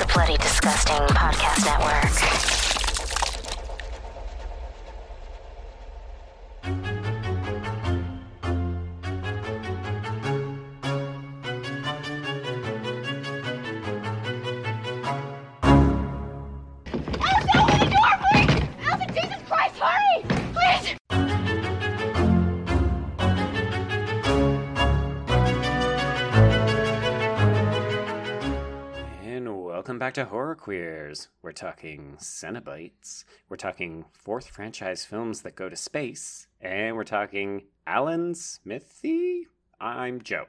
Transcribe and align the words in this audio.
a 0.00 0.06
Bloody 0.12 0.36
Disgusting 0.38 0.96
Podcast 1.08 1.64
Network. 1.64 2.55
To 30.16 30.24
Horror 30.24 30.54
Queers. 30.54 31.28
We're 31.42 31.52
talking 31.52 32.16
Cenobites. 32.18 33.24
We're 33.50 33.58
talking 33.58 34.06
fourth 34.14 34.48
franchise 34.48 35.04
films 35.04 35.42
that 35.42 35.56
go 35.56 35.68
to 35.68 35.76
space. 35.76 36.46
And 36.58 36.96
we're 36.96 37.04
talking 37.04 37.64
Alan 37.86 38.34
Smithee. 38.34 39.46
I'm 39.78 40.22
Joe. 40.22 40.46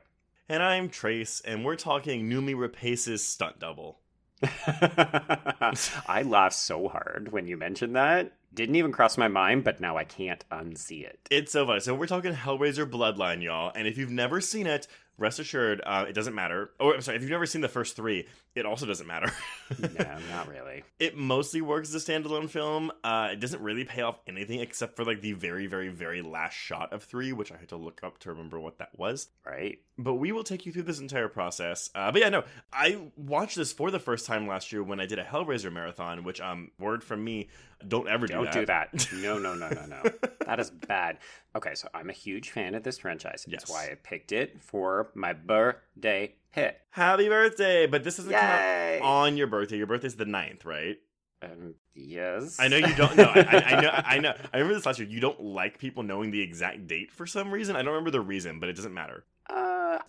And 0.48 0.63
I'm 0.63 0.88
Trace, 0.88 1.41
and 1.41 1.66
we're 1.66 1.76
talking 1.76 2.30
Noomi 2.30 2.55
Rapace's 2.55 3.21
stunt 3.21 3.59
double. 3.59 3.99
I 4.41 6.23
laughed 6.26 6.55
so 6.55 6.88
hard 6.88 7.34
when 7.34 7.45
you 7.45 7.57
mentioned 7.57 7.98
that. 7.98 8.31
Didn't 8.54 8.76
even 8.76 8.93
cross 8.93 9.18
my 9.18 9.27
mind, 9.27 9.65
but 9.65 9.81
now 9.81 9.98
I 9.98 10.05
can't 10.05 10.45
unsee 10.49 11.04
it. 11.04 11.20
It's 11.29 11.52
so 11.52 11.65
funny. 11.65 11.81
So 11.81 11.93
we're 11.93 12.07
talking 12.07 12.34
Hellraiser 12.34 12.90
Bloodline, 12.90 13.43
y'all. 13.43 13.73
And 13.76 13.85
if 13.85 13.98
you've 13.98 14.12
never 14.12 14.40
seen 14.40 14.65
it, 14.65 14.88
rest 15.18 15.40
assured, 15.40 15.81
uh, 15.85 16.05
it 16.07 16.13
doesn't 16.13 16.35
matter. 16.35 16.71
Or 16.79 16.95
I'm 16.95 17.02
sorry, 17.02 17.18
if 17.18 17.21
you've 17.21 17.31
never 17.31 17.45
seen 17.45 17.62
the 17.62 17.68
first 17.68 17.95
three, 17.95 18.27
it 18.57 18.66
also 18.66 18.85
doesn't 18.85 19.07
matter. 19.07 19.31
No, 19.79 20.17
not 20.29 20.47
really. 20.47 20.85
It 20.98 21.17
mostly 21.17 21.59
works 21.59 21.93
as 21.93 22.07
a 22.07 22.12
standalone 22.12 22.49
film. 22.49 22.90
Uh, 23.04 23.29
it 23.34 23.41
doesn't 23.41 23.62
really 23.62 23.84
pay 23.84 24.01
off 24.01 24.18
anything 24.26 24.62
except 24.62 24.95
for 24.95 25.04
like 25.04 25.20
the 25.20 25.34
very, 25.34 25.68
very, 25.68 25.90
very 25.90 26.21
last 26.21 26.54
shot 26.54 26.93
of 26.93 27.04
three, 27.04 27.34
which 27.34 27.51
I 27.51 27.57
had 27.57 27.67
to 27.70 27.76
look 27.76 27.99
up 28.01 28.17
to 28.20 28.29
remember 28.29 28.57
what 28.62 28.77
that 28.77 28.98
was. 28.98 29.27
Right? 29.45 29.79
But 29.98 30.15
we 30.15 30.32
will 30.32 30.45
take 30.45 30.65
you 30.65 30.71
through 30.71 30.84
this 30.84 31.01
entire 31.01 31.27
process. 31.27 31.90
Uh, 31.93 32.13
but 32.13 32.21
yeah, 32.21 32.29
no, 32.29 32.45
I 32.71 33.09
watched 33.17 33.57
this 33.57 33.73
for 33.73 33.91
the 33.91 33.99
first 33.99 34.26
time 34.26 34.48
last 34.48 34.71
year 34.71 34.84
when 34.84 35.01
I 35.01 35.05
did 35.05 35.20
a 35.20 35.23
Hellraiser 35.26 35.71
marathon. 35.71 36.23
Which, 36.23 36.39
um, 36.39 36.71
word 36.79 37.04
from 37.04 37.26
me, 37.26 37.49
don't 37.85 38.07
ever 38.07 38.26
do 38.26 38.35
Don't 38.35 38.45
that. 38.45 38.54
do 38.54 38.65
that. 38.67 39.07
No, 39.21 39.37
no, 39.37 39.54
no, 39.54 39.67
no, 39.67 39.85
no. 39.85 40.04
that 40.45 40.62
is 40.62 40.70
bad. 40.70 41.17
Okay, 41.57 41.76
so 41.76 41.89
I'm 41.93 42.10
a 42.10 42.13
huge 42.13 42.51
fan 42.51 42.73
of 42.73 42.84
this 42.84 42.99
franchise. 42.99 43.45
Yes. 43.48 43.63
That's 43.63 43.71
why 43.71 43.89
I 43.91 43.95
picked 44.01 44.32
it 44.32 44.62
for 44.62 45.10
my 45.13 45.34
birthday 45.34 45.82
hit. 46.01 46.79
Happy 46.90 47.29
birthday! 47.29 47.87
But 47.87 48.03
this 48.03 48.20
isn't 48.20 48.31
come 48.31 48.41
Yay! 48.41 48.99
out 49.01 49.05
on 49.05 49.37
your 49.37 49.48
birthday. 49.48 49.77
Your 49.77 49.87
birthday's 49.87 50.15
the 50.15 50.26
9th, 50.26 50.65
right? 50.65 50.98
Um, 51.41 51.76
yes. 51.93 52.57
I 52.59 52.67
know 52.67 52.77
you 52.77 52.95
don't. 52.95 53.15
No, 53.15 53.26
I, 53.26 53.39
I, 53.39 53.76
I 53.76 53.81
know. 53.81 53.89
I 53.93 54.20
know. 54.20 54.34
I 54.54 54.57
remember 54.57 54.76
this 54.76 54.85
last 54.85 54.99
year. 54.99 55.07
You 55.07 55.20
don't 55.20 55.41
like 55.41 55.77
people 55.77 56.04
knowing 56.04 56.31
the 56.31 56.41
exact 56.41 56.87
date 56.87 57.12
for 57.12 57.27
some 57.27 57.51
reason. 57.51 57.76
I 57.76 57.79
don't 57.79 57.93
remember 57.93 58.12
the 58.12 58.21
reason, 58.21 58.59
but 58.59 58.70
it 58.70 58.76
doesn't 58.76 58.93
matter. 58.93 59.23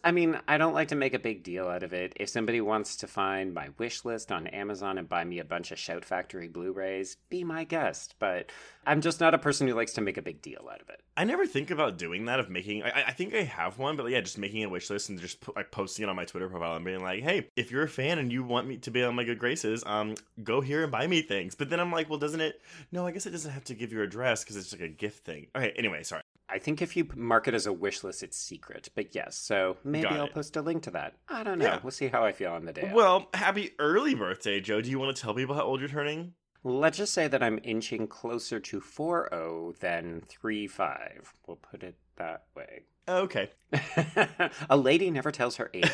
I 0.02 0.12
mean, 0.12 0.38
I 0.46 0.58
don't 0.58 0.74
like 0.74 0.88
to 0.88 0.94
make 0.94 1.14
a 1.14 1.18
big 1.18 1.42
deal 1.42 1.68
out 1.68 1.82
of 1.82 1.92
it. 1.92 2.12
If 2.16 2.28
somebody 2.28 2.60
wants 2.60 2.96
to 2.96 3.06
find 3.06 3.52
my 3.54 3.68
wish 3.78 4.04
list 4.04 4.32
on 4.32 4.46
Amazon 4.48 4.98
and 4.98 5.08
buy 5.08 5.24
me 5.24 5.38
a 5.38 5.44
bunch 5.44 5.70
of 5.70 5.78
Shout 5.78 6.04
Factory 6.04 6.48
Blu-rays, 6.48 7.16
be 7.28 7.44
my 7.44 7.64
guest. 7.64 8.14
But 8.18 8.50
I'm 8.86 9.00
just 9.00 9.20
not 9.20 9.34
a 9.34 9.38
person 9.38 9.68
who 9.68 9.74
likes 9.74 9.92
to 9.94 10.00
make 10.00 10.16
a 10.16 10.22
big 10.22 10.40
deal 10.42 10.68
out 10.72 10.80
of 10.80 10.88
it. 10.88 11.02
I 11.16 11.24
never 11.24 11.46
think 11.46 11.70
about 11.70 11.98
doing 11.98 12.26
that 12.26 12.40
of 12.40 12.48
making. 12.48 12.84
I, 12.84 13.04
I 13.08 13.12
think 13.12 13.34
I 13.34 13.42
have 13.42 13.78
one, 13.78 13.96
but 13.96 14.06
yeah, 14.06 14.20
just 14.20 14.38
making 14.38 14.64
a 14.64 14.68
wish 14.68 14.88
list 14.88 15.08
and 15.08 15.20
just 15.20 15.44
like 15.56 15.70
posting 15.70 16.04
it 16.04 16.08
on 16.08 16.16
my 16.16 16.24
Twitter 16.24 16.48
profile 16.48 16.76
and 16.76 16.84
being 16.84 17.02
like, 17.02 17.22
"Hey, 17.22 17.48
if 17.56 17.70
you're 17.70 17.82
a 17.82 17.88
fan 17.88 18.18
and 18.18 18.32
you 18.32 18.44
want 18.44 18.68
me 18.68 18.76
to 18.78 18.90
be 18.90 19.02
on 19.02 19.14
my 19.14 19.24
good 19.24 19.38
graces, 19.38 19.82
um, 19.84 20.14
go 20.44 20.60
here 20.60 20.82
and 20.84 20.92
buy 20.92 21.06
me 21.06 21.22
things." 21.22 21.54
But 21.54 21.70
then 21.70 21.80
I'm 21.80 21.90
like, 21.90 22.08
well, 22.08 22.18
doesn't 22.18 22.40
it? 22.40 22.60
No, 22.92 23.06
I 23.06 23.10
guess 23.10 23.26
it 23.26 23.30
doesn't 23.30 23.50
have 23.50 23.64
to 23.64 23.74
give 23.74 23.92
your 23.92 24.04
address 24.04 24.44
because 24.44 24.56
it's 24.56 24.72
like 24.72 24.80
a 24.80 24.88
gift 24.88 25.24
thing. 25.24 25.48
Okay, 25.56 25.72
anyway, 25.76 26.02
sorry. 26.02 26.22
I 26.50 26.58
think 26.58 26.80
if 26.80 26.96
you 26.96 27.06
mark 27.14 27.46
it 27.48 27.54
as 27.54 27.66
a 27.66 27.72
wish 27.72 28.02
list, 28.02 28.22
it's 28.22 28.36
secret. 28.38 28.88
But 28.94 29.14
yes, 29.14 29.36
so 29.36 29.76
maybe 29.84 30.04
Got 30.04 30.12
I'll 30.18 30.24
it. 30.26 30.34
post 30.34 30.56
a 30.56 30.62
link 30.62 30.82
to 30.84 30.90
that. 30.92 31.14
I 31.28 31.42
don't 31.44 31.58
know. 31.58 31.66
Yeah. 31.66 31.80
We'll 31.82 31.90
see 31.90 32.08
how 32.08 32.24
I 32.24 32.32
feel 32.32 32.52
on 32.52 32.64
the 32.64 32.72
day. 32.72 32.82
of. 32.82 32.92
Well, 32.92 33.28
happy 33.34 33.72
early 33.78 34.14
birthday, 34.14 34.60
Joe. 34.60 34.80
Do 34.80 34.88
you 34.90 34.98
want 34.98 35.14
to 35.14 35.20
tell 35.22 35.34
people 35.34 35.54
how 35.54 35.62
old 35.62 35.80
you're 35.80 35.88
turning? 35.88 36.32
Let's 36.64 36.98
just 36.98 37.14
say 37.14 37.28
that 37.28 37.42
I'm 37.42 37.60
inching 37.62 38.08
closer 38.08 38.58
to 38.60 38.80
4-0 38.80 39.78
than 39.78 40.22
3-5. 40.42 41.22
We'll 41.46 41.56
put 41.56 41.82
it 41.82 41.96
that 42.16 42.44
way. 42.56 42.82
Okay. 43.08 43.50
a 44.70 44.76
lady 44.76 45.10
never 45.10 45.30
tells 45.30 45.56
her 45.56 45.70
age. 45.72 45.90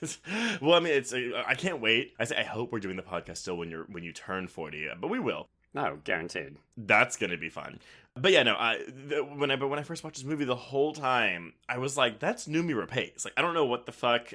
Well, 0.60 0.74
I 0.74 0.80
mean, 0.80 0.92
it's. 0.92 1.12
I 1.12 1.54
can't 1.54 1.80
wait. 1.80 2.14
I 2.20 2.24
say 2.24 2.36
I 2.36 2.44
hope 2.44 2.70
we're 2.72 2.78
doing 2.78 2.96
the 2.96 3.02
podcast 3.02 3.38
still 3.38 3.56
when 3.56 3.68
you're 3.70 3.84
when 3.84 4.04
you 4.04 4.12
turn 4.12 4.46
forty, 4.46 4.88
uh, 4.88 4.94
but 5.00 5.08
we 5.08 5.18
will. 5.18 5.48
no, 5.74 5.98
guaranteed. 6.04 6.54
That's 6.76 7.16
gonna 7.16 7.36
be 7.36 7.48
fun. 7.48 7.80
But 8.20 8.32
yeah, 8.32 8.42
no. 8.42 8.54
I 8.54 8.78
the, 8.86 9.22
when 9.24 9.50
I 9.50 9.56
but 9.56 9.68
when 9.68 9.78
I 9.78 9.82
first 9.82 10.04
watched 10.04 10.16
this 10.16 10.24
movie, 10.24 10.44
the 10.44 10.56
whole 10.56 10.92
time 10.92 11.54
I 11.68 11.78
was 11.78 11.96
like, 11.96 12.18
"That's 12.18 12.46
Noomi 12.46 12.74
Rapace." 12.74 13.24
Like, 13.24 13.34
I 13.36 13.42
don't 13.42 13.54
know 13.54 13.66
what 13.66 13.86
the 13.86 13.92
fuck. 13.92 14.32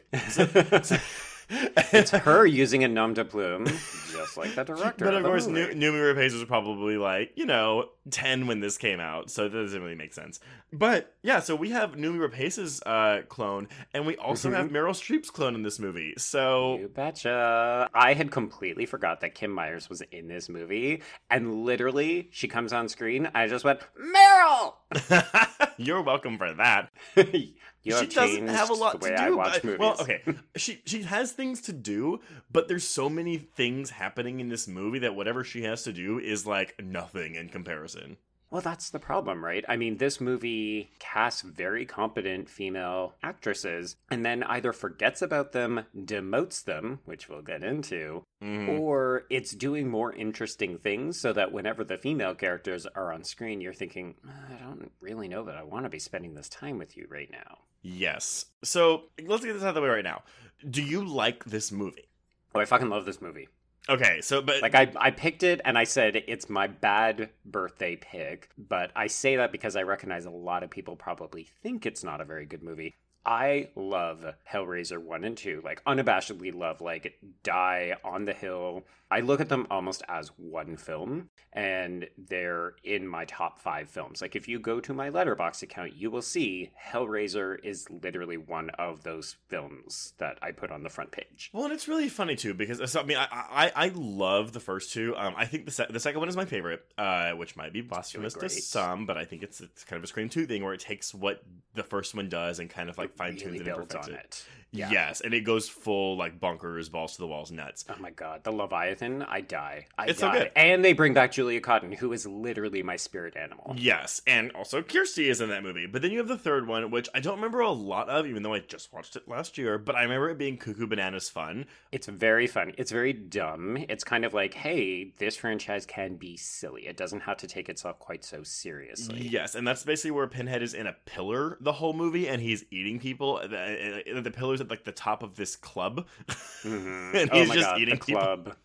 It's 1.50 2.12
her 2.12 2.46
using 2.46 2.84
a 2.84 2.88
nom 2.88 3.14
de 3.14 3.24
plume, 3.26 3.66
just 3.66 4.38
like 4.38 4.56
the 4.56 4.64
director. 4.64 5.06
But 5.06 5.14
of 5.14 5.20
of 5.22 5.26
course, 5.26 5.48
movie. 5.48 5.76
Noomi 5.76 6.14
Rapace 6.16 6.34
was 6.34 6.46
probably 6.46 6.98
like, 6.98 7.32
you 7.36 7.46
know, 7.46 7.90
10 8.10 8.48
when 8.48 8.60
this 8.60 8.78
came 8.78 9.00
out, 9.00 9.30
so 9.30 9.48
that 9.48 9.58
doesn't 9.58 9.82
really 9.82 9.96
make 9.96 10.14
sense. 10.14 10.40
But 10.72 11.14
yeah, 11.22 11.40
so 11.40 11.56
we 11.56 11.70
have 11.72 11.92
Noomi 11.92 12.28
Rapace's 12.30 12.82
uh, 12.86 13.22
clone, 13.30 13.68
and 13.94 14.06
we 14.06 14.16
also 14.18 14.50
Mhm. 14.50 14.56
have 14.56 14.68
Meryl 14.70 14.92
Streep's 14.92 15.30
clone 15.30 15.56
in 15.56 15.64
this 15.64 15.80
movie. 15.80 16.14
So 16.18 16.78
You 16.80 16.88
betcha. 16.88 17.90
I 17.94 18.14
had 18.14 18.32
completely 18.32 18.86
forgot 18.86 19.22
that 19.22 19.36
Kim 19.36 19.52
Myers 19.52 19.90
was 19.90 20.02
in 20.12 20.28
this 20.28 20.50
movie, 20.50 21.02
and 21.30 21.64
literally, 21.64 22.30
she 22.32 22.48
comes 22.48 22.74
on 22.74 22.90
screen. 22.90 23.30
I 23.36 23.48
just 23.48 23.64
went, 23.66 23.80
Meryl. 24.00 24.74
you're 25.78 26.02
welcome 26.02 26.38
for 26.38 26.54
that. 26.54 26.92
you 27.16 27.54
she 27.84 28.08
doesn't 28.08 28.48
have 28.48 28.70
a 28.70 28.74
lot 28.74 29.02
to 29.02 29.16
do. 29.16 29.36
but-. 29.36 29.80
Well, 29.80 29.98
okay, 30.00 30.22
she 30.56 30.82
she 30.86 31.04
has 31.04 31.32
things 31.32 31.62
to 31.62 31.74
do, 31.74 32.20
but 32.52 32.68
there's 32.68 32.88
so 32.88 33.10
many 33.10 33.38
things 33.38 33.90
happening 33.90 34.40
in 34.40 34.50
this 34.50 34.68
movie 34.68 35.00
that 35.00 35.16
whatever 35.16 35.44
she 35.44 35.64
has 35.64 35.84
to 35.84 35.94
do 35.94 36.20
is 36.20 36.46
like 36.46 36.76
nothing 36.82 37.36
in 37.36 37.50
comparison. 37.50 38.18
Well, 38.54 38.62
that's 38.62 38.92
the 38.92 39.00
problem, 39.00 39.44
right? 39.44 39.66
I 39.68 39.78
mean, 39.78 39.98
this 39.98 40.22
movie 40.22 40.92
casts 41.00 41.42
very 41.42 41.88
competent 41.88 42.48
female 42.48 43.16
actresses 43.24 43.96
and 44.12 44.24
then 44.24 44.44
either 44.44 44.72
forgets 44.72 45.24
about 45.24 45.54
them, 45.54 45.86
demotes 45.98 46.64
them, 46.64 47.00
which 47.06 47.28
we'll 47.28 47.42
get 47.42 47.64
into, 47.64 48.24
Mhm. 48.44 48.78
or 48.80 49.26
it's 49.32 49.54
doing 49.56 49.90
more 49.90 50.14
interesting 50.14 50.78
things 50.78 51.20
so 51.20 51.34
that 51.34 51.52
whenever 51.52 51.84
the 51.84 51.98
female 51.98 52.36
characters 52.36 52.86
are 52.86 53.12
on 53.12 53.24
screen, 53.24 53.60
you're 53.60 53.74
thinking, 53.74 54.14
I 54.24 54.54
don't 54.58 54.92
really 55.00 55.28
know 55.28 55.44
that 55.46 55.58
I 55.58 55.64
want 55.64 55.86
to 55.86 55.90
be 55.90 55.98
spending 55.98 56.36
this 56.36 56.48
time 56.48 56.78
with 56.78 56.96
you 56.96 57.08
right 57.10 57.32
now. 57.32 57.62
Yes. 57.82 58.46
So 58.62 59.06
let's 59.20 59.44
get 59.44 59.54
this 59.54 59.64
out 59.64 59.70
of 59.70 59.76
the 59.76 59.82
way 59.82 59.90
right 59.90 60.04
now. 60.04 60.22
Do 60.70 60.84
you 60.84 61.04
like 61.04 61.44
this 61.46 61.72
movie? 61.72 62.08
Oh, 62.54 62.60
I 62.60 62.66
fucking 62.66 62.90
love 62.90 63.06
this 63.06 63.20
movie. 63.20 63.48
Okay, 63.90 64.22
so 64.22 64.42
but 64.42 64.62
Like 64.62 64.76
I, 64.76 64.92
I 64.96 65.12
picked 65.12 65.44
it 65.44 65.60
and 65.66 65.78
I 65.78 65.84
said 65.84 66.24
it's 66.28 66.50
my 66.50 66.68
bad 66.68 67.30
birthday 67.46 67.98
pick, 67.98 68.50
but 68.58 68.92
I 68.96 69.08
say 69.08 69.36
that 69.36 69.52
because 69.52 69.76
I 69.76 69.84
recognize 69.84 70.26
a 70.26 70.30
lot 70.32 70.64
of 70.64 70.70
people 70.70 70.96
probably 70.96 71.48
think 71.62 71.86
it's 71.86 72.04
not 72.04 72.22
a 72.22 72.26
very 72.26 72.46
good 72.46 72.64
movie. 72.64 72.96
I 73.26 73.70
love 73.76 74.26
Hellraiser 74.52 75.02
1 75.02 75.24
and 75.24 75.38
2, 75.38 75.62
like 75.64 75.84
unabashedly 75.86 76.54
love 76.54 76.82
like 76.82 77.18
Die 77.44 77.96
on 78.04 78.26
the 78.26 78.34
Hill. 78.34 78.84
I 79.14 79.20
look 79.20 79.40
at 79.40 79.50
them 79.50 79.68
almost 79.70 80.02
as 80.10 80.30
one 80.38 80.76
film 80.76 81.30
and 81.52 82.08
they're 82.18 82.74
in 82.84 83.08
my 83.08 83.26
top 83.26 83.60
5 83.60 83.88
films. 83.88 84.24
Like 84.24 84.36
if 84.36 84.48
you 84.48 84.58
go 84.58 84.80
to 84.80 84.92
my 84.92 85.12
Letterboxd 85.12 85.62
account, 85.62 85.96
you 85.96 86.10
will 86.10 86.24
see 86.24 86.72
Hellraiser 86.84 87.64
is 87.64 87.88
literally 87.92 88.38
one 88.38 88.72
of 88.72 89.04
those 89.04 89.36
films 89.50 90.14
that 90.18 90.40
I 90.42 90.52
put 90.52 90.72
on 90.72 90.82
the 90.82 90.90
front 90.90 91.12
page. 91.12 91.52
Well, 91.54 91.66
and 91.66 91.74
it's 91.74 91.88
really 91.88 92.10
funny 92.10 92.36
too 92.36 92.56
because 92.56 92.96
I 92.96 93.04
mean 93.04 93.18
I, 93.18 93.28
I 93.32 93.72
I 93.76 93.92
love 93.94 94.52
the 94.52 94.60
first 94.60 94.92
two. 94.94 95.16
Um, 95.16 95.36
I 95.38 95.46
think 95.46 95.66
the 95.66 95.72
se- 95.72 95.88
the 95.92 96.00
second 96.00 96.20
one 96.20 96.30
is 96.30 96.36
my 96.36 96.46
favorite, 96.46 96.84
uh, 96.98 97.34
which 97.34 97.56
might 97.56 97.72
be 97.72 97.82
blasphemous 97.82 98.34
to 98.34 98.50
some, 98.50 99.06
but 99.06 99.16
I 99.16 99.26
think 99.26 99.44
it's 99.44 99.62
it's 99.62 99.84
kind 99.84 100.00
of 100.00 100.04
a 100.04 100.08
Scream 100.08 100.28
two 100.28 100.48
thing 100.48 100.64
where 100.64 100.74
it 100.74 100.80
takes 100.80 101.14
what 101.14 101.44
the 101.76 101.84
first 101.84 102.16
one 102.16 102.30
does 102.30 102.58
and 102.58 102.68
kind 102.68 102.90
of 102.90 102.98
like 102.98 103.16
fine 103.16 103.36
tunes 103.36 103.44
really 103.44 103.58
it 103.58 103.68
and 103.68 103.76
builds 103.76 103.94
perfects 103.94 104.08
on 104.08 104.14
it. 104.16 104.20
it. 104.20 104.46
Yeah. 104.74 104.90
Yes, 104.90 105.22
and 105.22 105.36
it 105.36 105.42
goes 105.42 105.70
full 105.70 106.18
like 106.18 106.40
bunkers, 106.40 106.90
balls 106.90 107.14
to 107.14 107.20
the 107.20 107.28
walls, 107.28 107.52
nuts. 107.52 107.86
Oh 107.90 107.96
my 108.00 108.10
god, 108.10 108.44
the 108.44 108.52
Leviathan, 108.52 109.03
I 109.28 109.42
die. 109.42 109.88
I 109.98 110.06
It's 110.08 110.20
so 110.20 110.28
die. 110.28 110.40
good. 110.40 110.52
And 110.56 110.84
they 110.86 110.94
bring 110.94 111.14
back 111.14 111.32
Julia 111.34 111.60
Cotton, 111.60 111.92
who 111.92 112.14
is 112.14 112.26
literally 112.26 112.82
my 112.84 112.96
spirit 112.96 113.36
animal. 113.36 113.76
Yes, 113.78 114.22
and 114.26 114.52
also 114.54 114.82
Kirsty 114.82 115.30
is 115.30 115.42
in 115.42 115.50
that 115.50 115.64
movie. 115.64 115.86
But 115.86 116.02
then 116.02 116.12
you 116.12 116.20
have 116.20 116.28
the 116.28 116.38
third 116.38 116.68
one, 116.68 116.90
which 116.92 117.10
I 117.14 117.20
don't 117.20 117.36
remember 117.36 117.60
a 117.60 117.72
lot 117.72 118.10
of, 118.10 118.26
even 118.26 118.44
though 118.44 118.54
I 118.54 118.60
just 118.60 118.94
watched 118.94 119.16
it 119.16 119.28
last 119.28 119.58
year. 119.58 119.78
But 119.78 119.96
I 119.96 120.04
remember 120.04 120.30
it 120.30 120.38
being 120.38 120.58
cuckoo 120.58 120.88
bananas 120.88 121.30
fun. 121.30 121.66
It's 121.92 122.08
very 122.08 122.48
fun. 122.48 122.74
It's 122.78 122.92
very 122.92 123.14
dumb. 123.14 123.78
It's 123.90 124.04
kind 124.04 124.24
of 124.26 124.34
like, 124.34 124.54
hey, 124.54 125.14
this 125.18 125.36
franchise 125.36 125.86
can 125.86 126.16
be 126.16 126.38
silly. 126.38 126.88
It 126.88 126.98
doesn't 126.98 127.22
have 127.22 127.38
to 127.38 127.48
take 127.48 127.68
itself 127.70 128.00
quite 128.00 128.24
so 128.24 128.44
seriously. 128.44 129.28
Yes, 129.28 129.56
and 129.56 129.68
that's 129.68 129.84
basically 129.84 130.12
where 130.12 130.28
Pinhead 130.28 130.62
is 130.64 130.74
in 130.74 130.88
a 130.88 130.94
pillar 131.06 131.58
the 131.60 131.74
whole 131.74 131.94
movie, 131.94 132.28
and 132.30 132.42
he's 132.42 132.64
eating 132.72 133.00
people. 133.00 133.40
The, 133.48 134.04
uh, 134.18 134.22
the 134.22 134.32
pillars 134.32 134.62
at 134.62 134.70
like 134.70 134.84
the 134.84 134.92
top 134.92 135.24
of 135.24 135.36
this 135.36 135.56
club, 135.56 136.06
Mhm. 136.64 137.16
and 137.16 137.30
oh 137.32 137.40
he's 137.40 137.50
my 137.50 137.56
just 137.56 137.68
God, 137.68 137.80
eating 137.82 137.98
club. 137.98 138.56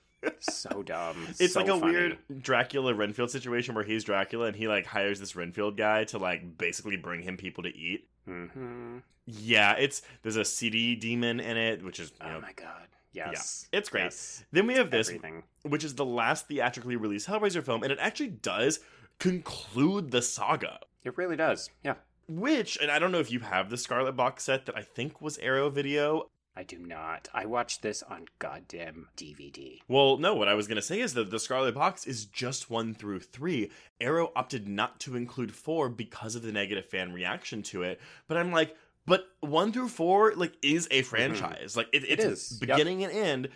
So 0.40 0.82
dumb. 0.82 1.16
It's 1.38 1.52
So 1.54 1.60
like 1.60 1.68
a 1.68 1.78
funny. 1.78 1.92
weird 1.92 2.18
Dracula 2.40 2.94
Renfield 2.94 3.30
situation 3.30 3.74
where 3.74 3.84
he's 3.84 4.04
Dracula 4.04 4.46
and 4.46 4.56
he 4.56 4.68
like 4.68 4.86
hires 4.86 5.20
this 5.20 5.36
Renfield 5.36 5.76
guy 5.76 6.04
to 6.04 6.18
like 6.18 6.56
basically 6.58 6.96
bring 6.96 7.22
him 7.22 7.36
people 7.36 7.62
to 7.64 7.76
eat. 7.76 8.08
Mhm. 8.28 9.02
Yeah, 9.26 9.72
it's 9.74 10.02
there's 10.22 10.36
a 10.36 10.44
CD 10.44 10.94
demon 10.94 11.40
in 11.40 11.56
it, 11.56 11.84
which 11.84 12.00
is 12.00 12.10
you 12.10 12.26
Oh 12.26 12.32
know 12.32 12.40
my 12.40 12.52
god. 12.52 12.88
Yes. 13.12 13.66
it's 13.72 13.88
great. 13.88 14.04
Yes. 14.04 14.44
Then 14.52 14.66
we 14.68 14.74
have 14.74 14.90
this, 14.92 15.08
Everything. 15.08 15.42
which 15.62 15.82
is 15.82 15.94
the 15.96 16.04
last 16.04 16.46
theatrically 16.46 16.94
released 16.96 17.26
Hellraiser 17.26 17.64
film, 17.64 17.82
and 17.82 17.90
it 17.90 17.98
actually 18.00 18.28
does 18.28 18.78
conclude 19.18 20.10
the 20.12 20.22
saga. 20.22 20.78
It 21.04 21.16
really 21.18 21.36
does. 21.36 21.68
Yeah. 21.84 21.94
Which, 22.28 22.76
and 22.80 22.90
I 22.90 22.98
don't 22.98 23.10
know 23.10 23.18
if 23.20 23.30
you 23.32 23.40
have 23.40 23.70
the 23.70 23.76
Scarlet 23.76 24.12
box 24.12 24.44
set 24.44 24.66
that 24.66 24.76
I 24.76 24.82
think 24.82 25.20
was 25.20 25.38
Arrow 25.38 25.68
Video. 25.70 26.30
I 26.58 26.64
do 26.64 26.76
not. 26.76 27.28
I 27.32 27.46
watched 27.46 27.82
this 27.82 28.02
on 28.02 28.26
goddamn 28.40 29.06
DVD. 29.16 29.78
Well, 29.86 30.16
no, 30.16 30.34
what 30.34 30.48
I 30.48 30.54
was 30.54 30.66
going 30.66 30.74
to 30.74 30.82
say 30.82 30.98
is 30.98 31.14
that 31.14 31.30
the 31.30 31.38
Scarlet 31.38 31.76
Box 31.76 32.04
is 32.04 32.24
just 32.24 32.68
one 32.68 32.94
through 32.94 33.20
three. 33.20 33.70
Arrow 34.00 34.32
opted 34.34 34.66
not 34.66 34.98
to 35.00 35.14
include 35.14 35.54
four 35.54 35.88
because 35.88 36.34
of 36.34 36.42
the 36.42 36.50
negative 36.50 36.84
fan 36.84 37.12
reaction 37.12 37.62
to 37.62 37.84
it. 37.84 38.00
But 38.26 38.38
I'm 38.38 38.50
like, 38.50 38.74
but 39.06 39.28
one 39.38 39.70
through 39.70 39.90
four, 39.90 40.34
like, 40.34 40.54
is 40.60 40.88
a 40.90 40.98
mm-hmm. 40.98 41.08
franchise. 41.08 41.76
Like, 41.76 41.90
it, 41.92 42.02
it's 42.08 42.24
is, 42.24 42.58
yep. 42.60 42.76
beginning 42.76 43.04
and 43.04 43.12
end. 43.12 43.48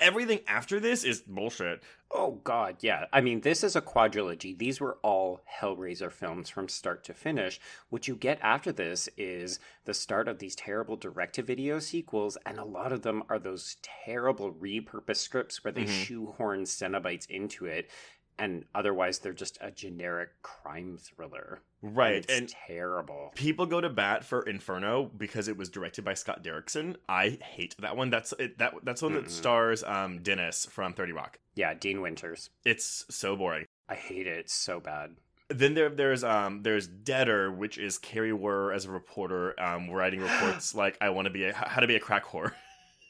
Everything 0.00 0.40
after 0.46 0.80
this 0.80 1.04
is 1.04 1.20
bullshit. 1.22 1.82
Oh 2.10 2.40
god, 2.44 2.76
yeah. 2.80 3.06
I 3.12 3.20
mean, 3.20 3.40
this 3.40 3.62
is 3.62 3.76
a 3.76 3.80
quadrilogy. 3.80 4.56
These 4.56 4.80
were 4.80 4.98
all 5.02 5.44
Hellraiser 5.60 6.10
films 6.12 6.48
from 6.48 6.68
start 6.68 7.04
to 7.04 7.14
finish. 7.14 7.60
What 7.90 8.08
you 8.08 8.16
get 8.16 8.38
after 8.42 8.72
this 8.72 9.08
is 9.16 9.58
the 9.84 9.94
start 9.94 10.28
of 10.28 10.38
these 10.38 10.56
terrible 10.56 10.96
direct-to-video 10.96 11.78
sequels, 11.78 12.36
and 12.44 12.58
a 12.58 12.64
lot 12.64 12.92
of 12.92 13.02
them 13.02 13.22
are 13.28 13.38
those 13.38 13.76
terrible 13.82 14.52
repurposed 14.52 15.16
scripts 15.16 15.62
where 15.62 15.72
they 15.72 15.84
Mhm. 15.84 16.04
shoehorn 16.04 16.64
Cenobites 16.64 17.28
into 17.30 17.64
it, 17.66 17.88
and 18.38 18.64
otherwise 18.74 19.18
they're 19.20 19.32
just 19.32 19.58
a 19.60 19.70
generic 19.70 20.30
crime 20.42 20.98
thriller. 20.98 21.60
And 21.82 21.96
Right. 21.96 22.14
it's 22.16 22.32
And 22.32 22.48
terrible. 22.48 23.32
people 23.34 23.66
go 23.66 23.80
to 23.80 23.90
bat 23.90 24.24
for 24.24 24.42
Inferno 24.42 25.10
because 25.16 25.48
it 25.48 25.56
was 25.56 25.68
directed 25.68 26.04
by 26.04 26.14
Scott 26.14 26.42
Derrickson. 26.42 26.96
I 27.08 27.38
hate 27.42 27.74
that 27.78 27.96
one. 27.96 28.10
That's 28.10 28.32
it, 28.38 28.58
that 28.58 28.74
that's 28.82 29.02
one 29.02 29.14
that 29.14 29.26
Mm-mm. 29.26 29.30
stars 29.30 29.84
um 29.84 30.22
Dennis 30.22 30.66
from 30.66 30.94
30 30.94 31.12
Rock. 31.12 31.38
Yeah, 31.54 31.74
Dean 31.74 32.00
Winters. 32.00 32.50
It's 32.64 33.04
so 33.10 33.36
boring. 33.36 33.66
I 33.88 33.94
hate 33.94 34.26
it. 34.26 34.38
It's 34.38 34.54
so 34.54 34.80
bad. 34.80 35.16
Then 35.50 35.74
there 35.74 35.90
there's 35.90 36.24
um 36.24 36.62
there's 36.62 36.86
Deader, 36.88 37.52
which 37.52 37.76
is 37.76 37.98
Kari 37.98 38.30
Wuhrer 38.32 38.74
as 38.74 38.86
a 38.86 38.90
reporter, 38.90 39.54
um 39.60 39.90
writing 39.90 40.20
reports 40.22 40.74
like 40.74 40.96
I 41.02 41.10
want 41.10 41.26
to 41.26 41.30
be 41.30 41.44
a 41.44 41.52
how 41.54 41.80
to 41.80 41.86
be 41.86 41.96
a 41.96 42.00
crack 42.00 42.24
whore. 42.24 42.52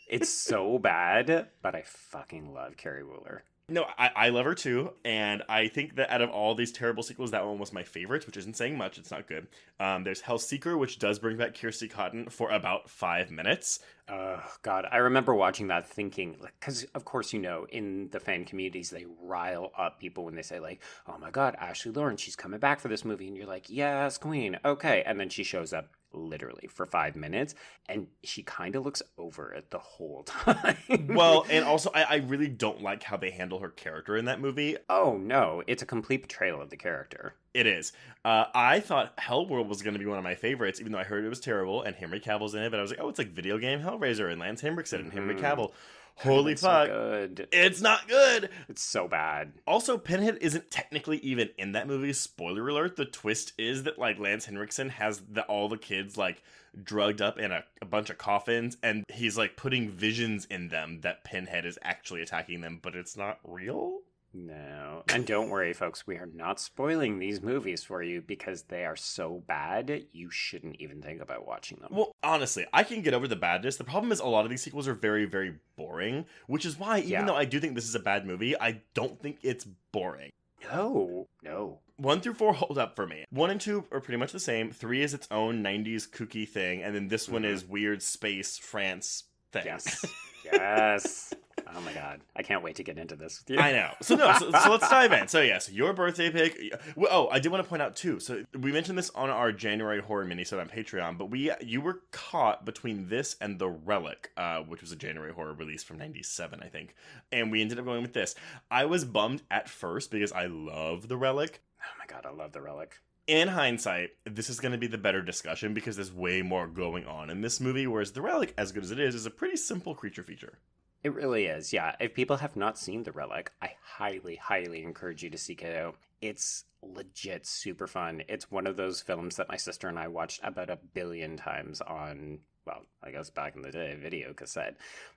It's 0.08 0.28
so 0.28 0.78
bad, 0.78 1.48
but 1.62 1.74
I 1.74 1.82
fucking 1.86 2.52
love 2.52 2.76
Kari 2.76 3.02
Wuhrer. 3.04 3.40
No, 3.70 3.86
I, 3.96 4.10
I 4.14 4.28
love 4.28 4.44
her 4.44 4.54
too, 4.54 4.92
and 5.06 5.42
I 5.48 5.68
think 5.68 5.96
that 5.96 6.10
out 6.10 6.20
of 6.20 6.28
all 6.28 6.54
these 6.54 6.70
terrible 6.70 7.02
sequels, 7.02 7.30
that 7.30 7.46
one 7.46 7.56
was 7.56 7.72
my 7.72 7.82
favorite, 7.82 8.26
which 8.26 8.36
isn't 8.36 8.58
saying 8.58 8.76
much. 8.76 8.98
It's 8.98 9.10
not 9.10 9.26
good. 9.26 9.46
Um, 9.80 10.04
there's 10.04 10.20
Hellseeker, 10.20 10.78
which 10.78 10.98
does 10.98 11.18
bring 11.18 11.38
back 11.38 11.58
Kirsty 11.58 11.88
Cotton 11.88 12.28
for 12.28 12.50
about 12.50 12.90
five 12.90 13.30
minutes. 13.30 13.78
Oh 14.06 14.42
God, 14.60 14.84
I 14.92 14.98
remember 14.98 15.34
watching 15.34 15.68
that, 15.68 15.88
thinking 15.88 16.36
because 16.60 16.84
of 16.94 17.06
course 17.06 17.32
you 17.32 17.38
know 17.38 17.66
in 17.70 18.10
the 18.10 18.20
fan 18.20 18.44
communities 18.44 18.90
they 18.90 19.06
rile 19.22 19.72
up 19.78 19.98
people 19.98 20.26
when 20.26 20.34
they 20.34 20.42
say 20.42 20.60
like, 20.60 20.82
"Oh 21.08 21.16
my 21.16 21.30
God, 21.30 21.56
Ashley 21.58 21.90
Laurence, 21.90 22.20
she's 22.20 22.36
coming 22.36 22.60
back 22.60 22.80
for 22.80 22.88
this 22.88 23.02
movie," 23.02 23.28
and 23.28 23.36
you're 23.36 23.46
like, 23.46 23.70
"Yes, 23.70 24.18
Queen, 24.18 24.58
okay," 24.62 25.02
and 25.06 25.18
then 25.18 25.30
she 25.30 25.42
shows 25.42 25.72
up 25.72 25.88
literally 26.14 26.68
for 26.68 26.86
five 26.86 27.16
minutes, 27.16 27.54
and 27.88 28.06
she 28.22 28.42
kind 28.42 28.76
of 28.76 28.84
looks 28.84 29.02
over 29.18 29.52
it 29.52 29.70
the 29.70 29.78
whole 29.78 30.22
time. 30.26 30.76
Well, 31.08 31.44
and 31.50 31.64
also 31.64 31.90
I, 31.94 32.02
I 32.04 32.14
really 32.16 32.48
don't 32.48 32.82
like 32.82 33.02
how 33.02 33.16
they 33.16 33.30
handle 33.30 33.58
her 33.58 33.68
character 33.70 34.16
in 34.16 34.24
that 34.26 34.40
movie. 34.40 34.76
oh 34.88 35.16
no, 35.16 35.62
it's 35.66 35.82
a 35.82 35.86
complete 35.86 36.22
betrayal 36.22 36.62
of 36.62 36.70
the 36.70 36.76
character. 36.76 37.34
It 37.52 37.66
is. 37.66 37.92
Uh, 38.24 38.46
I 38.54 38.80
thought 38.80 39.16
Hellworld 39.16 39.68
was 39.68 39.80
going 39.82 39.94
to 39.94 40.00
be 40.00 40.06
one 40.06 40.18
of 40.18 40.24
my 40.24 40.34
favorites, 40.34 40.80
even 40.80 40.90
though 40.92 40.98
I 40.98 41.04
heard 41.04 41.24
it 41.24 41.28
was 41.28 41.38
terrible 41.38 41.82
and 41.82 41.94
Henry 41.94 42.18
Cavill's 42.18 42.54
in 42.54 42.62
it. 42.62 42.70
But 42.70 42.78
I 42.80 42.82
was 42.82 42.90
like, 42.90 42.98
oh, 43.00 43.08
it's 43.08 43.18
like 43.18 43.28
video 43.30 43.58
game 43.58 43.80
Hellraiser 43.80 44.28
and 44.30 44.40
Lance 44.40 44.60
Henriksen 44.60 45.00
and 45.00 45.12
Henry 45.12 45.36
Mhm. 45.36 45.40
Cavill. 45.40 45.72
Holy 46.16 46.56
so 46.56 46.68
fuck. 46.68 46.88
good. 46.88 47.48
it's 47.52 47.80
not 47.80 48.08
good. 48.08 48.50
It's 48.68 48.82
so 48.82 49.08
bad. 49.08 49.52
Also, 49.66 49.98
Pinhead 49.98 50.38
isn't 50.40 50.70
technically 50.70 51.18
even 51.18 51.50
in 51.58 51.72
that 51.72 51.88
movie. 51.88 52.12
Spoiler 52.12 52.68
alert. 52.68 52.96
The 52.96 53.04
twist 53.04 53.52
is 53.58 53.82
that 53.82 53.98
like 53.98 54.18
Lance 54.18 54.46
Henriksen 54.46 54.90
has 54.90 55.22
the, 55.28 55.42
all 55.42 55.68
the 55.68 55.76
kids 55.76 56.16
like 56.16 56.42
drugged 56.82 57.20
up 57.20 57.38
in 57.38 57.52
a, 57.52 57.64
a 57.82 57.84
bunch 57.84 58.10
of 58.10 58.18
coffins, 58.18 58.76
and 58.82 59.04
he's 59.12 59.36
like 59.36 59.56
putting 59.56 59.90
visions 59.90 60.46
in 60.46 60.68
them 60.68 61.00
that 61.02 61.24
Pinhead 61.24 61.66
is 61.66 61.78
actually 61.82 62.22
attacking 62.22 62.60
them, 62.60 62.78
but 62.82 62.94
it's 62.94 63.16
not 63.16 63.38
real. 63.44 64.00
No. 64.34 65.04
And 65.08 65.24
don't 65.26 65.48
worry, 65.48 65.72
folks, 65.72 66.06
we 66.06 66.16
are 66.16 66.28
not 66.34 66.58
spoiling 66.60 67.18
these 67.18 67.40
movies 67.40 67.84
for 67.84 68.02
you 68.02 68.20
because 68.20 68.62
they 68.64 68.84
are 68.84 68.96
so 68.96 69.42
bad, 69.46 70.06
you 70.12 70.30
shouldn't 70.30 70.76
even 70.80 71.00
think 71.00 71.22
about 71.22 71.46
watching 71.46 71.78
them. 71.80 71.90
Well, 71.92 72.12
honestly, 72.22 72.66
I 72.72 72.82
can 72.82 73.00
get 73.02 73.14
over 73.14 73.28
the 73.28 73.36
badness. 73.36 73.76
The 73.76 73.84
problem 73.84 74.10
is 74.12 74.20
a 74.20 74.26
lot 74.26 74.44
of 74.44 74.50
these 74.50 74.62
sequels 74.62 74.88
are 74.88 74.94
very, 74.94 75.24
very 75.24 75.54
boring, 75.76 76.26
which 76.46 76.66
is 76.66 76.78
why, 76.78 76.98
even 76.98 77.10
Yeah. 77.10 77.24
though 77.26 77.36
I 77.36 77.44
do 77.44 77.60
think 77.60 77.74
this 77.76 77.88
is 77.88 77.94
a 77.94 78.00
bad 78.00 78.26
movie, 78.26 78.58
I 78.60 78.82
don't 78.94 79.20
think 79.20 79.38
it's 79.42 79.64
boring. 79.92 80.30
no, 80.72 81.28
no. 81.42 81.80
One 81.96 82.20
through 82.20 82.34
four 82.34 82.54
hold 82.54 82.76
up 82.78 82.96
for 82.96 83.06
me. 83.06 83.24
One 83.30 83.50
and 83.50 83.60
two 83.60 83.84
are 83.92 84.00
pretty 84.00 84.16
much 84.18 84.32
the 84.32 84.40
same. 84.40 84.72
Three 84.72 85.02
is 85.02 85.14
its 85.14 85.28
own 85.30 85.62
90s 85.62 86.08
kooky 86.10 86.48
thing, 86.48 86.82
and 86.82 86.92
then 86.94 87.06
this 87.06 87.28
one 87.28 87.42
Mhm. 87.42 87.50
is 87.50 87.64
weird 87.64 88.02
space 88.02 88.58
France 88.58 89.24
thing. 89.52 89.62
Yes. 89.66 90.04
yes. 90.44 91.32
Oh 91.74 91.80
my 91.80 91.92
god. 91.92 92.20
I 92.36 92.42
can't 92.42 92.62
wait 92.62 92.76
to 92.76 92.82
get 92.82 92.98
into 92.98 93.16
this 93.16 93.40
with 93.40 93.50
you. 93.56 93.62
I 93.62 93.72
know. 93.72 93.90
So 94.02 94.14
no. 94.16 94.32
So, 94.38 94.50
so 94.50 94.70
let's 94.70 94.88
dive 94.88 95.12
in. 95.12 95.28
So 95.28 95.40
yes, 95.40 95.70
your 95.70 95.92
birthday 95.92 96.30
pick. 96.30 96.58
well, 96.96 97.08
Oh, 97.10 97.28
I 97.30 97.38
did 97.38 97.50
want 97.52 97.62
to 97.62 97.68
point 97.68 97.82
out 97.82 97.96
too. 97.96 98.20
So 98.20 98.44
we 98.58 98.72
mentioned 98.72 98.98
this 98.98 99.10
on 99.10 99.30
our 99.30 99.52
January 99.52 100.00
horror 100.00 100.24
minisode 100.26 100.60
on 100.60 100.68
Patreon, 100.68 101.16
but 101.18 101.30
we 101.30 101.50
you 101.60 101.80
were 101.80 102.00
caught 102.10 102.64
between 102.64 103.08
this 103.08 103.36
and 103.40 103.58
the 103.58 103.68
Relic, 103.68 104.30
uh, 104.36 104.58
which 104.60 104.80
was 104.80 104.92
a 104.92 104.96
January 104.96 105.32
horror 105.32 105.54
release 105.54 105.82
from 105.82 105.98
'97, 105.98 106.60
I 106.62 106.68
think, 106.68 106.94
and 107.32 107.50
we 107.50 107.60
ended 107.60 107.78
up 107.78 107.84
going 107.84 108.02
with 108.02 108.12
this. 108.14 108.34
I 108.70 108.84
was 108.84 109.04
bummed 109.04 109.42
at 109.50 109.68
first 109.68 110.10
because 110.10 110.32
I 110.32 110.46
love 110.46 111.08
the 111.08 111.16
Relic. 111.16 111.60
Oh 111.82 111.92
my 111.98 112.06
god, 112.06 112.26
I 112.26 112.34
love 112.34 112.52
the 112.52 112.62
relic. 112.62 112.98
In 113.26 113.48
hindsight, 113.48 114.10
this 114.24 114.50
is 114.50 114.60
going 114.60 114.72
to 114.72 114.78
be 114.78 114.86
the 114.86 114.98
better 114.98 115.22
discussion 115.22 115.72
because 115.72 115.96
there's 115.96 116.12
way 116.12 116.42
more 116.42 116.66
going 116.66 117.06
on 117.06 117.30
in 117.30 117.40
this 117.40 117.58
movie, 117.60 117.86
whereas 117.86 118.12
the 118.12 118.20
Relic, 118.20 118.52
as 118.58 118.70
good 118.72 118.82
as 118.82 118.90
it 118.90 119.00
is, 119.00 119.14
is 119.14 119.24
a 119.24 119.30
pretty 119.30 119.56
simple 119.56 119.94
creature 119.94 120.22
feature. 120.22 120.58
It 121.04 121.14
really 121.14 121.44
is. 121.44 121.72
Yeah. 121.72 121.94
If 122.00 122.14
people 122.14 122.38
have 122.38 122.56
not 122.56 122.78
seen 122.78 123.02
The 123.02 123.12
Relic, 123.12 123.52
I 123.60 123.72
highly, 123.82 124.36
highly 124.36 124.82
encourage 124.82 125.22
you 125.22 125.28
to 125.30 125.38
seek 125.38 125.62
it 125.62 125.76
out. 125.76 125.96
It's 126.22 126.64
legit 126.82 127.46
super 127.46 127.86
fun. 127.86 128.22
It's 128.26 128.50
one 128.50 128.66
of 128.66 128.76
those 128.78 129.02
films 129.02 129.36
that 129.36 129.50
my 129.50 129.58
sister 129.58 129.88
and 129.88 129.98
I 129.98 130.08
watched 130.08 130.40
about 130.42 130.70
a 130.70 130.78
billion 130.94 131.36
times 131.36 131.82
on, 131.82 132.38
well, 132.66 132.86
I 133.02 133.10
guess 133.10 133.28
back 133.28 133.54
in 133.54 133.60
the 133.60 133.70
day, 133.70 133.94
video 134.00 134.32
cassette. 134.32 134.76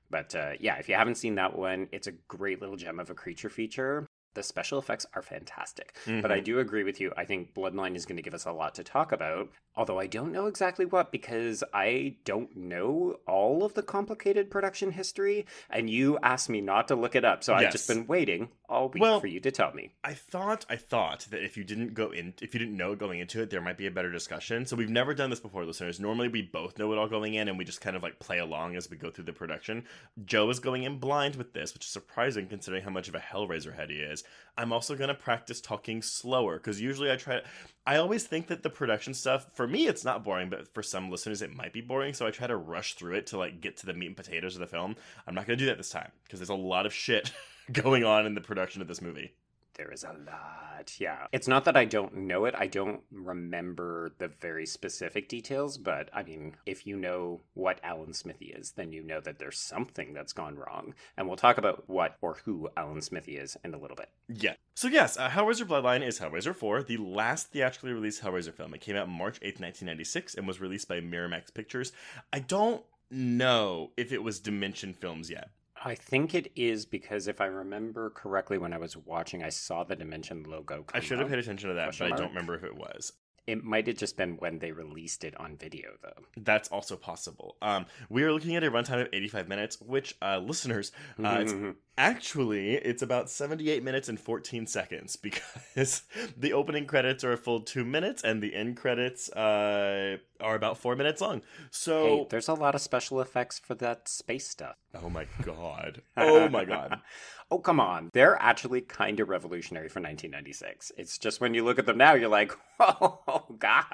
But 0.10 0.36
uh, 0.36 0.52
yeah, 0.60 0.76
if 0.76 0.90
you 0.90 0.96
haven't 0.96 1.16
seen 1.16 1.36
that 1.36 1.58
one, 1.58 1.88
it's 1.94 2.08
a 2.08 2.14
great 2.28 2.60
little 2.60 2.76
gem 2.76 3.00
of 3.00 3.10
a 3.10 3.16
creature 3.16 3.50
feature. 3.50 4.07
The 4.38 4.44
special 4.44 4.78
effects 4.78 5.08
are 5.16 5.24
fantastic. 5.24 5.96
But 6.06 6.32
I 6.32 6.36
mm-hmm. 6.36 6.44
do 6.44 6.60
agree 6.60 6.84
with 6.84 7.02
you. 7.02 7.12
I 7.18 7.26
think 7.26 7.56
Bloodline 7.56 7.96
is 7.96 8.06
going 8.06 8.18
to 8.18 8.22
give 8.22 8.36
us 8.36 8.46
a 8.46 8.52
lot 8.52 8.76
to 8.76 8.84
talk 8.84 9.12
about. 9.12 9.50
Although 9.76 10.00
I 10.00 10.06
don't 10.06 10.32
know 10.32 10.46
exactly 10.46 10.86
what 10.86 11.12
because 11.12 11.64
I 11.74 12.18
don't 12.24 12.56
know 12.56 13.18
all 13.28 13.64
of 13.64 13.74
the 13.74 13.82
complicated 13.82 14.52
production 14.52 14.92
history. 14.92 15.48
And 15.72 15.90
you 15.90 16.20
asked 16.22 16.50
me 16.50 16.62
not 16.62 16.88
to 16.90 16.96
look 16.96 17.16
it 17.16 17.26
up. 17.26 17.44
So 17.44 17.56
I've 17.56 17.72
just 17.72 17.88
been 17.88 18.06
waiting 18.06 18.50
all 18.70 18.90
week 18.90 19.02
Well- 19.02 19.20
for 19.20 19.28
you 19.28 19.40
to 19.40 19.50
tell 19.50 19.74
me. 19.74 19.92
I 20.04 20.14
thought 20.14 20.66
I 20.70 20.76
thought 20.76 21.28
that 21.32 21.44
if 21.44 21.58
you 21.58 21.64
didn't 21.64 21.96
go 21.96 22.12
in 22.12 22.36
if 22.42 22.54
you 22.54 22.60
didn't 22.60 22.78
know 22.78 22.96
going 22.96 23.20
into 23.20 23.42
it, 23.42 23.50
there 23.50 23.62
might 23.62 23.78
be 23.78 23.88
a 23.88 23.92
better 23.92 24.12
discussion. 24.12 24.66
So 24.66 24.76
we've 24.76 24.90
never 24.90 25.16
done 25.16 25.32
this 25.32 25.40
before, 25.40 25.66
listeners. 25.66 26.00
Normally 26.00 26.28
we 26.28 26.44
both 26.44 26.78
know 26.78 26.92
it 26.92 27.00
all 27.00 27.08
going 27.08 27.34
in 27.34 27.48
and 27.48 27.58
we 27.58 27.66
just 27.66 27.82
kind 27.82 27.96
of 27.96 28.04
like 28.04 28.20
play 28.20 28.38
along 28.38 28.76
as 28.76 28.90
we 28.90 28.98
go 28.98 29.10
through 29.10 29.26
the 29.26 29.34
production. 29.34 29.86
Joe 30.26 30.50
is 30.50 30.60
going 30.60 30.84
in 30.84 31.00
blind 31.00 31.36
with 31.38 31.54
this, 31.54 31.74
which 31.74 31.86
is 31.86 31.92
surprising 31.92 32.48
considering 32.48 32.84
how 32.84 32.92
much 32.92 33.08
of 33.08 33.16
a 33.16 33.20
Hellraiser 33.20 33.76
head 33.76 33.90
he 33.90 33.98
is. 33.98 34.24
I'm 34.58 34.74
also 34.74 34.96
gonna 34.96 35.14
practice 35.14 35.62
talking 35.62 36.02
slower, 36.02 36.58
because 36.58 36.82
usually 36.82 37.12
I 37.12 37.16
try 37.16 37.42
I 37.86 37.98
always 37.98 38.26
think 38.26 38.48
that 38.48 38.64
the 38.64 38.70
production 38.70 39.14
stuff, 39.14 39.48
for 39.54 39.68
me 39.68 39.88
it's 39.88 40.04
not 40.04 40.24
boring, 40.24 40.50
but 40.50 40.74
for 40.74 40.84
some 40.84 41.10
listeners 41.12 41.42
it 41.42 41.54
might 41.56 41.74
be 41.74 41.82
boring, 41.82 42.14
so 42.14 42.26
I 42.26 42.32
try 42.32 42.48
to 42.48 42.58
rush 42.58 42.96
through 42.96 43.16
it 43.16 43.28
to 43.28 43.38
like 43.38 43.62
get 43.62 43.78
to 43.78 43.86
the 43.86 43.94
meat 43.94 44.08
and 44.08 44.18
potatoes 44.18 44.56
of 44.56 44.62
the 44.62 44.68
film. 44.68 44.96
I'm 45.28 45.36
not 45.36 45.46
gonna 45.46 45.58
do 45.58 45.68
that 45.68 45.78
this 45.78 45.90
time, 45.90 46.12
because 46.24 46.40
there's 46.40 46.50
a 46.50 46.56
lot 46.56 46.86
of 46.86 46.94
shit 46.94 47.32
going 47.72 48.04
on 48.04 48.26
in 48.26 48.36
the 48.36 48.42
production 48.42 48.82
of 48.82 48.88
this 48.88 49.02
movie. 49.02 49.34
There 49.78 49.92
is 49.92 50.04
a 50.04 50.16
lot. 50.26 51.00
Yeah. 51.00 51.28
It's 51.32 51.48
not 51.48 51.66
that 51.66 51.78
I 51.78 51.86
don't 51.86 52.16
know 52.16 52.46
it. 52.46 52.56
I 52.58 52.66
don't 52.66 53.02
remember 53.12 54.12
the 54.18 54.28
very 54.28 54.66
specific 54.66 55.30
details, 55.30 55.78
but 55.78 56.10
I 56.14 56.24
mean, 56.24 56.56
if 56.66 56.88
you 56.88 56.96
know 56.96 57.42
what 57.54 57.80
Alan 57.84 58.14
Smithee 58.14 58.54
is, 58.58 58.72
then 58.72 58.92
you 58.92 59.04
know 59.04 59.22
that 59.22 59.38
there's 59.38 59.60
something 59.60 60.14
that's 60.14 60.34
gone 60.34 60.56
wrong. 60.56 60.96
And 61.16 61.28
we'll 61.28 61.38
talk 61.38 61.60
about 61.60 61.84
what 61.88 62.18
or 62.22 62.38
who 62.46 62.70
Alan 62.76 63.02
Smithee 63.02 63.38
is 63.38 63.56
in 63.64 63.76
a 63.76 63.80
little 63.80 63.96
bit. 63.96 64.10
Yeah. 64.28 64.54
So 64.74 64.88
yes, 64.88 65.16
uh, 65.16 65.30
Hellraiser 65.30 65.68
Bloodline 65.68 66.06
is 66.06 66.20
Hellraiser 66.20 66.56
4, 66.56 66.82
the 66.84 66.98
last 66.98 67.52
theatrically 67.52 67.94
released 67.94 68.24
Hellraiser 68.24 68.54
film. 68.54 68.74
It 68.74 68.82
came 68.82 68.96
out 68.96 69.10
March 69.10 69.40
8th, 69.42 69.60
1996 69.60 70.36
and 70.36 70.48
was 70.48 70.60
released 70.60 70.88
by 70.88 71.02
Miramax 71.02 71.54
Pictures. 71.54 71.92
I 72.34 72.40
don't 72.40 72.84
know 73.12 73.92
if 73.96 74.12
it 74.12 74.24
was 74.24 74.40
Dimension 74.40 74.94
Films 74.94 75.30
yet. 75.30 75.50
I 75.88 75.96
think 75.96 76.36
it 76.36 76.52
is 76.56 76.86
because 76.86 77.30
if 77.30 77.40
I 77.40 77.46
remember 77.46 78.10
correctly, 78.10 78.58
when 78.58 78.74
I 78.74 78.78
was 78.78 78.98
watching, 78.98 79.42
I 79.42 79.50
saw 79.50 79.86
the 79.86 79.96
Dimension 79.96 80.44
logo. 80.44 80.86
I 80.94 81.00
should 81.00 81.20
have 81.20 81.30
paid 81.30 81.40
attention 81.40 81.70
to 81.70 81.76
that, 81.76 81.98
but 81.98 82.12
I 82.12 82.16
don't 82.16 82.30
remember 82.30 82.56
if 82.56 82.64
it 82.66 82.76
was. 82.76 83.14
It 83.48 83.64
might 83.64 83.88
have 83.88 83.96
just 83.96 84.18
been 84.18 84.36
when 84.36 84.60
they 84.60 84.74
released 84.74 85.24
it 85.24 85.40
on 85.40 85.56
video, 85.56 85.92
though. 86.04 86.26
That's 86.36 86.68
also 86.68 86.98
possible. 86.98 87.56
Um, 87.62 87.86
we 88.10 88.24
are 88.24 88.34
looking 88.34 88.58
at 88.58 88.66
a 88.66 88.70
runtime 88.70 89.02
of 89.02 89.08
85 89.14 89.48
minutes, 89.48 89.80
which, 89.80 90.18
uh, 90.22 90.40
listeners, 90.40 90.92
uh, 91.24 91.38
it's 91.40 91.54
Actually, 91.98 92.76
it's 92.76 93.02
about 93.02 93.30
78 93.30 93.84
minutes 93.84 94.08
and 94.08 94.20
14 94.20 94.68
seconds 94.68 95.16
because 95.22 96.04
the 96.38 96.54
opening 96.54 96.86
credits 96.86 97.24
are 97.24 97.34
a 97.34 97.38
full 97.38 97.62
two 97.62 97.84
minutes 97.84 98.24
and 98.24 98.42
the 98.42 98.54
end 98.54 98.78
credits 98.78 99.30
uh, 99.32 100.18
are 100.40 100.56
about 100.56 100.78
four 100.78 100.96
minutes 100.96 101.22
long. 101.22 101.42
So, 101.72 102.04
hey, 102.04 102.28
there's 102.30 102.48
a 102.48 102.54
lot 102.54 102.76
of 102.76 102.82
special 102.82 103.20
effects 103.20 103.60
for 103.60 103.74
that 103.76 104.08
space 104.08 104.48
stuff. 104.48 104.76
oh 105.02 105.10
my 105.10 105.26
god. 105.44 106.02
Oh 106.18 106.50
my 106.50 106.66
god. 106.66 107.00
oh, 107.52 107.60
come 107.60 107.80
on. 107.80 108.10
They're 108.14 108.42
actually 108.42 108.82
kind 108.82 109.20
of 109.20 109.30
revolutionary 109.30 109.88
for 109.88 110.00
1996. 110.00 110.92
It's 110.98 111.18
just 111.18 111.40
when 111.42 111.54
you 111.54 111.64
look 111.64 111.80
at 111.80 111.86
them 111.86 111.98
now, 111.98 112.14
you're 112.14 112.30
like, 112.30 112.52
oh, 112.80 113.46
God. 113.58 113.86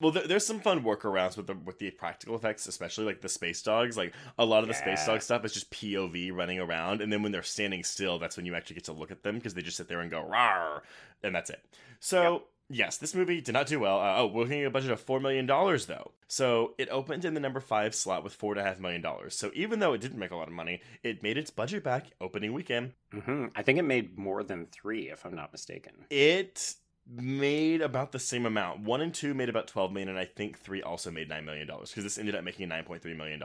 Well, 0.00 0.12
there, 0.12 0.26
there's 0.26 0.46
some 0.46 0.60
fun 0.60 0.82
workarounds 0.82 1.36
with 1.36 1.46
the 1.46 1.54
with 1.54 1.78
the 1.78 1.90
practical 1.90 2.34
effects, 2.36 2.66
especially 2.66 3.04
like 3.04 3.20
the 3.20 3.28
space 3.28 3.62
dogs. 3.62 3.96
Like 3.96 4.14
a 4.38 4.44
lot 4.44 4.62
of 4.62 4.68
the 4.68 4.74
space 4.74 5.04
dog 5.04 5.22
stuff 5.22 5.44
is 5.44 5.52
just 5.52 5.70
POV 5.70 6.32
running 6.34 6.58
around, 6.58 7.00
and 7.00 7.12
then 7.12 7.22
when 7.22 7.32
they're 7.32 7.42
standing 7.50 7.84
still, 7.84 8.18
that's 8.18 8.36
when 8.36 8.46
you 8.46 8.54
actually 8.54 8.74
get 8.74 8.84
to 8.84 8.92
look 8.92 9.10
at 9.10 9.22
them 9.22 9.36
because 9.36 9.54
they 9.54 9.62
just 9.62 9.76
sit 9.76 9.88
there 9.88 10.00
and 10.00 10.10
go 10.10 10.22
rawr, 10.22 10.80
and 11.22 11.34
that's 11.34 11.50
it. 11.50 11.62
So. 11.98 12.44
Yes, 12.72 12.98
this 12.98 13.16
movie 13.16 13.40
did 13.40 13.50
not 13.50 13.66
do 13.66 13.80
well. 13.80 13.98
Uh, 13.98 14.18
oh, 14.18 14.26
we're 14.28 14.44
at 14.44 14.64
a 14.64 14.70
budget 14.70 14.92
of 14.92 15.04
$4 15.04 15.20
million, 15.20 15.44
though. 15.44 16.12
So 16.28 16.74
it 16.78 16.88
opened 16.88 17.24
in 17.24 17.34
the 17.34 17.40
number 17.40 17.58
five 17.58 17.96
slot 17.96 18.22
with 18.22 18.38
$4.5 18.38 18.78
million. 18.78 19.04
So 19.30 19.50
even 19.54 19.80
though 19.80 19.92
it 19.92 20.00
didn't 20.00 20.20
make 20.20 20.30
a 20.30 20.36
lot 20.36 20.46
of 20.46 20.54
money, 20.54 20.80
it 21.02 21.20
made 21.20 21.36
its 21.36 21.50
budget 21.50 21.82
back 21.82 22.12
opening 22.20 22.52
weekend. 22.52 22.92
hmm 23.12 23.46
I 23.56 23.62
think 23.62 23.80
it 23.80 23.82
made 23.82 24.16
more 24.16 24.44
than 24.44 24.66
three, 24.66 25.10
if 25.10 25.26
I'm 25.26 25.34
not 25.34 25.50
mistaken. 25.50 25.94
It 26.10 26.76
made 27.08 27.80
about 27.80 28.12
the 28.12 28.20
same 28.20 28.46
amount. 28.46 28.82
One 28.84 29.00
and 29.00 29.12
two 29.12 29.34
made 29.34 29.48
about 29.48 29.66
12 29.66 29.90
million, 29.90 30.08
and 30.08 30.18
I 30.18 30.26
think 30.26 30.56
three 30.56 30.80
also 30.80 31.10
made 31.10 31.28
$9 31.28 31.44
million 31.44 31.66
because 31.66 32.04
this 32.04 32.18
ended 32.18 32.36
up 32.36 32.44
making 32.44 32.68
$9.3 32.68 33.16
million. 33.16 33.42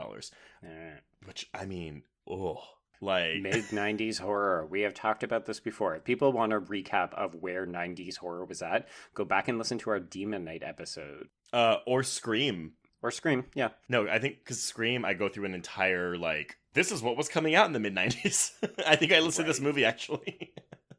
Which, 1.24 1.48
I 1.52 1.64
mean, 1.64 2.02
oh, 2.30 2.62
like. 3.00 3.40
Mid 3.40 3.64
90s 3.66 4.20
horror. 4.20 4.66
We 4.66 4.82
have 4.82 4.94
talked 4.94 5.22
about 5.22 5.46
this 5.46 5.60
before. 5.60 5.94
If 5.96 6.04
people 6.04 6.32
want 6.32 6.52
a 6.52 6.60
recap 6.60 7.12
of 7.14 7.34
where 7.34 7.66
90s 7.66 8.18
horror 8.18 8.44
was 8.44 8.62
at, 8.62 8.88
go 9.14 9.24
back 9.24 9.48
and 9.48 9.58
listen 9.58 9.78
to 9.78 9.90
our 9.90 10.00
Demon 10.00 10.44
Knight 10.44 10.62
episode. 10.64 11.28
Uh, 11.52 11.76
or 11.86 12.02
Scream. 12.02 12.72
Or 13.02 13.10
Scream, 13.10 13.44
yeah. 13.54 13.68
No, 13.88 14.08
I 14.08 14.18
think 14.18 14.38
because 14.38 14.62
Scream, 14.62 15.04
I 15.04 15.14
go 15.14 15.28
through 15.28 15.44
an 15.44 15.54
entire, 15.54 16.16
like, 16.16 16.56
this 16.74 16.90
is 16.90 17.02
what 17.02 17.16
was 17.16 17.28
coming 17.28 17.54
out 17.54 17.66
in 17.66 17.72
the 17.72 17.80
mid 17.80 17.94
90s. 17.94 18.52
I 18.86 18.96
think 18.96 19.12
I 19.12 19.20
listened 19.20 19.46
to 19.46 19.52
this 19.52 19.60
movie, 19.60 19.84
actually. 19.84 20.52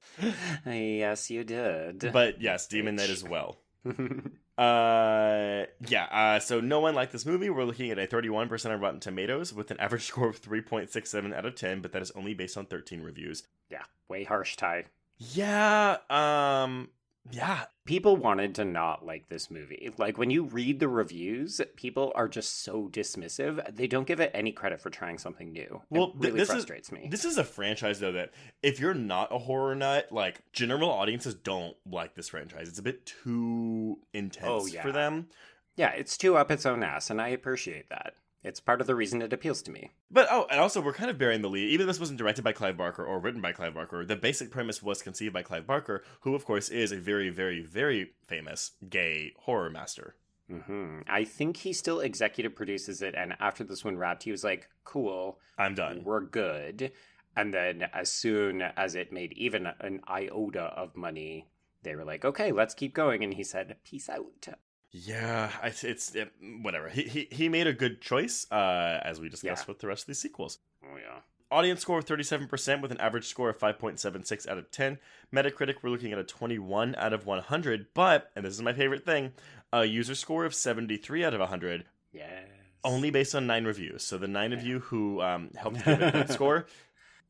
yes, 0.66 1.30
you 1.30 1.44
did. 1.44 2.12
but 2.14 2.42
yes, 2.42 2.68
Demon 2.68 2.96
Knight 2.96 3.10
as 3.10 3.24
well. 3.24 3.58
Uh, 4.58 5.66
yeah. 5.88 6.06
Uh, 6.06 6.40
so 6.40 6.60
no 6.60 6.80
one 6.80 6.96
liked 6.96 7.12
this 7.12 7.26
movie. 7.26 7.50
We're 7.50 7.64
looking 7.66 7.92
at 7.92 8.00
a 8.00 8.08
31% 8.08 8.72
on 8.74 8.80
Rotten 8.80 9.00
Tomatoes 9.00 9.54
with 9.54 9.70
an 9.72 9.80
average 9.80 10.04
score 10.08 10.30
of 10.30 10.42
3.67 10.42 11.36
out 11.36 11.46
of 11.46 11.56
10, 11.56 11.82
but 11.82 11.92
that 11.92 12.02
is 12.02 12.12
only 12.12 12.34
based 12.34 12.58
on 12.58 12.66
13 12.66 13.02
reviews. 13.02 13.44
yeah, 13.70 13.84
way 14.10 14.24
harsh, 14.24 14.56
Ty. 14.56 14.86
Yeah. 15.20 15.98
Um. 16.10 16.90
Yeah. 17.32 17.66
People 17.86 18.18
wanted 18.18 18.56
to 18.56 18.66
not 18.66 19.06
like 19.06 19.30
this 19.30 19.50
movie. 19.50 19.90
Like 19.98 20.18
when 20.18 20.30
you 20.30 20.44
read 20.44 20.80
the 20.80 20.88
reviews, 20.88 21.62
people 21.76 22.12
are 22.16 22.28
just 22.28 22.64
so 22.64 22.90
dismissive. 22.92 23.76
They 23.76 23.88
don't 23.88 24.06
give 24.08 24.20
it 24.20 24.32
any 24.34 24.52
credit 24.52 24.82
for 24.82 24.90
trying 24.90 25.18
something 25.18 25.52
new. 25.52 25.82
Well, 25.90 26.10
it 26.10 26.14
really 26.18 26.40
this 26.40 26.50
is- 26.50 26.56
frustrates 26.56 26.92
me. 26.92 27.08
This 27.10 27.24
is 27.26 27.38
a 27.38 27.44
franchise 27.44 28.00
though 28.00 28.12
that 28.12 28.32
if 28.62 28.80
you're 28.80 28.94
not 28.94 29.34
a 29.34 29.38
horror 29.40 29.76
nut, 29.76 30.08
like 30.12 30.42
general 30.52 30.90
audiences 30.90 31.34
don't 31.34 31.76
like 31.90 32.16
this 32.16 32.30
franchise. 32.30 32.68
It's 32.68 32.80
a 32.80 32.84
bit 32.84 33.06
too 33.06 34.00
intense 34.14 34.48
Oh, 34.48 34.66
yeah. 34.66 34.82
for 34.82 34.92
them. 34.92 35.28
Yeah, 35.76 35.92
it's 35.92 36.18
too 36.18 36.36
up 36.36 36.50
its 36.52 36.66
own 36.66 36.84
ass, 36.84 37.10
and 37.10 37.22
I 37.22 37.28
appreciate 37.30 37.90
that. 37.90 38.14
It's 38.44 38.60
part 38.60 38.82
of 38.82 38.88
the 38.88 38.96
reason 38.96 39.22
it 39.22 39.34
appeals 39.34 39.62
to 39.64 39.72
me. 39.72 39.92
But 40.12 40.28
oh, 40.32 40.48
and 40.50 40.60
also 40.60 40.80
we're 40.80 40.94
kind 40.94 41.10
of 41.10 41.18
bearing 41.18 41.42
the 41.42 41.50
lead. 41.50 41.70
Even 41.70 41.86
though 41.86 41.92
this 41.92 42.00
wasn't 42.00 42.20
directed 42.20 42.44
by 42.44 42.52
Clive 42.54 42.78
Barker 42.78 43.04
or 43.04 43.20
written 43.20 43.42
by 43.42 43.52
Clive 43.52 43.74
Barker, 43.74 44.06
the 44.06 44.16
basic 44.16 44.52
premise 44.52 44.82
was 44.84 45.02
conceived 45.02 45.34
by 45.34 45.42
Clive 45.42 45.66
Barker, 45.66 46.04
who 46.22 46.36
of 46.36 46.46
course 46.46 46.70
is 46.70 46.92
a 46.92 46.98
very, 46.98 47.30
very, 47.30 47.62
very 47.62 48.12
famous 48.26 48.72
gay 48.90 49.34
horror 49.40 49.70
master. 49.70 50.16
hmm 50.50 51.00
I 51.08 51.24
think 51.26 51.58
he 51.58 51.74
still 51.74 52.00
executive 52.00 52.56
produces 52.56 53.02
it, 53.02 53.16
and 53.16 53.36
after 53.40 53.64
this 53.64 53.84
one 53.84 53.98
wrapped, 53.98 54.24
he 54.24 54.32
was 54.32 54.44
like, 54.44 54.70
"Cool, 54.86 55.40
I'm 55.58 55.76
done. 55.76 56.04
we're 56.04 56.22
good." 56.22 56.92
And 57.36 57.54
then, 57.54 57.84
as 57.94 58.12
soon 58.12 58.62
as 58.62 58.96
it 58.96 59.12
made 59.12 59.34
even 59.34 59.68
an 59.80 60.02
iota 60.08 60.74
of 60.76 60.96
money, 60.96 61.50
they 61.84 61.96
were 61.96 62.06
like, 62.06 62.24
"Okay, 62.24 62.52
let's 62.52 62.74
keep 62.74 62.94
going." 62.94 63.24
And 63.24 63.34
he 63.34 63.44
said, 63.44 63.78
"Peace 63.84 64.10
out." 64.10 64.48
Yeah, 64.92 65.52
I, 65.62 65.68
it's 65.84 66.16
it, 66.16 66.32
whatever. 66.62 66.90
He, 66.90 67.04
he 67.04 67.28
he 67.32 67.50
made 67.50 67.68
a 67.68 67.74
good 67.74 68.02
choice, 68.02 68.48
uh, 68.52 69.00
as 69.04 69.20
we 69.20 69.30
discussed 69.30 69.66
Yeah. 69.66 69.72
with 69.72 69.80
the 69.80 69.88
rest 69.88 70.04
of 70.04 70.08
these 70.08 70.20
sequels. 70.20 70.60
Oh 70.84 70.96
yeah. 70.98 71.20
Audience 71.50 71.80
score 71.82 71.98
of 72.00 72.06
37% 72.06 72.82
with 72.82 72.92
an 72.92 73.00
average 73.00 73.26
score 73.26 73.50
of 73.50 73.58
5.76 73.58 74.48
out 74.50 74.58
of 74.58 74.70
10. 74.70 74.98
Metacritic, 75.34 75.76
we're 75.82 75.90
looking 75.90 76.12
at 76.12 76.20
a 76.20 76.24
21 76.26 76.94
out 76.96 77.14
of 77.14 77.26
100, 77.26 77.88
but, 77.94 78.32
and 78.36 78.44
this 78.44 78.54
is 78.54 78.62
my 78.62 78.74
favorite 78.74 79.06
thing, 79.06 79.32
a 79.72 79.86
user 79.86 80.14
score 80.14 80.44
of 80.44 80.54
73 80.54 81.24
out 81.24 81.34
of 81.34 81.40
100, 81.40 81.86
Yes. 82.12 82.50
only 82.84 83.12
based 83.12 83.34
on 83.34 83.48
nine 83.48 83.64
reviews. 83.64 84.04
So 84.04 84.18
the 84.18 84.28
nine 84.28 84.52
of 84.52 84.62
you 84.62 84.80
who 84.80 85.22
um, 85.22 85.52
helped 85.56 85.86
give 85.86 86.02
it 86.02 86.08
a 86.10 86.12
good 86.12 86.30
score, 86.34 86.66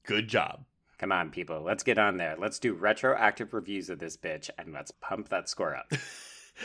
good 0.03 0.27
job. 0.27 0.63
Come 0.97 1.11
on, 1.11 1.29
people. 1.29 1.61
Let's 1.61 1.83
get 1.83 1.99
on 1.99 2.17
there. 2.17 2.35
Let's 2.39 2.57
do 2.57 2.73
retroactive 2.73 3.53
reviews 3.53 3.87
of 3.91 3.99
this 3.99 4.17
bitch, 4.17 4.49
and 4.57 4.73
let's 4.73 4.89
pump 4.99 5.29
that 5.29 5.47
score 5.47 5.75
up. 5.75 5.91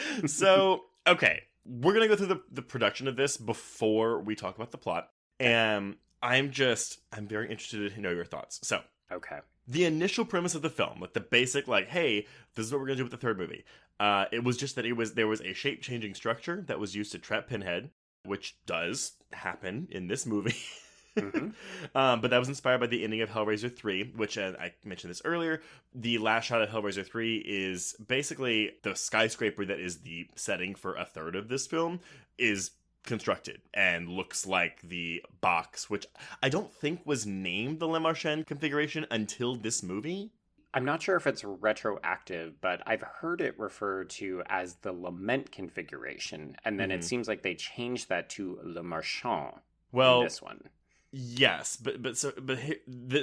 so 0.27 0.85
okay 1.07 1.43
we're 1.65 1.93
gonna 1.95 2.09
go 2.09 2.17
through 2.17 2.27
the, 2.27 2.43
the 2.51 2.63
production 2.63 3.07
of 3.07 3.17
this 3.17 3.37
before 3.37 4.21
we 4.21 4.35
talk 4.35 4.57
about 4.57 4.71
the 4.73 4.79
plot. 4.79 5.11
And 5.39 5.97
i'm 6.23 6.51
just 6.51 7.01
i'm 7.13 7.27
very 7.27 7.51
interested 7.51 7.93
to 7.95 8.01
know 8.01 8.11
your 8.11 8.25
thoughts. 8.25 8.61
So 8.63 8.81
Okay. 9.13 9.39
the 9.69 9.85
initial 9.85 10.25
premise 10.25 10.55
of 10.55 10.63
the 10.63 10.71
film 10.71 10.99
with 11.01 11.13
the 11.15 11.21
basic 11.21 11.69
like 11.69 11.89
hey 11.89 12.27
this 12.55 12.67
is 12.67 12.73
what 12.73 12.81
we're 12.81 12.87
gonna 12.87 12.97
do 12.97 13.05
with 13.05 13.13
the 13.13 13.19
third 13.19 13.39
movie 13.39 13.65
uh, 14.01 14.25
it 14.33 14.43
was 14.43 14.57
just 14.57 14.75
that 14.75 14.85
it 14.87 14.95
was 14.95 15.15
there 15.15 15.29
was 15.29 15.41
a 15.43 15.53
shape 15.53 15.83
changing 15.83 16.15
structure 16.15 16.65
that 16.67 16.81
was 16.81 16.95
used 16.97 17.13
to 17.13 17.19
trap 17.19 17.47
pinhead 17.47 17.91
which 18.25 18.57
does 18.67 19.13
happen 19.33 19.87
in 19.91 20.07
this 20.09 20.25
movie 20.27 20.57
Mhm. 21.17 21.55
um, 21.95 22.21
but 22.21 22.31
that 22.31 22.39
was 22.39 22.49
inspired 22.49 22.79
by 22.81 22.87
the 22.87 23.05
ending 23.05 23.21
of 23.21 23.31
Hellraiser 23.31 23.75
3, 23.75 24.13
which 24.17 24.39
uh, 24.39 24.53
I 24.59 24.73
mentioned 24.85 25.11
this 25.11 25.23
earlier. 25.25 25.63
The 25.95 26.19
last 26.19 26.45
shot 26.47 26.63
of 26.63 26.71
Hellraiser 26.71 27.07
3 27.07 27.39
is 27.47 27.95
basically 28.07 28.73
the 28.83 28.95
skyscraper 28.95 29.65
that 29.67 29.79
is 29.81 29.99
the 29.99 30.29
setting 30.37 30.75
for 30.75 30.95
a 30.95 31.05
third 31.05 31.37
of 31.37 31.49
this 31.49 31.67
film 31.67 32.01
is 32.39 32.73
constructed 33.05 33.61
and 33.75 34.09
looks 34.09 34.47
like 34.47 34.81
the 34.83 35.23
box, 35.41 35.91
which 35.91 36.07
I 36.43 36.49
don't 36.49 36.73
think 36.73 37.01
was 37.05 37.27
named 37.27 37.81
the 37.81 37.89
Le 37.89 37.99
Marchand 38.01 38.47
configuration 38.47 39.07
until 39.11 39.57
this 39.57 39.83
movie. 39.83 40.31
I'm 40.75 40.85
not 40.87 41.03
sure 41.03 41.17
if 41.17 41.27
it's 41.27 41.45
retroactive, 41.45 42.59
but 42.63 42.81
I've 42.87 43.03
heard 43.03 43.43
it 43.43 43.59
referred 43.59 44.09
to 44.11 44.43
as 44.47 44.77
the 44.77 44.93
lament 44.93 45.53
configuration, 45.53 46.57
and 46.65 46.81
then 46.81 46.89
Mhm. 46.89 46.95
it 46.95 47.05
seems 47.05 47.29
like 47.29 47.43
they 47.43 47.55
changed 47.55 48.09
that 48.09 48.31
to 48.31 48.59
Le 48.63 48.83
Marchand 48.83 49.61
Well, 49.91 50.21
in 50.21 50.25
this 50.27 50.41
one. 50.41 50.71
Yes, 51.13 51.77
but 51.77 52.01
but 52.01 52.17
so 52.17 52.33
but 52.41 52.59
th- 52.59 52.81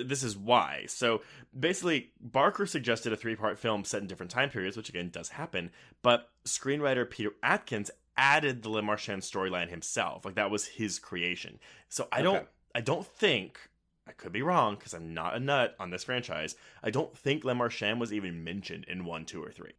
this 0.08 0.22
is 0.22 0.38
why. 0.38 0.86
So 0.88 1.22
basically, 1.58 2.12
Barker 2.22 2.68
suggested 2.68 3.12
a 3.12 3.18
three-part 3.18 3.58
film 3.58 3.84
set 3.84 4.02
in 4.02 4.08
different 4.08 4.32
time 4.32 4.50
periods, 4.52 4.78
which 4.78 4.90
again 4.90 5.10
does 5.10 5.30
happen. 5.30 5.72
But 6.04 6.30
screenwriter 6.46 7.10
Peter 7.10 7.32
Atkins 7.42 7.90
added 8.16 8.62
the 8.62 8.70
Le 8.70 8.84
Marchand 8.84 9.24
storyline 9.24 9.70
himself. 9.70 10.24
Like 10.24 10.36
that 10.36 10.52
was 10.52 10.68
his 10.68 11.00
creation. 11.00 11.60
So 11.90 12.08
I 12.12 12.22
don't. 12.22 12.48
I 12.76 12.82
don't 12.82 13.08
think 13.08 13.60
I 14.08 14.12
could 14.12 14.32
be 14.32 14.44
wrong 14.44 14.76
because 14.76 14.94
I'm 14.94 15.14
not 15.14 15.36
a 15.36 15.40
nut 15.40 15.76
on 15.80 15.90
this 15.90 16.04
franchise. 16.04 16.56
I 16.84 16.92
don't 16.92 17.18
think 17.18 17.44
Le 17.44 17.56
Marchand 17.56 18.00
was 18.00 18.14
even 18.14 18.44
mentioned 18.44 18.86
in 18.88 19.06
one, 19.06 19.26
two, 19.26 19.44
or 19.44 19.52
three. 19.52 19.74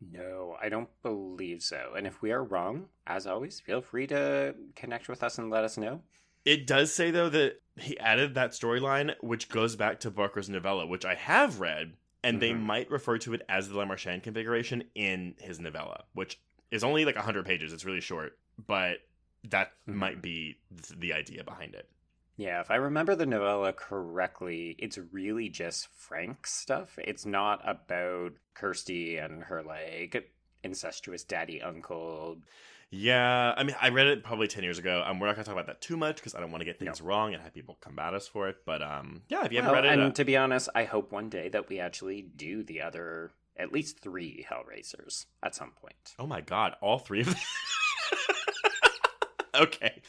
No, 0.00 0.56
I 0.62 0.68
don't 0.68 0.90
believe 1.02 1.62
so. 1.62 1.94
And 1.96 2.06
if 2.06 2.20
we 2.22 2.30
are 2.30 2.44
wrong, 2.44 2.86
as 3.06 3.26
always, 3.26 3.60
feel 3.60 3.80
free 3.80 4.06
to 4.08 4.54
connect 4.74 5.08
with 5.08 5.22
us 5.22 5.38
and 5.38 5.50
let 5.50 5.64
us 5.64 5.76
know. 5.76 6.02
It 6.46 6.66
does 6.66 6.94
say 6.94 7.10
though 7.10 7.28
that 7.28 7.60
he 7.76 7.98
added 7.98 8.34
that 8.34 8.52
storyline, 8.52 9.14
which 9.20 9.50
goes 9.50 9.76
back 9.76 10.00
to 10.00 10.10
Barker's 10.10 10.48
novella, 10.48 10.86
which 10.86 11.04
I 11.04 11.14
have 11.14 11.60
read, 11.60 11.94
and 12.22 12.40
they 12.40 12.52
Mhm. 12.52 12.60
might 12.60 12.90
refer 12.90 13.18
to 13.18 13.34
it 13.34 13.42
as 13.48 13.68
the 13.68 13.76
Le 13.76 13.84
Marchand 13.84 14.22
configuration 14.22 14.84
in 14.94 15.34
his 15.38 15.60
novella, 15.60 16.04
which 16.14 16.40
is 16.70 16.82
only 16.84 17.04
like 17.04 17.16
100 17.16 17.44
pages. 17.44 17.72
It's 17.72 17.84
really 17.84 18.00
short, 18.00 18.38
but 18.64 19.00
that 19.44 19.72
Mhm. 19.86 19.94
might 19.94 20.22
be 20.22 20.58
th- 20.70 20.98
the 20.98 21.12
idea 21.12 21.44
behind 21.44 21.74
it. 21.74 21.90
Yeah, 22.36 22.60
if 22.60 22.70
I 22.70 22.76
remember 22.76 23.14
the 23.14 23.26
novella 23.26 23.72
correctly, 23.72 24.76
it's 24.78 24.98
really 24.98 25.48
just 25.48 25.88
Frank's 25.88 26.52
stuff. 26.52 26.98
It's 26.98 27.26
not 27.26 27.60
about 27.68 28.34
Kirsty 28.54 29.16
and 29.16 29.44
her 29.44 29.62
like 29.62 30.32
incestuous 30.62 31.24
daddy 31.24 31.60
uncle. 31.62 32.42
Yeah, 32.90 33.52
I 33.56 33.64
mean, 33.64 33.74
I 33.80 33.88
read 33.88 34.06
it 34.06 34.22
probably 34.22 34.46
10 34.46 34.62
years 34.62 34.78
ago. 34.78 35.02
Um, 35.04 35.18
we're 35.18 35.26
not 35.26 35.34
going 35.34 35.44
to 35.44 35.48
talk 35.50 35.54
about 35.58 35.66
that 35.66 35.80
too 35.80 35.96
much 35.96 36.16
because 36.16 36.34
I 36.34 36.40
don't 36.40 36.50
want 36.52 36.60
to 36.60 36.64
get 36.64 36.80
No. 36.80 36.86
things 36.86 37.00
wrong 37.00 37.34
and 37.34 37.42
have 37.42 37.52
people 37.52 37.76
combat 37.80 38.14
us 38.14 38.28
for 38.28 38.48
it. 38.48 38.58
But 38.64 38.80
um, 38.80 39.22
yeah, 39.28 39.44
if 39.44 39.52
you 39.52 39.58
Well, 39.58 39.74
haven't 39.74 39.82
read 39.90 39.92
it, 39.98 40.00
and 40.02 40.10
uh, 40.12 40.14
to 40.14 40.24
be 40.24 40.36
honest, 40.36 40.68
I 40.74 40.84
hope 40.84 41.10
one 41.12 41.28
day 41.28 41.48
that 41.48 41.68
we 41.68 41.80
actually 41.80 42.22
do 42.22 42.62
the 42.62 42.82
other, 42.82 43.32
at 43.56 43.72
least 43.72 43.98
three 44.00 44.46
Hellraisers 44.48 45.26
at 45.42 45.54
some 45.54 45.72
point. 45.72 46.14
oh 46.18 46.26
my 46.26 46.40
god, 46.40 46.74
all 46.80 46.98
three 46.98 47.20
of 47.22 47.26
them. 47.26 47.36
okay, 49.56 50.00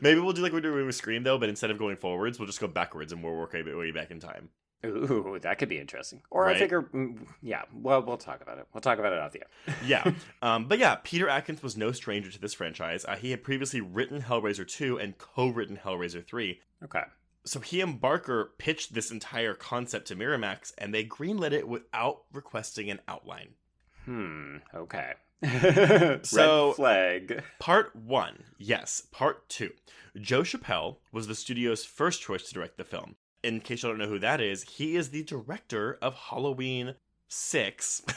maybe 0.00 0.20
we'll 0.20 0.32
do 0.32 0.40
like 0.42 0.52
we're 0.52 0.60
doing 0.60 0.86
with 0.86 0.94
Scream 0.94 1.24
though, 1.24 1.38
but 1.38 1.48
instead 1.48 1.70
of 1.70 1.78
going 1.78 1.96
forwards, 1.96 2.38
we'll 2.38 2.46
just 2.46 2.60
go 2.60 2.68
backwards 2.68 3.12
and 3.12 3.22
we'll 3.22 3.34
work 3.34 3.54
our 3.54 3.76
way 3.76 3.90
back 3.90 4.10
in 4.10 4.18
time. 4.20 4.48
Ooh, 4.84 5.38
that 5.42 5.58
could 5.58 5.68
be 5.68 5.78
interesting. 5.78 6.22
Or 6.30 6.44
Right? 6.44 6.56
I 6.56 6.58
figure, 6.58 6.82
mm, 6.82 7.18
yeah, 7.42 7.62
well, 7.72 8.02
we'll 8.02 8.16
talk 8.16 8.40
about 8.42 8.58
it. 8.58 8.66
We'll 8.72 8.80
talk 8.80 8.98
about 8.98 9.12
it 9.12 9.18
off 9.18 9.32
the 9.32 9.40
air. 9.42 9.76
yeah. 9.86 10.12
Um, 10.42 10.66
but 10.66 10.78
yeah, 10.78 10.96
Peter 11.02 11.28
Atkins 11.28 11.62
was 11.62 11.76
no 11.76 11.92
stranger 11.92 12.30
to 12.30 12.40
this 12.40 12.54
franchise. 12.54 13.04
Uh, 13.06 13.16
he 13.16 13.30
had 13.30 13.42
previously 13.42 13.80
written 13.80 14.22
Hellraiser 14.22 14.66
2 14.68 14.98
and 14.98 15.16
co 15.18 15.48
written 15.48 15.78
Hellraiser 15.84 16.24
3. 16.24 16.60
Okay. 16.84 17.02
So 17.46 17.60
he 17.60 17.80
and 17.80 18.00
Barker 18.00 18.52
pitched 18.58 18.94
this 18.94 19.10
entire 19.10 19.54
concept 19.54 20.06
to 20.08 20.16
Miramax 20.16 20.72
and 20.78 20.94
they 20.94 21.04
greenlit 21.04 21.52
it 21.52 21.68
without 21.68 22.22
requesting 22.32 22.90
an 22.90 23.00
outline. 23.08 23.50
Hmm. 24.04 24.56
Okay. 24.74 25.12
So- 26.22 26.68
Red 26.68 26.76
flag. 26.76 27.42
Part 27.58 27.94
1, 27.96 28.44
yes. 28.58 29.02
Part 29.12 29.48
2. 29.50 29.70
Joe 30.20 30.42
Chappelle 30.42 30.96
was 31.12 31.26
the 31.26 31.34
studio's 31.34 31.84
first 31.84 32.22
choice 32.22 32.44
to 32.48 32.54
direct 32.54 32.76
the 32.78 32.84
film. 32.84 33.16
In 33.44 33.60
case 33.60 33.82
you 33.82 33.90
don't 33.90 33.98
know 33.98 34.08
who 34.08 34.18
that 34.20 34.40
is, 34.40 34.62
he 34.62 34.96
is 34.96 35.10
the 35.10 35.22
director 35.22 35.98
of 36.00 36.14
Halloween 36.14 36.94
6. 37.28 38.02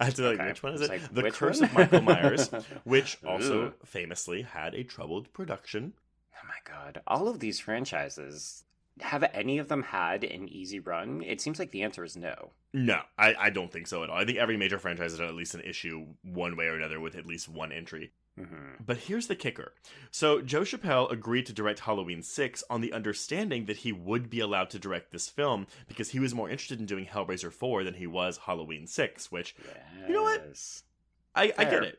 I 0.00 0.06
have 0.06 0.14
to 0.14 0.22
like, 0.22 0.38
Okay. 0.40 0.48
which 0.48 0.62
one 0.62 0.74
is 0.74 0.80
it? 0.80 0.88
like, 0.88 1.14
the 1.14 1.30
Curse 1.30 1.60
one? 1.60 1.68
of 1.70 1.74
Michael 1.76 2.00
Myers, 2.02 2.50
which 2.84 3.18
also 3.24 3.66
Ooh. 3.66 3.72
famously 3.84 4.42
had 4.42 4.74
a 4.74 4.82
troubled 4.84 5.32
production. 5.32 5.92
Oh 6.34 6.48
my 6.48 6.54
god. 6.64 7.00
All 7.06 7.28
of 7.28 7.40
these 7.40 7.60
franchises, 7.60 8.64
have 9.00 9.22
any 9.34 9.58
of 9.58 9.68
them 9.68 9.82
had 9.82 10.24
an 10.24 10.48
easy 10.48 10.80
run? 10.80 11.22
It 11.22 11.40
seems 11.40 11.58
like 11.58 11.70
the 11.70 11.82
answer 11.82 12.02
is 12.04 12.16
no. 12.16 12.52
No, 12.72 13.00
I, 13.18 13.34
I 13.38 13.50
don't 13.50 13.70
think 13.70 13.86
so 13.86 14.02
at 14.02 14.10
all. 14.10 14.16
I 14.18 14.24
think 14.24 14.38
every 14.38 14.56
major 14.56 14.78
franchise 14.78 15.12
has 15.12 15.20
at 15.20 15.34
least 15.34 15.54
an 15.54 15.60
issue 15.60 16.06
one 16.22 16.56
way 16.56 16.66
or 16.66 16.76
another 16.76 16.98
with 16.98 17.14
at 17.14 17.26
least 17.26 17.48
one 17.48 17.72
entry. 17.72 18.12
Hmm 18.36 18.74
But 18.84 18.98
here's 18.98 19.26
the 19.26 19.36
kicker. 19.36 19.72
So 20.10 20.40
Joe 20.40 20.62
Chappelle 20.62 21.10
agreed 21.10 21.46
to 21.46 21.52
direct 21.52 21.80
Halloween 21.80 22.22
6 22.22 22.64
on 22.68 22.80
the 22.80 22.92
understanding 22.92 23.66
that 23.66 23.78
he 23.78 23.92
would 23.92 24.28
be 24.30 24.40
allowed 24.40 24.70
to 24.70 24.78
direct 24.78 25.10
this 25.10 25.28
film 25.28 25.66
because 25.88 26.10
he 26.10 26.20
was 26.20 26.34
more 26.34 26.48
interested 26.50 26.78
in 26.78 26.86
doing 26.86 27.06
Hellraiser 27.06 27.52
4 27.52 27.84
than 27.84 27.94
he 27.94 28.06
was 28.06 28.38
Halloween 28.38 28.86
6, 28.86 29.32
which 29.32 29.54
Yes. 29.58 30.08
You 30.08 30.14
know 30.14 30.22
what? 30.22 30.42
I, 31.34 31.52
I 31.58 31.64
get 31.64 31.82
it. 31.82 31.98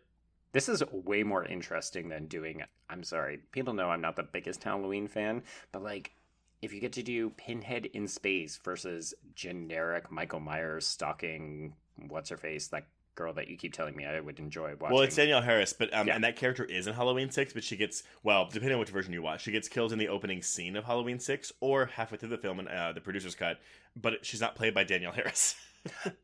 This 0.53 0.69
is 0.69 0.83
way 0.91 1.23
more 1.23 1.45
interesting 1.45 2.09
than 2.09 2.25
doing. 2.27 2.63
I'm 2.89 3.03
sorry, 3.03 3.39
people 3.51 3.73
know 3.73 3.89
I'm 3.89 4.01
not 4.01 4.15
the 4.15 4.23
biggest 4.23 4.63
Halloween 4.63 5.07
fan, 5.07 5.43
but 5.71 5.83
like, 5.83 6.13
if 6.61 6.73
you 6.73 6.79
get 6.79 6.93
to 6.93 7.03
do 7.03 7.29
Pinhead 7.31 7.85
in 7.85 8.07
space 8.07 8.59
versus 8.63 9.13
generic 9.35 10.11
Michael 10.11 10.39
Myers 10.39 10.87
stalking 10.87 11.75
what's 12.07 12.29
her 12.29 12.37
face, 12.37 12.67
that 12.69 12.87
girl 13.17 13.33
that 13.33 13.49
you 13.49 13.57
keep 13.57 13.73
telling 13.73 13.95
me 13.97 14.05
I 14.05 14.19
would 14.21 14.39
enjoy 14.39 14.75
watching. 14.79 14.95
Well, 14.95 15.03
it's 15.03 15.17
Danielle 15.17 15.41
Harris, 15.41 15.73
but 15.73 15.93
um, 15.93 16.07
Yeah. 16.07 16.15
and 16.15 16.23
that 16.23 16.37
character 16.37 16.63
is 16.63 16.87
in 16.87 16.93
Halloween 16.93 17.29
Six, 17.29 17.51
but 17.51 17.65
she 17.65 17.75
gets 17.75 18.03
well, 18.23 18.45
depending 18.45 18.75
on 18.75 18.79
which 18.79 18.89
version 18.91 19.11
you 19.11 19.21
watch, 19.21 19.41
she 19.43 19.51
gets 19.51 19.67
killed 19.67 19.91
in 19.91 19.99
the 19.99 20.07
opening 20.07 20.41
scene 20.41 20.77
of 20.77 20.85
Halloween 20.85 21.19
Six 21.19 21.51
or 21.59 21.87
halfway 21.87 22.17
through 22.17 22.29
the 22.29 22.37
film 22.37 22.59
in 22.61 22.69
uh, 22.69 22.93
the 22.93 23.01
producer's 23.01 23.35
cut. 23.35 23.59
But 23.99 24.25
she's 24.25 24.39
not 24.39 24.55
played 24.55 24.73
by 24.73 24.83
Danielle 24.85 25.11
Harris. 25.11 25.55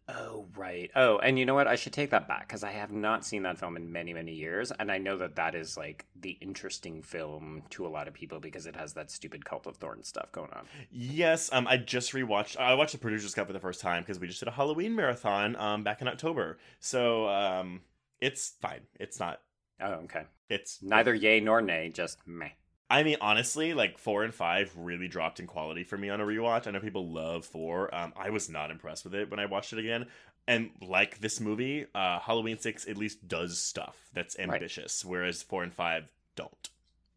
Oh, 0.09 0.47
right. 0.55 0.91
Oh, 0.95 1.17
and 1.19 1.39
you 1.39 1.45
know 1.45 1.55
what? 1.55 1.67
I 1.67 1.75
should 1.75 1.93
take 1.93 2.11
that 2.11 2.27
back 2.27 2.47
because 2.47 2.63
I 2.63 2.71
have 2.71 2.91
not 2.91 3.25
seen 3.25 3.43
that 3.43 3.57
film 3.57 3.77
in 3.77 3.91
many, 3.91 4.13
many 4.13 4.33
years. 4.33 4.71
And 4.77 4.91
I 4.91 4.97
know 4.97 5.17
that 5.17 5.35
that 5.37 5.55
is 5.55 5.77
like 5.77 6.05
the 6.19 6.31
interesting 6.41 7.01
film 7.01 7.63
to 7.71 7.85
a 7.85 7.89
lot 7.89 8.07
of 8.07 8.13
people 8.13 8.39
because 8.39 8.65
it 8.65 8.75
has 8.75 8.93
that 8.93 9.09
stupid 9.09 9.45
Cult 9.45 9.65
of 9.65 9.77
Thorns 9.77 10.07
stuff 10.07 10.31
going 10.31 10.51
on. 10.51 10.65
yes, 10.91 11.49
um, 11.53 11.67
I 11.67 11.77
just 11.77 12.11
rewatched. 12.11 12.57
I 12.57 12.73
watched 12.75 12.91
the 12.91 12.97
producer's 12.97 13.33
cut 13.33 13.47
for 13.47 13.53
the 13.53 13.59
first 13.59 13.81
time 13.81 14.03
because 14.03 14.19
we 14.19 14.27
just 14.27 14.39
did 14.39 14.49
a 14.49 14.51
Halloween 14.51 14.95
marathon 14.95 15.55
um 15.55 15.83
back 15.83 16.01
in 16.01 16.07
October. 16.07 16.57
So 16.79 17.27
um, 17.29 17.81
it's 18.21 18.53
fine. 18.61 18.81
It's 18.99 19.19
not. 19.19 19.41
Oh, 19.81 19.93
okay. 20.03 20.23
It's 20.49 20.79
Neither 20.83 21.15
yay 21.15 21.39
nor 21.39 21.61
nay, 21.61 21.89
just 21.93 22.19
meh. 22.27 22.49
I 22.89 23.03
mean, 23.03 23.17
honestly, 23.21 23.73
like 23.73 23.97
four 23.97 24.23
and 24.23 24.33
five 24.33 24.71
really 24.77 25.07
dropped 25.07 25.39
in 25.39 25.47
quality 25.47 25.83
for 25.83 25.97
me 25.97 26.09
on 26.09 26.21
a 26.21 26.25
rewatch. 26.25 26.67
I 26.67 26.71
know 26.71 26.79
people 26.79 27.09
love 27.09 27.45
four. 27.45 27.93
Um, 27.93 28.13
I 28.15 28.29
was 28.29 28.49
not 28.49 28.69
impressed 28.71 29.03
with 29.03 29.15
it 29.15 29.31
when 29.31 29.39
I 29.39 29.45
watched 29.45 29.73
it 29.73 29.79
again. 29.79 30.05
And 30.47 30.71
like 30.81 31.19
this 31.19 31.39
movie, 31.39 31.85
uh, 31.95 32.19
Halloween 32.19 32.59
six 32.59 32.87
at 32.87 32.97
least 32.97 33.27
does 33.27 33.57
stuff 33.59 33.97
that's 34.13 34.37
Right. 34.37 34.49
ambitious, 34.53 35.03
whereas 35.03 35.41
four 35.41 35.63
and 35.63 35.73
five 35.73 36.03
don't. 36.35 36.69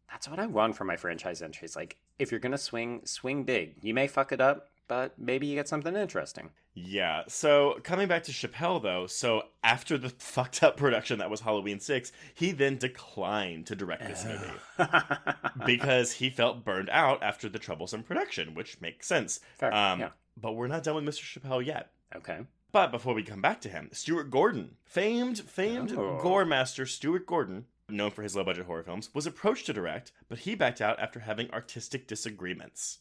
That's 0.09 0.27
what 0.29 0.39
I 0.39 0.45
want 0.47 0.77
for 0.77 0.85
my 0.85 0.95
franchise 0.95 1.41
entries. 1.41 1.75
Like, 1.75 1.97
if 2.17 2.31
you're 2.31 2.39
gonna 2.39 2.57
swing, 2.57 3.05
swing 3.05 3.43
big. 3.43 3.75
You 3.83 3.93
may 3.93 4.07
fuck 4.07 4.31
it 4.31 4.39
up, 4.41 4.69
but 4.87 5.17
maybe 5.19 5.47
you 5.47 5.55
get 5.55 5.67
something 5.67 5.95
interesting. 5.95 6.49
Yeah. 6.73 7.23
So 7.27 7.79
coming 7.83 8.07
back 8.07 8.23
to 8.23 8.31
Chappelle 8.31 8.81
though, 8.81 9.07
so 9.07 9.43
after 9.63 9.97
the 9.97 10.09
fucked 10.17 10.63
up 10.63 10.77
production 10.77 11.19
that 11.19 11.29
was 11.29 11.41
Halloween 11.41 11.79
six, 11.79 12.11
he 12.33 12.51
then 12.51 12.77
declined 12.77 13.65
to 13.67 13.75
direct 13.75 14.07
this 14.07 14.25
movie. 14.25 14.51
because 15.65 16.13
he 16.13 16.29
felt 16.29 16.63
burned 16.63 16.89
out 16.89 17.21
after 17.23 17.49
the 17.49 17.59
troublesome 17.59 18.03
production, 18.03 18.53
which 18.53 18.79
makes 18.81 19.07
sense. 19.07 19.39
Fair. 19.57 19.73
Um, 19.73 19.99
yeah. 19.99 20.09
But 20.39 20.53
we're 20.53 20.67
not 20.67 20.83
done 20.83 20.95
with 20.95 21.03
Mr. 21.15 21.23
Chappelle 21.23 21.65
yet. 21.65 21.91
Okay. 22.15 22.39
But 22.71 22.91
before 22.91 23.13
we 23.13 23.23
come 23.23 23.41
back 23.41 23.59
to 23.61 23.69
him, 23.69 23.89
Stuart 23.91 24.29
Gordon, 24.29 24.75
famed, 24.85 25.39
famed 25.39 25.91
Oh. 25.93 26.19
gore 26.21 26.45
master 26.45 26.85
Stuart 26.85 27.25
Gordon, 27.25 27.65
known 27.89 28.11
for 28.11 28.21
his 28.21 28.35
low 28.35 28.43
budget 28.43 28.65
horror 28.65 28.83
films, 28.83 29.09
was 29.13 29.25
approached 29.25 29.65
to 29.65 29.73
direct, 29.73 30.11
but 30.29 30.39
he 30.39 30.53
backed 30.53 30.81
out 30.81 30.99
after 30.99 31.21
having 31.21 31.49
artistic 31.51 32.07
disagreements. 32.07 32.99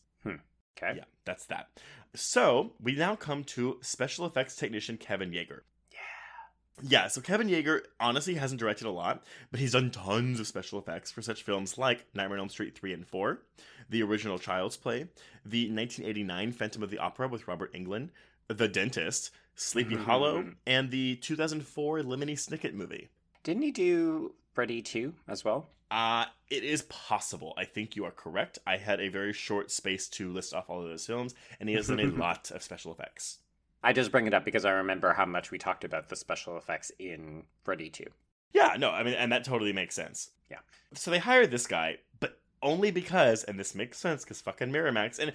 Okay. 0.76 0.98
Yeah, 0.98 1.04
that's 1.24 1.46
that. 1.46 1.68
So 2.14 2.72
we 2.80 2.94
now 2.94 3.16
come 3.16 3.44
to 3.44 3.78
special 3.82 4.26
effects 4.26 4.56
technician 4.56 4.96
Kevin 4.96 5.30
Yagher. 5.30 5.60
Yeah. 5.92 5.98
Yeah, 6.82 7.08
so 7.08 7.20
Kevin 7.20 7.48
Yagher 7.48 7.82
honestly 8.00 8.34
hasn't 8.34 8.60
directed 8.60 8.86
a 8.86 8.90
lot, 8.90 9.24
but 9.50 9.60
he's 9.60 9.72
done 9.72 9.90
tons 9.90 10.40
of 10.40 10.46
special 10.46 10.78
effects 10.78 11.10
for 11.10 11.22
such 11.22 11.42
films 11.42 11.78
like 11.78 12.06
Nightmare 12.14 12.38
on 12.38 12.44
Elm 12.44 12.48
Street 12.48 12.76
3 12.76 12.92
and 12.92 13.06
4, 13.06 13.40
the 13.88 14.02
original 14.02 14.38
Child's 14.38 14.76
Play, 14.76 15.08
the 15.44 15.70
1989 15.70 16.52
Phantom 16.52 16.82
of 16.82 16.90
the 16.90 16.98
Opera 16.98 17.28
with 17.28 17.48
Robert 17.48 17.72
Englund, 17.74 18.10
The 18.48 18.68
Dentist, 18.68 19.30
Sleepy 19.54 19.96
Hollow, 19.96 20.40
mm-hmm. 20.40 20.50
and 20.66 20.90
the 20.90 21.16
2004 21.16 22.00
Lemony 22.00 22.32
Snicket 22.32 22.74
movie. 22.74 23.08
Didn't 23.42 23.62
he 23.62 23.70
do 23.70 24.34
Freddy 24.56 24.80
2 24.80 25.12
as 25.28 25.44
well? 25.44 25.68
Uh, 25.90 26.24
it 26.48 26.64
is 26.64 26.80
possible. 26.82 27.52
I 27.58 27.66
think 27.66 27.94
you 27.94 28.06
are 28.06 28.10
correct. 28.10 28.58
I 28.66 28.78
had 28.78 29.00
a 29.00 29.08
very 29.08 29.34
short 29.34 29.70
space 29.70 30.08
to 30.08 30.32
list 30.32 30.54
off 30.54 30.70
all 30.70 30.82
of 30.82 30.88
those 30.88 31.06
films, 31.06 31.34
and 31.60 31.68
he 31.68 31.74
has 31.74 31.88
done 31.88 32.00
a 32.00 32.06
lot 32.06 32.50
of 32.50 32.62
special 32.62 32.90
effects. 32.90 33.38
I 33.84 33.92
just 33.92 34.10
bring 34.10 34.26
it 34.26 34.32
up 34.32 34.46
because 34.46 34.64
I 34.64 34.70
remember 34.70 35.12
how 35.12 35.26
much 35.26 35.50
we 35.50 35.58
talked 35.58 35.84
about 35.84 36.08
the 36.08 36.16
special 36.16 36.56
effects 36.56 36.90
in 36.98 37.44
Freddy 37.64 37.90
2. 37.90 38.04
Yeah, 38.54 38.76
no, 38.78 38.90
I 38.90 39.02
mean, 39.02 39.12
and 39.12 39.30
that 39.30 39.44
totally 39.44 39.74
makes 39.74 39.94
sense. 39.94 40.30
Yeah. 40.50 40.60
So 40.94 41.10
they 41.10 41.18
hired 41.18 41.50
this 41.50 41.66
guy, 41.66 41.98
but 42.18 42.40
only 42.62 42.90
because, 42.90 43.44
and 43.44 43.60
this 43.60 43.74
makes 43.74 43.98
sense 43.98 44.24
because 44.24 44.40
fucking 44.40 44.72
Miramax, 44.72 45.18
and 45.18 45.32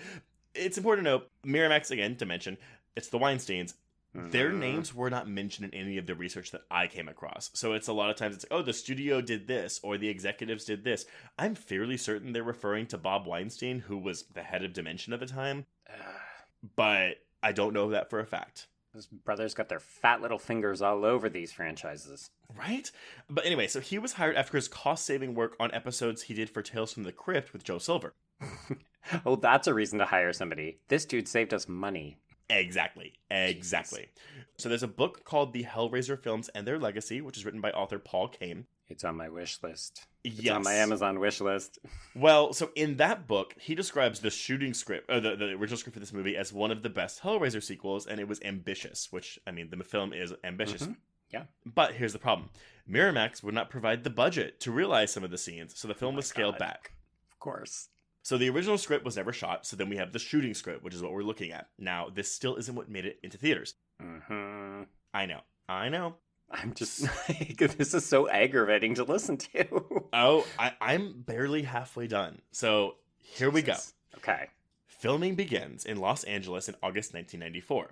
it's 0.55 0.79
important 0.79 1.05
to 1.05 1.11
note, 1.11 1.29
Miramax, 1.45 1.91
again, 1.91 2.15
to 2.15 2.25
mention, 2.25 2.57
it's 2.95 3.09
the 3.09 3.19
Weinsteins. 3.19 3.75
Their 4.13 4.51
Mhm. 4.51 4.57
names 4.59 4.93
were 4.93 5.09
not 5.09 5.27
mentioned 5.29 5.73
in 5.73 5.79
any 5.79 5.97
of 5.97 6.05
the 6.05 6.15
research 6.15 6.51
that 6.51 6.63
I 6.69 6.87
came 6.87 7.07
across. 7.07 7.49
So 7.53 7.73
it's 7.73 7.87
a 7.87 7.93
lot 7.93 8.09
of 8.09 8.17
times 8.17 8.35
it's, 8.35 8.45
oh, 8.51 8.61
the 8.61 8.73
studio 8.73 9.21
did 9.21 9.47
this, 9.47 9.79
or 9.83 9.97
the 9.97 10.09
executives 10.09 10.65
did 10.65 10.83
this. 10.83 11.05
I'm 11.39 11.55
fairly 11.55 11.95
certain 11.97 12.33
they're 12.33 12.43
referring 12.43 12.87
to 12.87 12.97
Bob 12.97 13.25
Weinstein, 13.25 13.79
who 13.79 13.97
was 13.97 14.23
the 14.23 14.43
head 14.43 14.63
of 14.65 14.73
Dimension 14.73 15.13
at 15.13 15.19
the 15.21 15.25
time, 15.27 15.65
but 16.75 17.23
I 17.41 17.51
don't 17.51 17.73
know 17.73 17.89
that 17.89 18.09
for 18.09 18.19
a 18.19 18.25
fact. 18.25 18.67
those 18.93 19.07
brothers 19.07 19.53
got 19.53 19.69
their 19.69 19.79
fat 19.79 20.21
little 20.21 20.37
fingers 20.37 20.81
all 20.81 21.05
over 21.05 21.29
these 21.29 21.53
franchises. 21.53 22.29
Right? 22.53 22.91
But 23.29 23.45
anyway, 23.45 23.67
so 23.67 23.79
he 23.79 23.97
was 23.97 24.11
hired 24.13 24.35
after 24.35 24.57
his 24.57 24.67
cost 24.67 25.05
saving 25.05 25.33
work 25.33 25.55
on 25.61 25.73
episodes 25.73 26.23
he 26.23 26.33
did 26.33 26.49
for 26.49 26.61
Tales 26.61 26.91
from 26.91 27.03
the 27.03 27.13
Crypt 27.13 27.53
with 27.53 27.63
Joel 27.63 27.79
Silver. 27.79 28.13
oh, 29.25 29.37
that's 29.37 29.67
a 29.67 29.73
reason 29.73 29.97
to 29.99 30.05
hire 30.05 30.33
somebody. 30.33 30.79
This 30.89 31.05
dude 31.05 31.29
saved 31.29 31.53
us 31.53 31.69
money. 31.69 32.17
Exactly. 32.59 33.13
Exactly. 33.29 34.09
So 34.57 34.69
there's 34.69 34.83
a 34.83 34.87
book 34.87 35.23
called 35.23 35.53
The 35.53 35.63
Hellraiser 35.63 36.21
Films 36.21 36.49
and 36.49 36.67
Their 36.67 36.77
Legacy, 36.77 37.21
which 37.21 37.37
is 37.37 37.45
written 37.45 37.61
by 37.61 37.71
author 37.71 37.97
Paul 37.99 38.27
Kane. 38.27 38.65
It's 38.89 39.03
on 39.03 39.15
my 39.15 39.29
wish 39.29 39.57
list. 39.63 40.05
It's 40.23 40.39
yes. 40.39 40.53
on 40.53 40.63
my 40.63 40.73
Amazon 40.73 41.19
wish 41.19 41.39
list. 41.41 41.79
Well, 42.15 42.51
so 42.51 42.71
in 42.75 42.97
that 42.97 43.25
book, 43.25 43.55
he 43.57 43.73
describes 43.73 44.19
the 44.19 44.29
shooting 44.29 44.73
script, 44.73 45.09
or 45.09 45.21
the, 45.21 45.35
the 45.37 45.51
original 45.51 45.77
script 45.77 45.93
for 45.93 46.01
this 46.01 46.11
movie, 46.11 46.35
as 46.35 46.51
one 46.51 46.71
of 46.71 46.83
the 46.83 46.89
best 46.89 47.21
Hellraiser 47.21 47.63
sequels, 47.63 48.05
and 48.05 48.19
it 48.19 48.27
was 48.27 48.41
ambitious, 48.43 49.07
which, 49.11 49.39
I 49.47 49.51
mean, 49.51 49.69
the 49.69 49.81
film 49.83 50.11
is 50.11 50.33
ambitious. 50.43 50.83
Mhm. 50.83 50.97
Yeah. 51.31 51.43
But 51.65 51.93
here's 51.93 52.11
the 52.13 52.19
problem 52.19 52.49
Miramax 52.89 53.41
would 53.41 53.53
not 53.53 53.69
provide 53.69 54.03
the 54.03 54.09
budget 54.09 54.59
to 54.61 54.71
realize 54.71 55.13
some 55.13 55.23
of 55.23 55.31
the 55.31 55.37
scenes, 55.37 55.79
so 55.79 55.87
the 55.87 55.93
film 55.95 56.15
Oh 56.15 56.17
was 56.17 56.27
scaled 56.27 56.55
God. 56.55 56.59
back. 56.59 56.91
Of 57.31 57.39
course. 57.39 57.87
So 58.23 58.37
the 58.37 58.49
original 58.49 58.77
script 58.77 59.03
was 59.03 59.17
never 59.17 59.33
shot, 59.33 59.65
so 59.65 59.75
then 59.75 59.89
we 59.89 59.97
have 59.97 60.11
the 60.13 60.19
shooting 60.19 60.53
script, 60.53 60.83
which 60.83 60.93
is 60.93 61.01
what 61.01 61.11
we're 61.11 61.23
looking 61.23 61.51
at. 61.51 61.69
Now, 61.79 62.07
this 62.13 62.31
still 62.31 62.55
isn't 62.55 62.75
what 62.75 62.89
made 62.89 63.05
it 63.05 63.19
into 63.23 63.37
theaters. 63.37 63.75
hmm 63.99 64.83
I 65.13 65.25
know. 65.25 65.41
I 65.67 65.89
know. 65.89 66.15
I'm 66.49 66.73
just 66.73 67.01
like, 67.29 67.57
this 67.57 67.93
is 67.93 68.05
so 68.05 68.29
aggravating 68.29 68.95
to 68.95 69.03
listen 69.03 69.37
to. 69.37 69.85
Oh, 70.13 70.45
I, 70.59 70.73
I'm 70.81 71.21
barely 71.21 71.63
halfway 71.63 72.05
done. 72.07 72.41
So 72.51 72.95
here 73.17 73.49
we 73.49 73.61
go. 73.61 73.75
Okay. 74.17 74.47
Filming 74.87 75.35
begins 75.35 75.85
in 75.85 75.97
Los 75.97 76.25
Angeles 76.25 76.67
in 76.67 76.75
August 76.83 77.13
1994. 77.13 77.91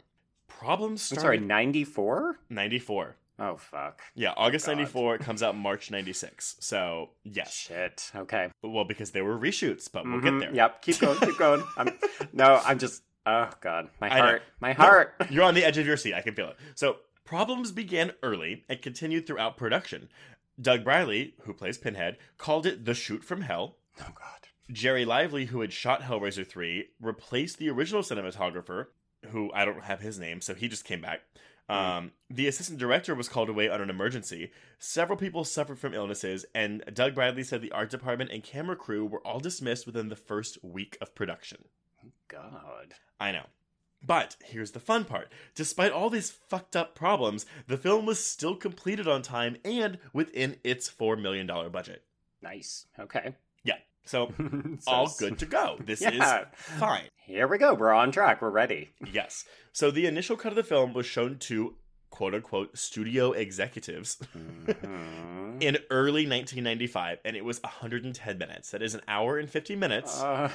Problems 0.50 1.10
I'm 1.14 1.18
sorry, 1.20 1.40
94? 1.40 2.40
94. 2.50 3.16
Oh, 3.40 3.56
fuck. 3.58 4.02
Yeah, 4.16 4.34
August 4.36 4.66
God. 4.66 4.76
94 4.76 5.16
it 5.16 5.22
comes 5.22 5.42
out 5.42 5.56
March 5.56 5.92
96. 5.92 6.58
So, 6.60 7.12
yes. 7.24 7.54
Shit. 7.54 8.12
Okay. 8.16 8.50
Well, 8.62 8.84
because 8.84 9.12
they 9.12 9.22
were 9.22 9.38
reshoots, 9.38 9.90
but 9.92 10.06
we'll 10.06 10.20
get 10.20 10.32
mm-hmm. 10.32 10.40
there. 10.40 10.56
Yep. 10.56 10.82
Keep 10.82 11.00
going. 11.00 11.20
Keep 11.20 11.38
going. 11.38 11.64
I'm, 11.78 11.98
no, 12.34 12.62
I'm 12.66 12.80
just. 12.80 13.04
Oh 13.26 13.50
God, 13.62 13.90
my 14.02 14.10
heart. 14.10 14.42
My 14.60 14.74
heart. 14.74 15.14
You're 15.30 15.44
on 15.44 15.54
the 15.54 15.64
edge 15.64 15.78
of 15.78 15.86
your 15.86 15.98
seat. 15.98 16.16
I 16.16 16.22
can 16.22 16.34
feel 16.34 16.50
it. 16.50 16.58
So, 16.74 16.98
problems 17.26 17.72
began 17.72 18.14
early 18.24 18.64
and 18.68 18.82
continued 18.82 19.28
throughout 19.28 19.56
production. 19.58 20.10
Doug 20.60 20.84
Bradley, 20.84 21.36
who 21.42 21.54
plays 21.54 21.78
Pinhead, 21.78 22.18
called 22.38 22.66
it 22.66 22.86
the 22.86 22.94
shoot 22.94 23.24
from 23.24 23.42
hell. 23.42 23.78
Oh 24.02 24.14
God. 24.16 24.48
Gerry 24.72 25.06
Lively, 25.06 25.46
who 25.46 25.62
had 25.62 25.74
shot 25.74 26.02
Hellraiser 26.02 26.46
3, 26.46 26.90
replaced 27.02 27.58
the 27.58 27.70
original 27.70 28.04
cinematographer, 28.04 28.88
who 29.32 29.52
I 29.54 29.66
don't 29.66 29.84
have 29.84 30.02
his 30.02 30.20
name, 30.20 30.42
so 30.42 30.54
he 30.54 30.68
just 30.68 30.86
came 30.86 31.02
back. 31.02 31.22
Um, 31.70 32.12
the 32.30 32.48
assistant 32.48 32.80
director 32.80 33.14
was 33.14 33.30
called 33.30 33.48
away 33.48 33.70
on 33.70 33.80
an 33.80 33.90
emergency. 33.90 34.52
Several 34.80 35.18
people 35.18 35.44
suffered 35.46 35.80
from 35.80 35.94
illnesses, 35.94 36.46
and 36.56 36.84
Doug 36.94 37.14
Bradley 37.14 37.44
said 37.44 37.62
the 37.62 37.72
art 37.72 37.90
department 37.90 38.32
and 38.32 38.44
camera 38.44 38.76
crew 38.76 39.06
were 39.06 39.26
all 39.26 39.40
dismissed 39.40 39.86
within 39.86 40.10
the 40.10 40.16
first 40.16 40.64
week 40.64 40.98
of 41.00 41.14
production. 41.14 41.66
God. 42.28 42.96
I 43.20 43.32
know. 43.32 43.46
But 44.06 44.38
here's 44.44 44.72
the 44.72 44.80
fun 44.80 45.06
part. 45.06 45.32
Despite 45.56 45.92
all 45.92 46.10
these 46.10 46.32
fucked 46.32 46.76
up 46.76 46.96
problems, 46.96 47.46
the 47.68 47.78
film 47.78 48.06
was 48.06 48.24
still 48.24 48.56
completed 48.56 49.08
on 49.08 49.22
time 49.22 49.58
and 49.66 50.00
within 50.14 50.58
its 50.64 50.90
$4 50.90 51.22
million 51.22 51.48
budget. 51.70 52.04
Nice. 52.42 52.86
Okay. 52.98 53.36
Yeah. 53.64 53.76
So, 54.06 54.34
So 54.80 54.92
all 54.92 55.14
good 55.20 55.40
to 55.40 55.46
go. 55.46 55.78
This 55.84 56.02
Yeah. 56.02 56.42
is 56.42 56.48
fine. 56.80 57.04
Here 57.26 57.48
we 57.48 57.58
go. 57.58 57.74
We're 57.76 57.94
on 57.94 58.12
track. 58.12 58.42
We're 58.42 58.50
ready. 58.50 58.90
Yes. 59.12 59.46
So 59.72 59.92
the 59.92 60.08
initial 60.08 60.36
cut 60.36 60.52
of 60.52 60.56
the 60.56 60.64
film 60.64 60.94
was 60.94 61.06
shown 61.06 61.38
to 61.40 61.76
quote 62.10 62.34
unquote 62.34 62.76
studio 62.78 63.34
executives 63.34 64.18
Mhm. 64.36 65.62
in 65.62 65.78
early 65.92 66.26
1995 66.26 67.20
and 67.24 67.36
it 67.36 67.46
was 67.46 67.62
110 67.64 68.38
minutes. 68.40 68.72
That 68.72 68.82
is 68.82 68.96
an 68.96 69.02
hour 69.08 69.38
and 69.38 69.48
50 69.50 69.76
minutes. 69.76 70.20
Uh, 70.20 70.50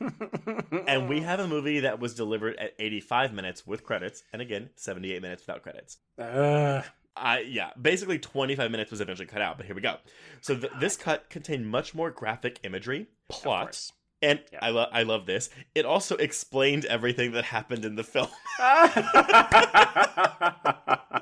and 0.88 1.08
we 1.08 1.20
have 1.20 1.38
a 1.40 1.46
movie 1.46 1.80
that 1.80 2.00
was 2.00 2.14
delivered 2.14 2.56
at 2.58 2.72
85 2.78 3.32
minutes 3.32 3.66
with 3.66 3.84
credits 3.84 4.22
and 4.32 4.40
again 4.42 4.70
78 4.74 5.22
minutes 5.22 5.46
without 5.46 5.62
credits. 5.62 5.98
Uh, 6.18 6.82
I 7.16 7.40
yeah, 7.40 7.70
basically 7.80 8.18
25 8.18 8.70
minutes 8.70 8.90
was 8.90 9.00
eventually 9.00 9.26
cut 9.26 9.42
out, 9.42 9.56
but 9.56 9.66
here 9.66 9.74
we 9.74 9.80
go. 9.80 9.96
So 10.40 10.56
th- 10.56 10.72
this 10.80 10.96
cut 10.96 11.28
contained 11.30 11.68
much 11.68 11.94
more 11.94 12.10
graphic 12.10 12.60
imagery, 12.62 13.06
of 13.28 13.36
plot, 13.42 13.90
and 14.22 14.40
Yeah. 14.52 14.58
I 14.62 14.70
love 14.70 14.88
I 14.92 15.02
love 15.02 15.26
this. 15.26 15.50
It 15.74 15.84
also 15.84 16.16
explained 16.16 16.84
everything 16.86 17.32
that 17.32 17.44
happened 17.44 17.84
in 17.84 17.96
the 17.96 18.04
film. 18.04 18.28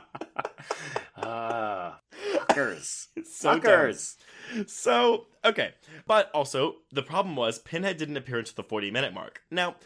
Ah, 1.20 2.00
fuckers. 2.32 3.08
It's 3.16 3.36
so. 3.40 3.58
Fuckers. 3.58 4.16
So, 4.66 5.26
okay. 5.44 5.74
But 6.06 6.30
also, 6.32 6.76
the 6.92 7.02
problem 7.02 7.36
was 7.36 7.58
Pinhead 7.58 7.96
didn't 7.96 8.16
appear 8.16 8.38
until 8.38 8.54
the 8.56 8.62
40 8.62 8.90
minute 8.90 9.12
mark. 9.12 9.42
Now, 9.50 9.76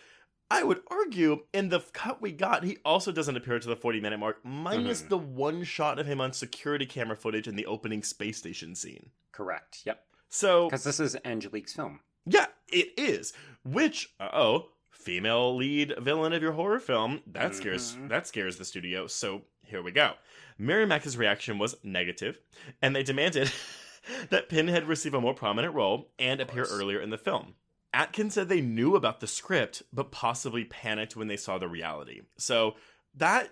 I 0.52 0.62
would 0.62 0.80
argue 0.90 1.44
in 1.52 1.68
the 1.70 1.80
cut 1.92 2.20
we 2.20 2.32
got, 2.32 2.62
he 2.64 2.78
also 2.84 3.10
doesn't 3.12 3.36
appear 3.36 3.58
to 3.58 3.68
the 3.68 3.76
40 3.76 4.00
minute 4.00 4.18
mark, 4.18 4.44
minus 4.44 5.02
Mhm. 5.02 5.08
the 5.08 5.18
one 5.18 5.64
shot 5.64 5.98
of 5.98 6.06
him 6.06 6.20
on 6.20 6.32
security 6.32 6.86
camera 6.86 7.16
footage 7.16 7.48
in 7.48 7.56
the 7.56 7.66
opening 7.66 8.02
space 8.02 8.38
station 8.38 8.74
scene. 8.74 9.10
Correct. 9.32 9.80
Yep. 9.84 10.04
So, 10.28 10.66
Because 10.68 10.84
this 10.84 11.00
is 11.00 11.16
Angelique's 11.24 11.72
film. 11.72 12.00
yeah, 12.26 12.46
it 12.68 12.92
is. 12.98 13.32
Which, 13.64 14.12
uh 14.20 14.28
oh, 14.32 14.68
female 14.90 15.56
lead 15.56 15.94
villain 15.98 16.32
of 16.32 16.42
your 16.42 16.52
horror 16.52 16.78
film. 16.80 17.22
That 17.26 17.54
scares 17.54 17.96
Mhm. 17.96 18.08
that 18.10 18.26
scares 18.26 18.56
the 18.58 18.64
studio. 18.64 19.06
So 19.06 19.42
here 19.64 19.82
we 19.82 19.90
go. 19.90 20.14
Miramax's 20.60 21.16
reaction 21.16 21.58
was 21.58 21.76
negative, 21.82 22.38
and 22.80 22.94
they 22.94 23.02
demanded 23.02 23.50
that 24.30 24.48
Pinhead 24.48 24.84
receive 24.86 25.14
a 25.14 25.20
more 25.20 25.34
prominent 25.34 25.74
role 25.74 26.10
and 26.18 26.40
appear 26.40 26.64
earlier 26.64 27.00
in 27.00 27.10
the 27.10 27.18
film. 27.18 27.54
Atkins 27.94 28.34
said 28.34 28.48
they 28.48 28.60
knew 28.60 28.96
about 28.96 29.20
the 29.20 29.26
script, 29.26 29.82
but 29.92 30.10
possibly 30.10 30.64
panicked 30.64 31.16
when 31.16 31.28
they 31.28 31.36
saw 31.36 31.58
the 31.58 31.68
reality. 31.68 32.22
So 32.38 32.74
that, 33.16 33.50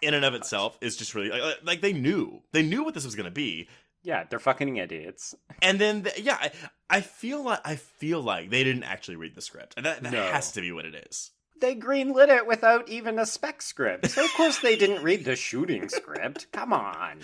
in 0.00 0.14
and 0.14 0.24
of 0.24 0.34
itself, 0.34 0.76
is 0.80 0.96
just 0.96 1.14
really 1.14 1.30
like, 1.30 1.58
like 1.62 1.80
they 1.80 1.92
knew 1.92 2.42
they 2.52 2.62
knew 2.62 2.84
what 2.84 2.94
this 2.94 3.04
was 3.04 3.14
going 3.14 3.24
to 3.26 3.30
be, 3.30 3.68
Yeah, 4.02 4.24
they're 4.28 4.38
fucking 4.40 4.76
idiots. 4.78 5.34
and 5.62 5.78
then 5.78 6.02
the, 6.02 6.12
yeah, 6.20 6.38
I, 6.40 6.50
I 6.90 7.00
feel 7.02 7.42
like 7.44 7.60
I 7.64 7.76
feel 7.76 8.20
like 8.20 8.50
they 8.50 8.64
didn't 8.64 8.82
actually 8.82 9.16
read 9.16 9.34
the 9.36 9.40
script. 9.42 9.76
That, 9.82 10.02
that 10.02 10.12
No. 10.12 10.22
has 10.24 10.50
to 10.52 10.60
be 10.60 10.72
what 10.72 10.84
it 10.84 10.94
is. 11.08 11.30
They 11.60 11.76
greenlit 11.76 12.28
it 12.28 12.44
without 12.48 12.88
even 12.88 13.20
a 13.20 13.24
spec 13.26 13.62
script. 13.62 14.10
So 14.10 14.24
of 14.24 14.32
course 14.34 14.58
they 14.58 14.74
didn't 14.74 15.04
read 15.04 15.24
the 15.24 15.36
shooting 15.36 15.88
script. 15.88 16.48
Come 16.50 16.72
on. 16.72 17.20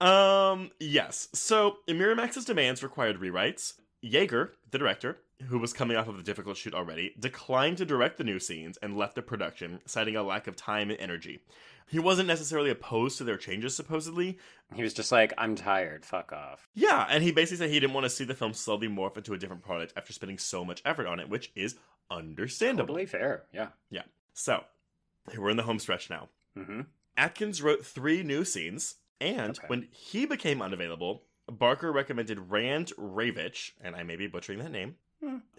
um, 0.00 0.70
yes. 0.80 1.28
So 1.32 1.76
Miramax's 1.88 2.44
demands 2.44 2.82
required 2.82 3.20
rewrites. 3.20 3.74
Yeager, 4.04 4.50
the 4.72 4.78
director, 4.78 5.18
who 5.48 5.58
was 5.58 5.72
coming 5.72 5.96
off 5.96 6.08
of 6.08 6.18
a 6.18 6.22
difficult 6.22 6.56
shoot 6.56 6.74
already, 6.74 7.14
declined 7.18 7.78
to 7.78 7.84
direct 7.84 8.18
the 8.18 8.24
new 8.24 8.38
scenes 8.38 8.78
and 8.82 8.96
left 8.96 9.14
the 9.14 9.22
production, 9.22 9.80
citing 9.86 10.16
a 10.16 10.22
lack 10.22 10.46
of 10.46 10.56
time 10.56 10.90
and 10.90 10.98
energy. 11.00 11.40
He 11.88 11.98
wasn't 11.98 12.28
necessarily 12.28 12.70
opposed 12.70 13.18
to 13.18 13.24
their 13.24 13.36
changes, 13.36 13.74
supposedly. 13.76 14.38
He 14.74 14.82
was 14.82 14.94
just 14.94 15.12
like, 15.12 15.34
I'm 15.36 15.54
tired. 15.56 16.04
Fuck 16.06 16.32
off. 16.32 16.68
Yeah, 16.74 17.06
and 17.10 17.22
he 17.22 17.32
basically 17.32 17.58
said 17.58 17.70
he 17.70 17.80
didn't 17.80 17.92
want 17.94 18.04
to 18.04 18.10
see 18.10 18.24
the 18.24 18.34
film 18.34 18.54
slowly 18.54 18.88
morph 18.88 19.16
into 19.16 19.34
a 19.34 19.38
different 19.38 19.62
product 19.62 19.92
after 19.96 20.12
spending 20.12 20.38
so 20.38 20.64
much 20.64 20.80
effort 20.84 21.06
on 21.06 21.20
it, 21.20 21.28
which 21.28 21.50
is 21.54 21.76
understandable. 22.10 22.94
Totally 22.94 23.06
fair. 23.06 23.44
Yeah. 23.52 23.68
Yeah. 23.90 24.02
So, 24.32 24.64
we're 25.36 25.50
in 25.50 25.56
the 25.56 25.62
home 25.64 25.78
stretch 25.78 26.08
now. 26.08 26.28
Mm-hmm. 26.56 26.82
Atkins 27.16 27.60
wrote 27.62 27.84
three 27.84 28.22
new 28.22 28.44
scenes, 28.44 28.96
and 29.20 29.58
Okay. 29.58 29.66
when 29.66 29.88
he 29.90 30.24
became 30.24 30.62
unavailable, 30.62 31.24
Barker 31.46 31.92
recommended 31.92 32.50
Rand 32.50 32.92
Ravich, 32.98 33.72
and 33.82 33.94
I 33.96 34.02
may 34.02 34.16
be 34.16 34.26
butchering 34.28 34.60
that 34.60 34.70
name, 34.70 34.96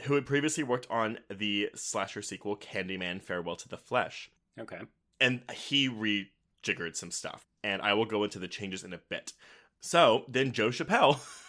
Who 0.03 0.13
had 0.15 0.25
previously 0.25 0.63
worked 0.63 0.87
on 0.89 1.19
the 1.29 1.69
slasher 1.75 2.21
sequel 2.21 2.57
Candyman 2.57 3.21
Farewell 3.21 3.55
to 3.57 3.69
the 3.69 3.77
Flesh. 3.77 4.29
Okay. 4.59 4.81
And 5.21 5.41
he 5.53 5.87
rejiggered 5.89 6.95
some 6.95 7.11
stuff, 7.11 7.45
and 7.63 7.81
I 7.81 7.93
will 7.93 8.05
go 8.05 8.23
into 8.23 8.39
the 8.39 8.47
changes 8.47 8.83
in 8.83 8.93
a 8.93 8.97
bit. 8.97 9.33
So, 9.81 10.25
then 10.27 10.51
Joe 10.51 10.69
Chappelle. 10.69 11.19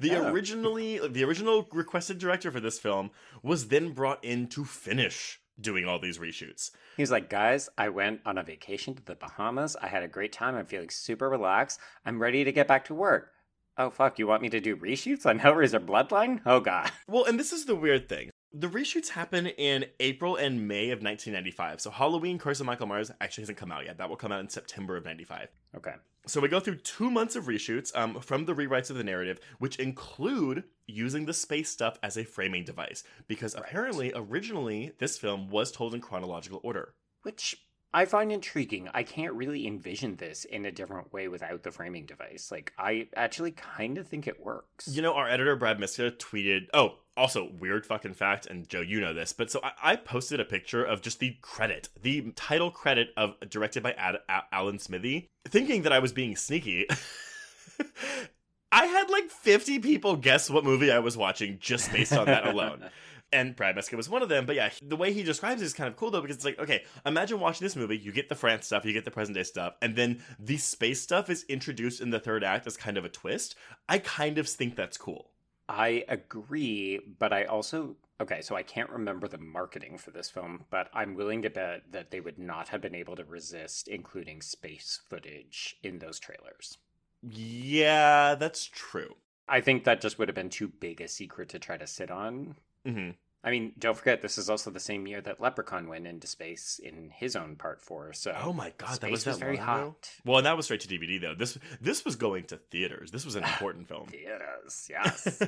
The 0.00 0.16
Oh. 0.16 0.30
originally 0.30 0.98
the 1.08 1.24
original 1.24 1.66
requested 1.72 2.18
director 2.18 2.50
for 2.50 2.60
this 2.60 2.78
film 2.78 3.10
was 3.42 3.68
then 3.68 3.92
brought 3.92 4.22
in 4.22 4.48
to 4.48 4.66
finish 4.66 5.40
doing 5.58 5.86
all 5.86 5.98
these 5.98 6.18
reshoots. 6.18 6.72
He's 6.98 7.10
like, 7.10 7.30
guys, 7.30 7.70
I 7.78 7.88
went 7.88 8.20
on 8.26 8.36
a 8.36 8.42
vacation 8.42 8.94
to 8.96 9.02
the 9.02 9.14
Bahamas. 9.14 9.74
I 9.80 9.86
had 9.86 10.02
a 10.02 10.08
great 10.08 10.30
time. 10.30 10.56
I'm 10.56 10.66
feeling 10.66 10.90
super 10.90 11.30
relaxed. 11.30 11.80
I'm 12.04 12.20
ready 12.20 12.44
to 12.44 12.52
get 12.52 12.68
back 12.68 12.84
to 12.86 12.94
work. 12.94 13.31
Oh, 13.78 13.90
fuck. 13.90 14.18
You 14.18 14.26
want 14.26 14.42
me 14.42 14.48
to 14.50 14.60
do 14.60 14.76
reshoots 14.76 15.24
on 15.26 15.40
Hellraiser 15.40 15.84
Bloodline? 15.84 16.40
Oh, 16.44 16.60
God. 16.60 16.90
Well, 17.08 17.24
and 17.24 17.38
this 17.40 17.52
is 17.52 17.64
the 17.64 17.74
weird 17.74 18.08
thing. 18.08 18.30
The 18.52 18.68
reshoots 18.68 19.08
happen 19.08 19.46
in 19.46 19.86
April 19.98 20.36
and 20.36 20.68
May 20.68 20.90
of 20.90 21.02
1995. 21.02 21.80
So 21.80 21.90
Halloween 21.90 22.38
Curse 22.38 22.60
of 22.60 22.66
Michael 22.66 22.86
Myers 22.86 23.10
actually 23.20 23.42
hasn't 23.42 23.56
come 23.56 23.72
out 23.72 23.86
yet. 23.86 23.96
That 23.96 24.10
will 24.10 24.16
come 24.16 24.30
out 24.30 24.40
in 24.40 24.48
September 24.50 24.96
of 24.98 25.06
95. 25.06 25.48
Okay. 25.74 25.94
So 26.26 26.38
we 26.38 26.48
go 26.48 26.60
through 26.60 26.76
two 26.76 27.10
months 27.10 27.34
of 27.34 27.46
reshoots 27.46 27.96
um, 27.96 28.20
from 28.20 28.44
the 28.44 28.54
rewrites 28.54 28.90
of 28.90 28.96
the 28.96 29.04
narrative, 29.04 29.40
which 29.58 29.76
include 29.76 30.64
using 30.86 31.24
the 31.24 31.32
space 31.32 31.70
stuff 31.70 31.98
as 32.02 32.18
a 32.18 32.24
framing 32.24 32.64
device. 32.64 33.04
Because 33.26 33.54
Right. 33.54 33.64
apparently, 33.64 34.12
originally, 34.14 34.92
this 34.98 35.16
film 35.16 35.48
was 35.48 35.72
told 35.72 35.94
in 35.94 36.02
chronological 36.02 36.60
order. 36.62 36.94
Which 37.22 37.56
I 37.94 38.06
find 38.06 38.32
intriguing. 38.32 38.88
I 38.94 39.02
can't 39.02 39.34
really 39.34 39.66
envision 39.66 40.16
this 40.16 40.44
in 40.44 40.64
a 40.64 40.72
different 40.72 41.12
way 41.12 41.28
without 41.28 41.62
the 41.62 41.70
framing 41.70 42.06
device. 42.06 42.50
Like, 42.50 42.72
I 42.78 43.08
actually 43.14 43.52
kind 43.52 43.98
of 43.98 44.08
think 44.08 44.26
it 44.26 44.40
works. 44.44 44.88
You 44.88 45.02
know, 45.02 45.12
our 45.14 45.28
editor, 45.28 45.56
Brad 45.56 45.78
Miska, 45.78 46.10
tweeted, 46.10 46.68
oh, 46.72 46.96
also, 47.16 47.50
weird 47.58 47.84
fucking 47.84 48.14
fact, 48.14 48.46
and 48.46 48.66
Joe, 48.66 48.80
you 48.80 48.98
know 48.98 49.12
this, 49.12 49.34
but 49.34 49.50
so 49.50 49.60
I, 49.62 49.92
I 49.92 49.96
posted 49.96 50.40
a 50.40 50.46
picture 50.46 50.82
of 50.82 51.02
just 51.02 51.18
the 51.18 51.36
credit, 51.42 51.90
the 52.00 52.32
title 52.34 52.70
credit 52.70 53.10
of 53.18 53.34
directed 53.50 53.82
by 53.82 53.92
Ad, 53.92 54.16
A- 54.30 54.44
Alan 54.50 54.78
Smithee, 54.78 55.28
thinking 55.46 55.82
that 55.82 55.92
I 55.92 55.98
was 55.98 56.12
being 56.12 56.36
sneaky. 56.36 56.86
I 58.72 58.86
had 58.86 59.10
like 59.10 59.28
50 59.30 59.80
people 59.80 60.16
guess 60.16 60.48
what 60.48 60.64
movie 60.64 60.90
I 60.90 61.00
was 61.00 61.14
watching 61.14 61.58
just 61.60 61.92
based 61.92 62.14
on 62.14 62.24
that 62.26 62.46
alone. 62.46 62.88
And 63.32 63.56
Brad 63.56 63.76
Miska 63.76 63.96
was 63.96 64.08
one 64.08 64.22
of 64.22 64.28
them. 64.28 64.46
But 64.46 64.56
yeah, 64.56 64.70
the 64.82 64.96
way 64.96 65.12
he 65.12 65.22
describes 65.22 65.62
it 65.62 65.64
is 65.64 65.72
kind 65.72 65.88
of 65.88 65.96
cool 65.96 66.10
though, 66.10 66.20
because 66.20 66.36
it's 66.36 66.44
like, 66.44 66.58
okay, 66.58 66.84
imagine 67.06 67.40
watching 67.40 67.64
this 67.64 67.76
movie, 67.76 67.96
you 67.96 68.12
get 68.12 68.28
the 68.28 68.34
France 68.34 68.66
stuff, 68.66 68.84
you 68.84 68.92
get 68.92 69.04
the 69.04 69.10
present 69.10 69.36
day 69.36 69.42
stuff, 69.42 69.74
and 69.80 69.96
then 69.96 70.22
the 70.38 70.58
space 70.58 71.00
stuff 71.00 71.30
is 71.30 71.44
introduced 71.48 72.00
in 72.00 72.10
the 72.10 72.20
third 72.20 72.44
act 72.44 72.66
as 72.66 72.76
kind 72.76 72.98
of 72.98 73.04
a 73.04 73.08
twist. 73.08 73.54
I 73.88 73.98
kind 73.98 74.38
of 74.38 74.48
think 74.48 74.76
that's 74.76 74.98
cool. 74.98 75.30
I 75.68 76.04
agree, 76.08 77.00
but 77.18 77.32
I 77.32 77.44
also 77.44 77.96
okay, 78.20 78.40
so 78.40 78.54
I 78.54 78.62
can't 78.62 78.90
remember 78.90 79.26
the 79.26 79.38
marketing 79.38 79.98
for 79.98 80.12
this 80.12 80.30
film, 80.30 80.64
but 80.70 80.88
I'm 80.94 81.14
willing 81.14 81.42
to 81.42 81.50
bet 81.50 81.90
that 81.90 82.10
they 82.12 82.20
would 82.20 82.38
not 82.38 82.68
have 82.68 82.80
been 82.80 82.94
able 82.94 83.16
to 83.16 83.24
resist 83.24 83.88
including 83.88 84.40
space 84.42 85.00
footage 85.08 85.76
in 85.82 85.98
those 85.98 86.20
trailers. 86.20 86.78
Yeah, 87.22 88.36
that's 88.36 88.64
true. 88.66 89.16
I 89.48 89.60
think 89.60 89.84
that 89.84 90.00
just 90.00 90.18
would 90.18 90.28
have 90.28 90.34
been 90.34 90.50
too 90.50 90.68
big 90.68 91.00
a 91.00 91.08
secret 91.08 91.48
to 91.50 91.58
try 91.58 91.76
to 91.76 91.86
sit 91.86 92.10
on. 92.10 92.56
Hmm 92.84 93.10
I 93.44 93.50
mean, 93.50 93.72
don't 93.76 93.96
forget 93.96 94.22
this 94.22 94.38
is 94.38 94.48
also 94.48 94.70
the 94.70 94.78
same 94.78 95.06
year 95.06 95.20
that 95.20 95.40
Leprechaun 95.40 95.88
went 95.88 96.06
into 96.06 96.28
space 96.28 96.80
in 96.82 97.10
his 97.10 97.34
own 97.34 97.56
part 97.56 97.80
four. 97.80 98.12
So 98.12 98.36
Oh 98.40 98.52
my 98.52 98.72
god, 98.78 99.00
that 99.00 99.10
was, 99.10 99.26
was, 99.26 99.36
that 99.36 99.44
very 99.44 99.56
long 99.56 99.66
hot. 99.66 99.80
ago? 99.80 99.96
Well, 100.24 100.36
and 100.38 100.46
that 100.46 100.56
was 100.56 100.66
straight 100.66 100.80
to 100.82 100.88
DVD 100.88 101.20
though. 101.20 101.34
This 101.34 101.58
this 101.80 102.04
was 102.04 102.14
going 102.14 102.44
to 102.44 102.58
theaters. 102.58 103.10
This 103.10 103.24
was 103.24 103.34
an 103.34 103.42
important 103.52 103.88
film. 103.88 104.06
Theaters, 104.06 104.86
yes. 104.90 105.42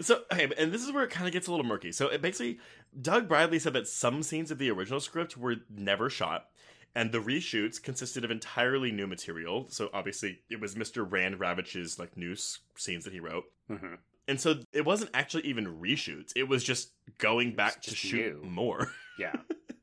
so 0.00 0.22
okay, 0.30 0.50
and 0.58 0.70
this 0.70 0.84
is 0.84 0.92
where 0.92 1.04
it 1.04 1.10
kind 1.10 1.26
of 1.26 1.32
gets 1.32 1.46
a 1.46 1.50
little 1.50 1.64
murky. 1.64 1.92
So 1.92 2.08
it 2.08 2.20
basically, 2.20 2.58
Doug 3.00 3.26
Bradley 3.26 3.58
said 3.58 3.72
that 3.72 3.88
some 3.88 4.22
scenes 4.22 4.50
of 4.50 4.58
the 4.58 4.70
original 4.70 5.00
script 5.00 5.38
were 5.38 5.56
never 5.70 6.10
shot, 6.10 6.48
and 6.94 7.10
the 7.10 7.22
reshoots 7.22 7.82
consisted 7.82 8.22
of 8.22 8.30
entirely 8.30 8.92
new 8.92 9.06
material. 9.06 9.66
So 9.70 9.88
obviously, 9.94 10.40
it 10.50 10.60
was 10.60 10.74
Mr. 10.74 11.10
Rand 11.10 11.40
Ravich's 11.40 11.98
like 11.98 12.18
new 12.18 12.34
scenes 12.36 13.04
that 13.04 13.14
he 13.14 13.20
wrote, 13.20 13.44
hmm 13.66 13.94
and 14.30 14.40
so 14.40 14.60
it 14.72 14.84
wasn't 14.86 15.10
actually 15.12 15.44
even 15.46 15.80
reshoots. 15.80 16.32
It 16.34 16.48
was 16.48 16.64
just 16.64 16.92
going 17.18 17.54
back 17.54 17.82
to 17.82 17.94
shoot 17.94 18.42
new. 18.42 18.48
more. 18.48 18.90
Yeah. 19.18 19.34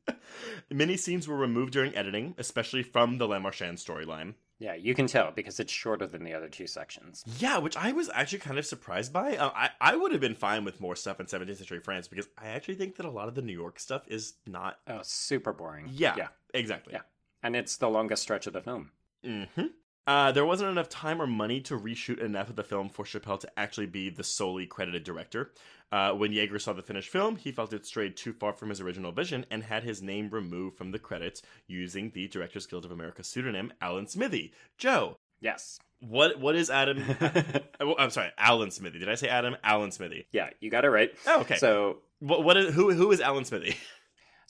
Many 0.70 0.96
scenes 0.96 1.28
were 1.28 1.36
removed 1.36 1.72
during 1.72 1.94
editing, 1.94 2.34
especially 2.38 2.82
from 2.82 3.18
the 3.18 3.26
Le 3.28 3.38
Marchand 3.40 3.78
storyline. 3.78 4.34
Yeah, 4.58 4.74
you 4.74 4.92
can 4.94 5.06
tell 5.06 5.30
because 5.30 5.60
it's 5.60 5.72
shorter 5.72 6.06
than 6.06 6.24
the 6.24 6.34
other 6.34 6.48
two 6.48 6.66
sections. 6.66 7.24
Yeah, 7.38 7.58
which 7.58 7.76
I 7.76 7.92
was 7.92 8.10
actually 8.12 8.40
kind 8.40 8.58
of 8.58 8.66
surprised 8.66 9.12
by. 9.12 9.36
Uh, 9.36 9.50
I 9.54 9.70
I 9.80 9.94
would 9.96 10.10
have 10.10 10.20
been 10.20 10.34
fine 10.34 10.64
with 10.64 10.80
more 10.80 10.96
stuff 10.96 11.20
in 11.20 11.26
17th 11.26 11.58
century 11.58 11.78
France 11.80 12.08
because 12.08 12.26
I 12.36 12.48
actually 12.48 12.74
think 12.74 12.96
that 12.96 13.06
a 13.06 13.10
lot 13.10 13.28
of 13.28 13.36
the 13.36 13.42
New 13.42 13.52
York 13.52 13.78
stuff 13.78 14.02
is 14.08 14.34
not. 14.46 14.78
Oh, 14.88 15.00
super 15.02 15.52
boring. 15.52 15.88
Yeah, 15.92 16.14
Yeah. 16.16 16.28
exactly. 16.52 16.94
Yeah. 16.94 17.02
And 17.42 17.54
it's 17.54 17.76
the 17.76 17.88
longest 17.88 18.22
stretch 18.22 18.48
of 18.48 18.52
the 18.52 18.60
film. 18.60 18.90
hmm 19.24 19.44
Uh, 20.08 20.32
there 20.32 20.46
wasn't 20.46 20.70
enough 20.70 20.88
time 20.88 21.20
or 21.20 21.26
money 21.26 21.60
to 21.60 21.78
reshoot 21.78 22.18
enough 22.18 22.48
of 22.48 22.56
the 22.56 22.64
film 22.64 22.88
for 22.88 23.04
Chappelle 23.04 23.38
to 23.40 23.48
actually 23.58 23.84
be 23.86 24.08
the 24.08 24.24
solely 24.24 24.64
credited 24.64 25.04
director. 25.04 25.52
Uh, 25.92 26.12
when 26.12 26.32
Yagher 26.32 26.58
saw 26.58 26.72
the 26.72 26.80
finished 26.82 27.10
film, 27.10 27.36
he 27.36 27.52
felt 27.52 27.74
it 27.74 27.84
strayed 27.84 28.16
too 28.16 28.32
far 28.32 28.54
from 28.54 28.70
his 28.70 28.80
original 28.80 29.12
vision 29.12 29.44
and 29.50 29.62
had 29.62 29.84
his 29.84 30.00
name 30.00 30.30
removed 30.30 30.78
from 30.78 30.92
the 30.92 30.98
credits 30.98 31.42
using 31.66 32.10
the 32.14 32.26
Directors 32.26 32.66
Guild 32.66 32.86
of 32.86 32.90
America 32.90 33.22
pseudonym 33.22 33.70
Alan 33.82 34.06
Smithee. 34.06 34.52
Joe, 34.78 35.18
Yes. 35.42 35.78
what 36.00 36.40
what 36.40 36.56
is 36.56 36.70
Adam? 36.70 37.04
oh, 37.80 37.94
I'm 37.98 38.08
sorry, 38.10 38.30
Alan 38.38 38.70
Smithee. 38.70 38.98
Did 39.00 39.10
I 39.10 39.14
say 39.14 39.28
Adam? 39.28 39.56
Alan 39.62 39.92
Smithee. 39.92 40.26
yeah, 40.32 40.48
you 40.60 40.70
got 40.70 40.86
it 40.86 40.90
right. 40.90 41.10
Oh, 41.26 41.40
okay. 41.42 41.56
So 41.56 41.98
What 42.20 42.42
what 42.44 42.56
is 42.56 42.74
who 42.74 42.92
who 42.94 43.10
is 43.12 43.20
Alan 43.20 43.44
Smithee? 43.44 43.76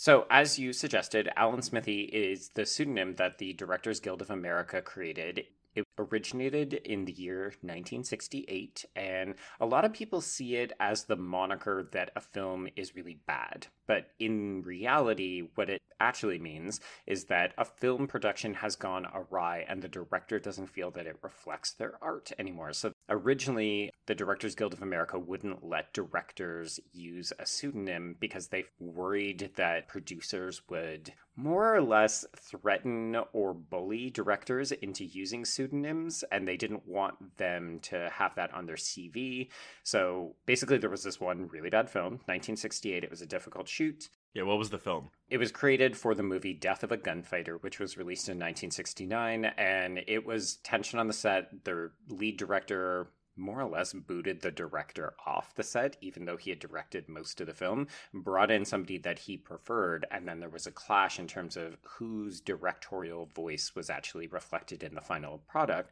So, 0.01 0.29
as 0.31 0.61
you 0.61 0.73
suggested, 0.73 1.29
Alan 1.35 1.61
Smithee 1.61 2.03
is 2.03 2.51
the 2.51 2.65
pseudonym 2.65 3.17
that 3.17 3.39
the 3.39 3.53
Directors 3.53 3.99
Guild 3.99 4.23
of 4.23 4.31
America 4.31 4.81
created. 4.81 5.47
It 5.75 5.88
originated 5.99 6.75
in 6.75 7.05
the 7.05 7.13
year 7.13 7.45
1968, 7.63 8.85
and 8.97 9.35
a 9.61 9.67
lot 9.67 9.85
of 9.85 9.93
people 9.93 10.21
see 10.21 10.57
it 10.57 10.73
as 10.81 11.05
the 11.05 11.17
moniker 11.17 11.89
that 11.93 12.11
a 12.17 12.21
film 12.21 12.69
is 12.77 12.95
really 12.95 13.19
bad. 13.27 13.67
But 13.87 14.11
in 14.19 14.63
reality, 14.63 15.49
what 15.55 15.71
it 15.71 15.81
actually 15.99 16.39
means 16.39 16.81
is 17.07 17.25
that 17.25 17.55
a 17.57 17.65
film 17.65 18.07
production 18.07 18.55
has 18.55 18.77
gone 18.77 19.07
awry 19.15 19.65
and 19.69 19.83
the 19.83 19.89
director 19.89 20.39
doesn't 20.39 20.69
feel 20.69 20.91
that 20.93 21.07
it 21.07 21.19
reflects 21.23 21.73
their 21.73 21.95
art 22.03 22.31
anymore. 22.39 22.73
So, 22.73 22.93
originally, 23.09 23.91
the 24.07 24.15
Directors 24.15 24.55
Guild 24.55 24.75
of 24.75 24.83
America 24.83 25.19
wouldn't 25.19 25.65
let 25.65 25.93
directors 25.93 26.79
use 26.93 27.33
a 27.39 27.47
pseudonym 27.47 28.17
because 28.21 28.49
they 28.49 28.65
worried 28.79 29.53
that 29.57 29.89
producers 29.89 30.63
would 30.69 31.13
more 31.35 31.75
or 31.75 31.81
less 31.81 32.27
threaten 32.37 33.17
or 33.33 33.55
bully 33.55 34.11
directors 34.11 34.73
into 34.73 35.05
using 35.05 35.45
pseudonyms 35.45 35.88
and 36.31 36.47
they 36.47 36.57
didn't 36.57 36.87
want 36.87 37.37
them 37.37 37.81
to 37.83 38.11
have 38.13 38.35
that 38.37 38.53
on 38.55 38.67
their 38.67 38.77
CV. 38.77 39.49
So 39.83 40.35
basically 40.47 40.79
there 40.79 40.91
was 40.91 41.03
this 41.03 41.21
one 41.21 41.49
really 41.49 41.71
bad 41.71 41.91
film, 41.91 42.13
1968. 42.27 43.05
It 43.05 43.11
was 43.11 43.23
a 43.23 43.27
difficult 43.27 43.69
shoot. 43.69 44.09
Yeah, 44.35 44.43
what 44.43 44.59
was 44.59 44.71
the 44.71 44.79
film? 44.79 45.11
It 45.31 45.39
was 45.39 45.51
created 45.51 45.97
for 45.97 46.15
the 46.15 46.23
movie 46.23 46.53
Death 46.53 46.83
of 46.85 46.93
a 46.93 46.97
Gunfighter, 46.97 47.57
which 47.59 47.81
was 47.81 47.97
released 47.97 48.29
in 48.29 48.37
1969, 48.37 49.47
and 49.57 50.01
it 50.07 50.27
was 50.27 50.57
tension 50.57 50.99
on 50.99 51.07
the 51.07 51.13
set. 51.13 51.65
The 51.65 51.91
lead 52.09 52.37
director 52.37 53.09
more 53.39 53.61
or 53.61 53.69
less 53.69 53.93
booted 53.93 54.41
the 54.43 54.51
director 54.51 55.15
off 55.27 55.55
the 55.55 55.63
set, 55.63 55.97
even 56.01 56.25
though 56.25 56.37
he 56.37 56.51
had 56.51 56.59
directed 56.59 57.09
most 57.09 57.41
of 57.41 57.47
the 57.47 57.55
film, 57.55 57.87
brought 58.13 58.51
in 58.51 58.65
somebody 58.65 58.99
that 58.99 59.21
he 59.21 59.37
preferred, 59.37 60.07
and 60.11 60.27
then 60.27 60.41
there 60.41 60.49
was 60.49 60.67
a 60.67 60.73
clash 60.73 61.19
in 61.19 61.27
terms 61.27 61.57
of 61.57 61.77
whose 61.83 62.41
directorial 62.41 63.27
voice 63.27 63.75
was 63.75 63.89
actually 63.89 64.27
reflected 64.27 64.83
in 64.83 64.95
the 64.95 65.01
final 65.01 65.39
product. 65.49 65.91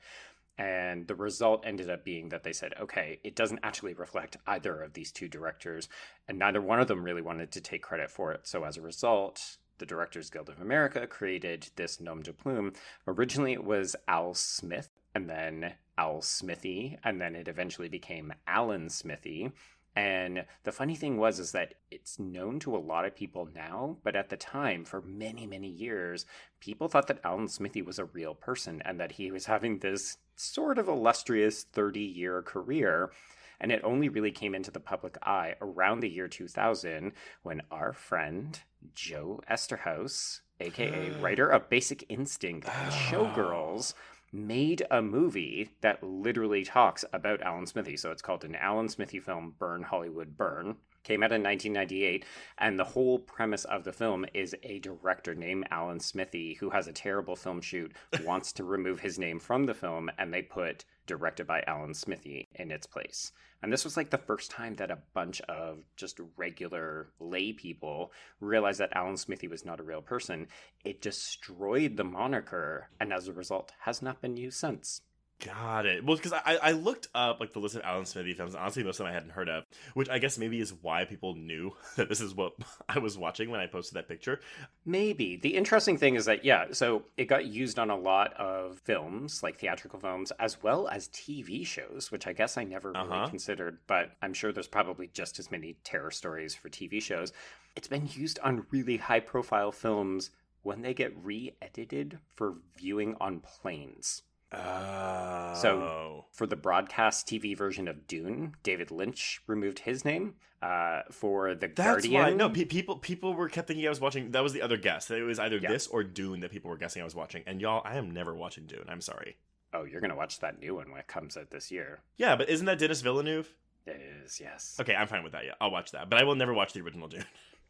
And 0.59 1.07
the 1.07 1.15
result 1.15 1.65
ended 1.67 1.91
up 1.91 2.03
being 2.03 2.31
that 2.31 2.43
they 2.43 2.55
said, 2.55 2.73
okay, 2.81 3.21
it 3.23 3.37
doesn't 3.37 3.61
actually 3.63 3.93
reflect 3.93 4.39
either 4.47 4.83
of 4.83 4.95
these 4.95 5.13
two 5.13 5.29
directors, 5.29 5.89
and 6.27 6.39
neither 6.39 6.63
one 6.63 6.81
of 6.81 6.89
them 6.89 7.05
really 7.05 7.23
wanted 7.23 7.53
to 7.53 7.61
take 7.61 7.83
credit 7.83 8.11
for 8.11 8.33
it. 8.33 8.47
So 8.47 8.65
as 8.65 8.79
a 8.79 8.83
result, 8.83 9.59
the 9.79 9.85
Directors 9.85 10.31
Guild 10.31 10.49
of 10.49 10.61
America 10.61 11.07
created 11.07 11.69
this 11.77 12.01
nom 12.01 12.23
de 12.23 12.33
plume. 12.33 12.73
Originally, 13.07 13.53
it 13.53 13.65
was 13.65 13.95
Al 14.09 14.33
Smith, 14.33 14.89
and 15.17 15.31
then 15.31 15.73
Al 15.97 16.21
Smithee, 16.21 16.99
and 17.03 17.19
then 17.19 17.35
it 17.35 17.49
eventually 17.49 17.89
became 17.89 18.35
Alan 18.47 18.91
Smithee. 18.91 19.51
And 19.95 20.45
the 20.65 20.73
funny 20.73 20.95
thing 20.95 21.17
was 21.17 21.39
is 21.39 21.53
that 21.53 21.73
it's 21.91 22.19
known 22.19 22.61
to 22.61 22.77
a 22.77 22.87
lot 22.93 23.07
of 23.07 23.17
people 23.17 23.49
now, 23.55 23.97
but 24.05 24.15
at 24.15 24.29
the 24.29 24.37
time, 24.37 24.85
for 24.85 25.01
many, 25.01 25.47
many 25.47 25.69
years, 25.69 26.27
people 26.61 26.89
thought 26.89 27.07
that 27.07 27.25
Alan 27.25 27.49
Smithee 27.49 27.81
was 27.81 27.99
a 27.99 28.05
real 28.05 28.35
person 28.35 28.83
and 28.85 29.01
that 29.01 29.13
he 29.13 29.31
was 29.31 29.47
having 29.47 29.79
this 29.79 30.19
sort 30.35 30.77
of 30.77 30.87
illustrious 30.87 31.63
30 31.63 32.01
year 32.01 32.43
career. 32.43 33.11
And 33.59 33.73
it 33.73 33.81
only 33.85 34.11
really 34.11 34.33
came 34.33 34.55
into 34.55 34.71
the 34.71 34.81
public 34.81 35.17
eye 35.23 35.55
around 35.63 36.01
the 36.01 36.11
year 36.11 36.29
2000 36.29 37.13
when 37.43 37.63
our 37.71 37.95
friend 37.95 38.61
Joe 38.95 39.41
Eszterhas, 39.51 40.43
aka 40.61 41.11
writer 41.23 41.49
of 41.49 41.71
Basic 41.71 42.05
Instinct 42.11 42.69
and 42.69 42.93
Showgirls, 43.09 43.95
made 44.37 44.87
a 44.91 45.03
movie 45.03 45.71
that 45.81 46.03
literally 46.03 46.65
talks 46.65 47.05
about 47.13 47.43
Alan 47.43 47.67
Smithee. 47.67 47.97
So 47.97 48.11
it's 48.11 48.23
called 48.23 48.45
an 48.45 48.55
Alan 48.55 48.89
Smithee 48.89 49.21
film, 49.21 49.55
Burn 49.59 49.83
Hollywood 49.83 50.37
Burn. 50.37 50.77
Came 51.07 51.23
out 51.23 51.31
in 51.31 51.41
1998, 51.41 52.25
and 52.59 52.77
the 52.77 52.83
whole 52.83 53.21
premise 53.21 53.65
of 53.65 53.85
the 53.85 53.93
film 53.93 54.27
is 54.35 54.57
a 54.65 54.81
director 54.81 55.37
named 55.37 55.69
Alan 55.71 56.01
Smithee 56.01 56.55
who 56.55 56.71
has 56.71 56.89
a 56.89 56.93
terrible 56.93 57.37
film 57.37 57.61
shoot, 57.61 57.93
wants 58.25 58.53
to 58.55 58.65
remove 58.65 58.99
his 58.99 59.17
name 59.17 59.39
from 59.39 59.67
the 59.67 59.75
film, 59.75 60.11
and 60.19 60.35
they 60.35 60.43
put 60.43 60.85
directed 61.07 61.47
by 61.47 61.63
Alan 61.69 61.95
Smithee 61.95 62.49
in 62.57 62.73
its 62.73 62.89
place. 62.89 63.31
And 63.63 63.73
this 63.73 63.85
was 63.85 63.97
like 63.97 64.11
the 64.11 64.19
first 64.19 64.51
time 64.51 64.75
that 64.75 64.91
a 64.91 64.99
bunch 65.15 65.41
of 65.43 65.85
just 65.95 66.19
regular 66.37 67.13
lay 67.21 67.53
people 67.53 68.11
realized 68.41 68.81
that 68.81 68.97
Alan 68.97 69.17
Smithee 69.17 69.47
was 69.47 69.65
not 69.65 69.79
a 69.79 69.85
real 69.85 70.03
person. 70.03 70.49
It 70.85 71.01
destroyed 71.01 71.97
the 71.97 72.03
moniker, 72.03 72.91
and 72.99 73.13
as 73.13 73.29
a 73.29 73.33
result, 73.33 73.71
has 73.83 74.03
not 74.03 74.21
been 74.21 74.37
used 74.37 74.59
since. 74.59 75.03
Got 75.45 75.85
it. 75.85 76.03
Well, 76.03 76.17
because 76.17 76.33
I, 76.33 76.59
I 76.63 76.73
looked 76.73 77.09
up 77.15 77.41
like 77.41 77.53
the 77.53 77.59
list 77.59 77.77
of 77.77 77.83
Alan 77.83 78.07
Smithee 78.07 78.33
films. 78.33 78.55
Honestly, 78.55 78.83
most 78.83 78.95
of 79.01 79.05
them 79.05 79.09
I 79.09 79.13
hadn't 79.13 79.31
heard 79.33 79.51
of, 79.51 79.65
which 79.93 80.09
I 80.09 80.19
guess 80.19 80.39
maybe 80.39 80.61
is 80.61 80.73
why 80.81 81.05
people 81.05 81.35
knew 81.35 81.77
that 81.97 82.09
this 82.09 82.23
is 82.23 82.35
what 82.35 82.55
I 82.89 82.99
was 83.01 83.19
watching 83.19 83.51
when 83.51 83.61
I 83.61 83.67
posted 83.67 83.97
that 83.99 84.09
picture. 84.09 84.41
Maybe. 84.87 85.37
The 85.37 85.55
interesting 85.55 85.99
thing 85.99 86.15
is 86.15 86.25
that, 86.25 86.43
yeah, 86.45 86.69
so 86.73 87.03
it 87.19 87.27
got 87.27 87.45
used 87.45 87.79
on 87.79 87.91
a 87.91 87.97
lot 87.99 88.33
of 88.35 88.79
films, 88.85 89.43
like 89.43 89.59
theatrical 89.59 90.01
films, 90.01 90.31
as 90.39 90.63
well 90.63 90.89
as 90.89 91.09
TV 91.09 91.67
shows, 91.67 92.11
which 92.11 92.27
I 92.27 92.33
guess 92.33 92.57
I 92.57 92.65
never 92.65 92.93
really 92.93 93.07
Uh-huh. 93.07 93.29
considered, 93.29 93.79
but 93.87 94.13
I'm 94.23 94.33
sure 94.33 94.53
there's 94.53 94.67
probably 94.69 95.09
just 95.09 95.39
as 95.39 95.51
many 95.51 95.77
terror 95.85 96.11
stories 96.11 96.55
for 96.55 96.71
TV 96.71 97.01
shows. 97.03 97.33
It's 97.77 97.89
been 97.89 98.09
used 98.11 98.39
on 98.39 98.67
really 98.71 98.97
high 98.97 99.21
profile 99.21 99.71
films 99.71 100.31
when 100.63 100.81
they 100.81 100.95
get 100.95 101.13
re 101.23 101.55
edited 101.61 102.21
for 102.35 102.55
viewing 102.77 103.17
on 103.21 103.41
planes. 103.41 104.23
Oh. 104.53 105.55
So- 105.61 106.27
For 106.33 106.47
the 106.47 106.57
broadcast 106.57 107.27
TV 107.27 107.57
version 107.57 107.89
of 107.89 108.07
Dune, 108.07 108.57
David 108.63 108.91
Lynch 108.91 109.41
removed 109.47 109.81
his 109.81 110.05
name. 110.05 110.35
Uh, 110.63 111.03
for 111.11 111.55
The 111.55 111.69
that's 111.69 111.77
Guardian. 112.07 112.23
why. 112.23 112.31
No, 112.33 112.49
pe- 112.51 112.65
people 112.65 112.97
people 112.97 113.35
were 113.35 113.49
kept 113.49 113.69
thinking 113.69 113.87
I 113.87 113.91
was 113.91 114.01
watching. 114.01 114.31
That 114.33 114.43
was 114.43 114.53
the 114.55 114.63
other 114.63 114.77
guess. 114.79 115.11
It 115.11 115.23
was 115.23 115.39
either 115.39 115.59
Yeah. 115.59 115.71
this 115.71 115.87
or 115.87 116.03
Dune 116.03 116.41
that 116.41 116.51
people 116.51 116.71
were 116.71 116.77
guessing 116.79 117.03
I 117.03 117.05
was 117.05 117.15
watching. 117.15 117.43
And 117.47 117.61
y'all, 117.61 117.83
I 117.85 117.97
am 117.97 118.11
never 118.11 118.35
watching 118.35 118.67
Dune. 118.67 118.85
I'm 118.89 119.01
sorry. 119.03 119.37
Oh, 119.75 119.85
you're 119.85 120.01
gonna 120.01 120.17
watch 120.17 120.41
that 120.41 120.59
new 120.59 120.75
one 120.75 120.91
when 120.91 120.99
it 121.01 121.07
comes 121.07 121.37
out 121.37 121.51
this 121.51 121.71
year. 121.71 122.01
Yeah, 122.17 122.37
but 122.37 122.49
isn't 122.49 122.67
that 122.67 122.79
Dennis 122.79 123.01
Villeneuve? 123.03 123.55
It 123.87 124.01
is, 124.25 124.41
yes. 124.41 124.77
Okay, 124.81 124.95
I'm 124.95 125.07
fine 125.07 125.23
with 125.23 125.33
that. 125.33 125.45
Yeah, 125.45 125.55
I'll 125.61 125.71
watch 125.71 125.93
that, 125.93 126.09
but 126.11 126.19
I 126.21 126.25
will 126.25 126.35
never 126.35 126.53
watch 126.55 126.73
the 126.73 126.81
original 126.81 127.07
Dune. 127.09 127.25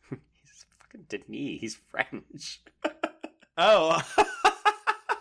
He's 0.11 0.65
fucking 0.81 1.07
Denis. 1.09 1.61
He's 1.61 1.75
French. 1.75 2.61
Oh, 3.59 4.03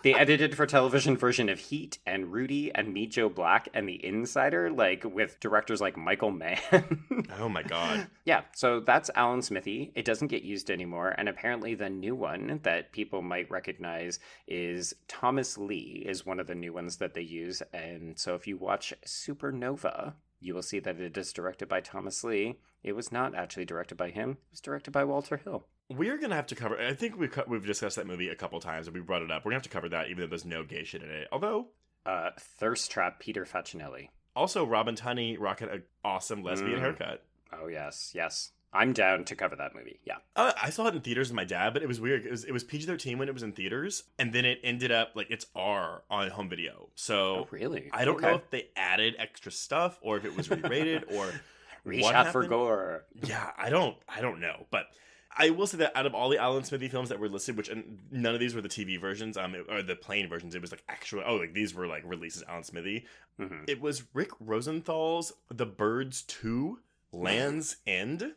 the 0.06 0.14
edited 0.14 0.54
for 0.54 0.66
television 0.66 1.16
version 1.16 1.48
of 1.48 1.58
Heat 1.58 1.98
and 2.06 2.32
Rudy 2.32 2.72
and 2.72 2.94
Meet 2.94 3.10
Joe 3.10 3.28
Black 3.28 3.68
and 3.74 3.88
The 3.88 4.06
Insider, 4.06 4.70
like 4.70 5.04
with 5.04 5.40
directors 5.40 5.80
like 5.80 5.96
Michael 5.96 6.30
Mann. 6.30 6.60
oh 7.40 7.48
my 7.48 7.64
god. 7.64 8.06
yeah, 8.24 8.42
so 8.54 8.78
that's 8.78 9.10
Alan 9.16 9.42
Smithee. 9.42 9.90
It 9.96 10.04
doesn't 10.04 10.28
get 10.28 10.44
used 10.44 10.70
anymore, 10.70 11.12
and 11.18 11.28
apparently 11.28 11.74
the 11.74 11.90
new 11.90 12.14
one 12.14 12.60
that 12.62 12.92
people 12.92 13.20
might 13.20 13.50
recognize 13.50 14.20
is 14.46 14.94
Thomas 15.08 15.58
Lee 15.58 16.04
is 16.06 16.24
one 16.24 16.38
of 16.38 16.46
the 16.46 16.54
new 16.54 16.72
ones 16.72 16.98
that 16.98 17.14
they 17.14 17.22
use. 17.22 17.60
And 17.72 18.16
so 18.16 18.36
if 18.36 18.46
you 18.46 18.56
watch 18.56 18.94
Supernova, 19.04 20.14
you 20.38 20.54
will 20.54 20.62
see 20.62 20.78
that 20.78 21.00
it 21.00 21.18
is 21.18 21.32
directed 21.32 21.66
by 21.66 21.80
Thomas 21.80 22.22
Lee. 22.22 22.60
It 22.84 22.94
was 22.94 23.10
not 23.10 23.34
actually 23.34 23.64
directed 23.64 23.96
by 23.96 24.10
him. 24.10 24.30
It 24.30 24.52
was 24.52 24.60
directed 24.60 24.92
by 24.92 25.02
Walter 25.02 25.38
Hill. 25.38 25.66
We're 25.88 26.18
gonna 26.18 26.34
have 26.34 26.46
to 26.48 26.54
cover. 26.56 26.78
I 26.80 26.94
think 26.94 27.16
we've 27.16 27.32
we've 27.46 27.64
discussed 27.66 27.96
that 27.96 28.06
movie 28.06 28.28
a 28.28 28.34
couple 28.34 28.58
times, 28.60 28.86
and 28.88 28.94
we 28.94 29.00
brought 29.02 29.22
it 29.22 29.30
up. 29.30 29.44
We're 29.44 29.50
gonna 29.50 29.56
have 29.58 29.62
to 29.64 29.68
cover 29.68 29.88
that, 29.90 30.06
even 30.08 30.20
though 30.22 30.26
there's 30.26 30.44
no 30.44 30.64
gay 30.64 30.84
shit 30.84 31.02
in 31.02 31.10
it. 31.10 31.28
Although, 31.30 31.68
Uh, 32.04 32.30
Thirst 32.38 32.90
Trap, 32.90 33.18
Peter 33.20 33.44
Facinelli. 33.44 34.08
also 34.34 34.64
Robin 34.64 34.94
Tunney 34.94 35.36
rocking 35.38 35.68
an 35.68 35.82
awesome 36.04 36.42
lesbian 36.42 36.78
Mm. 36.78 36.80
haircut. 36.80 37.24
Oh 37.52 37.68
yes, 37.68 38.12
yes. 38.14 38.52
I'm 38.72 38.92
down 38.92 39.24
to 39.24 39.34
cover 39.36 39.56
that 39.56 39.74
movie. 39.74 40.00
Yeah. 40.04 40.16
Uh, 40.34 40.52
I 40.60 40.68
saw 40.70 40.86
it 40.88 40.94
in 40.94 41.00
theaters 41.00 41.30
with 41.30 41.36
my 41.36 41.44
dad, 41.44 41.72
but 41.72 41.82
it 41.82 41.86
was 41.88 42.00
weird. 42.00 42.26
It 42.26 42.30
was 42.30 42.44
it 42.44 42.52
was 42.52 42.62
PG 42.64 42.84
thirteen 42.86 43.16
when 43.18 43.28
it 43.28 43.32
was 43.34 43.42
in 43.44 43.52
theaters, 43.52 44.02
and 44.18 44.32
then 44.32 44.44
it 44.44 44.60
ended 44.64 44.90
up 44.92 45.12
like 45.14 45.28
it's 45.30 45.46
R 45.54 46.02
on 46.10 46.28
home 46.30 46.48
video. 46.48 46.90
So 46.96 47.36
Oh, 47.36 47.48
really? 47.52 47.90
I 47.92 48.04
don't 48.04 48.16
Okay. 48.16 48.26
know 48.26 48.34
if 48.34 48.50
they 48.50 48.68
added 48.76 49.14
extra 49.18 49.50
stuff 49.52 49.98
or 50.02 50.16
if 50.16 50.24
it 50.24 50.36
was 50.36 50.50
re-rated 50.50 51.04
or 51.12 51.30
Reach 51.84 52.04
out 52.04 52.32
for 52.32 52.46
gore. 52.48 53.04
Yeah, 53.22 53.52
I 53.56 53.70
don't 53.70 53.96
I 54.08 54.20
don't 54.20 54.40
know, 54.40 54.66
but 54.70 54.88
I 55.36 55.50
will 55.50 55.66
say 55.66 55.78
that 55.78 55.96
out 55.96 56.06
of 56.06 56.14
all 56.14 56.28
the 56.28 56.38
Alan 56.38 56.64
Smithee 56.64 56.88
films 56.88 57.10
that 57.10 57.20
were 57.20 57.28
listed, 57.28 57.56
which 57.56 57.68
and 57.68 57.98
none 58.10 58.34
of 58.34 58.40
these 58.40 58.54
were 58.54 58.62
the 58.62 58.68
TV 58.68 58.98
versions, 59.00 59.36
um, 59.36 59.54
or 59.68 59.82
the 59.82 59.96
plain 59.96 60.28
versions, 60.28 60.54
it 60.54 60.62
was 60.62 60.70
like 60.70 60.82
actual. 60.88 61.22
Oh, 61.26 61.36
like 61.36 61.52
these 61.52 61.74
were 61.74 61.86
like 61.86 62.02
releases 62.06 62.42
Alan 62.48 62.64
Smithee. 62.64 63.04
hmm 63.38 63.64
It 63.68 63.80
was 63.80 64.04
Rick 64.14 64.30
Rosenthal's 64.40 65.32
The 65.50 65.66
Birds 65.66 66.22
Two, 66.22 66.78
Land's 67.12 67.76
End. 67.86 68.32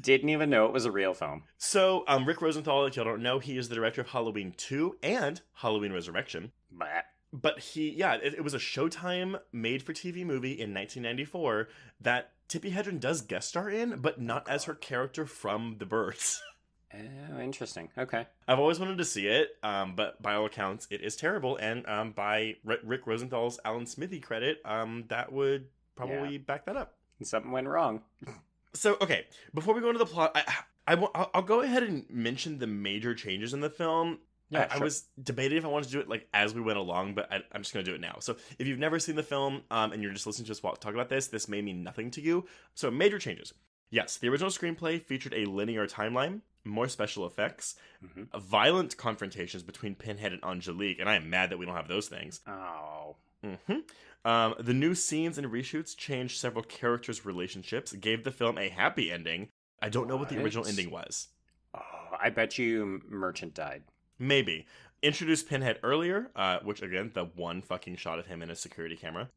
Didn't 0.00 0.30
even 0.30 0.48
know 0.48 0.64
it 0.66 0.72
was 0.72 0.86
a 0.86 0.90
real 0.90 1.12
film. 1.12 1.44
So, 1.58 2.04
um, 2.08 2.24
Rick 2.24 2.40
Rosenthal, 2.40 2.86
if 2.86 2.96
y'all 2.96 3.04
don't 3.04 3.22
know, 3.22 3.38
he 3.38 3.58
is 3.58 3.68
the 3.68 3.74
director 3.74 4.00
of 4.00 4.08
Halloween 4.08 4.54
2 4.56 4.96
and 5.02 5.40
Halloween 5.52 5.92
Resurrection. 5.92 6.52
But 6.70 7.04
But 7.30 7.58
he, 7.58 7.90
yeah, 7.90 8.14
it, 8.14 8.32
it 8.34 8.42
was 8.42 8.54
a 8.54 8.58
Showtime 8.58 9.38
made 9.52 9.82
for 9.82 9.92
TV 9.92 10.24
movie 10.24 10.52
in 10.52 10.72
1994 10.72 11.68
that 12.00 12.32
Tippi 12.48 12.72
Hedren 12.72 13.00
does 13.00 13.22
guest 13.22 13.48
star 13.48 13.68
in, 13.70 14.00
but 14.00 14.20
not 14.20 14.48
as 14.48 14.64
her 14.64 14.74
character 14.74 15.26
from 15.26 15.76
The 15.78 15.86
Birds. 15.86 16.42
oh, 16.94 17.40
interesting. 17.40 17.88
Okay. 17.96 18.26
I've 18.46 18.58
always 18.58 18.78
wanted 18.78 18.98
to 18.98 19.04
see 19.04 19.26
it, 19.26 19.56
um, 19.62 19.94
but 19.96 20.20
by 20.22 20.34
all 20.34 20.46
accounts, 20.46 20.86
it 20.90 21.00
is 21.00 21.16
terrible. 21.16 21.56
And 21.56 21.86
um, 21.88 22.12
by 22.12 22.56
R- 22.68 22.78
Rick 22.84 23.06
Rosenthal's 23.06 23.58
Alan 23.64 23.86
Smithee 23.86 24.20
credit, 24.20 24.60
um, 24.64 25.04
that 25.08 25.32
would 25.32 25.66
probably 25.96 26.38
back 26.38 26.66
that 26.66 26.76
up. 26.76 26.94
Something 27.22 27.52
went 27.52 27.68
wrong. 27.68 28.02
So, 28.74 28.96
okay, 29.00 29.26
before 29.54 29.74
we 29.74 29.80
go 29.80 29.88
into 29.88 29.98
the 29.98 30.06
plot, 30.06 30.32
I, 30.34 30.44
I, 30.86 30.94
will 30.94 31.10
I'll 31.14 31.42
go 31.42 31.60
ahead 31.60 31.82
and 31.82 32.04
mention 32.10 32.58
the 32.58 32.66
major 32.66 33.14
changes 33.14 33.54
in 33.54 33.60
the 33.60 33.70
film. 33.70 34.18
Yeah, 34.52 34.68
I, 34.70 34.76
I 34.76 34.78
was 34.78 35.04
debating 35.22 35.58
if 35.58 35.64
I 35.64 35.68
wanted 35.68 35.86
to 35.86 35.92
do 35.92 36.00
it 36.00 36.08
like 36.08 36.28
as 36.34 36.54
we 36.54 36.60
went 36.60 36.78
along, 36.78 37.14
but 37.14 37.32
I, 37.32 37.40
I'm 37.52 37.62
just 37.62 37.72
going 37.74 37.84
to 37.84 37.90
do 37.90 37.94
it 37.94 38.00
now. 38.00 38.16
So, 38.20 38.36
if 38.58 38.66
you've 38.66 38.78
never 38.78 38.98
seen 38.98 39.16
the 39.16 39.22
film 39.22 39.62
um, 39.70 39.92
and 39.92 40.02
you're 40.02 40.12
just 40.12 40.26
listening 40.26 40.46
to 40.46 40.52
us 40.52 40.60
talk 40.60 40.94
about 40.94 41.08
this, 41.08 41.28
this 41.28 41.48
may 41.48 41.62
mean 41.62 41.82
nothing 41.82 42.10
to 42.12 42.20
you. 42.20 42.46
So, 42.74 42.90
major 42.90 43.18
changes. 43.18 43.54
Yes, 43.90 44.16
the 44.16 44.28
original 44.28 44.50
screenplay 44.50 45.02
featured 45.02 45.34
a 45.34 45.44
linear 45.44 45.86
timeline, 45.86 46.40
more 46.64 46.88
special 46.88 47.26
effects, 47.26 47.74
Mhm. 48.04 48.28
violent 48.40 48.96
confrontations 48.96 49.62
between 49.62 49.94
Pinhead 49.94 50.32
and 50.32 50.42
Angelique, 50.44 50.98
and 50.98 51.08
I 51.08 51.16
am 51.16 51.28
mad 51.28 51.50
that 51.50 51.58
we 51.58 51.66
don't 51.66 51.74
have 51.76 51.88
those 51.88 52.08
things. 52.08 52.40
Oh. 52.46 53.16
hmm 53.42 53.80
Um, 54.24 54.54
the 54.60 54.72
new 54.72 54.94
scenes 54.94 55.36
and 55.36 55.48
reshoots 55.48 55.96
changed 55.96 56.38
several 56.38 56.62
characters' 56.62 57.24
relationships, 57.26 57.92
gave 57.92 58.22
the 58.24 58.30
film 58.30 58.56
a 58.56 58.68
happy 58.68 59.10
ending. 59.10 59.48
I 59.82 59.88
don't 59.88 60.06
know 60.06 60.16
what 60.16 60.28
the 60.28 60.40
original 60.40 60.66
ending 60.66 60.90
was. 60.90 61.28
Oh, 61.74 61.80
I 62.20 62.30
bet 62.30 62.56
you 62.56 63.02
Merchant 63.08 63.52
died. 63.54 63.82
Maybe. 64.22 64.66
Introduce 65.02 65.42
Pinhead 65.42 65.80
earlier, 65.82 66.30
uh, 66.36 66.60
which 66.62 66.80
again, 66.80 67.10
the 67.12 67.24
one 67.24 67.60
fucking 67.60 67.96
shot 67.96 68.20
of 68.20 68.26
him 68.26 68.40
in 68.40 68.50
a 68.50 68.54
security 68.54 68.94
camera, 68.94 69.30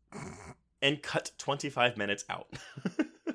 and 0.79 1.01
cut 1.01 1.31
25 1.39 1.97
minutes 1.97 2.23
out. 2.29 2.47